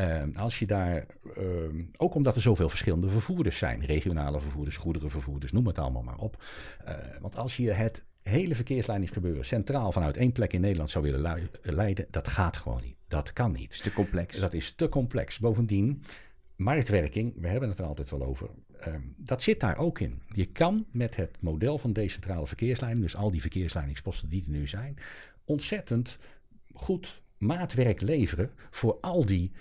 Uh, 0.00 0.22
als 0.34 0.58
je 0.58 0.66
daar, 0.66 1.06
uh, 1.38 1.84
ook 1.96 2.14
omdat 2.14 2.34
er 2.34 2.40
zoveel 2.40 2.68
verschillende 2.68 3.08
vervoerders 3.08 3.58
zijn, 3.58 3.84
regionale 3.84 4.40
vervoerders, 4.40 4.76
goederenvervoerders, 4.76 5.52
noem 5.52 5.66
het 5.66 5.78
allemaal 5.78 6.02
maar 6.02 6.18
op. 6.18 6.44
Uh, 6.88 6.94
want 7.20 7.36
als 7.36 7.56
je 7.56 7.72
het 7.72 8.04
hele 8.22 8.54
verkeersleidingsgebeuren 8.54 9.44
centraal 9.44 9.92
vanuit 9.92 10.16
één 10.16 10.32
plek 10.32 10.52
in 10.52 10.60
Nederland 10.60 10.90
zou 10.90 11.04
willen 11.04 11.50
leiden, 11.62 12.06
dat 12.10 12.28
gaat 12.28 12.56
gewoon 12.56 12.82
niet. 12.82 12.96
Dat 13.08 13.32
kan 13.32 13.52
niet. 13.52 13.68
Dat 13.68 13.72
is 13.72 13.80
te 13.80 13.92
complex. 13.92 14.38
Dat 14.38 14.54
is 14.54 14.74
te 14.74 14.88
complex. 14.88 15.38
Bovendien, 15.38 16.02
marktwerking, 16.56 17.34
we 17.36 17.48
hebben 17.48 17.68
het 17.68 17.78
er 17.78 17.84
altijd 17.84 18.10
wel 18.10 18.22
over, 18.22 18.50
um, 18.86 19.14
dat 19.16 19.42
zit 19.42 19.60
daar 19.60 19.78
ook 19.78 20.00
in. 20.00 20.22
Je 20.28 20.46
kan 20.46 20.86
met 20.92 21.16
het 21.16 21.36
model 21.40 21.78
van 21.78 21.92
decentrale 21.92 22.46
verkeersleiding, 22.46 23.04
dus 23.04 23.16
al 23.16 23.30
die 23.30 23.40
verkeersleidingsposten 23.40 24.28
die 24.28 24.44
er 24.44 24.50
nu 24.50 24.66
zijn, 24.66 24.96
ontzettend 25.44 26.18
goed 26.72 27.19
maatwerk 27.40 28.00
leveren 28.00 28.50
voor 28.70 28.98
al 29.00 29.24
die 29.24 29.52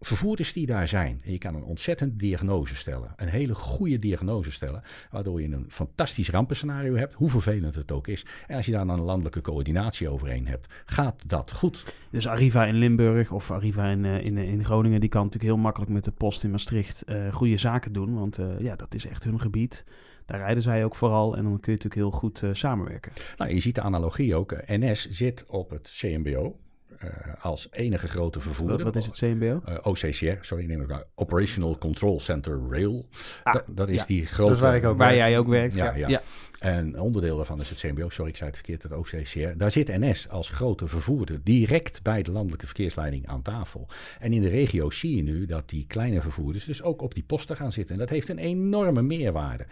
vervoerders 0.00 0.52
die 0.52 0.66
daar 0.66 0.88
zijn. 0.88 1.20
En 1.24 1.32
je 1.32 1.38
kan 1.38 1.54
een 1.54 1.62
ontzettend 1.62 2.18
diagnose 2.18 2.74
stellen. 2.74 3.12
Een 3.16 3.28
hele 3.28 3.54
goede 3.54 3.98
diagnose 3.98 4.52
stellen. 4.52 4.82
Waardoor 5.10 5.42
je 5.42 5.48
een 5.48 5.66
fantastisch 5.68 6.30
rampenscenario 6.30 6.94
hebt. 6.94 7.14
Hoe 7.14 7.30
vervelend 7.30 7.74
het 7.74 7.92
ook 7.92 8.06
is. 8.06 8.26
En 8.46 8.56
als 8.56 8.66
je 8.66 8.72
daar 8.72 8.86
dan 8.86 8.98
een 8.98 9.04
landelijke 9.04 9.40
coördinatie 9.40 10.08
overheen 10.08 10.46
hebt. 10.46 10.66
Gaat 10.84 11.22
dat 11.26 11.52
goed. 11.52 11.94
Dus 12.10 12.26
Arriva 12.26 12.66
in 12.66 12.74
Limburg 12.74 13.32
of 13.32 13.50
Arriva 13.50 13.88
in, 13.88 14.04
uh, 14.04 14.24
in, 14.24 14.38
in 14.38 14.64
Groningen. 14.64 15.00
Die 15.00 15.08
kan 15.08 15.24
natuurlijk 15.24 15.52
heel 15.52 15.62
makkelijk 15.62 15.92
met 15.92 16.04
de 16.04 16.12
post 16.12 16.44
in 16.44 16.50
Maastricht 16.50 17.02
uh, 17.06 17.32
goede 17.34 17.56
zaken 17.56 17.92
doen. 17.92 18.14
Want 18.14 18.38
uh, 18.38 18.60
ja, 18.60 18.76
dat 18.76 18.94
is 18.94 19.06
echt 19.06 19.24
hun 19.24 19.40
gebied. 19.40 19.84
Daar 20.26 20.38
rijden 20.38 20.62
zij 20.62 20.84
ook 20.84 20.96
vooral. 20.96 21.36
En 21.36 21.42
dan 21.42 21.60
kun 21.60 21.72
je 21.72 21.78
natuurlijk 21.78 21.94
heel 21.94 22.10
goed 22.20 22.42
uh, 22.42 22.50
samenwerken. 22.52 23.12
Nou, 23.36 23.54
je 23.54 23.60
ziet 23.60 23.74
de 23.74 23.80
analogie 23.80 24.34
ook. 24.34 24.54
NS 24.66 25.08
zit 25.08 25.44
op 25.46 25.70
het 25.70 25.94
CMBO. 25.98 26.56
Uh, 27.04 27.10
als 27.40 27.68
enige 27.70 28.08
grote 28.08 28.40
vervoerder. 28.40 28.84
Wat, 28.84 28.96
is 28.96 29.06
het 29.06 29.16
CMBO? 29.16 29.62
Uh, 29.68 29.76
OCCR, 29.82 30.36
sorry, 30.40 30.64
neem 30.64 30.80
ik 30.80 30.88
maar. 30.88 31.04
Operational 31.14 31.78
Control 31.78 32.20
Center 32.20 32.60
Rail. 32.70 33.08
Ah, 33.42 33.52
dat, 33.52 33.64
dat 33.68 33.88
is 33.88 34.00
ja. 34.00 34.06
die 34.06 34.26
grote... 34.26 34.48
Dat 34.48 34.56
is 34.56 34.62
waar, 34.62 34.76
ik 34.76 34.84
ook 34.84 34.98
waar 34.98 35.08
werk. 35.08 35.18
jij 35.20 35.38
ook 35.38 35.48
werkt. 35.48 35.74
Ja, 35.74 35.94
ja. 35.94 36.08
ja. 36.08 36.22
En 36.60 37.00
onderdeel 37.00 37.36
daarvan 37.36 37.60
is 37.60 37.68
het 37.68 37.78
CMBO, 37.78 38.08
sorry, 38.08 38.30
ik 38.30 38.36
zei 38.36 38.50
het 38.50 38.58
verkeerd, 38.58 38.82
het 38.82 38.92
OCCR. 38.92 39.56
Daar 39.56 39.70
zit 39.70 39.88
NS 39.88 40.28
als 40.28 40.48
grote 40.48 40.86
vervoerder 40.86 41.40
direct 41.42 42.02
bij 42.02 42.22
de 42.22 42.30
landelijke 42.30 42.66
verkeersleiding 42.66 43.26
aan 43.26 43.42
tafel. 43.42 43.88
En 44.18 44.32
in 44.32 44.40
de 44.40 44.48
regio 44.48 44.90
zie 44.90 45.16
je 45.16 45.22
nu 45.22 45.46
dat 45.46 45.68
die 45.68 45.86
kleine 45.86 46.20
vervoerders 46.20 46.64
dus 46.64 46.82
ook 46.82 47.02
op 47.02 47.14
die 47.14 47.22
posten 47.22 47.56
gaan 47.56 47.72
zitten. 47.72 47.94
En 47.94 48.00
dat 48.00 48.10
heeft 48.10 48.28
een 48.28 48.38
enorme 48.38 49.02
meerwaarde. 49.02 49.66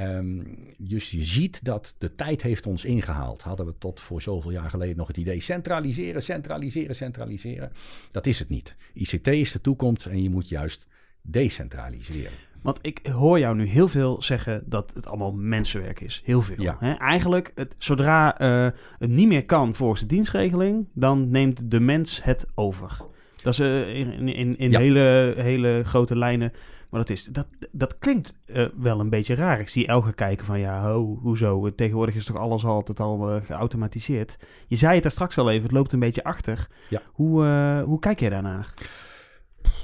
Um, 0.00 0.58
dus 0.78 1.10
je 1.10 1.24
ziet 1.24 1.64
dat 1.64 1.94
de 1.98 2.14
tijd 2.14 2.42
heeft 2.42 2.66
ons 2.66 2.84
ingehaald. 2.84 3.42
Hadden 3.42 3.66
we 3.66 3.74
tot 3.78 4.00
voor 4.00 4.22
zoveel 4.22 4.50
jaar 4.50 4.70
geleden 4.70 4.96
nog 4.96 5.06
het 5.06 5.16
idee 5.16 5.40
centraliseren, 5.40 6.22
centraliseren, 6.22 6.96
centraliseren. 6.96 7.72
Dat 8.10 8.26
is 8.26 8.38
het 8.38 8.48
niet. 8.48 8.76
ICT 8.94 9.26
is 9.26 9.52
de 9.52 9.60
toekomst 9.60 10.06
en 10.06 10.22
je 10.22 10.30
moet 10.30 10.48
juist 10.48 10.86
decentraliseren. 11.20 12.32
Want 12.62 12.78
ik 12.82 13.00
hoor 13.12 13.38
jou 13.38 13.56
nu 13.56 13.66
heel 13.66 13.88
veel 13.88 14.22
zeggen 14.22 14.62
dat 14.66 14.92
het 14.94 15.06
allemaal 15.08 15.32
mensenwerk 15.32 16.00
is. 16.00 16.22
Heel 16.24 16.42
veel. 16.42 16.62
Ja. 16.62 16.76
Hè? 16.78 16.92
Eigenlijk, 16.92 17.52
het, 17.54 17.74
zodra 17.78 18.40
uh, 18.40 18.70
het 18.98 19.10
niet 19.10 19.28
meer 19.28 19.44
kan 19.44 19.74
volgens 19.74 20.00
de 20.00 20.06
dienstregeling, 20.06 20.88
dan 20.94 21.28
neemt 21.28 21.70
de 21.70 21.80
mens 21.80 22.22
het 22.22 22.46
over. 22.54 22.96
Dat 23.42 23.52
is 23.52 23.60
uh, 23.60 23.94
in, 23.94 24.28
in, 24.28 24.58
in 24.58 24.70
Ja. 24.70 24.78
hele, 24.78 25.34
hele 25.36 25.82
grote 25.84 26.16
lijnen. 26.18 26.52
Maar 26.90 27.00
dat, 27.00 27.10
is, 27.10 27.24
dat, 27.24 27.46
dat 27.70 27.98
klinkt 27.98 28.32
uh, 28.46 28.68
wel 28.76 29.00
een 29.00 29.08
beetje 29.08 29.34
raar. 29.34 29.60
Ik 29.60 29.68
zie 29.68 29.86
Elge 29.86 30.12
kijken 30.12 30.46
van, 30.46 30.60
ja, 30.60 30.82
ho, 30.82 31.18
hoezo? 31.22 31.74
Tegenwoordig 31.74 32.14
is 32.14 32.24
toch 32.24 32.36
alles 32.36 32.64
altijd 32.64 33.00
al 33.00 33.40
geautomatiseerd. 33.44 34.36
Je 34.66 34.76
zei 34.76 34.94
het 34.94 35.02
daar 35.02 35.12
straks 35.12 35.38
al 35.38 35.50
even, 35.50 35.62
het 35.62 35.72
loopt 35.72 35.92
een 35.92 35.98
beetje 35.98 36.24
achter. 36.24 36.68
Ja. 36.88 37.02
Hoe, 37.12 37.44
hoe 37.86 37.98
kijk 37.98 38.20
jij 38.20 38.28
daarnaar? 38.30 38.74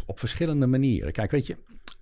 Op 0.06 0.18
verschillende 0.18 0.66
manieren. 0.66 1.12
Kijk, 1.12 1.30
weet 1.30 1.46
je, 1.46 1.56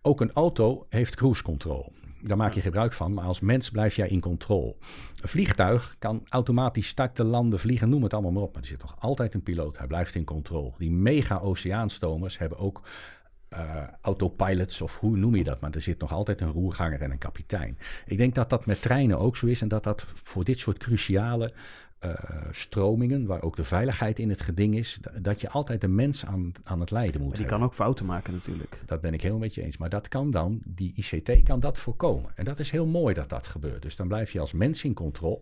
ook 0.06 0.20
een 0.20 0.32
auto 0.32 0.86
heeft 0.88 1.14
cruise 1.14 1.42
control. 1.42 1.92
Daar 2.20 2.36
maak 2.36 2.52
je 2.52 2.60
gebruik 2.60 2.92
van, 2.92 3.14
maar 3.14 3.24
als 3.24 3.40
mens 3.40 3.70
blijf 3.70 3.96
jij 3.96 4.08
in 4.08 4.20
controle. 4.20 4.74
Een 5.22 5.28
vliegtuig 5.28 5.96
kan 5.98 6.22
automatisch 6.28 6.86
starten, 6.88 7.26
landen, 7.26 7.58
vliegen, 7.58 7.88
noem 7.88 8.02
het 8.02 8.12
allemaal 8.12 8.32
maar 8.32 8.42
op. 8.42 8.52
Maar 8.52 8.62
er 8.62 8.68
zit 8.68 8.80
nog 8.80 8.96
altijd 8.98 9.34
een 9.34 9.42
piloot, 9.42 9.78
hij 9.78 9.86
blijft 9.86 10.14
in 10.14 10.24
controle. 10.24 10.72
Die 10.78 10.90
mega-oceaanstomers 10.90 12.38
hebben 12.38 12.58
ook 12.58 12.82
uh, 13.50 13.82
autopilots 14.00 14.80
of 14.80 14.98
hoe 14.98 15.16
noem 15.16 15.36
je 15.36 15.44
dat, 15.44 15.60
maar 15.60 15.70
er 15.70 15.82
zit 15.82 16.00
nog 16.00 16.12
altijd 16.12 16.40
een 16.40 16.52
roerganger 16.52 17.02
en 17.02 17.10
een 17.10 17.18
kapitein. 17.18 17.78
Ik 18.06 18.16
denk 18.16 18.34
dat 18.34 18.50
dat 18.50 18.66
met 18.66 18.82
treinen 18.82 19.18
ook 19.18 19.36
zo 19.36 19.46
is 19.46 19.60
en 19.60 19.68
dat 19.68 19.84
dat 19.84 20.06
voor 20.22 20.44
dit 20.44 20.58
soort 20.58 20.78
cruciale 20.78 21.52
uh, 22.04 22.12
stromingen, 22.50 23.26
waar 23.26 23.42
ook 23.42 23.56
de 23.56 23.64
veiligheid 23.64 24.18
in 24.18 24.28
het 24.28 24.40
geding 24.40 24.76
is, 24.76 24.98
dat 25.20 25.40
je 25.40 25.50
altijd 25.50 25.80
de 25.80 25.88
mens 25.88 26.26
aan, 26.26 26.52
aan 26.64 26.80
het 26.80 26.90
leiden 26.90 27.20
moet 27.20 27.28
maar 27.28 27.38
die 27.38 27.46
hebben. 27.46 27.58
kan 27.58 27.68
ook 27.68 27.74
fouten 27.74 28.06
maken 28.06 28.32
natuurlijk. 28.32 28.82
Dat 28.86 29.00
ben 29.00 29.14
ik 29.14 29.20
helemaal 29.20 29.42
met 29.42 29.54
je 29.54 29.62
eens. 29.62 29.76
Maar 29.76 29.88
dat 29.88 30.08
kan 30.08 30.30
dan, 30.30 30.60
die 30.64 30.92
ICT 30.94 31.42
kan 31.42 31.60
dat 31.60 31.78
voorkomen. 31.78 32.30
En 32.34 32.44
dat 32.44 32.58
is 32.58 32.70
heel 32.70 32.86
mooi 32.86 33.14
dat 33.14 33.28
dat 33.28 33.46
gebeurt. 33.46 33.82
Dus 33.82 33.96
dan 33.96 34.08
blijf 34.08 34.32
je 34.32 34.40
als 34.40 34.52
mens 34.52 34.84
in 34.84 34.94
controle 34.94 35.40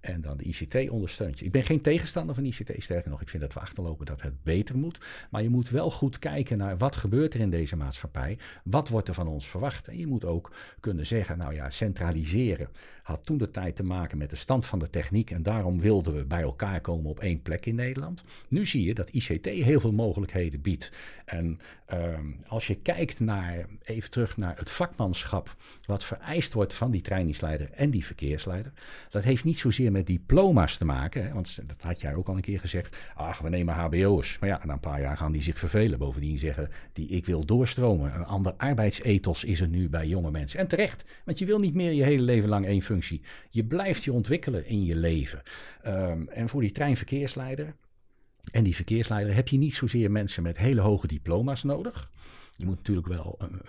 en 0.00 0.20
dan 0.20 0.36
de 0.36 0.44
ICT 0.44 0.90
ondersteunt 0.90 1.38
je. 1.38 1.44
Ik 1.44 1.52
ben 1.52 1.62
geen 1.62 1.80
tegenstander 1.80 2.34
van 2.34 2.44
ICT, 2.44 2.72
sterker 2.82 3.10
nog, 3.10 3.20
ik 3.20 3.28
vind 3.28 3.42
dat 3.42 3.54
we 3.54 3.60
achterlopen 3.60 4.06
dat 4.06 4.22
het 4.22 4.42
beter 4.42 4.76
moet. 4.76 5.00
Maar 5.30 5.42
je 5.42 5.48
moet 5.48 5.70
wel 5.70 5.90
goed 5.90 6.18
kijken 6.18 6.58
naar 6.58 6.78
wat 6.78 6.96
gebeurt 6.96 7.34
er 7.34 7.40
in 7.40 7.50
deze 7.50 7.76
maatschappij. 7.76 8.38
Wat 8.64 8.88
wordt 8.88 9.08
er 9.08 9.14
van 9.14 9.28
ons 9.28 9.48
verwacht? 9.48 9.88
En 9.88 9.98
je 9.98 10.06
moet 10.06 10.24
ook 10.24 10.52
kunnen 10.80 11.06
zeggen, 11.06 11.38
nou 11.38 11.54
ja, 11.54 11.70
centraliseren 11.70 12.68
had 13.02 13.24
toen 13.24 13.38
de 13.38 13.50
tijd 13.50 13.76
te 13.76 13.82
maken 13.82 14.18
met 14.18 14.30
de 14.30 14.36
stand 14.36 14.66
van 14.66 14.78
de 14.78 14.90
techniek. 14.90 15.30
En 15.30 15.42
daarom 15.42 15.80
wil 15.80 15.91
wilden 15.92 16.14
we 16.14 16.24
bij 16.24 16.42
elkaar 16.42 16.80
komen 16.80 17.10
op 17.10 17.20
één 17.20 17.42
plek 17.42 17.66
in 17.66 17.74
Nederland. 17.74 18.24
Nu 18.48 18.66
zie 18.66 18.84
je 18.84 18.94
dat 18.94 19.10
ICT 19.10 19.46
heel 19.46 19.80
veel 19.80 19.92
mogelijkheden 19.92 20.60
biedt. 20.60 20.92
En 21.24 21.58
ehm, 21.86 22.26
als 22.46 22.66
je 22.66 22.74
kijkt 22.74 23.20
naar, 23.20 23.66
even 23.82 24.10
terug 24.10 24.36
naar 24.36 24.58
het 24.58 24.70
vakmanschap, 24.70 25.56
wat 25.86 26.04
vereist 26.04 26.52
wordt 26.52 26.74
van 26.74 26.90
die 26.90 27.00
trainingsleider 27.00 27.70
en 27.72 27.90
die 27.90 28.04
verkeersleider. 28.04 28.72
Dat 29.10 29.22
heeft 29.22 29.44
niet 29.44 29.58
zozeer 29.58 29.92
met 29.92 30.06
diploma's 30.06 30.76
te 30.76 30.84
maken, 30.84 31.24
hè, 31.24 31.32
want 31.32 31.68
dat 31.68 31.82
had 31.82 32.00
jij 32.00 32.14
ook 32.14 32.28
al 32.28 32.34
een 32.34 32.40
keer 32.40 32.60
gezegd. 32.60 32.96
Ach, 33.14 33.38
we 33.38 33.48
nemen 33.48 33.74
HBO'ers. 33.74 34.38
Maar 34.38 34.48
ja, 34.48 34.60
na 34.64 34.72
een 34.72 34.80
paar 34.80 35.00
jaar 35.00 35.16
gaan 35.16 35.32
die 35.32 35.42
zich 35.42 35.58
vervelen. 35.58 35.98
Bovendien 35.98 36.38
zeggen 36.38 36.70
die 36.92 37.08
ik 37.08 37.26
wil 37.26 37.44
doorstromen. 37.44 38.14
Een 38.14 38.24
ander 38.24 38.54
arbeidsethos 38.56 39.44
is 39.44 39.60
er 39.60 39.68
nu 39.68 39.88
bij 39.88 40.06
jonge 40.06 40.30
mensen. 40.30 40.58
En 40.58 40.68
terecht, 40.68 41.04
want 41.24 41.38
je 41.38 41.46
wil 41.46 41.58
niet 41.58 41.74
meer 41.74 41.92
je 41.92 42.02
hele 42.02 42.22
leven 42.22 42.48
lang 42.48 42.66
één 42.66 42.82
functie. 42.82 43.22
Je 43.50 43.64
blijft 43.64 44.04
je 44.04 44.12
ontwikkelen 44.12 44.66
in 44.66 44.84
je 44.84 44.96
leven. 44.96 45.42
Ehm, 45.82 46.28
en 46.28 46.48
voor 46.48 46.60
die 46.60 46.72
treinverkeersleider 46.72 47.74
en 48.50 48.64
die 48.64 48.74
verkeersleider 48.74 49.34
heb 49.34 49.48
je 49.48 49.58
niet 49.58 49.74
zozeer 49.74 50.10
mensen 50.10 50.42
met 50.42 50.58
hele 50.58 50.80
hoge 50.80 51.06
diploma's 51.06 51.62
nodig. 51.62 52.10
Je 52.56 52.66
moet 52.66 52.76
natuurlijk 52.76 53.06
wel 53.06 53.34
een, 53.38 53.60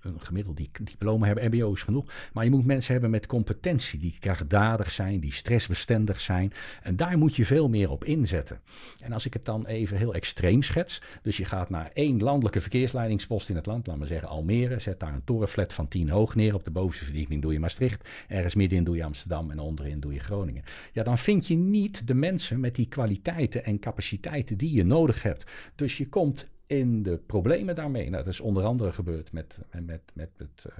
een, 0.00 0.20
gemiddeld 0.20 0.60
diploma 0.82 1.26
hebben, 1.26 1.50
MBO 1.50 1.72
is 1.72 1.82
genoeg. 1.82 2.12
Maar 2.32 2.44
je 2.44 2.50
moet 2.50 2.64
mensen 2.64 2.92
hebben 2.92 3.10
met 3.10 3.26
competentie, 3.26 3.98
die 3.98 4.16
krachtdadig 4.20 4.90
zijn, 4.90 5.20
die 5.20 5.32
stressbestendig 5.32 6.20
zijn. 6.20 6.52
En 6.82 6.96
daar 6.96 7.18
moet 7.18 7.36
je 7.36 7.44
veel 7.44 7.68
meer 7.68 7.90
op 7.90 8.04
inzetten. 8.04 8.60
En 9.00 9.12
als 9.12 9.26
ik 9.26 9.32
het 9.32 9.44
dan 9.44 9.66
even 9.66 9.96
heel 9.96 10.14
extreem 10.14 10.62
schets. 10.62 11.02
Dus 11.22 11.36
je 11.36 11.44
gaat 11.44 11.70
naar 11.70 11.90
één 11.94 12.22
landelijke 12.22 12.60
verkeersleidingspost 12.60 13.48
in 13.48 13.56
het 13.56 13.66
land, 13.66 13.86
laten 13.86 14.02
we 14.02 14.08
zeggen 14.08 14.28
Almere. 14.28 14.80
Zet 14.80 15.00
daar 15.00 15.14
een 15.14 15.24
torenflat 15.24 15.72
van 15.72 15.88
10 15.88 16.08
hoog 16.08 16.34
neer. 16.34 16.54
Op 16.54 16.64
de 16.64 16.70
bovenste 16.70 17.04
verdieping 17.04 17.42
doe 17.42 17.52
je 17.52 17.60
Maastricht. 17.60 18.08
Ergens 18.28 18.54
middenin 18.54 18.84
doe 18.84 18.96
je 18.96 19.04
Amsterdam 19.04 19.50
en 19.50 19.58
onderin 19.58 20.00
doe 20.00 20.12
je 20.12 20.20
Groningen. 20.20 20.64
Ja, 20.92 21.02
dan 21.02 21.18
vind 21.18 21.46
je 21.46 21.54
niet 21.54 22.06
de 22.06 22.14
mensen 22.14 22.60
met 22.60 22.74
die 22.74 22.88
kwaliteiten 22.88 23.64
en 23.64 23.78
capaciteiten 23.78 24.56
die 24.56 24.72
je 24.72 24.84
nodig 24.84 25.22
hebt. 25.22 25.50
Dus 25.74 25.96
je 25.96 26.08
komt 26.08 26.46
in 26.66 27.02
de 27.02 27.18
problemen 27.26 27.74
daarmee. 27.74 28.10
Nou, 28.10 28.24
dat 28.24 28.32
is 28.32 28.40
onder 28.40 28.64
andere 28.64 28.92
gebeurd 28.92 29.32
met, 29.32 29.58
met, 29.82 30.00
met 30.12 30.30
het, 30.36 30.64
uh, 30.66 30.72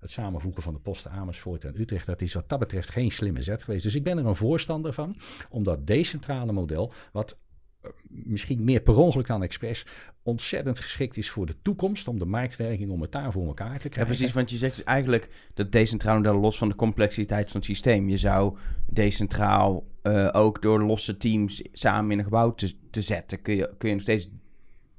het 0.00 0.10
samenvoegen 0.10 0.62
van 0.62 0.72
de 0.72 0.80
posten 0.80 1.10
Amersfoort 1.10 1.64
en 1.64 1.80
Utrecht. 1.80 2.06
Dat 2.06 2.20
is 2.20 2.34
wat 2.34 2.48
dat 2.48 2.58
betreft 2.58 2.90
geen 2.90 3.10
slimme 3.10 3.42
zet 3.42 3.62
geweest. 3.62 3.82
Dus 3.82 3.94
ik 3.94 4.04
ben 4.04 4.18
er 4.18 4.26
een 4.26 4.36
voorstander 4.36 4.92
van 4.92 5.16
om 5.50 5.64
dat 5.64 5.86
decentrale 5.86 6.52
model, 6.52 6.92
wat 7.12 7.36
uh, 7.84 7.90
misschien 8.08 8.64
meer 8.64 8.80
per 8.80 8.96
ongeluk 8.96 9.26
dan 9.26 9.42
expres, 9.42 9.86
ontzettend 10.22 10.78
geschikt 10.78 11.16
is 11.16 11.30
voor 11.30 11.46
de 11.46 11.56
toekomst, 11.62 12.08
om 12.08 12.18
de 12.18 12.24
marktwerking, 12.24 12.90
om 12.90 13.00
het 13.00 13.12
daar 13.12 13.32
voor 13.32 13.46
elkaar 13.46 13.78
te 13.78 13.88
krijgen. 13.88 14.00
Ja, 14.00 14.16
precies, 14.16 14.32
want 14.32 14.50
je 14.50 14.56
zegt 14.56 14.76
dus 14.76 14.84
eigenlijk 14.84 15.28
dat 15.54 15.72
decentraal 15.72 16.16
model 16.16 16.40
los 16.40 16.58
van 16.58 16.68
de 16.68 16.74
complexiteit 16.74 17.50
van 17.50 17.56
het 17.56 17.64
systeem. 17.64 18.08
Je 18.08 18.18
zou 18.18 18.56
decentraal 18.86 19.86
uh, 20.02 20.28
ook 20.32 20.62
door 20.62 20.82
losse 20.82 21.16
teams 21.16 21.62
samen 21.72 22.10
in 22.10 22.18
een 22.18 22.24
gebouw 22.24 22.54
te, 22.54 22.72
te 22.90 23.02
zetten, 23.02 23.42
kun 23.42 23.56
je, 23.56 23.74
kun 23.78 23.88
je 23.88 23.94
nog 23.94 24.02
steeds 24.02 24.28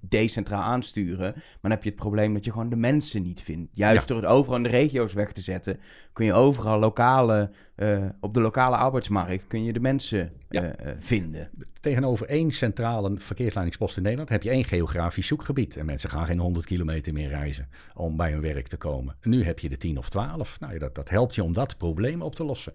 decentraal 0.10 0.62
aansturen. 0.62 1.32
Maar 1.36 1.58
dan 1.62 1.72
heb 1.72 1.84
je 1.84 1.90
het 1.90 2.00
probleem 2.00 2.34
dat 2.34 2.46
je 2.46 2.52
gewoon 2.52 2.70
de 2.70 2.76
mensen 2.76 3.24
niet 3.24 3.42
vindt. 3.42 3.72
Juist 3.74 4.00
ja. 4.00 4.14
door 4.14 4.24
het 4.24 4.32
overal 4.32 4.58
in 4.58 4.64
de 4.64 4.70
regio's 4.70 5.14
weg 5.14 5.32
te 5.32 5.42
zetten, 5.42 5.80
kun 6.14 6.26
je 6.26 6.34
overal 6.34 6.80
lokale, 6.80 7.52
uh, 7.76 8.06
op 8.20 8.34
de 8.34 8.42
lokale 8.42 8.76
arbeidsmarkt 8.76 9.48
kun 9.48 9.64
je 9.64 9.74
de 9.74 9.80
mensen 9.80 10.32
ja. 10.50 10.64
uh, 10.64 10.92
vinden. 11.00 11.50
Tegenover 11.82 12.28
één 12.28 12.52
centrale 12.52 13.12
verkeersleidingspost 13.18 13.98
in 13.98 14.04
Nederland 14.04 14.30
heb 14.30 14.44
je 14.44 14.50
één 14.50 14.64
geografisch 14.64 15.28
zoekgebied. 15.28 15.78
En 15.78 15.86
mensen 15.86 16.10
gaan 16.10 16.26
geen 16.26 16.40
100 16.40 16.66
kilometer 16.66 17.14
meer 17.14 17.30
reizen 17.30 17.68
om 17.94 18.18
bij 18.18 18.32
hun 18.32 18.42
werk 18.42 18.68
te 18.68 18.78
komen. 18.78 19.16
En 19.22 19.30
nu 19.30 19.44
heb 19.44 19.60
je 19.60 19.70
de 19.70 19.78
10 19.78 19.98
of 19.98 20.10
12. 20.10 20.60
Nou, 20.60 20.78
dat, 20.78 20.96
dat 20.96 21.10
helpt 21.10 21.36
je 21.36 21.44
om 21.44 21.54
dat 21.54 21.78
probleem 21.78 22.22
op 22.22 22.36
te 22.36 22.44
lossen. 22.44 22.74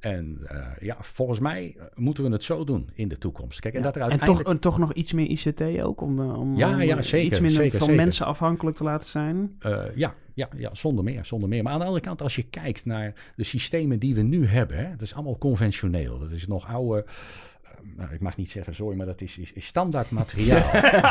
En 0.00 0.38
uh, 0.52 0.66
ja, 0.80 0.96
volgens 1.00 1.38
mij 1.38 1.76
moeten 1.94 2.24
we 2.24 2.30
het 2.30 2.44
zo 2.44 2.64
doen 2.64 2.90
in 2.94 3.08
de 3.08 3.18
toekomst. 3.18 3.60
Kijk, 3.60 3.74
en, 3.74 3.80
ja. 3.80 3.86
dat 3.86 3.96
er 3.96 4.10
en, 4.10 4.18
toch, 4.18 4.42
en 4.42 4.58
toch 4.58 4.78
nog 4.78 4.92
iets 4.92 5.12
meer 5.12 5.26
ICT 5.26 5.62
ook? 5.82 6.00
Om, 6.00 6.20
om, 6.20 6.54
ja, 6.54 6.72
om 6.72 6.82
ja, 6.82 7.02
zeker, 7.02 7.26
iets 7.26 7.40
minder 7.40 7.62
zeker, 7.62 7.78
van 7.78 7.86
zeker. 7.86 8.02
mensen 8.02 8.26
afhankelijk 8.26 8.76
te 8.76 8.84
laten 8.84 9.08
zijn? 9.08 9.56
Uh, 9.66 9.82
ja, 9.94 10.14
ja, 10.40 10.48
ja, 10.56 10.74
zonder 10.74 11.04
meer, 11.04 11.24
zonder 11.24 11.48
meer. 11.48 11.62
Maar 11.62 11.72
aan 11.72 11.78
de 11.78 11.84
andere 11.84 12.04
kant, 12.04 12.22
als 12.22 12.36
je 12.36 12.42
kijkt 12.42 12.84
naar 12.84 13.14
de 13.36 13.44
systemen 13.44 13.98
die 13.98 14.14
we 14.14 14.22
nu 14.22 14.46
hebben, 14.46 14.76
hè, 14.76 14.90
dat 14.90 15.00
is 15.00 15.14
allemaal 15.14 15.38
conventioneel. 15.38 16.18
Dat 16.18 16.30
is 16.30 16.46
nog 16.46 16.66
oude. 16.66 17.04
Nou, 17.96 18.12
ik 18.12 18.20
mag 18.20 18.36
niet 18.36 18.50
zeggen 18.50 18.74
zooi, 18.74 18.96
maar 18.96 19.06
dat 19.06 19.20
is, 19.20 19.38
is, 19.38 19.52
is 19.52 19.66
standaard 19.66 20.10
materiaal. 20.10 20.58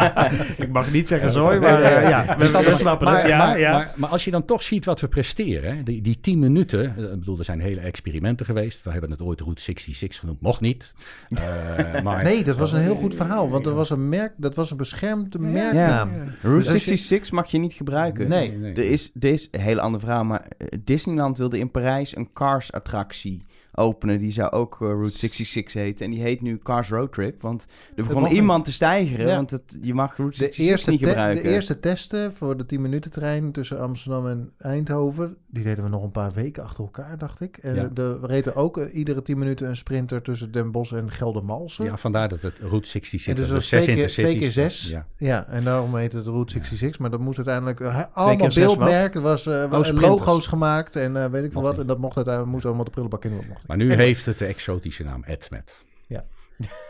ik 0.65 0.69
mag 0.69 0.91
niet 0.91 1.07
zeggen 1.07 1.31
zooi, 1.31 1.59
maar 1.59 1.81
uh, 1.81 2.09
ja, 2.09 2.37
we, 2.37 2.51
we 2.51 2.75
snappen 2.75 3.07
maar, 3.07 3.17
het. 3.17 3.27
Ja, 3.27 3.37
maar, 3.37 3.59
ja. 3.59 3.71
Maar, 3.71 3.93
maar, 3.95 4.09
als 4.09 4.25
je 4.25 4.31
dan 4.31 4.45
toch 4.45 4.63
ziet 4.63 4.85
wat 4.85 4.99
we 4.99 5.07
presteren, 5.07 5.75
hè, 5.75 5.83
die, 5.83 6.01
die 6.01 6.19
10 6.21 6.39
minuten, 6.39 6.95
uh, 6.97 7.03
ik 7.03 7.19
bedoel, 7.19 7.37
er 7.37 7.45
zijn 7.45 7.59
hele 7.59 7.79
experimenten 7.79 8.45
geweest. 8.45 8.83
We 8.83 8.91
hebben 8.91 9.11
het 9.11 9.21
ooit 9.21 9.41
Route 9.41 9.61
66 9.61 10.19
genoemd, 10.19 10.41
mocht 10.41 10.61
niet. 10.61 10.93
Uh, 11.29 12.01
maar, 12.03 12.23
nee, 12.23 12.43
dat 12.43 12.57
was 12.57 12.71
een 12.71 12.81
heel 12.81 12.95
goed 12.95 13.15
verhaal, 13.15 13.49
want 13.49 13.65
er 13.65 13.73
was 13.73 13.89
een 13.89 14.09
merk, 14.09 14.33
dat 14.37 14.55
was 14.55 14.71
een 14.71 14.77
beschermde 14.77 15.39
merknaam. 15.39 16.13
Ja. 16.13 16.23
Route 16.41 16.69
66 16.69 17.31
mag 17.31 17.51
je 17.51 17.57
niet 17.57 17.73
gebruiken. 17.73 18.29
Nee. 18.29 18.49
nee, 18.49 18.57
nee. 18.57 18.73
Er 18.73 18.91
is, 18.91 19.11
er 19.19 19.29
is 19.29 19.47
een 19.51 19.61
hele 19.61 19.81
andere 19.81 20.05
verhaal, 20.05 20.23
maar 20.23 20.47
Disneyland 20.83 21.37
wilde 21.37 21.59
in 21.59 21.71
Parijs 21.71 22.15
een 22.15 22.33
Cars-attractie 22.33 23.47
openen. 23.79 24.19
Die 24.19 24.31
zou 24.31 24.51
ook 24.51 24.73
uh, 24.81 24.87
Route 24.87 25.17
66 25.17 25.73
heten. 25.81 26.05
En 26.05 26.11
die 26.11 26.21
heet 26.21 26.41
nu 26.41 26.57
Cars 26.57 26.89
Road 26.89 27.13
Trip. 27.13 27.41
Want 27.41 27.65
er 27.95 28.05
begon 28.05 28.27
iemand 28.27 28.65
te 28.65 28.71
stijgeren. 28.71 29.27
Ja. 29.27 29.35
Want 29.35 29.51
het, 29.51 29.77
je 29.81 29.93
mag 29.93 30.17
Route 30.17 30.37
De 30.37 30.43
66 30.43 30.67
eerste, 30.71 30.89
niet 30.91 30.99
gebruiken. 31.05 31.43
de 31.43 31.49
eerste 31.49 31.79
testen 31.79 32.33
voor 32.33 32.57
de 32.57 32.65
10 32.65 32.81
minuten 32.81 33.11
trein 33.11 33.51
tussen 33.51 33.79
Amsterdam 33.79 34.27
en 34.27 34.51
Eindhoven, 34.57 35.35
die 35.47 35.63
deden 35.63 35.83
we 35.83 35.89
nog 35.89 36.03
een 36.03 36.11
paar 36.11 36.31
weken 36.33 36.63
achter 36.63 36.83
elkaar, 36.83 37.17
dacht 37.17 37.41
ik. 37.41 37.57
En 37.57 37.75
Ja. 37.75 37.89
de, 37.93 38.17
we 38.21 38.27
reden 38.27 38.55
ook 38.55 38.77
uh, 38.77 38.95
iedere 38.95 39.21
10 39.21 39.37
minuten 39.37 39.67
een 39.67 39.75
sprinter 39.75 40.21
tussen 40.21 40.51
Den 40.51 40.71
Bosch 40.71 40.93
en 40.93 41.11
Geldermalsen. 41.11 41.85
Ja, 41.85 41.97
vandaar 41.97 42.29
dat 42.29 42.41
het 42.41 42.59
Route 42.59 42.87
66 42.87 43.33
En 43.33 43.41
dus 43.41 43.51
was. 43.51 43.69
dat 43.69 43.69
Dus 43.69 43.69
was 43.69 43.79
zes 43.79 43.83
twee 43.83 43.95
keer, 43.95 44.07
twee 44.07 44.25
keer 44.25 44.33
intercities. 44.47 44.81
zes. 44.81 44.91
Ja. 44.91 45.05
Ja. 45.17 45.47
en 45.47 45.63
daarom 45.63 45.95
heette 45.95 46.17
het 46.17 46.25
Route 46.27 46.51
66. 46.53 46.99
Maar 46.99 47.09
dat 47.09 47.19
moest 47.19 47.37
uiteindelijk 47.37 47.79
uh, 47.79 48.01
allemaal 48.13 48.35
keer 48.37 48.51
zes 48.51 48.65
wat? 48.65 48.77
beeldmerk. 48.77 49.15
Er 49.15 49.21
was 49.21 49.45
uh, 49.45 49.63
Oh, 49.71 49.87
logo's 50.01 50.47
gemaakt 50.47 50.95
en 50.95 51.15
uh, 51.15 51.25
weet 51.25 51.43
ik 51.43 51.51
veel 51.51 51.61
wat. 51.61 51.71
niet. 51.71 51.81
En 51.81 51.87
dat 51.87 51.97
mocht 51.97 52.15
uiteindelijk, 52.15 52.53
moest 52.53 52.65
allemaal 52.65 52.83
de 52.85 52.91
prullenbak 52.91 53.25
in. 53.25 53.31
Dat 53.35 53.45
mocht 53.47 53.67
Maar 53.69 53.77
nu 53.77 53.93
heeft 53.93 54.25
het 54.25 54.37
de 54.37 54.45
exotische 54.45 55.03
naam 55.03 55.23
Edmet. 55.27 55.75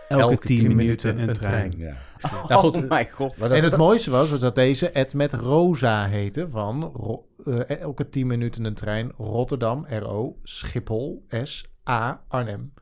Elke, 0.07 0.23
elke 0.23 0.47
10 0.47 0.57
tien 0.57 0.75
minuten 0.75 1.15
minuten 1.15 1.29
een 1.29 1.33
trein. 1.41 1.69
trein. 1.71 1.87
Ja. 1.87 1.95
Oh 2.21 2.49
Nou 2.49 2.61
goed, 2.61 2.87
mijn 2.89 3.09
god. 3.09 3.33
Dat- 3.39 3.51
en 3.51 3.63
het 3.63 3.77
mooiste 3.77 4.11
was, 4.11 4.29
was 4.29 4.39
dat 4.39 4.55
deze 4.55 4.89
Ed 4.89 5.13
met 5.13 5.33
Rosa 5.33 6.07
heette 6.07 6.47
van 6.51 6.83
Ro- 6.95 7.25
eh, 7.45 7.79
elke 7.79 8.09
10 8.09 8.27
minuten 8.27 8.63
een 8.65 8.73
trein 8.73 9.11
Rotterdam, 9.17 9.85
RO, 9.89 10.37
Schiphol, 10.43 11.25
S, 11.43 11.65
A, 11.89 12.21
Arnhem. 12.27 12.73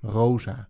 Rosa. 0.00 0.68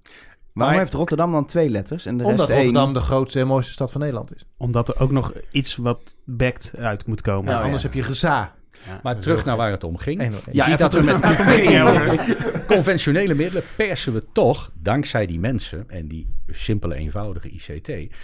Waarom 0.52 0.78
heeft 0.78 0.92
Rotterdam 0.92 1.32
dan 1.32 1.46
twee 1.46 1.68
letters 1.70 2.06
en 2.06 2.16
de 2.16 2.24
Omdat 2.24 2.38
rest 2.38 2.50
één? 2.50 2.58
Rotterdam 2.64 2.94
de 2.94 3.00
grootste 3.00 3.40
en 3.40 3.46
mooiste 3.46 3.72
stad 3.72 3.92
van 3.92 4.00
Nederland 4.00 4.34
is. 4.34 4.44
Omdat 4.56 4.88
er 4.88 5.00
ook 5.00 5.10
nog 5.10 5.32
iets 5.50 5.76
wat 5.76 6.16
backed 6.24 6.74
uit 6.78 7.06
moet 7.06 7.20
komen. 7.20 7.44
Nou, 7.44 7.58
ja. 7.58 7.64
anders 7.64 7.82
heb 7.82 7.92
je 7.94 8.02
geza. 8.02 8.54
Maar 9.02 9.18
terug 9.20 9.44
naar 9.44 9.56
waar 9.56 9.70
het 9.70 9.84
om 9.84 9.96
ging. 9.96 10.22
Je 10.22 10.30
Ja, 10.50 10.64
ziet 10.64 10.74
even 10.74 10.78
dat 10.78 10.92
we 10.92 11.00
terug 11.00 11.20
met 11.20 12.66
conventionele 12.76 13.34
middelen 13.34 13.62
persen 13.76 14.12
we 14.12 14.24
toch, 14.32 14.72
dankzij 14.74 15.26
die 15.26 15.38
mensen 15.38 15.84
en 15.88 16.08
die 16.08 16.26
simpele, 16.46 16.94
eenvoudige 16.94 17.48
ICT, 17.48 18.14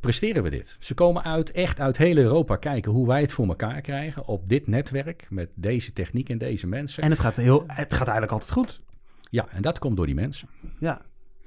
presteren 0.00 0.42
we 0.42 0.50
dit. 0.50 0.76
Ze 0.78 0.94
komen 0.94 1.24
uit, 1.24 1.50
echt 1.50 1.80
uit 1.80 1.96
heel 1.96 2.16
Europa 2.16 2.56
kijken 2.56 2.92
hoe 2.92 3.06
wij 3.06 3.20
het 3.20 3.32
voor 3.32 3.46
elkaar 3.48 3.80
krijgen 3.80 4.26
op 4.26 4.48
dit 4.48 4.66
netwerk 4.66 5.26
met 5.30 5.48
deze 5.54 5.92
techniek 5.92 6.28
en 6.28 6.38
deze 6.38 6.66
mensen. 6.66 7.02
En 7.02 7.10
het 7.10 7.20
gaat, 7.20 7.36
heel, 7.36 7.64
het 7.66 7.94
gaat 7.94 8.08
eigenlijk 8.08 8.32
altijd 8.32 8.50
goed. 8.52 8.80
ja, 9.30 9.46
en 9.50 9.62
dat 9.62 9.78
komt 9.78 9.96
door 9.96 10.06
die 10.06 10.14
mensen. 10.14 10.48
Ja. 10.78 11.00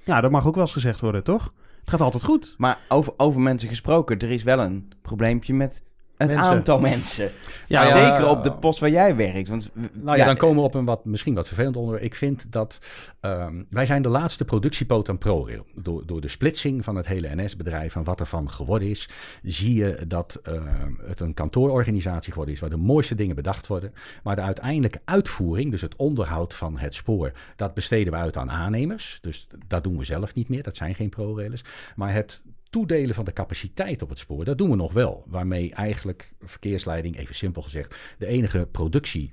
ja, 0.04 0.22
dat 0.22 0.32
mag 0.32 0.48
ook 0.48 0.56
wel 0.56 0.64
eens 0.64 0.74
gezegd 0.74 1.00
worden, 1.00 1.24
toch? 1.24 1.54
Het 1.80 1.90
gaat 1.90 2.02
altijd 2.02 2.24
goed. 2.24 2.56
Maar 2.58 2.78
over, 2.88 3.14
over 3.18 3.42
mensen 3.42 3.68
gesproken, 3.70 4.20
er 4.20 4.32
is 4.32 4.44
wel 4.44 4.60
een 4.60 4.92
probleempje 5.02 5.54
met 5.54 5.84
het 6.28 6.36
Mensen. 6.36 6.54
aantal 6.54 6.80
mensen. 6.80 7.32
Ja, 7.68 7.84
ja. 7.84 8.12
Zeker 8.12 8.28
op 8.30 8.44
de 8.44 8.52
post 8.54 8.80
waar 8.80 8.90
jij 8.90 9.16
werkt. 9.16 9.50
Want, 9.50 9.70
Nou 9.94 10.18
ja, 10.18 10.26
dan 10.26 10.38
komen 10.38 10.56
we 10.56 10.62
op 10.62 10.74
een 10.74 10.86
wat, 10.86 11.06
misschien 11.06 11.34
wat 11.34 11.48
vervelend 11.48 11.76
onderwerp. 11.76 12.04
Ik 12.06 12.16
vind 12.16 12.52
dat 12.52 12.80
ehm, 13.20 13.64
wij 13.70 13.86
zijn 13.86 14.02
de 14.02 14.10
laatste 14.10 14.46
productiepoot 14.46 15.10
aan 15.10 15.18
ProRail. 15.18 15.66
Door, 15.76 16.06
door 16.06 16.22
de 16.22 16.28
splitsing 16.28 16.84
van 16.84 16.96
het 16.96 17.08
hele 17.08 17.36
NS-bedrijf 17.36 17.96
en 17.96 18.04
wat 18.04 18.20
ervan 18.20 18.52
geworden 18.52 18.90
is, 18.90 19.10
zie 19.44 19.74
je 19.74 20.04
dat 20.08 20.40
ehm, 20.44 20.92
het 21.06 21.20
een 21.20 21.34
kantoororganisatie 21.34 22.32
geworden 22.32 22.54
is 22.54 22.60
waar 22.60 22.70
de 22.70 22.78
mooiste 22.78 23.16
dingen 23.16 23.36
bedacht 23.36 23.68
worden. 23.68 23.94
Maar 24.24 24.36
de 24.36 24.42
uiteindelijke 24.42 25.02
uitvoering, 25.06 25.72
dus 25.72 25.82
het 25.82 25.96
onderhoud 25.96 26.54
van 26.54 26.78
het 26.78 26.94
spoor, 26.94 27.32
dat 27.56 27.74
besteden 27.74 28.14
we 28.14 28.20
uit 28.20 28.38
aan 28.38 28.52
aannemers. 28.52 29.20
Dus 29.22 29.48
dat 29.68 29.84
doen 29.84 29.98
we 29.98 30.06
zelf 30.06 30.34
niet 30.34 30.50
meer, 30.50 30.64
dat 30.64 30.76
zijn 30.76 30.96
geen 30.96 31.10
ProRailers. 31.10 31.64
Maar 31.96 32.14
het 32.14 32.44
toedelen 32.72 33.16
van 33.16 33.26
de 33.26 33.34
capaciteit 33.34 34.02
op 34.02 34.10
het 34.10 34.20
spoor, 34.20 34.46
dat 34.46 34.58
doen 34.58 34.70
we 34.70 34.76
nog 34.76 34.94
wel. 34.94 35.24
Waarmee 35.28 35.74
eigenlijk 35.74 36.34
verkeersleiding, 36.42 37.18
even 37.18 37.36
simpel 37.36 37.62
gezegd, 37.62 38.16
de 38.18 38.26
enige 38.26 38.68
productie 38.72 39.32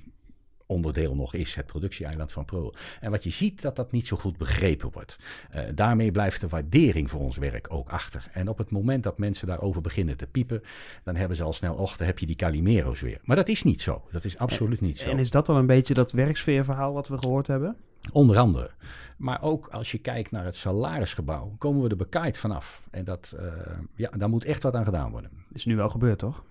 onderdeel 0.68 1.14
nog 1.14 1.34
is, 1.34 1.55
het 1.55 1.66
productieeiland 1.66 2.32
van 2.32 2.45
Pro. 2.45 2.70
En 3.01 3.11
wat 3.11 3.24
je 3.24 3.30
ziet, 3.30 3.62
dat 3.62 3.76
dat 3.76 3.93
niet 3.93 4.07
zo 4.07 4.16
goed 4.16 4.36
begrepen 4.36 4.91
wordt. 4.93 5.18
Uh, 5.55 5.62
daarmee 5.74 6.11
blijft 6.11 6.41
de 6.41 6.49
waardering 6.49 7.11
voor 7.11 7.20
ons 7.20 7.36
werk 7.36 7.66
ook 7.72 7.89
achter. 7.89 8.28
En 8.32 8.49
op 8.49 8.59
het 8.59 8.70
moment 8.70 9.03
dat 9.03 9.18
mensen 9.18 9.47
daarover 9.47 9.80
beginnen 9.80 10.16
te 10.16 10.26
piepen, 10.26 10.62
dan 11.05 11.16
hebben 11.16 11.36
ze 11.36 11.43
al 11.43 11.53
snel, 11.53 11.74
och, 11.74 11.97
dan 11.97 12.07
heb 12.07 12.18
je 12.18 12.26
die 12.26 12.36
Calimero's 12.36 13.01
weer. 13.01 13.20
Maar 13.22 13.36
dat 13.36 13.49
is 13.49 13.62
niet 13.62 13.80
zo. 13.80 14.03
Dat 14.11 14.24
is 14.24 14.39
absoluut 14.39 14.80
niet 14.80 14.99
zo. 14.99 15.11
En 15.11 15.18
is 15.18 15.30
dat 15.30 15.47
dan 15.47 15.57
een 15.57 15.66
beetje 15.66 15.95
dat 15.95 16.12
werksfeerverhaal 16.12 16.93
wat 16.93 17.09
we 17.09 17.18
gehoord 17.18 17.47
hebben? 17.47 17.76
Onder 18.12 18.38
andere. 18.38 18.70
Maar 19.16 19.42
ook 19.42 19.68
als 19.68 19.90
je 19.90 19.99
kijkt 19.99 20.30
naar 20.30 20.44
het 20.44 20.57
salarisgebouw, 20.57 21.55
komen 21.59 21.82
we 21.82 21.88
er 21.88 21.96
bekaaid 21.96 22.38
vanaf. 22.38 22.82
En 22.90 23.05
dat, 23.05 23.34
eh, 23.38 23.46
ja, 23.94 24.11
daar 24.11 24.28
moet 24.28 24.44
echt 24.44 24.62
wat 24.62 24.74
aan 24.74 24.84
gedaan 24.84 25.11
worden. 25.11 25.30
Is 25.53 25.64
nu 25.64 25.76
wel 25.76 25.88
gebeurd, 25.88 26.18
toch? 26.18 26.44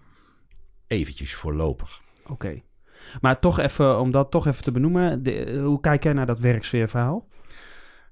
Eventjes 0.88 1.36
voorlopig. 1.36 2.02
Oké. 2.28 2.62
Maar 3.22 3.40
toch 3.40 3.60
even, 3.60 4.00
om 4.00 4.12
dat 4.12 4.32
toch 4.32 4.48
even 4.48 4.64
te 4.64 4.72
benoemen. 4.72 5.24
de- 5.24 5.60
hoe 5.64 5.80
kijk 5.80 6.04
jij 6.04 6.14
naar 6.14 6.26
dat 6.26 6.40
werksfeerverhaal? 6.40 7.28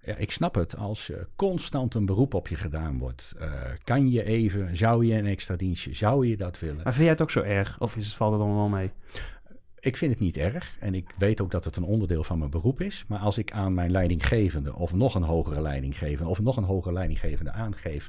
Ja, 0.01 0.15
ik 0.15 0.31
snap 0.31 0.55
het. 0.55 0.77
Als 0.77 1.09
eh, 1.09 1.17
constant 1.35 1.95
een 1.95 2.05
beroep 2.05 2.33
op 2.33 2.47
je 2.47 2.55
gedaan 2.55 2.97
wordt, 2.97 3.33
eh, 3.39 3.51
kan 3.83 4.09
je 4.11 4.23
even, 4.23 4.77
zou 4.77 5.05
je 5.05 5.13
een 5.13 5.25
extra 5.25 5.55
dienstje, 5.55 5.93
zou 5.93 6.27
je 6.27 6.37
dat 6.37 6.59
willen? 6.59 6.75
Maar 6.83 6.93
vind 6.93 6.97
jij 7.03 7.11
het 7.11 7.21
ook 7.21 7.31
zo 7.31 7.41
erg? 7.41 7.79
Of 7.79 7.95
is 7.95 8.05
het, 8.05 8.15
valt 8.15 8.31
het 8.31 8.41
allemaal 8.41 8.69
wel 8.69 8.77
mee? 8.79 8.91
Ik 9.85 9.97
vind 9.97 10.11
het 10.11 10.19
niet 10.19 10.37
erg 10.37 10.77
en 10.79 10.93
ik 10.93 11.13
weet 11.17 11.41
ook 11.41 11.51
dat 11.51 11.63
het 11.65 11.75
een 11.75 11.83
onderdeel 11.83 12.23
van 12.23 12.37
mijn 12.37 12.49
beroep 12.49 12.81
is. 12.81 13.05
Maar 13.07 13.19
als 13.19 13.37
ik 13.37 13.51
aan 13.51 13.73
mijn 13.73 13.91
leidinggevende 13.91 14.75
of 14.75 14.93
nog 14.93 15.15
een 15.15 15.23
hogere 15.23 15.61
leidinggevende 15.61 16.29
of 16.29 16.41
nog 16.41 16.57
een 16.57 16.63
hogere 16.63 16.93
leidinggevende 16.93 17.51
aangeef 17.51 18.07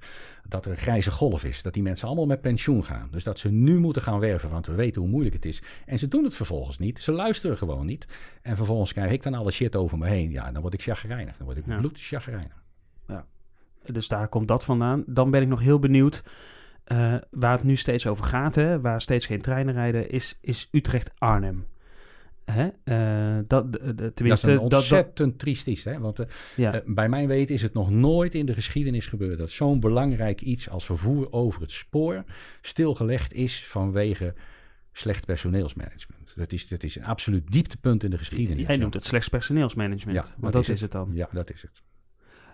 dat 0.49 0.65
er 0.65 0.71
een 0.71 0.77
grijze 0.77 1.11
golf 1.11 1.45
is, 1.45 1.63
dat 1.63 1.75
die 1.75 1.83
mensen 1.83 2.07
allemaal 2.07 2.27
met 2.27 2.41
pensioen 2.41 2.85
gaan. 2.85 3.09
Dus 3.11 3.25
dat 3.25 3.39
ze 3.39 3.51
nu 3.51 3.79
moeten 3.79 4.03
gaan 4.03 4.19
werven, 4.19 4.51
want 4.51 4.67
we 4.67 4.75
weten 4.75 5.01
hoe 5.01 5.11
moeilijk 5.11 5.35
het 5.35 5.45
is. 5.45 5.63
En 5.87 5.99
ze 5.99 6.09
doen 6.09 6.25
het 6.25 6.35
vervolgens 6.37 6.79
niet. 6.79 7.01
Ze 7.01 7.13
luisteren 7.13 7.57
gewoon 7.57 7.87
niet. 7.87 8.07
En 8.43 8.57
vervolgens 8.57 8.93
krijg 8.93 9.11
ik 9.11 9.23
dan 9.23 9.35
alle 9.35 9.51
shit 9.51 9.77
over 9.77 9.99
me 9.99 10.07
heen. 10.07 10.31
Ja, 10.31 10.53
dan 10.53 10.63
word 10.63 10.75
ik 10.75 10.83
chagrijnig. 10.83 11.37
Dan 11.37 11.47
word 11.47 11.59
ik 11.59 11.67
Ja. 11.67 11.79
bloedchagrijnig. 11.79 12.65
Dus 13.93 14.09
daar 14.09 14.29
komt 14.29 14.49
dat 14.49 14.65
vandaan. 14.65 15.05
Dan 15.07 15.31
ben 15.31 15.43
ik 15.43 15.49
nog 15.49 15.61
heel 15.61 15.79
benieuwd. 15.79 16.23
Eh, 16.87 17.15
waar 17.31 17.53
het 17.53 17.63
nu 17.63 17.77
steeds 17.77 18.07
over 18.07 18.25
gaat, 18.25 18.55
hè, 18.55 18.81
waar 18.81 19.01
steeds 19.01 19.27
geen 19.27 19.41
treinen 19.41 19.75
rijden, 19.75 20.11
is, 20.11 20.39
is 20.41 20.69
Utrecht-Arnhem. 20.73 21.67
Hè? 22.45 22.69
eh, 22.85 23.45
dat, 23.47 23.73
de- 23.73 23.79
de- 23.79 23.95
Dat 23.95 24.07
is 24.07 24.13
tenminste, 24.15 24.51
een 24.51 24.59
dat, 24.59 24.71
dat, 24.71 24.81
ontzettend 24.81 25.39
triest. 25.39 25.85
Hè? 25.85 25.99
Want 25.99 26.19
eh, 26.19 26.27
ja. 26.57 26.83
bij 26.87 27.09
mijn 27.09 27.29
weten 27.29 27.55
is 27.55 27.63
het 27.63 27.75
nog 27.75 27.91
nooit 27.91 28.35
in 28.35 28.47
de 28.47 28.55
geschiedenis 28.55 29.07
gebeurd... 29.07 29.39
dat 29.39 29.51
zo'n 29.51 29.81
belangrijk 29.81 30.41
iets 30.41 30.69
als 30.69 30.85
vervoer 30.85 31.33
over 31.33 31.61
het 31.61 31.71
spoor... 31.71 32.25
stilgelegd 32.61 33.33
is 33.33 33.67
vanwege 33.67 34.35
slecht 34.93 35.27
personeelsmanagement. 35.27 36.35
Dat 36.37 36.53
is, 36.53 36.69
dat 36.69 36.83
is 36.83 36.97
een 36.97 37.05
absoluut 37.05 37.53
dieptepunt 37.53 38.05
in 38.05 38.11
de 38.11 38.19
geschiedenis. 38.19 38.67
Jij 38.67 38.77
noemt 38.77 38.95
het 38.95 39.05
slechts 39.05 39.29
personeelsmanagement. 39.29 40.17
Ja, 40.17 40.35
want 40.39 40.53
dat 40.53 40.69
is 40.69 40.81
het. 40.81 40.93
dan. 40.93 41.11
Ja, 41.13 41.29
dat 41.33 41.53
is 41.53 41.63
het. 41.63 41.83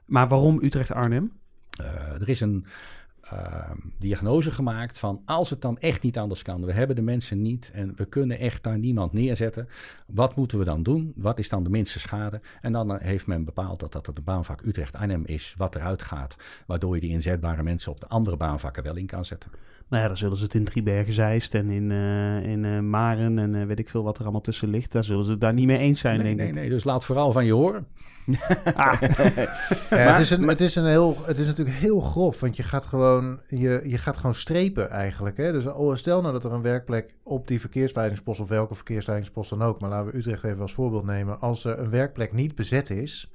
Maar 0.04 0.28
waarom 0.28 0.62
Utrecht-Arnhem? 0.62 1.32
Er 2.20 2.28
is 2.28 2.40
een 2.40 2.64
eh, 3.32 3.70
diagnose 3.98 4.50
gemaakt 4.50 4.98
van 4.98 5.22
als 5.24 5.50
het 5.50 5.60
dan 5.60 5.78
echt 5.78 6.02
niet 6.02 6.18
anders 6.18 6.42
kan, 6.42 6.64
we 6.64 6.72
hebben 6.72 6.96
de 6.96 7.02
mensen 7.02 7.42
niet 7.42 7.70
en 7.74 7.92
we 7.96 8.04
kunnen 8.04 8.38
echt 8.38 8.62
daar 8.62 8.78
niemand 8.78 9.12
neerzetten. 9.12 9.68
Wat 10.06 10.36
moeten 10.36 10.58
we 10.58 10.64
dan 10.64 10.82
doen? 10.82 11.12
Wat 11.16 11.38
is 11.38 11.48
dan 11.48 11.64
de 11.64 11.70
minste 11.70 12.00
schade? 12.00 12.40
En 12.60 12.72
dan 12.72 12.92
eh, 12.92 13.06
heeft 13.06 13.26
men 13.26 13.44
bepaald 13.44 13.80
dat 13.80 13.92
dat 13.92 14.06
het 14.06 14.24
baanvak 14.24 14.60
Utrecht-Arnhem 14.60 15.24
is 15.24 15.54
wat 15.56 15.74
eruit 15.74 16.02
gaat, 16.02 16.36
waardoor 16.66 16.94
je 16.94 17.00
die 17.00 17.10
inzetbare 17.10 17.62
mensen 17.62 17.92
op 17.92 18.00
de 18.00 18.08
andere 18.08 18.36
baanvakken 18.36 18.82
wel 18.82 18.96
in 18.96 19.06
kan 19.06 19.24
zetten. 19.24 19.50
Nou 19.92 20.04
ja, 20.04 20.08
dan 20.10 20.18
zullen 20.18 20.36
ze 20.36 20.44
het 20.44 20.54
in 20.54 20.64
Driebergen, 20.64 21.12
Zeist 21.12 21.54
en 21.54 21.70
in, 21.70 21.90
eh, 21.90 22.42
in 22.50 22.64
eh, 22.64 22.78
Maren 22.78 23.38
en 23.38 23.54
eh, 23.54 23.66
weet 23.66 23.78
ik 23.78 23.88
veel 23.88 24.02
wat 24.02 24.16
er 24.16 24.22
allemaal 24.22 24.40
tussen 24.40 24.68
ligt. 24.68 24.92
Daar 24.92 25.04
zullen 25.04 25.24
ze 25.24 25.30
het 25.30 25.40
daar 25.40 25.52
niet 25.52 25.66
mee 25.66 25.78
eens 25.78 26.00
zijn, 26.00 26.16
Nee, 26.16 26.24
denk 26.24 26.38
nee, 26.38 26.48
ik. 26.48 26.54
nee, 26.54 26.68
dus 26.68 26.84
laat 26.84 27.04
vooral 27.04 27.32
van 27.32 27.44
je 27.44 27.52
horen. 27.52 27.86
Ah, 28.74 29.00
Maar- 29.00 30.12
het, 30.12 30.20
is 30.20 30.30
een, 30.30 30.48
het, 30.48 30.60
is 30.60 30.74
een 30.74 30.86
heel, 30.86 31.16
het 31.24 31.38
is 31.38 31.46
natuurlijk 31.46 31.76
heel 31.76 32.00
grof, 32.00 32.40
want 32.40 32.56
je 32.56 32.62
gaat 32.62 32.86
gewoon, 32.86 33.40
je, 33.48 33.82
je 33.86 33.98
gaat 33.98 34.16
gewoon 34.16 34.34
strepen 34.34 34.90
eigenlijk. 34.90 35.36
Hè? 35.36 35.52
Dus 35.52 35.68
al- 35.68 35.96
stel 35.96 36.20
nou 36.20 36.32
dat 36.32 36.44
er 36.44 36.52
een 36.52 36.62
werkplek 36.62 37.14
op 37.22 37.48
die 37.48 37.60
verkeersleidingspost, 37.60 38.40
of 38.40 38.48
welke 38.48 38.74
verkeersleidingspost 38.74 39.50
dan 39.50 39.62
ook, 39.62 39.80
maar 39.80 39.90
laten 39.90 40.12
we 40.12 40.18
Utrecht 40.18 40.44
even 40.44 40.60
als 40.60 40.74
voorbeeld 40.74 41.04
nemen. 41.04 41.40
Als 41.40 41.64
er 41.64 41.78
een 41.78 41.90
werkplek 41.90 42.32
niet 42.32 42.54
bezet 42.54 42.90
is, 42.90 43.30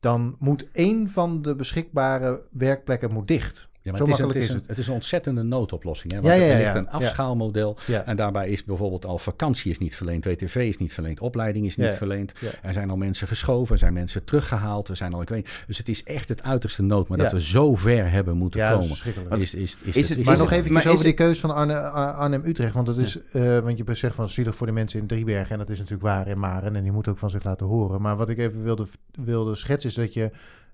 dan 0.00 0.36
moet 0.38 0.68
één 0.72 1.08
van 1.08 1.42
de 1.42 1.54
beschikbare 1.54 2.40
werkplekken 2.50 3.12
moet 3.12 3.28
dicht. 3.28 3.67
Ja, 3.90 3.96
Zo 3.96 4.04
het, 4.04 4.12
is, 4.12 4.18
een- 4.18 4.24
makkelijk 4.26 4.34
het, 4.34 4.36
is 4.36 4.48
is 4.48 4.48
een, 4.54 4.56
het. 4.60 4.68
het 4.68 4.78
is 4.78 4.86
een 4.86 4.94
ontzettende 4.94 5.42
noodoplossing. 5.42 6.12
Hè? 6.12 6.20
Want 6.20 6.40
ja, 6.40 6.44
ja, 6.46 6.76
een 6.76 6.88
afschaalmodel. 6.90 7.76
En 8.04 8.16
daarbij 8.16 8.48
is 8.48 8.64
bijvoorbeeld 8.64 9.04
al 9.04 9.18
vakantie 9.18 9.70
is 9.70 9.78
niet 9.78 9.96
verleend, 9.96 10.24
WTV 10.24 10.56
is 10.56 10.76
niet 10.76 10.92
verleend, 10.92 11.20
opleiding 11.20 11.66
is 11.66 11.76
niet 11.76 11.94
verleend. 11.94 12.32
Er 12.62 12.72
zijn 12.72 12.90
al 12.90 12.96
mensen 12.96 13.26
geschoven, 13.28 13.72
er 13.72 13.78
zijn 13.78 13.92
mensen 13.92 14.24
teruggehaald, 14.24 14.88
er 14.88 14.96
zijn 14.96 15.14
al, 15.14 15.22
ik 15.22 15.28
weet, 15.28 15.64
dus 15.66 15.78
het 15.78 15.88
is 15.88 16.02
echt 16.04 16.28
het 16.28 16.42
uiterste 16.42 16.82
nood. 16.82 17.08
Maar 17.08 17.18
dat 17.18 17.32
we 17.32 17.40
zo 17.42 17.74
ver 17.74 18.10
hebben 18.10 18.36
moeten 18.36 18.60
Ja, 18.60 18.70
dat 18.70 18.82
is 18.84 19.02
komen, 19.14 19.40
is, 19.40 19.54
is, 19.54 19.76
is, 19.82 19.96
Is 19.96 20.08
het- 20.08 20.24
Maar 20.24 20.38
nog 20.38 20.50
even 20.52 20.90
over 20.92 21.04
die 21.04 21.12
keus 21.12 21.40
van 21.40 21.50
Arnhem-Utrecht. 21.94 22.74
Want, 22.74 22.86
dat 22.86 22.98
is, 22.98 23.18
eh, 23.32 23.58
want 23.58 23.78
je 23.78 23.84
zegt 23.94 24.14
van 24.14 24.28
zielig 24.28 24.56
voor 24.56 24.66
de 24.66 24.72
mensen 24.72 25.00
in 25.00 25.06
Driebergen. 25.06 25.52
En 25.52 25.58
dat 25.58 25.68
is 25.70 25.78
natuurlijk 25.78 26.02
waar 26.04 26.28
in 26.28 26.38
Maren. 26.38 26.76
En 26.76 26.82
die 26.82 26.92
moet 26.92 27.08
ook 27.08 27.18
van 27.18 27.30
zich 27.30 27.44
laten 27.44 27.66
horen. 27.66 28.00
Maar 28.02 28.16
wat 28.16 28.28
ik 28.28 28.38
even 28.38 28.62
wilde, 28.62 28.86
wilde 29.12 29.54
schetsen 29.54 29.88
is 29.90 29.94
dat 29.96 30.12
je... 30.14 30.30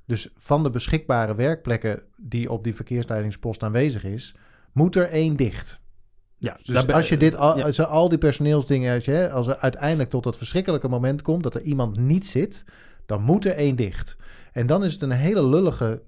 Dus 0.07 0.31
van 0.37 0.63
de 0.63 0.71
beschikbare 0.71 1.35
werkplekken 1.35 2.03
die 2.17 2.51
op 2.51 2.65
die 2.65 2.75
verkeersleidingspost 2.75 3.63
aanwezig 3.63 4.05
is... 4.05 4.35
moet 4.73 4.97
er 4.97 5.09
één 5.09 5.37
dicht. 5.37 5.81
ja, 6.39 6.57
Dus 6.65 6.89
als 6.89 7.09
je 7.09 7.17
dit, 7.17 7.37
al, 7.37 7.63
als 7.63 7.81
al 7.81 8.09
die 8.09 8.19
personeelsdingen, 8.19 8.95
als, 8.95 9.05
je, 9.05 9.31
als 9.31 9.47
er 9.47 9.57
uiteindelijk 9.57 10.11
tot 10.11 10.25
dat 10.25 10.37
verschrikkelijke 10.37 10.89
moment 10.89 11.23
komt 11.23 11.43
dat 11.43 11.55
er 11.55 11.63
iemand 11.63 11.97
niet 11.99 12.27
zit, 12.27 12.65
dan 13.07 13.23
moet 13.23 13.45
er 13.45 13.55
één 13.55 13.77
dicht. 13.77 14.17
En 14.53 14.67
dan 14.67 14.85
is 14.85 14.93
het 14.93 15.03
een 15.03 15.11
hele 15.11 15.47
lullige 15.47 16.03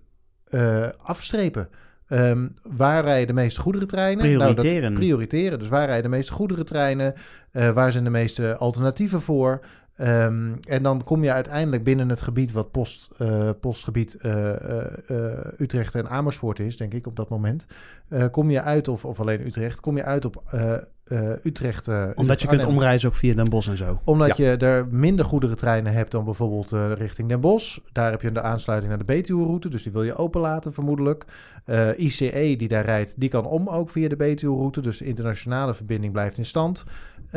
eh, 0.44 0.86
afstrepen. 1.02 1.68
Ehm, 2.06 2.48
waar 2.62 3.04
rijden 3.04 3.26
de 3.26 3.32
meeste 3.42 3.60
goederentreinen? 3.60 4.24
Nou, 4.24 4.54
Prioriteren. 4.54 4.90
dat, 4.90 5.00
prioriteren. 5.00 5.58
Dus 5.58 5.68
waar 5.68 5.86
rijden 5.86 6.10
de 6.10 6.16
meeste 6.16 6.32
goederentreinen? 6.32 7.14
Eh, 7.50 7.70
waar 7.70 7.92
zijn 7.92 8.04
de 8.04 8.10
meeste 8.10 8.56
alternatieven 8.56 9.20
voor? 9.20 9.60
Ehm, 9.96 10.52
en 10.68 10.82
dan 10.82 11.04
kom 11.04 11.24
je 11.24 11.32
uiteindelijk 11.32 11.84
binnen 11.84 12.08
het 12.08 12.20
gebied 12.20 12.52
wat 12.52 12.70
post, 12.70 13.10
eh, 13.18 13.50
postgebied 13.60 14.14
eh, 14.14 14.50
eh, 14.50 14.86
eh, 15.06 15.38
Utrecht 15.58 15.94
en 15.94 16.08
Amersfoort 16.08 16.58
is, 16.58 16.76
denk 16.76 16.94
ik 16.94 17.06
op 17.06 17.16
dat 17.16 17.28
moment. 17.28 17.66
Eh, 18.08 18.24
kom 18.30 18.50
je 18.50 18.62
uit, 18.62 18.88
of, 18.88 19.04
of 19.04 19.20
alleen 19.20 19.46
Utrecht, 19.46 19.80
kom 19.80 19.96
je 19.96 20.04
uit 20.04 20.24
op 20.24 20.42
eh, 20.50 20.72
eh, 21.04 21.30
Utrecht. 21.42 21.88
Omdat 22.14 22.40
je 22.40 22.48
kunt 22.48 22.60
Arnhem. 22.60 22.76
omreizen 22.76 23.08
ook 23.08 23.14
via 23.14 23.34
Den 23.34 23.48
Bosch 23.50 23.68
en 23.68 23.76
zo. 23.76 24.00
Omdat 24.04 24.36
je 24.36 24.56
er 24.56 24.86
minder 24.90 25.24
goederentreinen 25.24 25.92
hebt 25.92 26.10
dan 26.10 26.24
bijvoorbeeld 26.24 26.72
eh, 26.72 26.92
richting 26.92 27.28
Den 27.28 27.40
Bosch. 27.40 27.78
Daar 27.92 28.10
heb 28.10 28.22
je 28.22 28.32
de 28.32 28.42
aansluiting 28.42 28.90
naar 28.90 28.98
de 29.06 29.12
Betuwe-route, 29.12 29.68
dus 29.68 29.82
die 29.82 29.92
wil 29.92 30.02
je 30.02 30.14
openlaten 30.14 30.72
vermoedelijk. 30.72 31.24
Eh, 31.64 31.88
ICE 31.98 32.54
die 32.58 32.68
daar 32.68 32.84
rijdt, 32.84 33.20
die 33.20 33.28
kan 33.28 33.44
om 33.46 33.68
ook 33.68 33.90
via 33.90 34.08
de 34.08 34.16
Betuwe-route, 34.16 34.80
dus 34.80 34.98
de 34.98 35.04
internationale 35.04 35.74
verbinding 35.74 36.12
blijft 36.12 36.38
in 36.38 36.46
stand. 36.46 36.84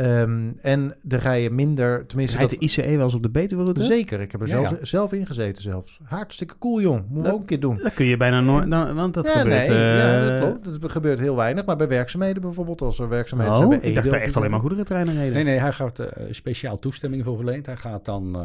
Ehm, 0.00 0.50
en 0.60 0.94
er 1.08 1.18
rijden 1.18 1.54
minder, 1.54 2.06
tenminste... 2.06 2.36
Rijdt 2.36 2.50
dat- 2.52 2.60
de 2.60 2.66
ICE 2.66 2.96
wel 2.96 3.04
eens 3.04 3.14
op 3.14 3.22
de 3.22 3.30
Betuwe-route? 3.30 3.82
Zeker, 3.84 4.20
ik 4.20 4.32
heb 4.32 4.40
er 4.40 4.46
Ja, 4.48 4.54
zelf, 4.54 4.70
ja. 4.70 4.76
zelf 4.84 5.12
in 5.12 5.26
gezeten 5.26 5.62
zelfs. 5.62 6.00
Hartstikke 6.04 6.58
cool, 6.58 6.80
jong. 6.80 6.98
Moeten 7.00 7.16
we 7.16 7.22
Dat- 7.22 7.32
ook 7.32 7.40
een 7.40 7.46
keer 7.46 7.60
doen. 7.60 7.76
Dat 7.82 7.94
kun 7.94 8.06
je 8.06 8.16
bijna 8.16 8.40
nooit, 8.40 8.70
dan- 8.70 8.94
want 8.94 9.14
dat 9.14 9.26
ja, 9.26 9.32
gebeurt... 9.32 9.68
nee, 9.68 9.78
ja, 9.78 10.20
eh, 10.22 10.28
dat 10.28 10.38
klopt. 10.40 10.80
Dat 10.80 10.90
gebeurt 10.92 11.18
heel 11.18 11.36
weinig. 11.36 11.64
Maar 11.64 11.76
bij 11.76 11.88
werkzaamheden 11.88 12.42
bijvoorbeeld, 12.42 12.82
als 12.82 12.98
er 12.98 13.08
werkzaamheden 13.08 13.52
Oh, 13.54 13.58
zijn 13.58 13.80
bij 13.80 13.88
ik 13.88 13.94
dacht 13.94 14.06
er 14.06 14.12
of 14.16 14.18
echt 14.18 14.36
alleen 14.36 14.50
maar 14.50 14.60
goederentreinen 14.60 15.14
reden. 15.14 15.34
Nee, 15.34 15.44
nee, 15.44 15.58
hij 15.58 15.72
gaat 15.72 15.98
eh, 15.98 16.26
speciaal 16.30 16.78
toestemming 16.78 17.24
voor 17.24 17.36
verleend. 17.36 17.66
Hij 17.66 17.76
gaat 17.76 18.04
dan 18.04 18.34
eh, 18.34 18.40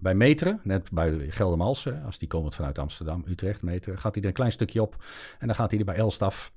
bij 0.00 0.14
Meteren, 0.14 0.60
net 0.62 0.88
bij 0.92 1.14
Geldermalsen, 1.28 2.02
als 2.06 2.18
die 2.18 2.28
komt 2.28 2.54
vanuit 2.54 2.78
Amsterdam, 2.78 3.24
Utrecht, 3.28 3.62
Meteren, 3.62 3.98
gaat 3.98 4.14
hij 4.14 4.22
er 4.22 4.28
een 4.28 4.34
klein 4.34 4.52
stukje 4.52 4.82
op. 4.82 4.96
En 5.38 5.46
dan 5.46 5.56
gaat 5.56 5.70
hij 5.70 5.78
er 5.78 5.84
bij 5.84 5.94
Elstaf. 5.96 6.52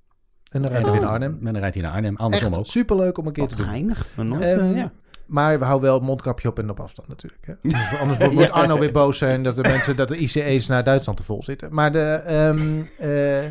En 0.50 0.62
dan 0.62 0.72
rijdt 0.72 0.86
hij 0.86 0.92
weer 0.92 1.02
naar 1.02 1.10
Oh. 1.10 1.16
Arnhem. 1.16 1.38
En 1.48 1.54
dan 1.54 1.62
rijdt 1.62 1.76
hij 1.76 1.84
naar 1.84 1.94
Arnhem, 1.94 2.16
andersom 2.16 2.50
Echt 2.50 2.58
ook. 2.60 2.66
superleuk 2.66 3.18
om 3.18 3.28
een 3.28 3.34
keer 3.34 3.44
Wat 3.44 3.52
te 3.52 3.58
doen. 3.58 3.68
geinig. 3.68 4.08
Maar 4.16 4.26
nooit, 4.26 4.44
Ehm, 4.44 4.60
eh, 4.60 4.76
ja. 4.76 4.92
Maar 5.26 5.60
we 5.60 5.66
houden 5.66 5.88
wel 5.90 5.98
het 5.98 6.08
mondkapje 6.08 6.48
op 6.48 6.60
en 6.60 6.70
op 6.70 6.80
afstand 6.80 7.08
natuurlijk. 7.08 7.46
Hè. 7.46 7.54
Anders, 7.64 8.00
anders 8.00 8.18
wordt 8.20 8.34
wordt 8.34 8.52
Arno 8.52 8.80
weer 8.80 8.92
boos 8.92 9.18
zijn 9.18 9.44
dat 9.44 9.56
de 9.56 9.62
mensen 9.62 9.96
dat 9.96 10.08
de 10.08 10.18
ICE's 10.18 10.68
naar 10.68 10.84
Duitsland 10.84 11.18
te 11.18 11.24
vol 11.24 11.44
zitten. 11.44 11.74
Maar 11.74 11.92
de. 11.92 12.00
ehm, 12.26 12.82
eh, 12.98 13.46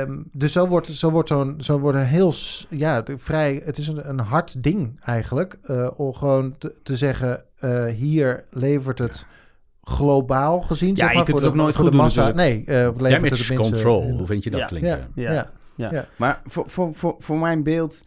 ehm, 0.00 0.12
dus 0.32 0.52
zo 0.52 0.66
wordt, 0.66 0.86
zo 0.86 1.10
wordt 1.10 1.28
zo'n 1.28 1.54
zo 1.58 1.78
wordt 1.78 1.98
een 1.98 2.04
heel 2.06 2.32
ja 2.70 3.02
vrij. 3.16 3.62
Het 3.64 3.78
is 3.78 3.88
een, 3.88 4.08
een 4.08 4.18
hard 4.18 4.62
ding 4.62 5.00
eigenlijk 5.04 5.58
eh, 5.62 5.90
om 5.96 6.14
gewoon 6.14 6.54
te, 6.58 6.74
te 6.82 6.96
zeggen 6.96 7.44
eh, 7.58 7.84
hier 7.84 8.44
levert 8.50 8.98
het 8.98 9.26
globaal 9.82 10.60
gezien. 10.60 10.88
Ja, 10.88 10.96
zeg 10.96 11.08
je 11.08 11.14
maar, 11.14 11.24
kunt 11.24 11.36
voor 11.38 11.46
het 11.46 11.54
de, 11.54 11.60
ook 11.60 11.64
nooit 11.64 11.74
voor 11.76 11.84
goed 11.84 11.92
de 11.92 11.98
doen 11.98 12.06
massa. 12.06 12.30
Nee, 12.32 12.64
eh 12.64 12.74
levert 12.74 12.86
het 12.86 12.98
Damage 12.98 13.20
de 13.20 13.26
minste- 13.28 13.54
control, 13.54 14.10
hoe 14.10 14.26
vind 14.26 14.44
je 14.44 14.50
dat 14.50 14.60
Ja. 14.60 14.66
klinken? 14.66 15.08
Ja. 15.14 15.32
Ja. 15.32 15.50
Maar 16.16 16.42
voor, 16.44 16.70
voor, 16.70 16.94
voor, 16.94 17.16
voor 17.18 17.38
mijn 17.38 17.62
beeld 17.62 18.04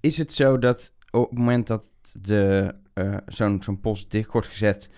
is 0.00 0.18
het 0.18 0.32
zo 0.32 0.58
dat 0.58 0.92
op 1.10 1.30
het 1.30 1.38
moment 1.38 1.66
dat 1.66 1.90
de, 2.12 2.74
eh, 2.92 3.16
zo'n, 3.26 3.62
zo'n 3.62 3.80
post 3.80 4.10
dicht 4.10 4.32
wordt 4.32 4.48
gezet, 4.48 4.90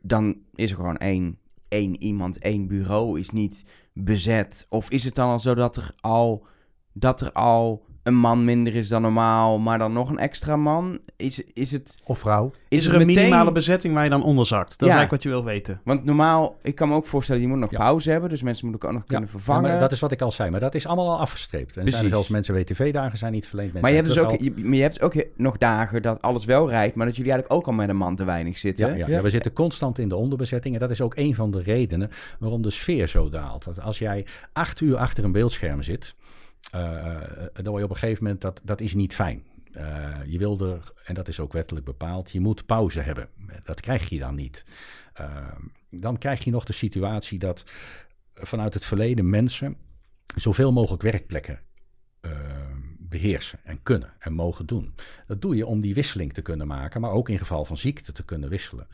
dan 0.00 0.36
is 0.54 0.70
er 0.70 0.76
gewoon 0.76 0.96
één, 0.96 1.38
één 1.68 2.02
iemand, 2.02 2.38
één 2.38 2.66
bureau 2.66 3.20
is 3.20 3.30
niet 3.30 3.64
bezet. 3.92 4.66
Of 4.68 4.90
is 4.90 5.04
het 5.04 5.14
dan 5.14 5.30
al 5.30 5.40
zo 5.40 5.54
dat 5.54 5.76
er 5.76 5.94
al, 6.00 6.46
dat 6.92 7.20
er 7.20 7.32
al 7.32 7.86
een 8.04 8.14
man 8.14 8.44
minder 8.44 8.74
is 8.74 8.88
dan 8.88 9.02
normaal, 9.02 9.58
maar 9.58 9.78
dan 9.78 9.92
nog 9.92 10.10
een 10.10 10.18
extra 10.18 10.56
man? 10.56 10.98
Is, 11.16 11.42
is 11.52 11.70
het... 11.72 11.96
Of 12.04 12.18
vrouw. 12.18 12.50
Is, 12.68 12.86
er 12.86 12.94
een 13.00 13.06
meteen- 13.06 13.22
minimale 13.24 13.52
bezetting 13.52 13.94
waar 13.94 14.04
je 14.04 14.10
dan 14.10 14.22
onder 14.22 14.46
zakt? 14.46 14.68
Dat 14.78 14.80
is 14.80 14.86
Ja. 14.86 14.92
eigenlijk 14.98 15.10
wat 15.10 15.22
je 15.22 15.28
wil 15.28 15.44
weten. 15.52 15.80
Want 15.84 16.04
normaal, 16.04 16.56
ik 16.62 16.74
kan 16.74 16.88
me 16.88 16.94
ook 16.94 17.06
voorstellen, 17.06 17.42
je 17.42 17.48
moet 17.48 17.58
nog 17.58 17.70
Ja. 17.70 17.78
pauze 17.78 18.10
hebben. 18.10 18.28
Dus 18.30 18.42
mensen 18.42 18.68
moeten 18.68 18.88
ook 18.88 18.94
nog 18.94 19.04
kunnen 19.04 19.24
Ja, 19.24 19.30
vervangen. 19.30 19.70
maar 19.70 19.78
dat 19.78 19.92
is 19.92 20.00
wat 20.00 20.12
ik 20.12 20.22
al 20.22 20.32
zei. 20.32 20.50
Maar 20.50 20.60
dat 20.60 20.74
is 20.74 20.86
allemaal 20.86 21.10
al 21.10 21.18
afgestreept. 21.18 21.76
En 21.76 21.90
zijn 21.90 22.08
zelfs 22.08 22.28
mensen 22.28 22.54
WTV-dagen 22.54 23.18
zijn 23.18 23.32
niet 23.32 23.46
verleend. 23.46 23.72
maar 23.80 23.90
je 23.90 23.96
hebt, 23.96 24.08
dus 24.08 24.18
ook, 24.18 24.40
je, 24.40 24.52
maar 24.56 24.74
je 24.76 24.82
hebt 24.82 25.00
ook 25.02 25.14
nog 25.36 25.58
dagen 25.58 26.02
dat 26.02 26.22
alles 26.22 26.44
wel 26.44 26.68
rijdt, 26.68 26.94
maar 26.94 27.06
dat 27.06 27.16
jullie 27.16 27.32
eigenlijk 27.32 27.60
ook 27.60 27.66
al 27.68 27.72
met 27.78 27.88
een 27.88 27.96
man 27.96 28.16
te 28.16 28.24
weinig 28.24 28.58
zitten. 28.58 28.86
Ja, 28.88 28.94
ja, 28.94 29.06
Ja. 29.06 29.16
ja, 29.16 29.22
we 29.22 29.30
zitten 29.30 29.52
constant 29.52 29.98
in 29.98 30.08
de 30.08 30.16
onderbezetting. 30.16 30.74
En 30.74 30.80
dat 30.80 30.90
is 30.90 31.00
ook 31.00 31.16
een 31.16 31.34
van 31.34 31.50
de 31.50 31.62
redenen 31.62 32.10
waarom 32.38 32.62
de 32.62 32.70
sfeer 32.70 33.08
zo 33.08 33.28
daalt. 33.28 33.64
Dat 33.64 33.80
als 33.80 33.98
jij 33.98 34.26
acht 34.52 34.80
uur 34.80 34.96
achter 34.96 35.24
een 35.24 35.32
beeldscherm 35.32 35.82
zit, 35.82 36.14
dan 36.70 37.64
word 37.64 37.78
je 37.78 37.84
op 37.84 37.90
een 37.90 37.96
gegeven 37.96 38.22
moment, 38.22 38.40
dat, 38.40 38.60
dat 38.62 38.80
is 38.80 38.94
niet 38.94 39.14
fijn. 39.14 39.42
Eh, 39.74 40.20
je 40.26 40.38
wil 40.38 40.60
er, 40.60 40.92
en 41.04 41.14
dat 41.14 41.28
is 41.28 41.40
ook 41.40 41.52
wettelijk 41.52 41.86
bepaald, 41.86 42.30
je 42.30 42.40
moet 42.40 42.66
pauze 42.66 43.00
hebben. 43.00 43.28
Dat 43.64 43.80
krijg 43.80 44.08
je 44.08 44.18
dan 44.18 44.34
niet. 44.34 44.64
Eh, 45.14 45.48
dan 45.90 46.18
krijg 46.18 46.44
je 46.44 46.50
nog 46.50 46.64
de 46.64 46.72
situatie 46.72 47.38
dat 47.38 47.64
vanuit 48.34 48.74
het 48.74 48.84
verleden 48.84 49.30
mensen 49.30 49.76
zoveel 50.36 50.72
mogelijk 50.72 51.02
werkplekken 51.02 51.60
eh, 52.20 52.30
beheersen 53.14 53.58
en 53.64 53.82
kunnen 53.82 54.12
en 54.18 54.32
mogen 54.32 54.66
doen. 54.66 54.94
Dat 55.26 55.42
doe 55.42 55.56
je 55.56 55.66
om 55.66 55.80
die 55.80 55.94
wisseling 55.94 56.32
te 56.32 56.42
kunnen 56.42 56.66
maken, 56.66 57.00
maar 57.00 57.10
ook 57.10 57.28
in 57.28 57.38
geval 57.38 57.64
van 57.64 57.76
ziekte 57.76 58.12
te 58.12 58.24
kunnen 58.24 58.48
wisselen. 58.48 58.86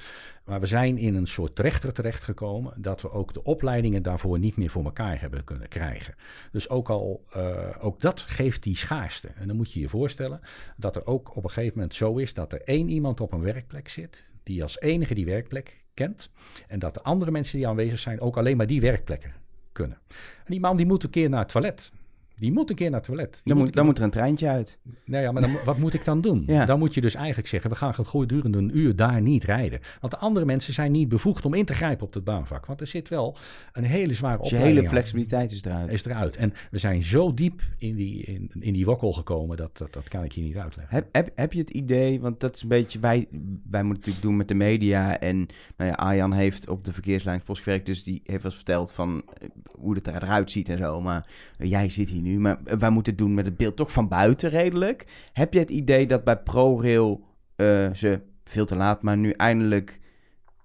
Maar 0.45 0.61
we 0.61 0.67
zijn 0.67 0.99
in 0.99 1.15
een 1.15 1.27
soort 1.27 1.55
trechter 1.55 1.93
terechtgekomen 1.93 2.73
dat 2.77 3.03
we 3.03 3.11
ook 3.11 3.35
de 3.35 3.45
opleidingen 3.45 4.03
daarvoor 4.03 4.39
niet 4.39 4.57
meer 4.57 4.71
voor 4.71 4.85
elkaar 4.85 5.21
hebben 5.21 5.45
kunnen 5.45 5.69
krijgen. 5.69 6.15
Dus 6.53 6.69
ook 6.69 6.89
al, 6.89 7.25
eh, 7.33 7.69
ook 7.81 8.01
dat 8.01 8.21
geeft 8.21 8.63
die 8.63 8.77
schaarste. 8.77 9.29
En 9.29 9.47
dan 9.47 9.57
moet 9.57 9.73
je 9.73 9.81
je 9.81 9.89
voorstellen 9.89 10.41
dat 10.77 10.97
er 10.97 11.07
ook 11.07 11.37
op 11.37 11.45
een 11.45 11.51
gegeven 11.51 11.75
moment 11.75 11.95
zo 11.95 12.17
is 12.17 12.35
dat 12.35 12.53
er 12.53 12.63
één 12.63 12.89
iemand 12.89 13.21
op 13.21 13.33
een 13.33 13.43
werkplek 13.43 13.89
zit, 13.89 14.25
die 14.43 14.63
als 14.63 14.81
enige 14.81 15.15
die 15.15 15.25
werkplek 15.25 15.85
kent. 15.95 16.31
En 16.69 16.79
dat 16.79 16.95
de 16.95 17.03
andere 17.03 17.31
mensen 17.31 17.59
die 17.59 17.69
aanwezig 17.69 17.99
zijn 17.99 18.21
ook 18.21 18.37
alleen 18.37 18.57
maar 18.57 18.67
die 18.67 18.81
werkplekken 18.81 19.33
kunnen. 19.73 19.99
En 20.45 20.47
die 20.47 20.61
man 20.61 20.77
die 20.77 20.87
moet 20.87 21.05
een 21.05 21.11
keer 21.11 21.29
naar 21.29 21.41
het 21.41 21.49
toilet. 21.49 21.93
Die 22.41 22.53
moet 22.53 22.71
een 22.71 22.77
keer 22.77 22.91
naar 22.91 22.99
het 22.99 23.09
toilet. 23.09 23.33
Die 23.33 23.55
Dan, 23.55 23.63
moet, 23.63 23.73
dan 23.73 23.85
moet 23.85 23.99
er 23.99 24.05
een 24.05 24.11
treintje 24.11 24.49
uit. 24.49 24.79
nou 25.05 25.23
ja, 25.23 25.33
maar 25.33 25.43
dan, 25.43 25.57
wat 25.65 25.79
moet 25.79 25.95
ik 25.95 26.05
dan 26.05 26.21
doen? 26.21 26.43
Ja. 26.51 26.65
Dan 26.67 26.79
moet 26.79 26.95
je 26.95 27.01
dus 27.01 27.15
eigenlijk 27.15 27.49
zeggen, 27.49 27.71
we 27.71 27.77
gaan 27.77 27.95
gedurende 27.95 28.59
een 28.59 28.79
uur 28.79 28.97
daar 28.97 29.21
niet 29.21 29.45
rijden. 29.45 29.81
Want 30.01 30.13
de 30.13 30.19
andere 30.19 30.47
mensen 30.47 30.73
zijn 30.73 30.93
niet 30.93 31.09
bevoegd 31.09 31.45
om 31.45 31.55
in 31.55 31.65
te 31.65 31.75
grijpen 31.75 32.07
op 32.07 32.15
het 32.15 32.25
baanvak. 32.25 32.67
Want 32.67 32.81
er 32.81 32.87
zit 32.87 33.09
wel 33.09 33.37
een 33.73 33.85
hele 33.85 34.15
zware 34.15 34.39
Dus 34.39 34.49
je 34.49 34.55
opleiding 34.55 34.87
hele 34.87 34.97
flexibiliteit 34.97 35.53
is 35.53 35.65
eruit. 35.65 35.93
Is 35.93 36.05
eruit. 36.05 36.37
En 36.37 36.53
we 36.71 36.79
zijn 36.79 37.03
zo 37.03 37.35
diep 37.35 37.63
in 37.79 37.95
die, 37.95 38.25
in, 38.25 38.51
in 38.59 38.73
die 38.73 38.85
wokkel 38.85 39.13
gekomen, 39.13 39.57
dat, 39.57 39.79
dat, 39.79 39.93
dat 39.93 40.09
kan 40.09 40.25
ik 40.25 40.33
je 40.33 40.41
niet 40.41 40.57
uitleggen. 40.57 40.95
Heb, 40.95 41.09
heb, 41.13 41.31
heb 41.35 41.53
je 41.53 41.59
het 41.59 41.71
idee, 41.71 42.21
want 42.21 42.41
dat 42.41 42.55
is 42.55 42.63
een 42.63 42.69
beetje, 42.69 42.99
wij, 42.99 43.29
wij 43.71 43.83
moeten 43.83 43.87
natuurlijk 43.87 44.23
doen 44.23 44.37
met 44.37 44.49
de 44.49 44.55
media. 44.55 45.19
En 45.19 45.37
nou 45.77 45.91
ja, 45.91 45.97
Arjan 45.97 46.33
heeft 46.33 46.69
op 46.69 46.85
de 46.85 46.93
verkeersleidingspost 46.93 47.63
gewerkt, 47.63 47.87
dus 47.87 48.05
die 48.05 48.21
heeft 48.25 48.43
wel 48.43 48.53
eens 48.53 48.55
verteld 48.55 48.93
van 48.93 49.23
eh, 49.39 49.49
hoe 49.71 49.95
het 49.95 50.07
eruit 50.07 50.51
ziet 50.51 50.69
en 50.69 50.79
zo. 50.79 51.01
Maar 51.01 51.27
jij 51.59 51.89
zit 51.89 52.09
hier 52.09 52.23
nu, 52.23 52.30
maar 52.39 52.61
wij 52.79 52.91
moeten 52.91 53.17
doen 53.17 53.35
met 53.35 53.45
het 53.45 53.57
beeld 53.57 53.77
toch 53.77 53.93
van 53.93 54.09
buiten 54.09 54.51
redelijk. 54.51 55.07
Heb 55.33 55.53
je 55.53 55.59
het 55.59 55.71
idee 55.71 56.07
dat 56.07 56.25
bij 56.25 56.43
ProRail 56.43 57.25
eh, 57.57 57.93
ze 57.93 58.21
veel 58.45 58.67
te 58.67 58.77
laat, 58.77 59.03
maar 59.03 59.17
nu 59.17 59.31
eindelijk 59.31 60.01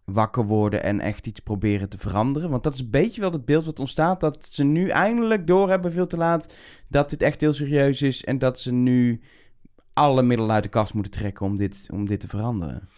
wakker 0.03 0.45
worden 0.45 0.84
en 0.84 0.99
echt 0.99 1.28
iets 1.28 1.39
proberen 1.39 1.89
te 1.89 1.97
veranderen? 1.97 2.49
Want 2.49 2.63
dat 2.63 2.74
is 2.74 2.80
een 2.80 2.89
beetje 2.89 3.22
wel 3.22 3.32
het 3.32 3.45
beeld 3.45 3.66
wat 3.66 3.80
ontstaat, 3.80 4.20
dat 4.20 4.47
ze 4.51 4.63
nu 4.63 4.89
eindelijk 4.89 5.47
doorhebben, 5.47 5.91
veel 5.91 6.07
te 6.07 6.18
laat, 6.18 6.53
dat 6.88 7.09
dit 7.09 7.22
echt 7.22 7.41
heel 7.41 7.53
serieus 7.53 8.01
is 8.01 8.24
en 8.24 8.38
dat 8.38 8.59
ze 8.59 8.72
nu 8.72 9.22
alle 9.93 10.24
middelen 10.24 10.53
uit 10.53 10.63
de 10.63 10.70
kast 10.70 10.93
moeten 10.93 11.11
trekken 11.11 11.45
om 11.45 11.57
dit, 11.57 11.88
om 11.91 12.05
dit 12.05 12.20
te 12.20 12.28
veranderen. 12.28 12.89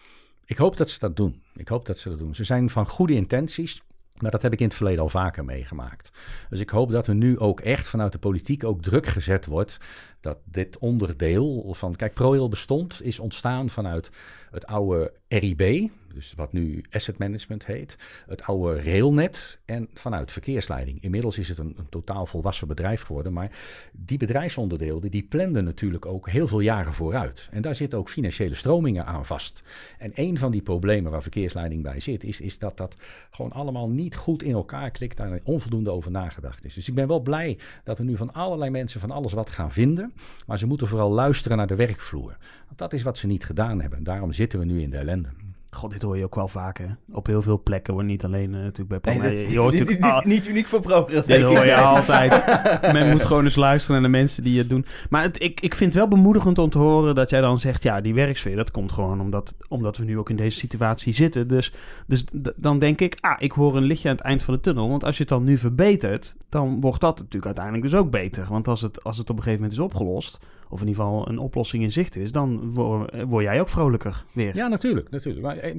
Ik 0.44 0.56
hoop 0.56 0.76
dat 0.76 0.90
ze 0.90 0.98
dat 0.98 1.16
doen. 1.16 1.42
Ik 1.54 1.68
hoop 1.68 1.86
dat 1.86 1.98
ze 1.98 2.08
dat 2.08 2.18
doen. 2.18 2.34
Ze 2.34 2.44
zijn 2.44 2.70
van 2.70 2.86
goede 2.86 3.14
intenties. 3.14 3.82
Maar 4.22 4.30
dat 4.30 4.42
heb 4.42 4.52
ik 4.52 4.60
in 4.60 4.66
het 4.66 4.74
verleden 4.74 5.02
al 5.02 5.08
vaker 5.08 5.44
meegemaakt. 5.44 6.10
Dus 6.50 6.60
ik 6.60 6.70
hoop 6.70 6.90
dat 6.90 7.06
er 7.06 7.14
nu 7.14 7.38
ook 7.38 7.60
echt 7.60 7.88
vanuit 7.88 8.12
de 8.12 8.18
politiek 8.18 8.64
ook 8.64 8.82
druk 8.82 9.06
gezet 9.06 9.46
wordt. 9.46 9.78
Dat 10.20 10.38
dit 10.44 10.78
onderdeel 10.78 11.74
van. 11.74 11.96
Kijk, 11.96 12.14
ProRail 12.14 12.48
bestond, 12.48 13.02
is 13.02 13.18
ontstaan 13.18 13.70
vanuit 13.70 14.10
het 14.50 14.66
oude 14.66 15.12
RIB. 15.28 15.90
Dus 16.14 16.32
wat 16.36 16.52
nu 16.52 16.84
Asset 16.90 17.18
Management 17.18 17.66
heet. 17.66 17.96
Het 18.26 18.42
oude 18.42 18.82
Railnet. 18.82 19.58
En 19.64 19.88
vanuit 19.94 20.32
verkeersleiding. 20.32 21.02
Inmiddels 21.02 21.38
is 21.38 21.48
het 21.48 21.58
een, 21.58 21.74
een 21.78 21.88
totaal 21.88 22.26
volwassen 22.26 22.68
bedrijf 22.68 23.02
geworden. 23.02 23.32
Maar 23.32 23.50
die 23.92 24.18
bedrijfsonderdelen 24.18 25.10
die 25.10 25.22
planden 25.22 25.64
natuurlijk 25.64 26.06
ook 26.06 26.28
heel 26.28 26.46
veel 26.46 26.60
jaren 26.60 26.92
vooruit. 26.92 27.48
En 27.50 27.62
daar 27.62 27.74
zitten 27.74 27.98
ook 27.98 28.10
financiële 28.10 28.54
stromingen 28.54 29.06
aan 29.06 29.26
vast. 29.26 29.62
En 29.98 30.12
een 30.14 30.38
van 30.38 30.50
die 30.50 30.62
problemen 30.62 31.10
waar 31.10 31.22
verkeersleiding 31.22 31.82
bij 31.82 32.00
zit, 32.00 32.24
is, 32.24 32.40
is 32.40 32.58
dat 32.58 32.76
dat 32.76 32.96
gewoon 33.30 33.52
allemaal 33.52 33.88
niet 33.88 34.16
goed 34.16 34.42
in 34.42 34.52
elkaar 34.52 34.90
klikt, 34.90 35.16
daar 35.16 35.32
er 35.32 35.40
onvoldoende 35.44 35.90
over 35.90 36.10
nagedacht 36.10 36.64
is. 36.64 36.74
Dus 36.74 36.88
ik 36.88 36.94
ben 36.94 37.08
wel 37.08 37.20
blij 37.20 37.58
dat 37.84 37.98
er 37.98 38.04
nu 38.04 38.16
van 38.16 38.32
allerlei 38.32 38.70
mensen 38.70 39.00
van 39.00 39.10
alles 39.10 39.32
wat 39.32 39.50
gaan 39.50 39.72
vinden, 39.72 40.07
maar 40.46 40.58
ze 40.58 40.66
moeten 40.66 40.86
vooral 40.86 41.10
luisteren 41.10 41.56
naar 41.56 41.66
de 41.66 41.76
werkvloer. 41.76 42.36
Want 42.66 42.78
dat 42.78 42.92
is 42.92 43.02
wat 43.02 43.18
ze 43.18 43.26
niet 43.26 43.44
gedaan 43.44 43.80
hebben. 43.80 44.02
Daarom 44.02 44.32
zitten 44.32 44.58
we 44.58 44.64
nu 44.64 44.80
in 44.82 44.90
de 44.90 44.96
ellende. 44.96 45.28
God, 45.70 45.90
dit 45.90 46.02
hoor 46.02 46.16
je 46.16 46.24
ook 46.24 46.34
wel 46.34 46.48
vaker. 46.48 46.96
Op 47.12 47.26
heel 47.26 47.42
veel 47.42 47.60
plekken, 47.62 47.94
hoor. 47.94 48.04
niet 48.04 48.24
alleen 48.24 48.54
eh, 48.54 48.60
natuurlijk 48.60 49.02
bij 49.02 49.16
Nee, 49.18 49.42
dat 49.42 49.52
je 49.52 49.58
hoort 49.58 49.72
niet, 49.72 49.80
natuurlijk 49.80 50.12
al- 50.12 50.22
niet 50.24 50.48
uniek 50.48 50.66
voor 50.66 50.80
ProRail. 50.80 51.22
Dit 51.26 51.42
hoor 51.42 51.64
je 51.64 51.76
altijd. 51.76 52.44
Men 52.92 53.10
moet 53.10 53.24
gewoon 53.24 53.44
eens 53.44 53.56
luisteren 53.56 54.00
naar 54.02 54.10
de 54.10 54.16
mensen 54.16 54.42
die 54.42 54.58
het 54.58 54.68
doen. 54.68 54.84
Maar 55.10 55.22
het, 55.22 55.42
ik, 55.42 55.60
ik 55.60 55.74
vind 55.74 55.94
het 55.94 56.02
wel 56.02 56.08
bemoedigend 56.08 56.58
om 56.58 56.70
te 56.70 56.78
horen 56.78 57.14
dat 57.14 57.30
jij 57.30 57.40
dan 57.40 57.60
zegt... 57.60 57.82
ja, 57.82 58.00
die 58.00 58.14
werksfeer, 58.14 58.56
dat 58.56 58.70
komt 58.70 58.92
gewoon 58.92 59.20
omdat, 59.20 59.56
omdat 59.68 59.96
we 59.96 60.04
nu 60.04 60.18
ook 60.18 60.30
in 60.30 60.36
deze 60.36 60.58
situatie 60.58 61.12
zitten. 61.12 61.48
Dus, 61.48 61.72
dus 62.06 62.24
dan 62.56 62.78
denk 62.78 63.00
ik, 63.00 63.16
ah, 63.20 63.36
ik 63.38 63.52
hoor 63.52 63.76
een 63.76 63.82
lichtje 63.82 64.08
aan 64.08 64.16
het 64.16 64.24
eind 64.24 64.42
van 64.42 64.54
de 64.54 64.60
tunnel. 64.60 64.88
Want 64.88 65.04
als 65.04 65.14
je 65.16 65.20
het 65.20 65.30
dan 65.32 65.44
nu 65.44 65.58
verbetert, 65.58 66.36
dan 66.48 66.80
wordt 66.80 67.00
dat 67.00 67.16
natuurlijk 67.16 67.46
uiteindelijk 67.46 67.84
dus 67.84 67.94
ook 67.94 68.10
beter. 68.10 68.46
Want 68.48 68.68
als 68.68 68.80
het, 68.80 69.04
als 69.04 69.18
het 69.18 69.30
op 69.30 69.36
een 69.36 69.42
gegeven 69.42 69.62
moment 69.62 69.78
is 69.78 69.84
opgelost... 69.84 70.38
of 70.68 70.80
in 70.80 70.88
ieder 70.88 71.02
geval 71.02 71.28
een 71.28 71.38
oplossing 71.38 71.82
in 71.82 71.92
zicht 71.92 72.16
is... 72.16 72.32
dan 72.32 72.70
word, 72.70 73.22
word 73.22 73.44
jij 73.44 73.60
ook 73.60 73.68
vrolijker 73.68 74.24
weer. 74.32 74.56
Ja, 74.56 74.68
natuurlijk. 74.68 75.10
natuurlijk. 75.10 75.44
Maar, 75.44 75.56
eh, 75.56 75.74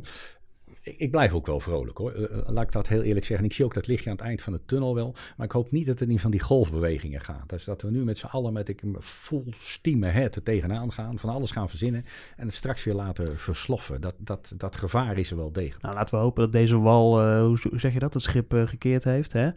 ik, 0.81 1.11
blijf 1.11 1.33
ook 1.33 1.45
wel 1.45 1.59
vrolijk 1.59 1.97
hoor. 1.97 2.11
Eh, 2.11 2.23
eh, 2.23 2.49
laat 2.49 2.63
ik 2.63 2.71
dat 2.71 2.87
heel 2.87 3.01
eerlijk 3.01 3.25
zeggen. 3.25 3.45
Ik 3.45 3.53
zie 3.53 3.65
ook 3.65 3.73
dat 3.73 3.87
lichtje 3.87 4.09
aan 4.09 4.15
het 4.15 4.25
eind 4.25 4.41
van 4.41 4.53
de 4.53 4.59
tunnel 4.65 4.95
wel. 4.95 5.15
Maar 5.37 5.45
ik 5.45 5.51
hoop 5.51 5.71
niet 5.71 5.85
dat 5.85 5.99
het 5.99 6.09
in 6.09 6.19
van 6.19 6.31
die 6.31 6.39
golfbewegingen 6.39 7.21
gaat. 7.21 7.49
Dus 7.49 7.63
dat 7.63 7.81
we 7.81 7.91
nu 7.91 8.03
met 8.03 8.17
z'n 8.17 8.25
allen 8.25 8.53
met 8.53 8.69
ik, 8.69 8.83
full 8.99 9.53
steam 9.57 10.03
ahead 10.03 10.35
er 10.35 10.43
tegenaan 10.43 10.91
gaan. 10.91 11.19
Van 11.19 11.29
alles 11.29 11.51
gaan 11.51 11.69
verzinnen. 11.69 12.05
En 12.37 12.45
het 12.45 12.55
straks 12.55 12.83
weer 12.83 12.93
laten 12.93 13.37
versloffen. 13.37 14.01
Dat, 14.01 14.15
dat, 14.17 14.53
dat 14.57 14.75
gevaar 14.75 15.17
is 15.17 15.31
er 15.31 15.37
wel 15.37 15.51
degelijk. 15.51 15.81
Nou, 15.81 15.95
laten 15.95 16.15
we 16.15 16.21
hopen 16.21 16.43
dat 16.43 16.51
deze 16.51 16.77
wal, 16.77 17.39
hoe, 17.41 17.57
zeg 17.73 17.93
je 17.93 17.99
dat, 17.99 18.13
het 18.13 18.23
schip 18.23 18.53
gekeerd 18.65 19.03
heeft. 19.03 19.33
Hè? 19.33 19.49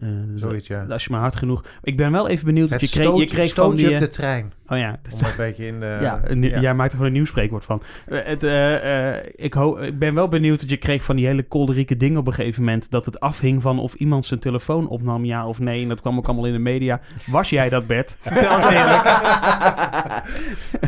Eh, 0.00 0.08
dus 0.26 0.40
Zoiets, 0.40 0.66
ja. 0.66 0.84
Als 0.88 1.04
je 1.04 1.10
maar 1.10 1.20
hard 1.20 1.36
genoeg... 1.36 1.64
Ik 1.82 1.96
ben 1.96 2.12
wel 2.12 2.28
even 2.28 2.44
benieuwd, 2.44 2.70
Het 2.70 2.80
je 2.80 2.88
kreeg, 2.88 3.16
je 3.16 3.24
kreeg 3.24 3.54
van 3.54 3.74
die... 3.74 3.86
op 3.86 3.92
eh, 3.92 3.98
de 3.98 4.08
trein. 4.08 4.52
Oh 4.68 4.78
ja, 4.78 5.00
Om 5.14 5.26
een 5.26 5.32
beetje 5.36 5.66
in 5.66 5.80
de... 5.80 5.98
ja, 6.00 6.20
een- 6.24 6.42
ja. 6.42 6.60
jij 6.60 6.74
maakt 6.74 6.90
er 6.90 6.96
gewoon 6.96 7.06
een 7.06 7.12
nieuw 7.16 7.24
spreekwoord 7.24 7.64
van. 7.64 7.82
Eh, 8.06 8.18
het, 8.24 8.42
eh, 8.42 9.14
eh, 9.16 9.24
ik, 9.34 9.54
ik 9.80 9.98
ben 9.98 10.14
wel 10.14 10.28
benieuwd 10.28 10.60
dat 10.60 10.70
je 10.70 10.76
kreeg 10.76 11.02
van 11.02 11.16
die 11.16 11.26
hele 11.26 11.42
kolderieke 11.42 11.96
dingen 11.96 12.18
op 12.18 12.26
een 12.26 12.32
gegeven 12.32 12.64
moment... 12.64 12.90
dat 12.90 13.04
het 13.04 13.20
afhing 13.20 13.62
van 13.62 13.78
of 13.78 13.94
iemand 13.94 14.26
zijn 14.26 14.40
telefoon 14.40 14.88
opnam, 14.88 15.24
ja 15.24 15.46
of 15.46 15.58
nee. 15.58 15.82
En 15.82 15.88
dat 15.88 16.00
kwam 16.00 16.18
ook 16.18 16.26
allemaal 16.26 16.46
in 16.46 16.52
de 16.52 16.58
media. 16.58 17.00
Was 17.26 17.50
jij 17.50 17.68
dat, 17.68 17.86
Bert? 17.86 18.16
Vertel 18.20 18.54
eens 18.54 18.64
eerlijk. 18.64 19.02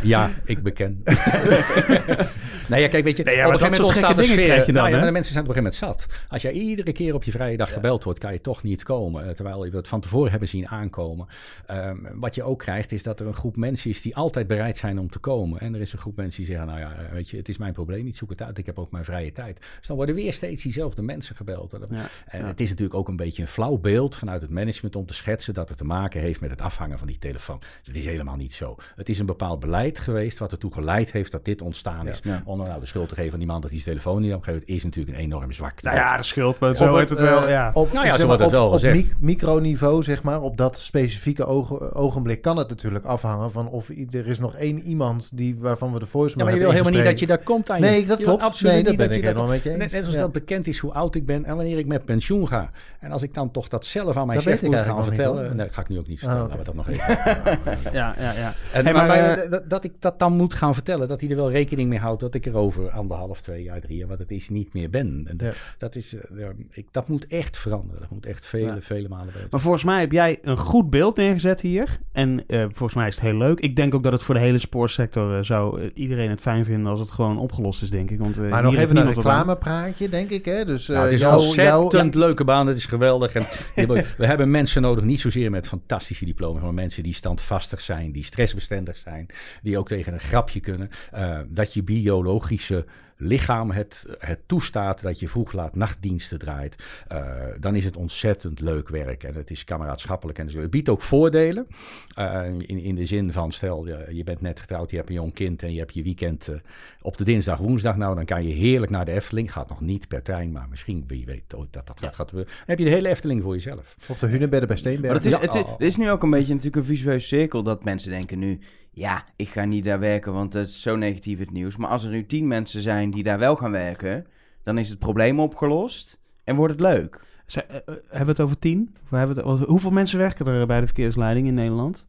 Ja, 0.03 0.29
ik 0.45 0.63
beken. 0.63 1.01
nou 2.69 2.81
ja, 2.81 2.87
kijk, 2.87 3.03
weet 3.03 3.17
je, 3.17 3.23
Nee, 3.23 3.35
ja, 3.35 3.47
op 3.47 3.53
een 3.53 3.59
gegeven 3.59 3.81
moment 3.81 3.83
ontstaat 3.83 4.15
de 4.15 4.21
dingen 4.21 4.33
sfeer. 4.35 4.45
krijg 4.45 4.65
je 4.65 4.71
dan, 4.71 4.81
nou 4.81 4.93
ja, 4.93 4.97
maar 4.97 5.05
de 5.05 5.11
mensen 5.11 5.33
zijn 5.33 5.45
op 5.45 5.49
een 5.49 5.55
gegeven 5.55 5.85
moment 5.85 6.05
zat. 6.05 6.27
Als 6.29 6.41
jij 6.41 6.51
iedere 6.51 6.91
keer 6.91 7.13
op 7.13 7.23
je 7.23 7.31
vrije 7.31 7.57
dag 7.57 7.73
gebeld 7.73 8.03
wordt, 8.03 8.19
kan 8.19 8.33
je 8.33 8.41
toch 8.41 8.63
niet 8.63 8.83
komen. 8.83 9.02
Eh, 9.11 9.29
Terwijl 9.29 9.65
je 9.65 9.75
het 9.75 9.87
van 9.87 10.01
tevoren 10.01 10.31
hebben 10.31 10.49
zien 10.49 10.67
aankomen. 10.67 11.27
Ehm, 11.65 11.97
wat 12.13 12.35
je 12.35 12.43
ook 12.43 12.59
krijgt, 12.59 12.91
is 12.91 13.03
dat 13.03 13.19
er 13.19 13.27
een 13.27 13.33
groep 13.33 13.55
mensen 13.55 13.89
is 13.89 14.01
die 14.01 14.15
altijd 14.15 14.47
bereid 14.47 14.77
zijn 14.77 14.99
om 14.99 15.09
te 15.09 15.19
komen. 15.19 15.59
En 15.59 15.75
er 15.75 15.81
is 15.81 15.93
een 15.93 15.99
groep 15.99 16.15
mensen 16.15 16.37
die 16.43 16.55
zeggen, 16.55 16.67
nou 16.67 16.79
ja, 16.79 16.93
eh, 16.93 17.11
weet 17.11 17.29
je, 17.29 17.37
het 17.37 17.49
is 17.49 17.57
mijn 17.57 17.73
probleem, 17.73 18.07
ik 18.07 18.15
zoek 18.15 18.29
het 18.29 18.41
uit, 18.41 18.57
ik 18.57 18.65
heb 18.65 18.79
ook 18.79 18.91
mijn 18.91 19.05
vrije 19.05 19.31
tijd. 19.31 19.59
Dus 19.77 19.87
dan 19.87 19.95
worden 19.95 20.15
weer 20.15 20.33
steeds 20.33 20.63
diezelfde 20.63 21.01
mensen 21.01 21.35
gebeld. 21.35 21.73
En 21.73 21.81
Ja, 21.89 22.07
en 22.25 22.39
ja. 22.39 22.47
het 22.47 22.59
is 22.59 22.69
natuurlijk 22.69 22.99
ook 22.99 23.07
een 23.07 23.15
beetje 23.15 23.41
een 23.41 23.47
flauw 23.47 23.77
beeld 23.77 24.15
vanuit 24.15 24.41
het 24.41 24.49
management 24.49 24.95
om 24.95 25.05
te 25.05 25.13
schetsen 25.13 25.53
dat 25.53 25.69
het 25.69 25.77
te 25.77 25.83
maken 25.83 26.21
heeft 26.21 26.41
met 26.41 26.49
het 26.49 26.61
afhangen 26.61 26.97
van 26.97 27.07
die 27.07 27.17
telefoon. 27.17 27.61
Dat 27.83 27.95
is 27.95 28.05
helemaal 28.05 28.35
niet 28.35 28.53
zo. 28.53 28.75
Het 28.95 29.09
is 29.09 29.19
een 29.19 29.25
bepaald 29.25 29.59
beleid 29.59 29.99
geweest 29.99 30.39
wat 30.39 30.51
ertoe 30.51 30.73
geleid 30.73 31.11
heeft 31.11 31.31
dat 31.31 31.45
dit 31.45 31.61
ontstaan 31.61 32.07
is. 32.07 32.19
Ja. 32.23 32.41
Om 32.45 32.57
nou 32.57 32.79
de 32.79 32.85
schuld 32.85 33.09
te 33.09 33.15
geven 33.15 33.33
aan 33.33 33.39
die 33.39 33.47
man 33.47 33.61
dat 33.61 33.69
hij 33.69 33.79
zijn 33.79 33.95
telefoon 33.95 34.21
niet 34.21 34.33
opgeeft, 34.33 34.67
is 34.67 34.83
natuurlijk 34.83 35.17
een 35.17 35.23
enorm 35.23 35.51
zwak. 35.51 35.81
Nou 35.81 35.97
ja, 35.97 36.17
de 36.17 36.23
schuld, 36.23 36.59
maar 36.59 36.75
zo 36.75 36.97
heet 36.97 37.09
het 37.09 37.19
wel, 37.19 37.43
eh, 37.43 37.49
ja. 37.49 37.71
Op, 37.73 37.93
Nou 37.93 38.05
ja, 38.05 38.15
zo 38.15 38.25
wordt 38.25 38.41
het 38.41 38.51
wel 38.51 38.69
gezegd. 38.69 38.92
Mic- 38.95 39.13
microniveau, 39.19 40.03
zeg 40.03 40.23
maar, 40.23 40.41
op 40.41 40.57
dat 40.57 40.77
specifieke 40.77 41.45
ogen- 41.45 41.93
ogenblik 41.95 42.41
kan 42.41 42.57
het 42.57 42.69
natuurlijk 42.69 43.05
afhangen 43.05 43.51
van 43.51 43.69
of 43.69 43.89
er 43.89 44.27
is 44.27 44.39
nog 44.39 44.55
één 44.55 44.79
iemand 44.81 45.37
die, 45.37 45.55
waarvan 45.59 45.93
we 45.93 45.99
de 45.99 46.05
voicemail 46.05 46.47
Ja, 46.47 46.51
maar 46.53 46.61
je 46.61 46.67
wil 46.67 46.77
helemaal 46.79 46.99
niet 47.01 47.09
dat 47.11 47.19
je 47.19 47.27
daar 47.27 47.43
komt 47.43 47.69
aan 47.69 47.81
Nee, 47.81 48.05
dat 48.05 48.17
Je 48.17 48.23
klopt. 48.23 48.41
absoluut 48.41 48.73
Nee, 48.73 48.83
dat 48.83 48.95
ben 48.95 49.09
je 49.09 49.15
ik 49.17 49.23
helemaal 49.23 49.47
met 49.47 49.63
je 49.63 49.69
eens. 49.69 49.77
Net, 49.77 49.91
net 49.91 50.05
als 50.05 50.13
Ja. 50.15 50.19
dat 50.21 50.31
bekend 50.31 50.67
is 50.67 50.77
hoe 50.79 50.91
oud 50.93 51.15
ik 51.15 51.25
ben 51.25 51.45
en 51.45 51.55
wanneer 51.55 51.77
ik 51.77 51.85
met 51.85 52.05
pensioen 52.05 52.47
ga. 52.47 52.71
En 52.99 53.11
als 53.11 53.21
ik 53.23 53.33
dan 53.33 53.51
toch 53.51 53.67
dat 53.67 53.85
zelf 53.85 54.17
aan 54.17 54.27
mijn 54.27 54.37
Dat 54.37 54.47
chef 54.47 54.59
weet 54.61 54.69
ik 54.71 54.75
moet 54.77 54.85
gaan 54.85 54.95
niet, 54.95 55.05
vertellen. 55.05 55.55
nee, 55.55 55.65
dat 55.65 55.73
ga 55.73 55.81
ik 55.81 55.89
nu 55.89 55.97
ook 55.99 56.07
niet 56.07 56.23
Ah, 56.23 56.29
vertellen. 56.29 56.47
Laten 56.49 56.59
we 56.59 56.65
dat 56.65 56.75
nog 56.75 56.87
even. 56.89 57.07
Ja, 57.99 58.15
ja, 58.19 58.31
ja. 58.31 58.53
En, 58.73 58.83
Hey, 58.83 58.93
maar, 58.93 58.93
maar, 58.93 59.07
maar, 59.07 59.37
eh, 59.37 59.51
dat, 59.51 59.69
dat 59.69 59.83
ik 59.83 59.91
dat 59.99 60.19
dan 60.19 60.33
moet 60.33 60.53
gaan 60.53 60.73
vertellen, 60.73 61.07
dat 61.07 61.21
hij 61.21 61.29
er 61.29 61.35
wel 61.35 61.51
rekening 61.51 61.89
mee 61.89 61.99
houdt 61.99 62.19
dat 62.21 62.33
ik 62.33 62.45
er 62.45 62.55
over 62.55 62.89
anderhalf, 62.89 63.41
twee 63.41 63.63
jaar, 63.63 63.81
drie 63.81 63.97
jaar, 63.97 64.07
wat 64.07 64.19
het 64.19 64.31
is, 64.31 64.49
niet 64.49 64.73
meer 64.73 64.89
ben. 64.89 65.23
En 65.27 65.37
Ja. 65.45 65.51
dat, 65.77 65.95
is, 65.95 66.15
eh, 66.15 66.45
ik, 66.69 66.87
dat 66.91 67.07
moet 67.07 67.27
echt 67.27 67.57
veranderen. 67.57 68.01
Dat 68.01 68.09
moet 68.09 68.25
echt 68.25 68.45
vele, 68.81 68.95
Ja. 68.95 68.95
vele 68.95 69.07
malen 69.09 69.33
beter. 69.33 69.47
Maar 69.51 69.59
volgens 69.59 69.83
mij 69.83 69.99
heb 69.99 70.11
jij 70.11 70.39
een 70.41 70.57
goed 70.57 70.89
beeld 70.89 71.15
neergezet 71.17 71.61
hier. 71.61 71.99
En 72.11 72.43
eh, 72.47 72.59
volgens 72.61 72.93
mij 72.93 73.07
is 73.07 73.15
het 73.15 73.23
heel 73.23 73.37
leuk. 73.37 73.59
Ik 73.59 73.75
denk 73.75 73.93
ook 73.95 74.03
dat 74.03 74.11
het 74.11 74.23
voor 74.23 74.35
de 74.35 74.41
hele 74.41 74.57
sportsector 74.57 75.37
eh, 75.37 75.43
zou 75.43 75.81
eh, 75.81 75.89
iedereen 75.93 76.29
het 76.29 76.41
fijn 76.41 76.65
vinden 76.65 76.87
als 76.91 76.99
het 76.99 77.11
gewoon 77.11 77.37
opgelost 77.37 77.81
is, 77.81 77.89
denk 77.89 78.11
ik. 78.11 78.19
Want, 78.19 78.37
eh, 78.37 78.49
Maar 78.49 78.63
nog 78.63 78.75
even 78.75 78.97
een 78.97 79.13
reclamepraatje, 79.13 80.09
denk 80.09 80.29
ik. 80.29 80.45
Hè? 80.45 80.65
Dus, 80.65 80.87
Nou, 80.87 80.99
eh, 80.99 81.03
het 81.05 81.13
is 81.13 81.19
jouw- 81.19 81.31
een 81.33 81.39
ontzettend 81.39 82.13
jouw- 82.13 82.23
leuke 82.23 82.43
baan. 82.43 82.67
Het 82.67 82.77
is 82.77 82.85
geweldig. 82.85 83.33
En 83.33 83.41
we 83.47 83.47
hebben- 83.75 84.05
we 84.17 84.25
hebben 84.25 84.51
mensen 84.51 84.81
nodig, 84.81 85.03
niet 85.03 85.19
zozeer 85.21 85.51
met 85.51 85.67
fantastische 85.67 86.25
diploma's, 86.25 86.61
maar 86.61 86.73
mensen 86.73 87.03
die 87.03 87.13
standvastig 87.13 87.81
zijn, 87.81 88.11
die 88.11 88.23
stressbestendig 88.23 88.97
zijn, 88.97 89.25
die 89.61 89.77
ook 89.77 89.87
tegen 89.87 90.13
een 90.13 90.19
grapje 90.19 90.59
kunnen. 90.59 90.89
Eh, 91.11 91.37
dat 91.47 91.73
je 91.73 91.83
biologische 91.83 92.85
lichaam 93.17 93.71
het, 93.71 94.05
het 94.17 94.39
toestaat 94.45 95.01
dat 95.01 95.19
je 95.19 95.27
vroeg 95.27 95.51
laat 95.53 95.75
nachtdiensten 95.75 96.39
draait. 96.39 96.83
eh, 97.07 97.21
dan 97.59 97.75
is 97.75 97.85
het 97.85 97.97
ontzettend 97.97 98.59
leuk 98.59 98.89
werk 98.89 99.23
en 99.23 99.35
het 99.35 99.51
is 99.51 99.63
kameraadschappelijk. 99.63 100.39
En 100.39 100.49
zo. 100.49 100.59
het 100.59 100.69
biedt 100.69 100.89
ook 100.89 101.01
voordelen. 101.01 101.67
eh, 102.15 102.45
in, 102.45 102.79
in 102.79 102.95
de 102.95 103.05
zin 103.05 103.31
van, 103.31 103.51
stel 103.51 103.85
je, 103.87 104.05
je 104.11 104.23
bent 104.23 104.41
net 104.41 104.59
getrouwd, 104.59 104.89
je 104.89 104.95
hebt 104.97 105.09
een 105.09 105.15
jong 105.15 105.33
kind 105.33 105.63
en 105.63 105.73
je 105.73 105.79
hebt 105.79 105.93
je 105.93 106.03
weekend 106.03 106.47
eh, 106.47 106.55
op 107.01 107.17
de 107.17 107.23
dinsdag, 107.23 107.57
woensdag. 107.57 107.95
Nou, 107.97 108.15
dan 108.15 108.25
kan 108.25 108.47
je 108.47 108.53
heerlijk 108.53 108.91
naar 108.91 109.05
de 109.05 109.11
Efteling. 109.11 109.51
Gaat 109.51 109.69
nog 109.69 109.81
niet 109.81 110.07
per 110.07 110.21
trein, 110.23 110.51
maar 110.51 110.67
misschien, 110.69 111.03
wie 111.07 111.25
weet 111.25 111.55
ooit 111.55 111.73
dat 111.73 111.87
dat 111.87 111.99
gaat, 111.99 112.15
gaat 112.15 112.29
gebeuren. 112.29 112.53
Dan 112.53 112.63
heb 112.65 112.77
je 112.79 112.85
de 112.85 112.91
hele 112.91 113.09
Efteling 113.09 113.41
voor 113.41 113.53
jezelf. 113.53 113.95
Of 114.09 114.19
de 114.19 114.27
Hunebedden 114.27 114.67
bij 114.67 114.77
Steenberg. 114.77 115.13
Maar 115.13 115.23
het 115.23 115.25
is, 115.25 115.31
Ja. 115.31 115.39
het, 115.39 115.53
is, 115.53 115.61
het 115.61 115.81
is 115.81 115.97
nu 115.97 116.09
ook 116.11 116.23
een 116.23 116.29
beetje 116.29 116.53
natuurlijk 116.53 116.75
een 116.75 116.95
visueuze 116.95 117.27
cirkel 117.27 117.63
dat 117.63 117.83
mensen 117.83 118.11
denken 118.11 118.39
nu... 118.39 118.59
Ja, 118.95 119.25
ik 119.35 119.49
ga 119.49 119.65
niet 119.65 119.83
daar 119.83 119.99
werken, 119.99 120.33
want 120.33 120.53
het 120.53 120.67
is 120.67 120.81
zo 120.81 120.95
negatief 120.95 121.39
het 121.39 121.51
nieuws. 121.51 121.77
Maar 121.77 121.89
als 121.89 122.03
er 122.03 122.09
nu 122.09 122.25
tien 122.25 122.47
mensen 122.47 122.81
zijn 122.81 123.11
die 123.11 123.23
daar 123.23 123.39
wel 123.39 123.55
gaan 123.55 123.71
werken... 123.71 124.25
dan 124.63 124.77
is 124.77 124.89
het 124.89 124.99
probleem 124.99 125.39
opgelost 125.39 126.19
en 126.43 126.55
wordt 126.55 126.71
het 126.73 126.81
leuk. 126.81 127.21
Zij- 127.45 127.67
eh, 127.67 127.75
eh, 127.75 127.83
hebben 127.85 128.25
we 128.25 128.31
het 128.31 128.39
over 128.39 128.59
tien? 128.59 128.95
Of 129.03 129.09
hebben 129.09 129.35
we 129.43 129.49
het, 129.51 129.59
hoeveel 129.67 129.91
mensen 129.91 130.17
werken 130.19 130.45
er 130.47 130.67
bij 130.67 130.79
de 130.79 130.85
verkeersleiding 130.85 131.47
in 131.47 131.53
Nederland? 131.53 132.07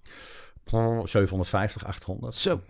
750, 1.05 1.87
800. 1.87 2.35
Zo. 2.35 2.61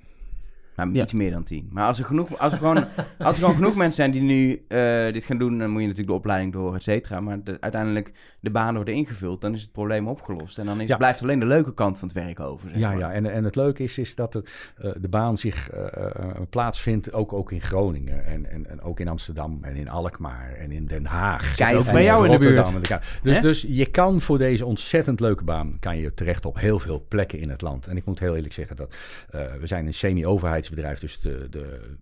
Maar 0.76 0.88
Ja. 0.92 1.02
iets 1.02 1.12
meer 1.12 1.30
dan 1.30 1.42
tien. 1.42 1.68
Maar 1.72 1.86
als 1.86 1.98
er, 1.98 2.04
genoeg, 2.04 2.38
als 2.38 2.52
er, 2.52 2.58
gewoon, 2.58 2.76
als 3.18 3.34
er 3.36 3.40
gewoon 3.40 3.54
genoeg 3.54 3.74
mensen 3.74 3.92
zijn 3.96 4.10
die 4.10 4.22
nu 4.22 4.64
eh, 4.68 5.12
dit 5.12 5.24
gaan 5.24 5.38
doen... 5.38 5.58
dan 5.58 5.70
moet 5.70 5.80
je 5.80 5.86
natuurlijk 5.86 6.08
de 6.12 6.18
opleiding 6.20 6.52
door, 6.52 6.74
et 6.74 6.82
cetera. 6.82 7.20
Maar 7.20 7.42
de- 7.44 7.56
uiteindelijk 7.60 8.12
de 8.40 8.50
banen 8.50 8.74
worden 8.74 8.94
ingevuld, 8.94 9.40
dan 9.40 9.54
is 9.54 9.62
het 9.62 9.72
probleem 9.72 10.08
opgelost. 10.08 10.58
En 10.58 10.66
dan 10.66 10.80
is, 10.80 10.88
Ja. 10.88 10.96
blijft 10.96 11.22
alleen 11.22 11.38
de 11.38 11.46
leuke 11.46 11.74
kant 11.74 11.98
van 11.98 12.08
het 12.08 12.16
werk 12.16 12.40
over. 12.40 12.70
Zeg 12.70 12.78
Ja, 12.78 12.88
maar. 12.88 12.98
ja. 12.98 13.12
En, 13.12 13.32
en 13.32 13.44
het 13.44 13.56
leuke 13.56 13.82
is, 13.82 13.98
is 13.98 14.14
dat 14.14 14.32
de, 14.32 14.42
eh, 14.76 14.90
de 15.00 15.08
baan 15.08 15.38
zich 15.38 15.70
eh, 15.70 16.06
plaatsvindt 16.50 17.12
ook, 17.12 17.32
ook 17.32 17.52
in 17.52 17.60
Groningen. 17.60 18.24
En, 18.26 18.50
en, 18.50 18.70
en 18.70 18.80
ook 18.82 19.00
in 19.00 19.08
Amsterdam 19.08 19.58
en 19.62 19.76
in 19.76 19.88
Alkmaar 19.88 20.52
en 20.58 20.72
in 20.72 20.86
Den 20.86 21.06
Haag. 21.06 21.54
Kijk, 21.56 21.76
ook 21.76 21.92
bij 21.92 22.04
jou 22.04 22.24
in 22.24 22.30
de 22.30 22.38
buurt. 22.38 22.88
de 22.88 22.98
Dus, 23.22 23.40
dus 23.40 23.64
je 23.68 23.86
kan 23.86 24.20
voor 24.20 24.38
deze 24.38 24.66
ontzettend 24.66 25.20
leuke 25.20 25.44
baan 25.44 25.76
kan 25.80 25.96
je 25.98 26.14
terecht 26.14 26.44
op 26.46 26.58
heel 26.58 26.78
veel 26.78 27.04
plekken 27.08 27.38
in 27.38 27.50
het 27.50 27.62
land. 27.62 27.86
En 27.86 27.96
ik 27.96 28.04
moet 28.04 28.18
heel 28.18 28.34
eerlijk 28.36 28.54
zeggen 28.54 28.76
dat 28.76 28.94
we 29.60 29.66
zijn 29.66 29.86
een 29.86 29.94
semi-overheidsbedrijf, 30.64 30.98
dus 30.98 31.20
de, 31.20 31.48
de, 31.48 31.96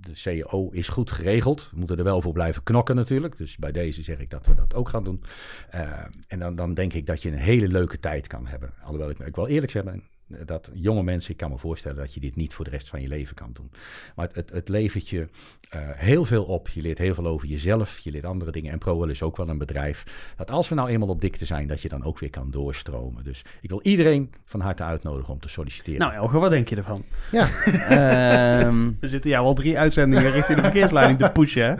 de 0.00 0.14
CEO 0.14 0.70
is 0.70 0.88
goed 0.88 1.10
geregeld. 1.10 1.68
We 1.70 1.78
moeten 1.78 1.98
er 1.98 2.04
wel 2.04 2.20
voor 2.20 2.32
blijven 2.32 2.62
knokken 2.62 2.96
natuurlijk. 2.96 3.36
Dus 3.36 3.56
bij 3.56 3.72
deze 3.72 4.02
zeg 4.02 4.18
ik 4.18 4.30
dat 4.30 4.46
we 4.46 4.54
dat 4.54 4.74
ook 4.74 4.88
gaan 4.88 5.04
doen. 5.04 5.22
Eh, 5.70 5.90
en 6.28 6.38
dan, 6.38 6.56
dan 6.56 6.74
denk 6.74 6.92
ik 6.92 7.06
dat 7.06 7.22
je 7.22 7.28
een 7.28 7.38
hele 7.38 7.68
leuke 7.68 8.00
tijd 8.00 8.26
kan 8.26 8.46
hebben. 8.46 8.72
Alhoewel 8.82 9.10
ik, 9.10 9.18
ik 9.18 9.34
wil 9.34 9.46
eerlijk 9.46 9.72
zeggen 9.72 9.92
eh, 9.92 10.00
dat 10.44 10.70
jonge 10.72 11.02
mensen, 11.02 11.30
ik 11.30 11.36
kan 11.36 11.50
me 11.50 11.58
voorstellen 11.58 11.96
dat 11.98 12.14
je 12.14 12.20
dit 12.20 12.36
niet 12.36 12.54
voor 12.54 12.64
de 12.64 12.70
rest 12.70 12.88
van 12.88 13.00
je 13.00 13.08
leven 13.08 13.34
kan 13.34 13.50
doen. 13.52 13.70
Maar 14.16 14.26
het, 14.26 14.34
het, 14.34 14.50
het 14.50 14.68
levert 14.68 15.08
je 15.08 15.28
eh, 15.68 15.80
heel 15.94 16.24
veel 16.24 16.44
op. 16.44 16.68
Je 16.68 16.80
leert 16.82 16.98
heel 16.98 17.14
veel 17.14 17.26
over 17.26 17.48
jezelf, 17.48 17.98
je 17.98 18.10
leert 18.10 18.24
andere 18.24 18.50
dingen. 18.50 18.72
En 18.72 18.78
ProWell 18.78 19.10
is 19.10 19.22
ook 19.22 19.36
wel 19.36 19.48
een 19.48 19.58
bedrijf 19.58 20.32
dat 20.36 20.50
als 20.50 20.68
we 20.68 20.74
nou 20.74 20.88
eenmaal 20.88 21.08
op 21.08 21.20
dikte 21.20 21.44
zijn, 21.44 21.66
dat 21.66 21.80
je 21.80 21.88
dan 21.88 22.04
ook 22.04 22.18
weer 22.18 22.30
kan 22.30 22.50
doorstromen. 22.50 23.24
Dus 23.24 23.44
ik 23.60 23.70
wil 23.70 23.80
iedereen 23.82 24.32
van 24.44 24.60
harte 24.60 24.82
uitnodigen 24.82 25.32
om 25.32 25.40
te 25.40 25.48
solliciteren. 25.48 26.00
Nou 26.00 26.12
Elge, 26.12 26.38
wat 26.38 26.50
denk 26.50 26.68
je 26.68 26.76
ervan? 26.76 27.04
Ehm, 27.88 28.90
We 29.00 29.06
zitten 29.08 29.30
jou 29.30 29.46
al 29.46 29.54
drie 29.54 29.78
uitzendingen 29.78 30.30
richting 30.30 30.56
de 30.58 30.62
verkeersleiding 30.64 31.18
te 31.18 31.30
pushen, 31.30 31.62
hè? 31.64 31.74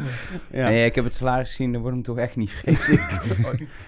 Ja. 0.61 0.69
Nee, 0.69 0.85
ik 0.85 0.95
heb 0.95 1.05
het 1.05 1.15
salaris 1.15 1.49
gezien, 1.49 1.73
dan 1.73 1.81
wordt 1.81 1.97
hem 1.97 2.05
toch 2.05 2.19
echt 2.19 2.37
niet, 2.37 2.51
vrees. 2.51 2.89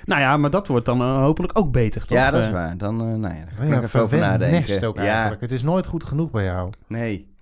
Nou 0.04 0.20
ja, 0.20 0.36
maar 0.36 0.50
dat 0.50 0.66
wordt 0.66 0.86
dan 0.86 1.00
eh, 1.00 1.18
hopelijk 1.18 1.58
ook 1.58 1.72
beter, 1.72 2.06
toch? 2.06 2.18
ja, 2.18 2.30
dat 2.30 2.40
is 2.40 2.46
Eh, 2.46 2.52
waar. 2.52 2.78
Dan, 2.78 3.00
eh, 3.00 3.06
nou 3.06 3.34
ja, 3.34 3.44
daar 3.44 3.64
Oh 3.64 3.68
ja, 3.68 3.76
ik 3.76 3.82
even 3.82 4.00
over 4.00 4.18
verwend 4.18 4.30
nadenken. 4.30 4.55
Ook 4.84 4.96
ja, 4.96 5.02
eigenlijk. 5.02 5.40
Het 5.40 5.52
is 5.52 5.62
nooit 5.62 5.86
goed 5.86 6.04
genoeg 6.04 6.30
bij 6.30 6.44
jou. 6.44 6.70
nee. 6.86 7.34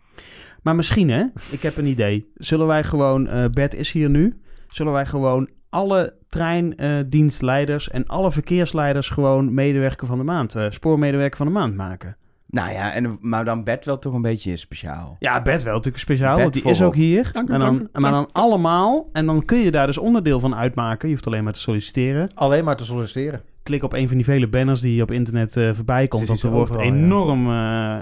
Maar 0.63 0.75
misschien, 0.75 1.11
hè? 1.11 1.25
Ik 1.51 1.63
heb 1.63 1.77
een 1.77 1.87
idee. 1.87 2.31
Zullen 2.35 2.67
wij 2.67 2.85
gewoon... 2.85 3.27
eh 3.27 3.45
Bert 3.51 3.75
is 3.75 3.93
hier 3.93 4.11
nu. 4.11 4.41
Zullen 4.69 4.93
wij 4.93 5.07
gewoon 5.07 5.49
alle 5.71 6.15
treindienstleiders 6.29 7.91
en 7.91 8.07
alle 8.07 8.31
verkeersleiders 8.33 9.09
gewoon 9.09 9.55
medewerker 9.55 10.07
van 10.07 10.19
de 10.19 10.25
maand, 10.25 10.55
eh, 10.55 10.67
spoormedewerker 10.69 11.37
van 11.37 11.47
de 11.47 11.53
maand 11.53 11.75
maken? 11.77 12.17
Nou 12.47 12.73
ja, 12.73 12.93
en, 12.93 13.19
maar 13.21 13.45
dan 13.45 13.65
Bert 13.65 13.85
wel 13.85 13.99
toch 13.99 14.15
een 14.15 14.23
beetje 14.23 14.57
speciaal. 14.57 15.17
Ja, 15.19 15.43
Bert 15.43 15.63
wel 15.63 15.73
natuurlijk 15.75 16.03
speciaal, 16.03 16.37
Bert 16.37 16.41
want 16.41 16.65
die 16.65 16.73
is 16.73 16.83
ook 16.83 16.95
hier. 16.95 17.31
Dank 17.33 17.49
u, 17.49 17.53
en 17.53 17.61
dank 17.61 17.79
dan, 17.79 17.89
u, 17.93 18.01
maar 18.01 18.11
dan 18.11 18.29
allemaal, 18.33 19.09
en 19.13 19.27
dan 19.27 19.45
kun 19.45 19.59
je 19.59 19.71
daar 19.71 19.87
dus 19.87 19.99
onderdeel 19.99 20.41
van 20.41 20.55
uitmaken. 20.55 21.09
Je 21.09 21.15
hoeft 21.15 21.27
alleen 21.27 21.45
maar 21.45 21.53
te 21.53 21.61
solliciteren. 21.61 22.31
Alleen 22.35 22.65
maar 22.65 22.77
te 22.77 22.85
solliciteren. 22.85 23.43
Klik 23.65 23.83
op 23.83 23.93
een 23.93 24.09
van 24.09 24.17
die 24.17 24.25
vele 24.27 24.47
banners 24.49 24.81
die 24.81 25.03
op 25.03 25.11
internet 25.11 25.57
eh, 25.57 25.71
voorbij 25.75 26.09
komt, 26.09 26.29
want 26.29 26.43
er 26.43 26.51
wordt 26.51 26.75
ja. 26.75 26.81
enorm... 26.81 27.47
eh, 27.47 27.53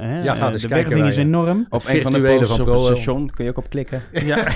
hè, 0.01 0.23
Ja, 0.23 0.35
ga 0.35 0.47
eh, 0.47 0.53
eens 0.53 0.63
de 0.63 0.69
kijken 0.69 0.89
werving 0.91 1.11
is 1.13 1.17
enorm. 1.17 1.67
Op 1.71 1.83
een 1.87 2.03
van 2.03 2.13
de 2.13 2.19
Virtuele 2.19 2.39
posters 2.39 2.59
van 2.59 2.69
op 2.69 2.75
het 2.75 2.85
station 2.85 3.31
kun 3.31 3.45
je 3.45 3.51
ook 3.51 3.57
op 3.57 3.69
klikken. 3.69 4.03
Ja. 4.13 4.45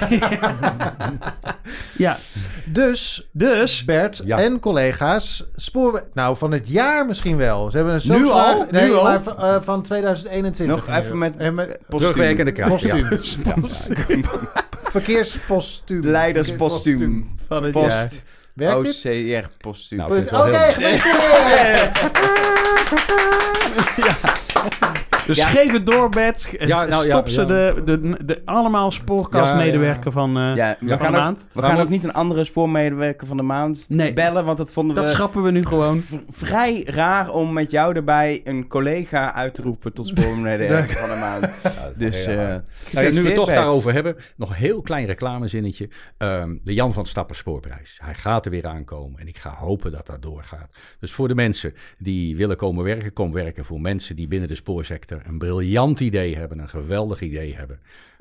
ja, 1.96 2.18
Dus, 2.64 3.28
dus... 3.32 3.84
Bert 3.84 4.22
Ja. 4.24 4.38
en 4.38 4.60
collega's, 4.60 5.46
spoor... 5.56 6.02
Nou, 6.14 6.36
van 6.36 6.52
het 6.52 6.68
jaar 6.68 7.06
misschien 7.06 7.36
wel. 7.36 7.70
Ze 7.70 7.76
hebben 7.76 7.94
een 7.94 8.00
Nu 8.04 8.26
zo'n 8.26 8.32
al? 8.32 8.64
Nee, 8.70 8.84
Nu 8.88 8.94
al? 8.94 9.02
maar 9.02 9.22
van, 9.22 9.38
eh, 9.38 9.60
van 9.60 9.82
2021. 9.82 10.76
Nog 10.86 10.96
even 10.96 11.18
met 11.18 11.36
En 11.36 11.54
met 11.54 11.78
Terugwerkende 11.88 12.52
kracht. 12.52 12.82
Ja. 12.82 12.96
postuum. 13.60 14.24
Verkeerspostuum. 14.84 16.04
Leiderspostuum. 16.04 17.34
Van 17.46 17.62
het 17.62 17.72
Post. 17.72 17.86
jaar. 17.88 18.08
Werkt 18.56 19.02
dit? 19.02 19.44
OCR-postuum. 19.44 19.98
Nou, 19.98 20.10
Oké, 20.10 20.20
het 20.20 20.30
wel 20.30 20.44
heel- 20.44 20.72
gefeliciteerd! 20.72 22.10
Dus 25.26 25.36
Ja. 25.36 25.46
geef 25.46 25.72
het 25.72 25.86
door, 25.86 26.08
Bert. 26.08 26.48
Ja, 26.58 26.66
nou, 26.66 26.88
ja, 26.88 26.98
Stop 26.98 27.28
ze 27.28 27.40
ja. 27.40 27.46
De, 27.46 27.82
de, 27.84 28.24
de, 28.24 28.42
allemaal 28.44 28.90
spoorkastmedewerker 28.90 30.12
van, 30.12 30.36
eh, 30.36 30.54
ja, 30.56 30.76
we 30.80 30.88
van 30.88 30.98
gaan, 30.98 31.12
de 31.12 31.18
ook, 31.18 31.24
maand. 31.24 31.46
we 31.52 31.62
Gaan 31.62 31.80
ook 31.80 31.88
niet 31.88 32.04
een 32.04 32.12
andere 32.12 32.44
spoormedewerker 32.44 33.26
van 33.26 33.36
de 33.36 33.42
maand 33.42 33.84
Nee. 33.88 34.12
bellen, 34.12 34.44
want 34.44 34.58
dat 34.58 34.72
vonden 34.72 34.94
Dat 34.96 35.04
we 35.04 35.10
schrappen 35.10 35.42
we 35.42 35.50
nu 35.50 35.64
gewoon. 35.66 36.02
vrij 36.30 36.82
raar 36.86 37.30
om 37.30 37.52
met 37.52 37.70
jou 37.70 37.94
erbij 37.96 38.40
een 38.44 38.66
collega 38.68 39.34
uit 39.34 39.54
te 39.54 39.62
roepen 39.62 39.92
tot 39.92 40.06
spoormedewerker 40.06 40.96
van 40.96 41.08
de 41.08 41.16
maand. 41.16 41.48
Dus 41.98 42.26
eh. 42.26 42.36
Nou 42.36 42.60
ja, 42.90 43.00
nu 43.00 43.20
we 43.22 43.26
het 43.26 43.34
toch 43.34 43.46
Bert. 43.46 43.58
daarover 43.58 43.92
hebben, 43.92 44.16
nog 44.36 44.48
een 44.50 44.56
heel 44.56 44.82
klein 44.82 45.06
reclamezinnetje. 45.06 45.88
Ehm, 46.18 46.56
de 46.64 46.74
Jan 46.74 46.92
van 46.92 47.06
Stappen 47.06 47.36
spoorprijs. 47.36 47.98
Hij 48.02 48.14
gaat 48.14 48.44
er 48.44 48.50
weer 48.50 48.66
aankomen 48.66 49.20
en 49.20 49.28
ik 49.28 49.38
ga 49.38 49.54
hopen 49.58 49.92
dat 49.92 50.06
dat 50.06 50.22
doorgaat. 50.22 50.74
Dus 51.00 51.12
voor 51.12 51.28
de 51.28 51.34
mensen 51.34 51.74
die 51.98 52.36
willen 52.36 52.56
komen 52.56 52.84
werken, 52.84 53.12
kom 53.12 53.32
werken. 53.32 53.64
Voor 53.64 53.80
mensen 53.80 54.16
die 54.16 54.28
binnen 54.28 54.48
de 54.48 54.54
spoorsector 54.54 55.15
een 55.24 55.38
briljant 55.38 56.00
idee 56.00 56.36
hebben, 56.36 56.58
een 56.58 56.68
geweldig 56.68 57.20
idee 57.20 57.54
hebben. 57.54 57.80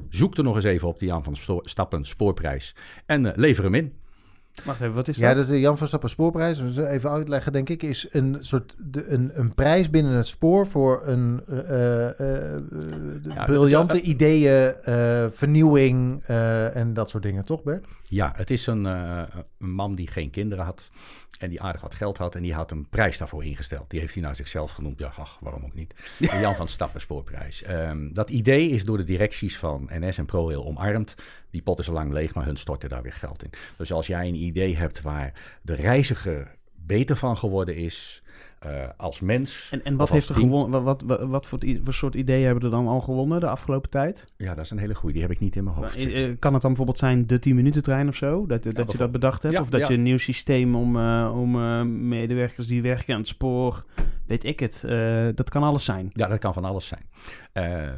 Zoek 0.09 0.37
er 0.37 0.43
nog 0.43 0.55
eens 0.55 0.63
even 0.63 0.87
op, 0.87 0.99
de 0.99 1.05
Jan 1.05 1.23
van 1.23 1.61
Stappen 1.63 2.05
spoorprijs. 2.05 2.75
En 3.05 3.25
eh, 3.25 3.37
lever 3.37 3.63
hem 3.63 3.75
in. 3.75 3.93
Wacht 4.63 4.81
even, 4.81 4.93
wat 4.93 5.07
is 5.07 5.17
Ja, 5.17 5.27
dat? 5.27 5.35
dat 5.37 5.45
is 5.45 5.51
de 5.51 5.59
Jan 5.59 5.77
van 5.77 5.87
Stappen 5.87 6.09
spoorprijs. 6.09 6.61
Even 6.77 7.09
uitleggen, 7.09 7.51
denk 7.51 7.69
ik, 7.69 7.83
is 7.83 8.07
een 8.11 8.37
soort 8.39 8.75
de, 8.77 9.07
een, 9.07 9.31
een 9.33 9.53
prijs 9.53 9.89
binnen 9.89 10.11
het 10.13 10.27
spoor 10.27 10.67
voor 10.67 11.01
een 11.07 11.41
eh, 11.47 11.59
eh, 12.19 12.55
eh, 12.55 12.61
Ja, 13.35 13.45
briljante 13.45 13.95
dat- 13.95 14.05
ideeën, 14.05 14.73
eh, 14.83 15.25
vernieuwing 15.31 16.23
eh, 16.25 16.75
en 16.75 16.93
dat 16.93 17.09
soort 17.09 17.23
dingen, 17.23 17.45
toch 17.45 17.63
Bert? 17.63 17.85
Ja, 18.09 18.33
het 18.35 18.49
is 18.49 18.67
een, 18.67 18.85
eh, 18.85 19.21
een 19.59 19.71
man 19.71 19.95
die 19.95 20.07
geen 20.07 20.29
kinderen 20.29 20.65
had 20.65 20.89
en 21.39 21.49
die 21.49 21.61
aardig 21.61 21.81
wat 21.81 21.95
geld 21.95 22.17
had 22.17 22.35
en 22.35 22.41
die 22.41 22.53
had 22.53 22.71
een 22.71 22.89
prijs 22.89 23.17
daarvoor 23.17 23.45
ingesteld. 23.45 23.89
Die 23.89 23.99
heeft 23.99 24.13
hij 24.13 24.23
naar 24.23 24.35
zichzelf 24.35 24.71
genoemd. 24.71 24.99
Ja, 24.99 25.11
ach, 25.17 25.37
waarom 25.41 25.63
ook 25.65 25.73
niet. 25.73 25.93
De 26.19 26.37
Jan 26.39 26.55
van 26.55 26.67
Stappen 26.67 27.01
spoorprijs. 27.01 27.63
Ehm, 27.63 28.13
dat 28.13 28.29
idee 28.29 28.69
is 28.69 28.85
door 28.85 28.97
de 28.97 29.03
directies 29.03 29.57
van 29.57 29.89
NS 29.99 30.17
en 30.17 30.25
ProRail 30.25 30.65
omarmd. 30.65 31.15
Die 31.51 31.61
pot 31.61 31.79
is 31.79 31.87
al 31.87 31.93
lang 31.93 32.11
leeg, 32.13 32.33
maar 32.33 32.45
hun 32.45 32.57
storten 32.57 32.89
daar 32.89 33.01
weer 33.01 33.13
geld 33.13 33.43
in. 33.43 33.49
Dus 33.77 33.91
als 33.91 34.07
jij 34.07 34.27
een 34.27 34.35
idee 34.45 34.75
hebt 34.75 35.01
waar 35.01 35.33
de 35.61 35.73
reiziger 35.73 36.55
beter 36.75 37.15
van 37.17 37.37
geworden 37.37 37.75
is, 37.75 38.23
eh, 38.65 38.89
als 38.97 39.19
mens. 39.19 39.67
En, 39.71 39.83
en 39.83 39.95
wat 39.95 40.09
heeft 40.09 40.29
er 40.29 40.35
team. 40.35 40.47
gewonnen? 40.47 40.83
Wat, 40.83 41.01
wat, 41.01 41.19
wat, 41.19 41.29
wat 41.29 41.45
voor, 41.47 41.59
voor 41.83 41.93
soort 41.93 42.15
ideeën 42.15 42.45
hebben 42.45 42.63
er 42.63 42.69
dan 42.69 42.87
al 42.87 43.01
gewonnen 43.01 43.39
de 43.39 43.47
afgelopen 43.47 43.89
tijd? 43.89 44.25
Ja, 44.37 44.55
dat 44.55 44.63
is 44.65 44.71
een 44.71 44.77
hele 44.77 44.95
goede. 44.95 45.13
Die 45.13 45.21
heb 45.21 45.31
ik 45.31 45.39
niet 45.39 45.55
in 45.55 45.63
mijn 45.63 45.75
hoofd 45.75 45.95
Eh, 45.95 46.01
zitten. 46.01 46.23
eh, 46.29 46.35
Kan 46.39 46.53
het 46.53 46.61
dan 46.61 46.69
bijvoorbeeld 46.71 46.97
zijn 46.99 47.27
de 47.27 47.39
10 47.39 47.55
minuten 47.55 47.83
trein 47.83 48.07
of 48.07 48.15
zo? 48.15 48.45
Dat, 48.45 48.63
dat 48.63 48.91
je 48.91 48.97
dat 48.97 49.11
bedacht 49.11 49.41
hebt? 49.41 49.53
Ja, 49.55 49.61
of 49.61 49.69
dat 49.69 49.79
ja. 49.79 49.87
je 49.87 49.93
een 49.93 50.03
nieuw 50.03 50.17
systeem 50.17 50.75
om, 50.75 50.97
eh, 50.97 51.31
om 51.35 51.55
eh, 51.61 51.81
medewerkers 51.81 52.67
die 52.67 52.81
werken 52.81 53.13
aan 53.13 53.19
het 53.19 53.29
spoor, 53.29 53.85
weet 54.25 54.43
ik 54.43 54.59
het. 54.59 54.83
eh, 54.83 55.25
dat 55.35 55.49
kan 55.49 55.63
alles 55.63 55.83
zijn. 55.85 56.09
Ja, 56.13 56.27
dat 56.27 56.39
kan 56.39 56.53
van 56.53 56.65
alles 56.65 56.87
zijn. 56.87 57.01
Eh, 57.53 57.89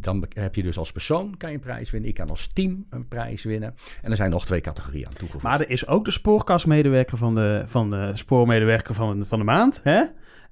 dan 0.00 0.24
heb 0.34 0.54
je 0.54 0.62
dus 0.62 0.78
als 0.78 0.92
persoon 0.92 1.36
kan 1.36 1.48
je 1.50 1.54
een 1.54 1.60
prijs 1.62 1.90
winnen. 1.90 2.08
Ik 2.10 2.14
kan 2.16 2.28
als 2.30 2.46
team 2.52 2.86
een 2.90 3.08
prijs 3.08 3.44
winnen. 3.44 3.74
En 4.02 4.10
er 4.10 4.16
zijn 4.16 4.30
nog 4.30 4.46
twee 4.46 4.60
categorieën 4.60 5.06
aan 5.06 5.12
toegevoegd. 5.12 5.44
Maar 5.44 5.60
er 5.60 5.70
is 5.70 5.86
ook 5.86 6.04
de 6.04 6.10
spoorkastmedewerker 6.10 7.18
van 7.18 7.34
de, 7.34 7.62
van 7.66 7.90
de 7.90 8.10
spoormedewerker 8.14 8.94
van, 8.94 9.26
van 9.26 9.38
de 9.38 9.44
maand. 9.44 9.80
Hè? 9.84 10.01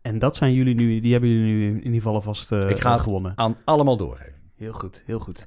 En 0.03 0.19
dat 0.19 0.37
zijn 0.37 0.53
jullie 0.53 0.75
nu, 0.75 1.01
die 1.01 1.13
hebben 1.13 1.31
jullie 1.31 1.53
nu 1.55 1.69
in 1.71 1.77
ieder 1.85 1.93
geval 1.93 2.15
alvast 2.15 2.53
eh, 2.53 2.59
Ik 2.71 2.79
ga 2.81 2.93
het 2.93 3.01
gewonnen. 3.01 3.33
aan 3.35 3.57
allemaal 3.65 3.97
doorgeven. 3.97 4.33
Heel 4.57 4.73
goed, 4.73 5.03
heel 5.07 5.19
goed. 5.19 5.47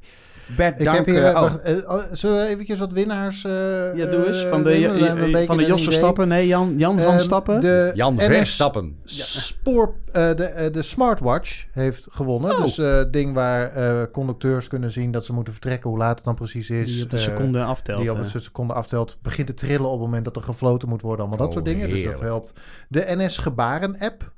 Bert, 0.57 0.79
Ik 0.79 0.85
dank. 0.85 0.97
heb 0.97 1.05
hier... 1.05 1.23
eh, 1.23 1.29
eh, 1.29 1.35
oh. 1.35 1.87
wacht, 1.87 2.07
zullen 2.11 2.37
we 2.41 2.47
eventjes 2.47 2.79
wat 2.79 2.91
winnaars... 2.91 3.43
eh, 3.43 3.51
Ja, 3.95 4.05
doe 4.05 4.25
eens. 4.27 4.37
Van 4.45 4.63
de, 4.63 5.45
van 5.47 5.57
de 5.57 5.63
een 5.63 5.69
Jos 5.69 5.81
idee. 5.81 5.83
Verstappen. 5.83 6.27
Nee, 6.27 6.47
Jan, 6.47 6.73
Jan 6.77 6.99
van 6.99 7.11
Ehm, 7.13 7.19
Stappen. 7.21 7.59
De 7.59 7.91
Jan 7.93 8.19
Verstappen. 8.19 8.95
Spoor, 9.05 9.93
eh, 10.11 10.35
de, 10.35 10.69
de 10.71 10.81
smartwatch 10.81 11.65
heeft 11.71 12.07
gewonnen. 12.11 12.51
Oh. 12.51 12.61
Dus 12.63 12.77
eh 12.77 13.01
ding 13.11 13.33
waar 13.33 13.71
eh, 13.71 14.01
conducteurs 14.11 14.67
kunnen 14.67 14.91
zien 14.91 15.11
dat 15.11 15.25
ze 15.25 15.33
moeten 15.33 15.53
vertrekken, 15.53 15.89
hoe 15.89 15.99
laat 15.99 16.15
het 16.15 16.25
dan 16.25 16.35
precies 16.35 16.69
is. 16.69 16.93
die 16.93 17.03
op 17.03 17.09
de 17.09 17.17
seconde 17.17 17.63
aftelt. 17.63 18.01
die 18.01 18.11
op 18.11 18.17
een 18.17 18.25
seconde 18.41 18.73
aftelt, 18.73 19.17
begint 19.21 19.47
te 19.47 19.53
trillen 19.53 19.85
op 19.85 19.91
het 19.91 19.99
moment 20.01 20.25
dat 20.25 20.35
er 20.35 20.41
gefloten 20.43 20.89
moet 20.89 21.01
worden. 21.01 21.19
Allemaal 21.19 21.37
dat 21.37 21.47
Oh, 21.47 21.53
soort 21.53 21.65
dingen. 21.65 21.89
Dus 21.89 22.03
dat 22.03 22.19
helpt. 22.19 22.53
De 22.89 23.03
NS 23.07 23.37
Gebaren 23.37 23.95
app. 23.99 24.31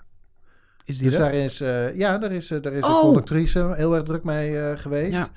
is 0.85 0.97
die 0.97 1.07
Dus 1.09 1.17
er? 1.17 1.21
daar 1.23 1.33
is, 1.33 1.61
eh, 1.61 1.95
ja, 1.97 2.17
daar 2.17 2.31
is, 2.31 2.47
daar 2.47 2.71
is 2.71 2.77
een 2.77 2.83
Oh! 2.83 3.01
conductrice 3.01 3.73
heel 3.75 3.95
erg 3.95 4.03
druk 4.03 4.23
mee 4.23 4.59
eh, 4.59 4.77
geweest. 4.77 5.13
Ja. 5.13 5.27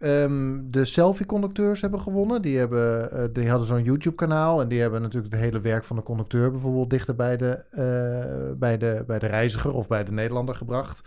Ehm, 0.00 0.58
de 0.64 0.84
selfie-conducteurs 0.84 1.80
hebben 1.80 2.00
gewonnen. 2.00 2.42
Die, 2.42 2.58
hebben, 2.58 3.12
eh, 3.12 3.24
die 3.32 3.48
hadden 3.48 3.66
zo'n 3.66 3.82
YouTube-kanaal. 3.82 4.60
En 4.60 4.68
die 4.68 4.80
hebben 4.80 5.02
natuurlijk 5.02 5.32
het 5.32 5.42
hele 5.42 5.60
werk 5.60 5.84
van 5.84 5.96
de 5.96 6.02
conducteur 6.02 6.50
bijvoorbeeld 6.50 6.90
dichter 6.90 7.14
bij 7.14 7.36
de, 7.36 7.64
eh, 7.70 8.58
bij 8.58 8.78
de, 8.78 9.04
bij 9.06 9.18
de 9.18 9.26
reiziger 9.26 9.74
of 9.74 9.88
bij 9.88 10.04
de 10.04 10.12
Nederlander 10.12 10.54
gebracht. 10.54 11.02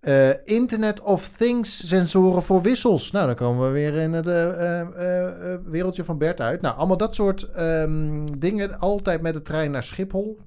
Eh, 0.00 0.46
Internet 0.46 1.00
of 1.00 1.28
Things 1.28 1.88
sensoren 1.88 2.42
voor 2.42 2.62
wissels. 2.62 3.10
Nou, 3.10 3.26
dan 3.26 3.34
komen 3.34 3.66
we 3.66 3.72
weer 3.72 3.94
in 3.94 4.12
het 4.12 4.26
wereldje 5.64 6.04
van 6.04 6.18
Bert 6.18 6.40
uit. 6.40 6.60
Nou, 6.60 6.76
allemaal 6.76 6.96
dat 6.96 7.14
soort 7.14 7.42
ehm, 7.42 8.24
dingen. 8.38 8.78
Altijd 8.78 9.22
met 9.22 9.34
de 9.34 9.42
trein 9.42 9.70
naar 9.70 9.82
Schiphol. 9.82 10.38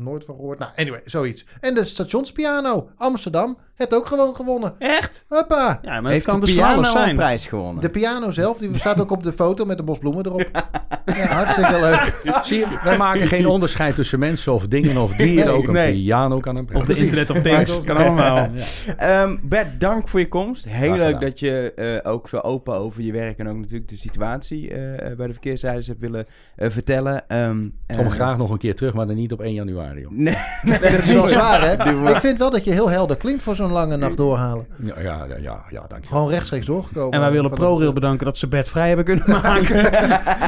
Nooit 0.00 0.24
van 0.24 0.34
gehoord. 0.34 0.58
Nou, 0.58 0.70
anyway, 0.76 1.00
zoiets. 1.04 1.46
En 1.60 1.74
de 1.74 1.84
stationspiano. 1.84 2.90
Amsterdam. 2.96 3.58
Het 3.74 3.94
ook 3.94 4.06
gewoon 4.06 4.34
gewonnen. 4.34 4.74
Echt? 4.78 5.24
Hoppa. 5.28 5.78
Ja, 5.82 5.90
maar 5.90 6.02
het 6.02 6.12
Heeft 6.12 6.24
kan 6.24 6.40
de 6.40 6.46
dus 6.46 6.54
piano 6.54 6.82
zijn. 6.82 7.16
prijs 7.16 7.46
gewonnen? 7.46 7.80
De 7.82 7.90
piano 7.90 8.30
zelf, 8.30 8.58
die 8.58 8.78
staat 8.78 9.00
ook 9.00 9.10
op 9.10 9.22
de 9.22 9.32
foto 9.32 9.64
met 9.64 9.76
de 9.76 9.82
bos 9.82 9.98
bloemen 9.98 10.26
erop. 10.26 10.50
Ja, 11.16 11.26
hartstikke 11.26 11.80
leuk. 11.80 12.12
Zie 12.46 12.58
je, 12.58 12.66
wij 12.82 12.96
maken 12.96 13.26
geen 13.26 13.46
onderscheid 13.46 13.94
tussen 13.94 14.18
mensen 14.18 14.52
of 14.52 14.66
dingen 14.66 14.96
of 14.96 15.12
dieren. 15.12 15.46
Nee, 15.46 15.54
ook 15.54 15.66
een 15.66 15.72
nee. 15.72 15.92
piano 15.92 16.40
kan 16.40 16.56
een. 16.56 16.68
Of 16.72 16.84
de 16.84 16.94
internet 16.94 17.30
of 17.30 17.38
things. 17.40 17.80
Kan 17.84 17.96
allemaal. 17.96 18.48
Ehm, 18.96 19.36
Bert, 19.42 19.80
dank 19.80 20.08
voor 20.08 20.20
je 20.20 20.28
komst. 20.28 20.68
Heel 20.68 20.96
leuk 20.96 21.04
gedaan. 21.04 21.20
dat 21.20 21.40
je 21.40 21.72
eh, 22.02 22.10
ook 22.12 22.28
zo 22.28 22.36
open 22.36 22.74
over 22.74 23.02
je 23.02 23.12
werk 23.12 23.38
en 23.38 23.48
ook 23.48 23.56
natuurlijk 23.56 23.88
de 23.88 23.96
situatie 23.96 24.74
eh, 24.74 25.16
bij 25.16 25.26
de 25.26 25.32
verkeersrijders 25.32 25.86
hebt 25.86 26.00
willen 26.00 26.26
eh, 26.56 26.70
vertellen. 26.70 27.28
Ehm, 27.28 27.64
Ik 27.64 27.96
kom 27.96 28.04
eh, 28.06 28.10
graag 28.10 28.36
nog 28.36 28.50
een 28.50 28.58
keer 28.58 28.74
terug, 28.74 28.94
maar 28.94 29.06
dan 29.06 29.16
niet 29.16 29.32
op 29.32 29.40
1 29.40 29.54
januari. 29.54 30.00
Joh. 30.00 30.10
Nee, 30.10 30.36
Nee, 30.62 30.78
dat 30.78 30.92
is 30.92 31.12
wel 31.12 31.28
zwaar, 31.28 31.60
hè? 31.60 31.76
Maar. 32.00 32.12
Ik 32.12 32.20
vind 32.20 32.38
wel 32.38 32.50
dat 32.50 32.64
je 32.64 32.72
heel 32.72 32.90
helder 32.90 33.16
klinkt 33.16 33.42
voor 33.42 33.54
zo'n 33.56 33.72
lange 33.72 33.96
nacht 33.96 34.16
doorhalen. 34.16 34.66
Ja, 34.82 35.00
ja, 35.00 35.26
ja, 35.28 35.36
ja, 35.40 35.64
ja 35.70 35.84
dank 35.88 36.02
je. 36.02 36.08
Gewoon 36.08 36.28
rechtstreeks 36.30 36.66
doorgekomen. 36.66 37.12
En 37.12 37.20
wij 37.20 37.30
willen 37.30 37.50
ProRail 37.50 37.92
bedanken 37.92 38.24
dat 38.24 38.36
ze 38.36 38.48
Bert 38.48 38.68
vrij 38.68 38.86
hebben 38.86 39.04
kunnen 39.04 39.30
maken. 39.42 39.76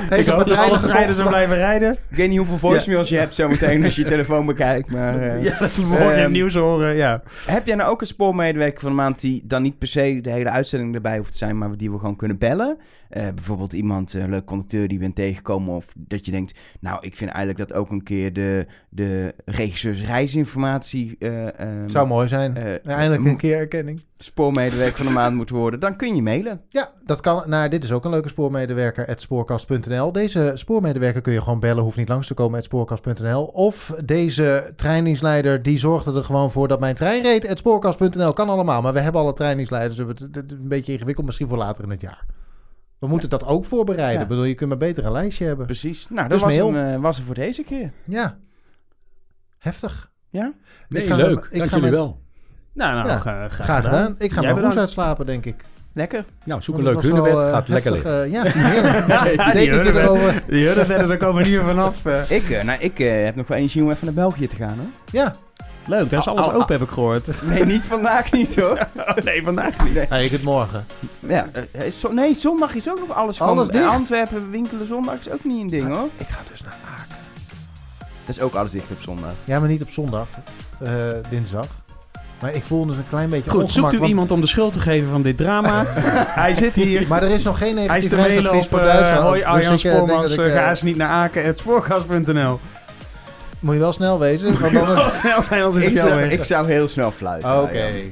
Heeft 0.09 0.27
ik 0.29 0.35
hoop 0.35 0.47
treinen 0.81 1.17
zo 1.17 1.27
blijven 1.29 1.57
rijden. 1.57 1.93
ik 1.93 2.17
weet 2.17 2.29
niet 2.29 2.39
hoeveel 2.39 2.59
voicemails 2.59 3.09
je 3.09 3.17
hebt 3.19 3.35
zometeen 3.35 3.85
als 3.85 3.97
je 3.97 4.03
je 4.03 4.09
telefoon 4.09 4.47
bekijkt. 4.47 4.91
Maar, 4.91 5.21
eh, 5.23 5.43
Ja, 5.43 5.59
dat 5.59 5.77
we 5.77 5.83
morgen 5.83 6.13
in 6.13 6.19
Ehm, 6.23 6.33
nieuws 6.33 6.55
horen. 6.55 6.97
Ja. 6.97 7.23
Heb 7.47 7.67
jij 7.67 7.77
nou 7.77 7.91
ook 7.91 8.01
een 8.01 8.07
spoormedewerker 8.07 8.81
van 8.81 8.91
de 8.91 8.97
maand 8.97 9.21
die 9.21 9.43
dan 9.45 9.63
niet 9.63 9.79
per 9.79 9.89
se 9.89 10.19
de 10.23 10.31
hele 10.31 10.49
uitzending 10.51 10.95
erbij 10.95 11.19
hoeft 11.19 11.31
te 11.33 11.37
zijn, 11.39 11.59
maar 11.59 11.77
die 11.77 11.91
we 11.91 11.99
gewoon 11.99 12.17
kunnen 12.17 12.39
bellen? 12.39 12.79
Eh, 13.13 13.29
bijvoorbeeld 13.35 13.73
iemand, 13.73 14.13
een 14.13 14.31
leuk 14.31 14.45
conducteur 14.45 14.89
die 14.89 14.99
we 14.99 15.05
bent 15.05 15.15
tegengekomen 15.17 15.75
of 15.75 15.87
dat 15.97 16.27
je 16.27 16.33
denkt, 16.33 16.59
nou 16.81 16.99
ik 17.01 17.17
vind 17.17 17.31
eigenlijk 17.31 17.69
dat 17.69 17.79
ook 17.79 17.91
een 17.91 18.03
keer 18.03 18.33
de, 18.33 18.67
de 18.89 19.35
regisseurs 19.45 20.03
reisinformatie 20.03 21.17
eh, 21.19 21.61
ehm, 21.61 21.89
Zou 21.89 22.07
mooi 22.07 22.29
zijn. 22.29 22.57
eh, 22.57 22.87
Eindelijk 22.97 23.25
een 23.25 23.37
keer 23.37 23.57
erkenning. 23.57 24.03
spoormedewerker 24.19 24.97
van 24.97 25.07
de 25.07 25.13
maand 25.13 25.37
moet 25.37 25.51
worden. 25.51 25.81
Dan 25.81 25.97
kun 25.97 26.17
je 26.17 26.23
mailen. 26.23 26.61
Ja, 26.69 26.91
dat 27.05 27.21
kan. 27.21 27.43
Nou, 27.47 27.69
dit 27.69 27.85
is 27.85 27.93
ook 27.93 28.05
een 28.05 28.11
leuke 28.11 28.29
spoormedewerker, 28.29 29.07
at 29.09 29.21
spoorkast.nl. 29.21 30.13
Deze 30.13 30.53
spoormedewerker 30.55 31.21
kun 31.21 31.33
je 31.33 31.43
gewoon 31.43 31.61
bellen, 31.61 31.83
hoeft 31.83 31.97
niet 31.97 32.09
langs 32.09 32.27
te 32.27 32.35
komen, 32.35 32.59
at 32.59 32.65
spoorkast.nl. 32.65 33.45
Of 33.45 33.95
deze 34.05 34.73
treindienstleider, 34.77 35.63
die 35.63 35.79
zorgde 35.79 36.15
er 36.15 36.25
gewoon 36.25 36.51
voor 36.51 36.69
dat 36.69 36.81
mijn 36.81 36.95
trein 36.95 37.23
reed, 37.23 37.49
at 37.49 37.59
spoorkast.nl. 37.59 38.33
Kan 38.33 38.49
allemaal, 38.49 38.83
maar 38.83 38.93
we 38.93 39.01
hebben 39.01 39.21
alle 39.21 39.33
treindienstleiders. 39.33 39.97
dus 39.97 40.07
Het 40.09 40.21
het 40.21 40.53
is 40.53 40.59
een 40.59 40.69
beetje 40.69 40.93
ingewikkeld, 40.93 41.27
misschien 41.27 41.49
voor 41.49 41.59
later 41.59 41.85
in 41.85 41.91
het 41.91 42.01
jaar. 42.01 42.25
We 43.03 43.09
moeten 43.09 43.29
dat 43.29 43.45
ook 43.47 43.65
voorbereiden. 43.65 44.17
Ja. 44.17 44.23
Ik 44.23 44.29
bedoel, 44.29 44.45
je 44.45 44.55
kunt 44.55 44.69
maar 44.69 44.79
beter 44.79 45.05
een 45.05 45.13
lijstje 45.13 45.45
hebben. 45.47 45.67
Precies. 45.67 46.07
Nou, 46.11 46.29
Dus 46.29 46.41
dat 46.41 46.49
was, 46.49 46.59
mail. 46.59 46.75
hem, 46.75 46.95
eh, 46.95 47.01
was 47.01 47.19
er 47.19 47.25
voor 47.25 47.35
deze 47.35 47.63
keer. 47.63 47.91
Ja. 48.05 48.37
Heftig. 49.59 50.11
Ja? 50.31 50.53
Nee, 50.89 51.03
Ik 51.03 51.09
ga 51.09 51.17
leuk. 51.17 51.35
met- 51.35 51.45
ik 51.51 51.59
dank 51.59 51.71
ga 51.71 51.77
jullie 51.77 51.91
met- 51.91 51.99
wel. 52.01 52.21
Nou, 52.73 52.95
nou 52.95 53.09
Ja, 53.09 53.17
gra- 53.19 53.49
graag, 53.49 53.65
Graag 53.67 53.85
gedaan. 53.85 54.15
Ik 54.19 54.29
ga 54.33 54.35
Jij 54.35 54.43
mijn 54.43 54.55
bedankt. 54.55 54.77
uitslapen, 54.79 55.27
denk 55.27 55.45
ik. 55.45 55.65
Lekker. 55.95 56.25
Nou, 56.45 56.63
zoek 56.63 56.77
een 56.79 56.83
leuk 56.83 56.95
was 56.95 57.05
hunebed. 57.05 57.33
eh, 57.33 57.51
Gaat 57.53 57.69
lekker 57.69 57.93
liggen. 57.93 58.23
eh, 58.25 58.33
ja, 58.33 58.43
heerlijk. 58.47 59.07
Ja, 59.37 59.53
die 59.53 60.67
hunebedden, 60.69 61.09
daar 61.09 61.17
komen 61.17 61.43
we 61.43 61.49
niet 61.49 61.59
meer 61.59 61.69
vanaf. 61.69 62.07
eh. 62.07 62.31
Ik, 62.31 62.51
eh, 62.51 62.65
nou, 62.65 62.81
ik 62.81 62.99
eh, 62.99 63.25
heb 63.25 63.37
nog 63.37 63.49
wel 63.49 63.59
energie 63.59 63.83
om 63.83 63.91
even 63.91 64.05
naar 64.05 64.15
België 64.15 64.47
te 64.47 64.57
gaan 64.57 64.79
hoor. 64.79 64.89
Ja. 65.13 65.35
Leuk, 65.87 66.11
daar 66.11 66.21
is 66.21 66.27
alles 66.27 66.47
open, 66.53 66.73
heb 66.79 66.83
ik 66.83 66.89
gehoord. 66.91 67.29
Nee, 67.43 67.65
niet 67.65 67.85
vandaag 67.85 68.33
niet 68.33 68.57
hoor. 68.61 68.79
nee, 69.25 69.43
vandaag 69.43 69.85
niet. 69.85 70.09
Nee, 70.11 70.25
ik 70.25 70.31
het 70.31 70.43
morgen. 70.43 70.87
Ja, 71.19 71.47
eh, 71.73 71.91
zo- 71.91 72.13
nee, 72.13 72.35
zondag 72.35 72.75
is 72.75 72.91
ook 72.91 72.99
nog 73.09 73.17
alles 73.17 73.37
gewoon. 73.37 73.53
Alles 73.53 73.69
eh, 73.69 73.73
dicht. 73.75 73.89
Antwerpen 73.89 74.51
winkelen 74.51 74.87
zondag 74.87 75.15
is 75.21 75.31
ook 75.31 75.45
niet 75.45 75.61
een 75.61 75.71
ding 75.71 75.89
hoor. 75.89 76.09
Ik 76.17 76.27
ga 76.29 76.39
dus 76.51 76.63
naar 76.63 76.77
Aken. 76.99 77.17
Dat 78.27 78.37
is 78.37 78.41
ook 78.41 78.55
alles 78.55 78.71
dicht 78.71 78.91
op 78.91 79.01
zondag. 79.03 79.31
Ja, 79.45 79.59
maar 79.61 79.69
niet 79.69 79.83
op 79.83 79.91
zondag. 79.91 80.27
eh, 80.79 80.91
dinsdag. 81.31 81.67
Maar 82.41 82.55
ik 82.55 82.63
voel 82.65 82.87
dus 82.87 82.97
een 82.97 83.09
klein 83.09 83.29
beetje 83.31 83.51
Goed, 83.51 83.63
ongemak. 83.63 83.81
zoekt 83.81 83.93
u 83.95 83.99
want- 83.99 84.11
iemand 84.11 84.31
om 84.31 84.41
de 84.41 84.47
schuld 84.47 84.73
te 84.73 84.81
geven 84.81 85.11
van 85.11 85.23
dit 85.23 85.37
drama? 85.37 85.83
Hij 86.43 86.55
zit 86.55 86.75
hier. 86.75 87.07
Maar 87.09 87.23
er 87.23 87.31
is 87.31 87.43
nog 87.43 87.59
geen 87.59 87.77
Hij 87.77 87.85
is 87.85 87.89
negatief 87.89 88.09
te 88.11 88.17
mailen 88.17 88.35
reisadvies 88.35 88.65
op 88.65 88.71
voor 88.71 88.79
Duitsland. 88.89 89.23
hoi 89.23 89.39
Dus 89.41 89.45
Arjan 89.49 89.73
ik, 89.73 89.79
eh, 89.79 89.83
denk 89.85 89.97
Spoormans, 89.97 90.29
dat 90.29 90.39
ik, 90.39 90.45
eh, 90.53 90.57
eh, 90.57 90.63
ga 90.65 90.71
eens 90.71 90.83
niet 90.83 90.97
naar 90.97 91.09
Aken, 91.09 91.45
het 91.45 91.59
spoorkast.nl. 91.59 92.61
Moet 93.63 93.75
je 93.75 93.81
wel 93.81 93.93
snel 93.93 94.19
wezen, 94.19 94.61
want 94.61 94.73
dan... 94.73 95.11
Snel 95.11 95.43
zijn 95.43 95.63
als 95.63 95.75
een 95.75 95.83
Ik 95.83 95.97
zou, 95.97 96.09
snelweg. 96.09 96.31
ik 96.33 96.45
zou 96.45 96.67
heel 96.67 96.89
snel 96.89 97.11
fluiten. 97.11 97.51
Oké. 97.63 97.69
Arjan. 97.69 98.11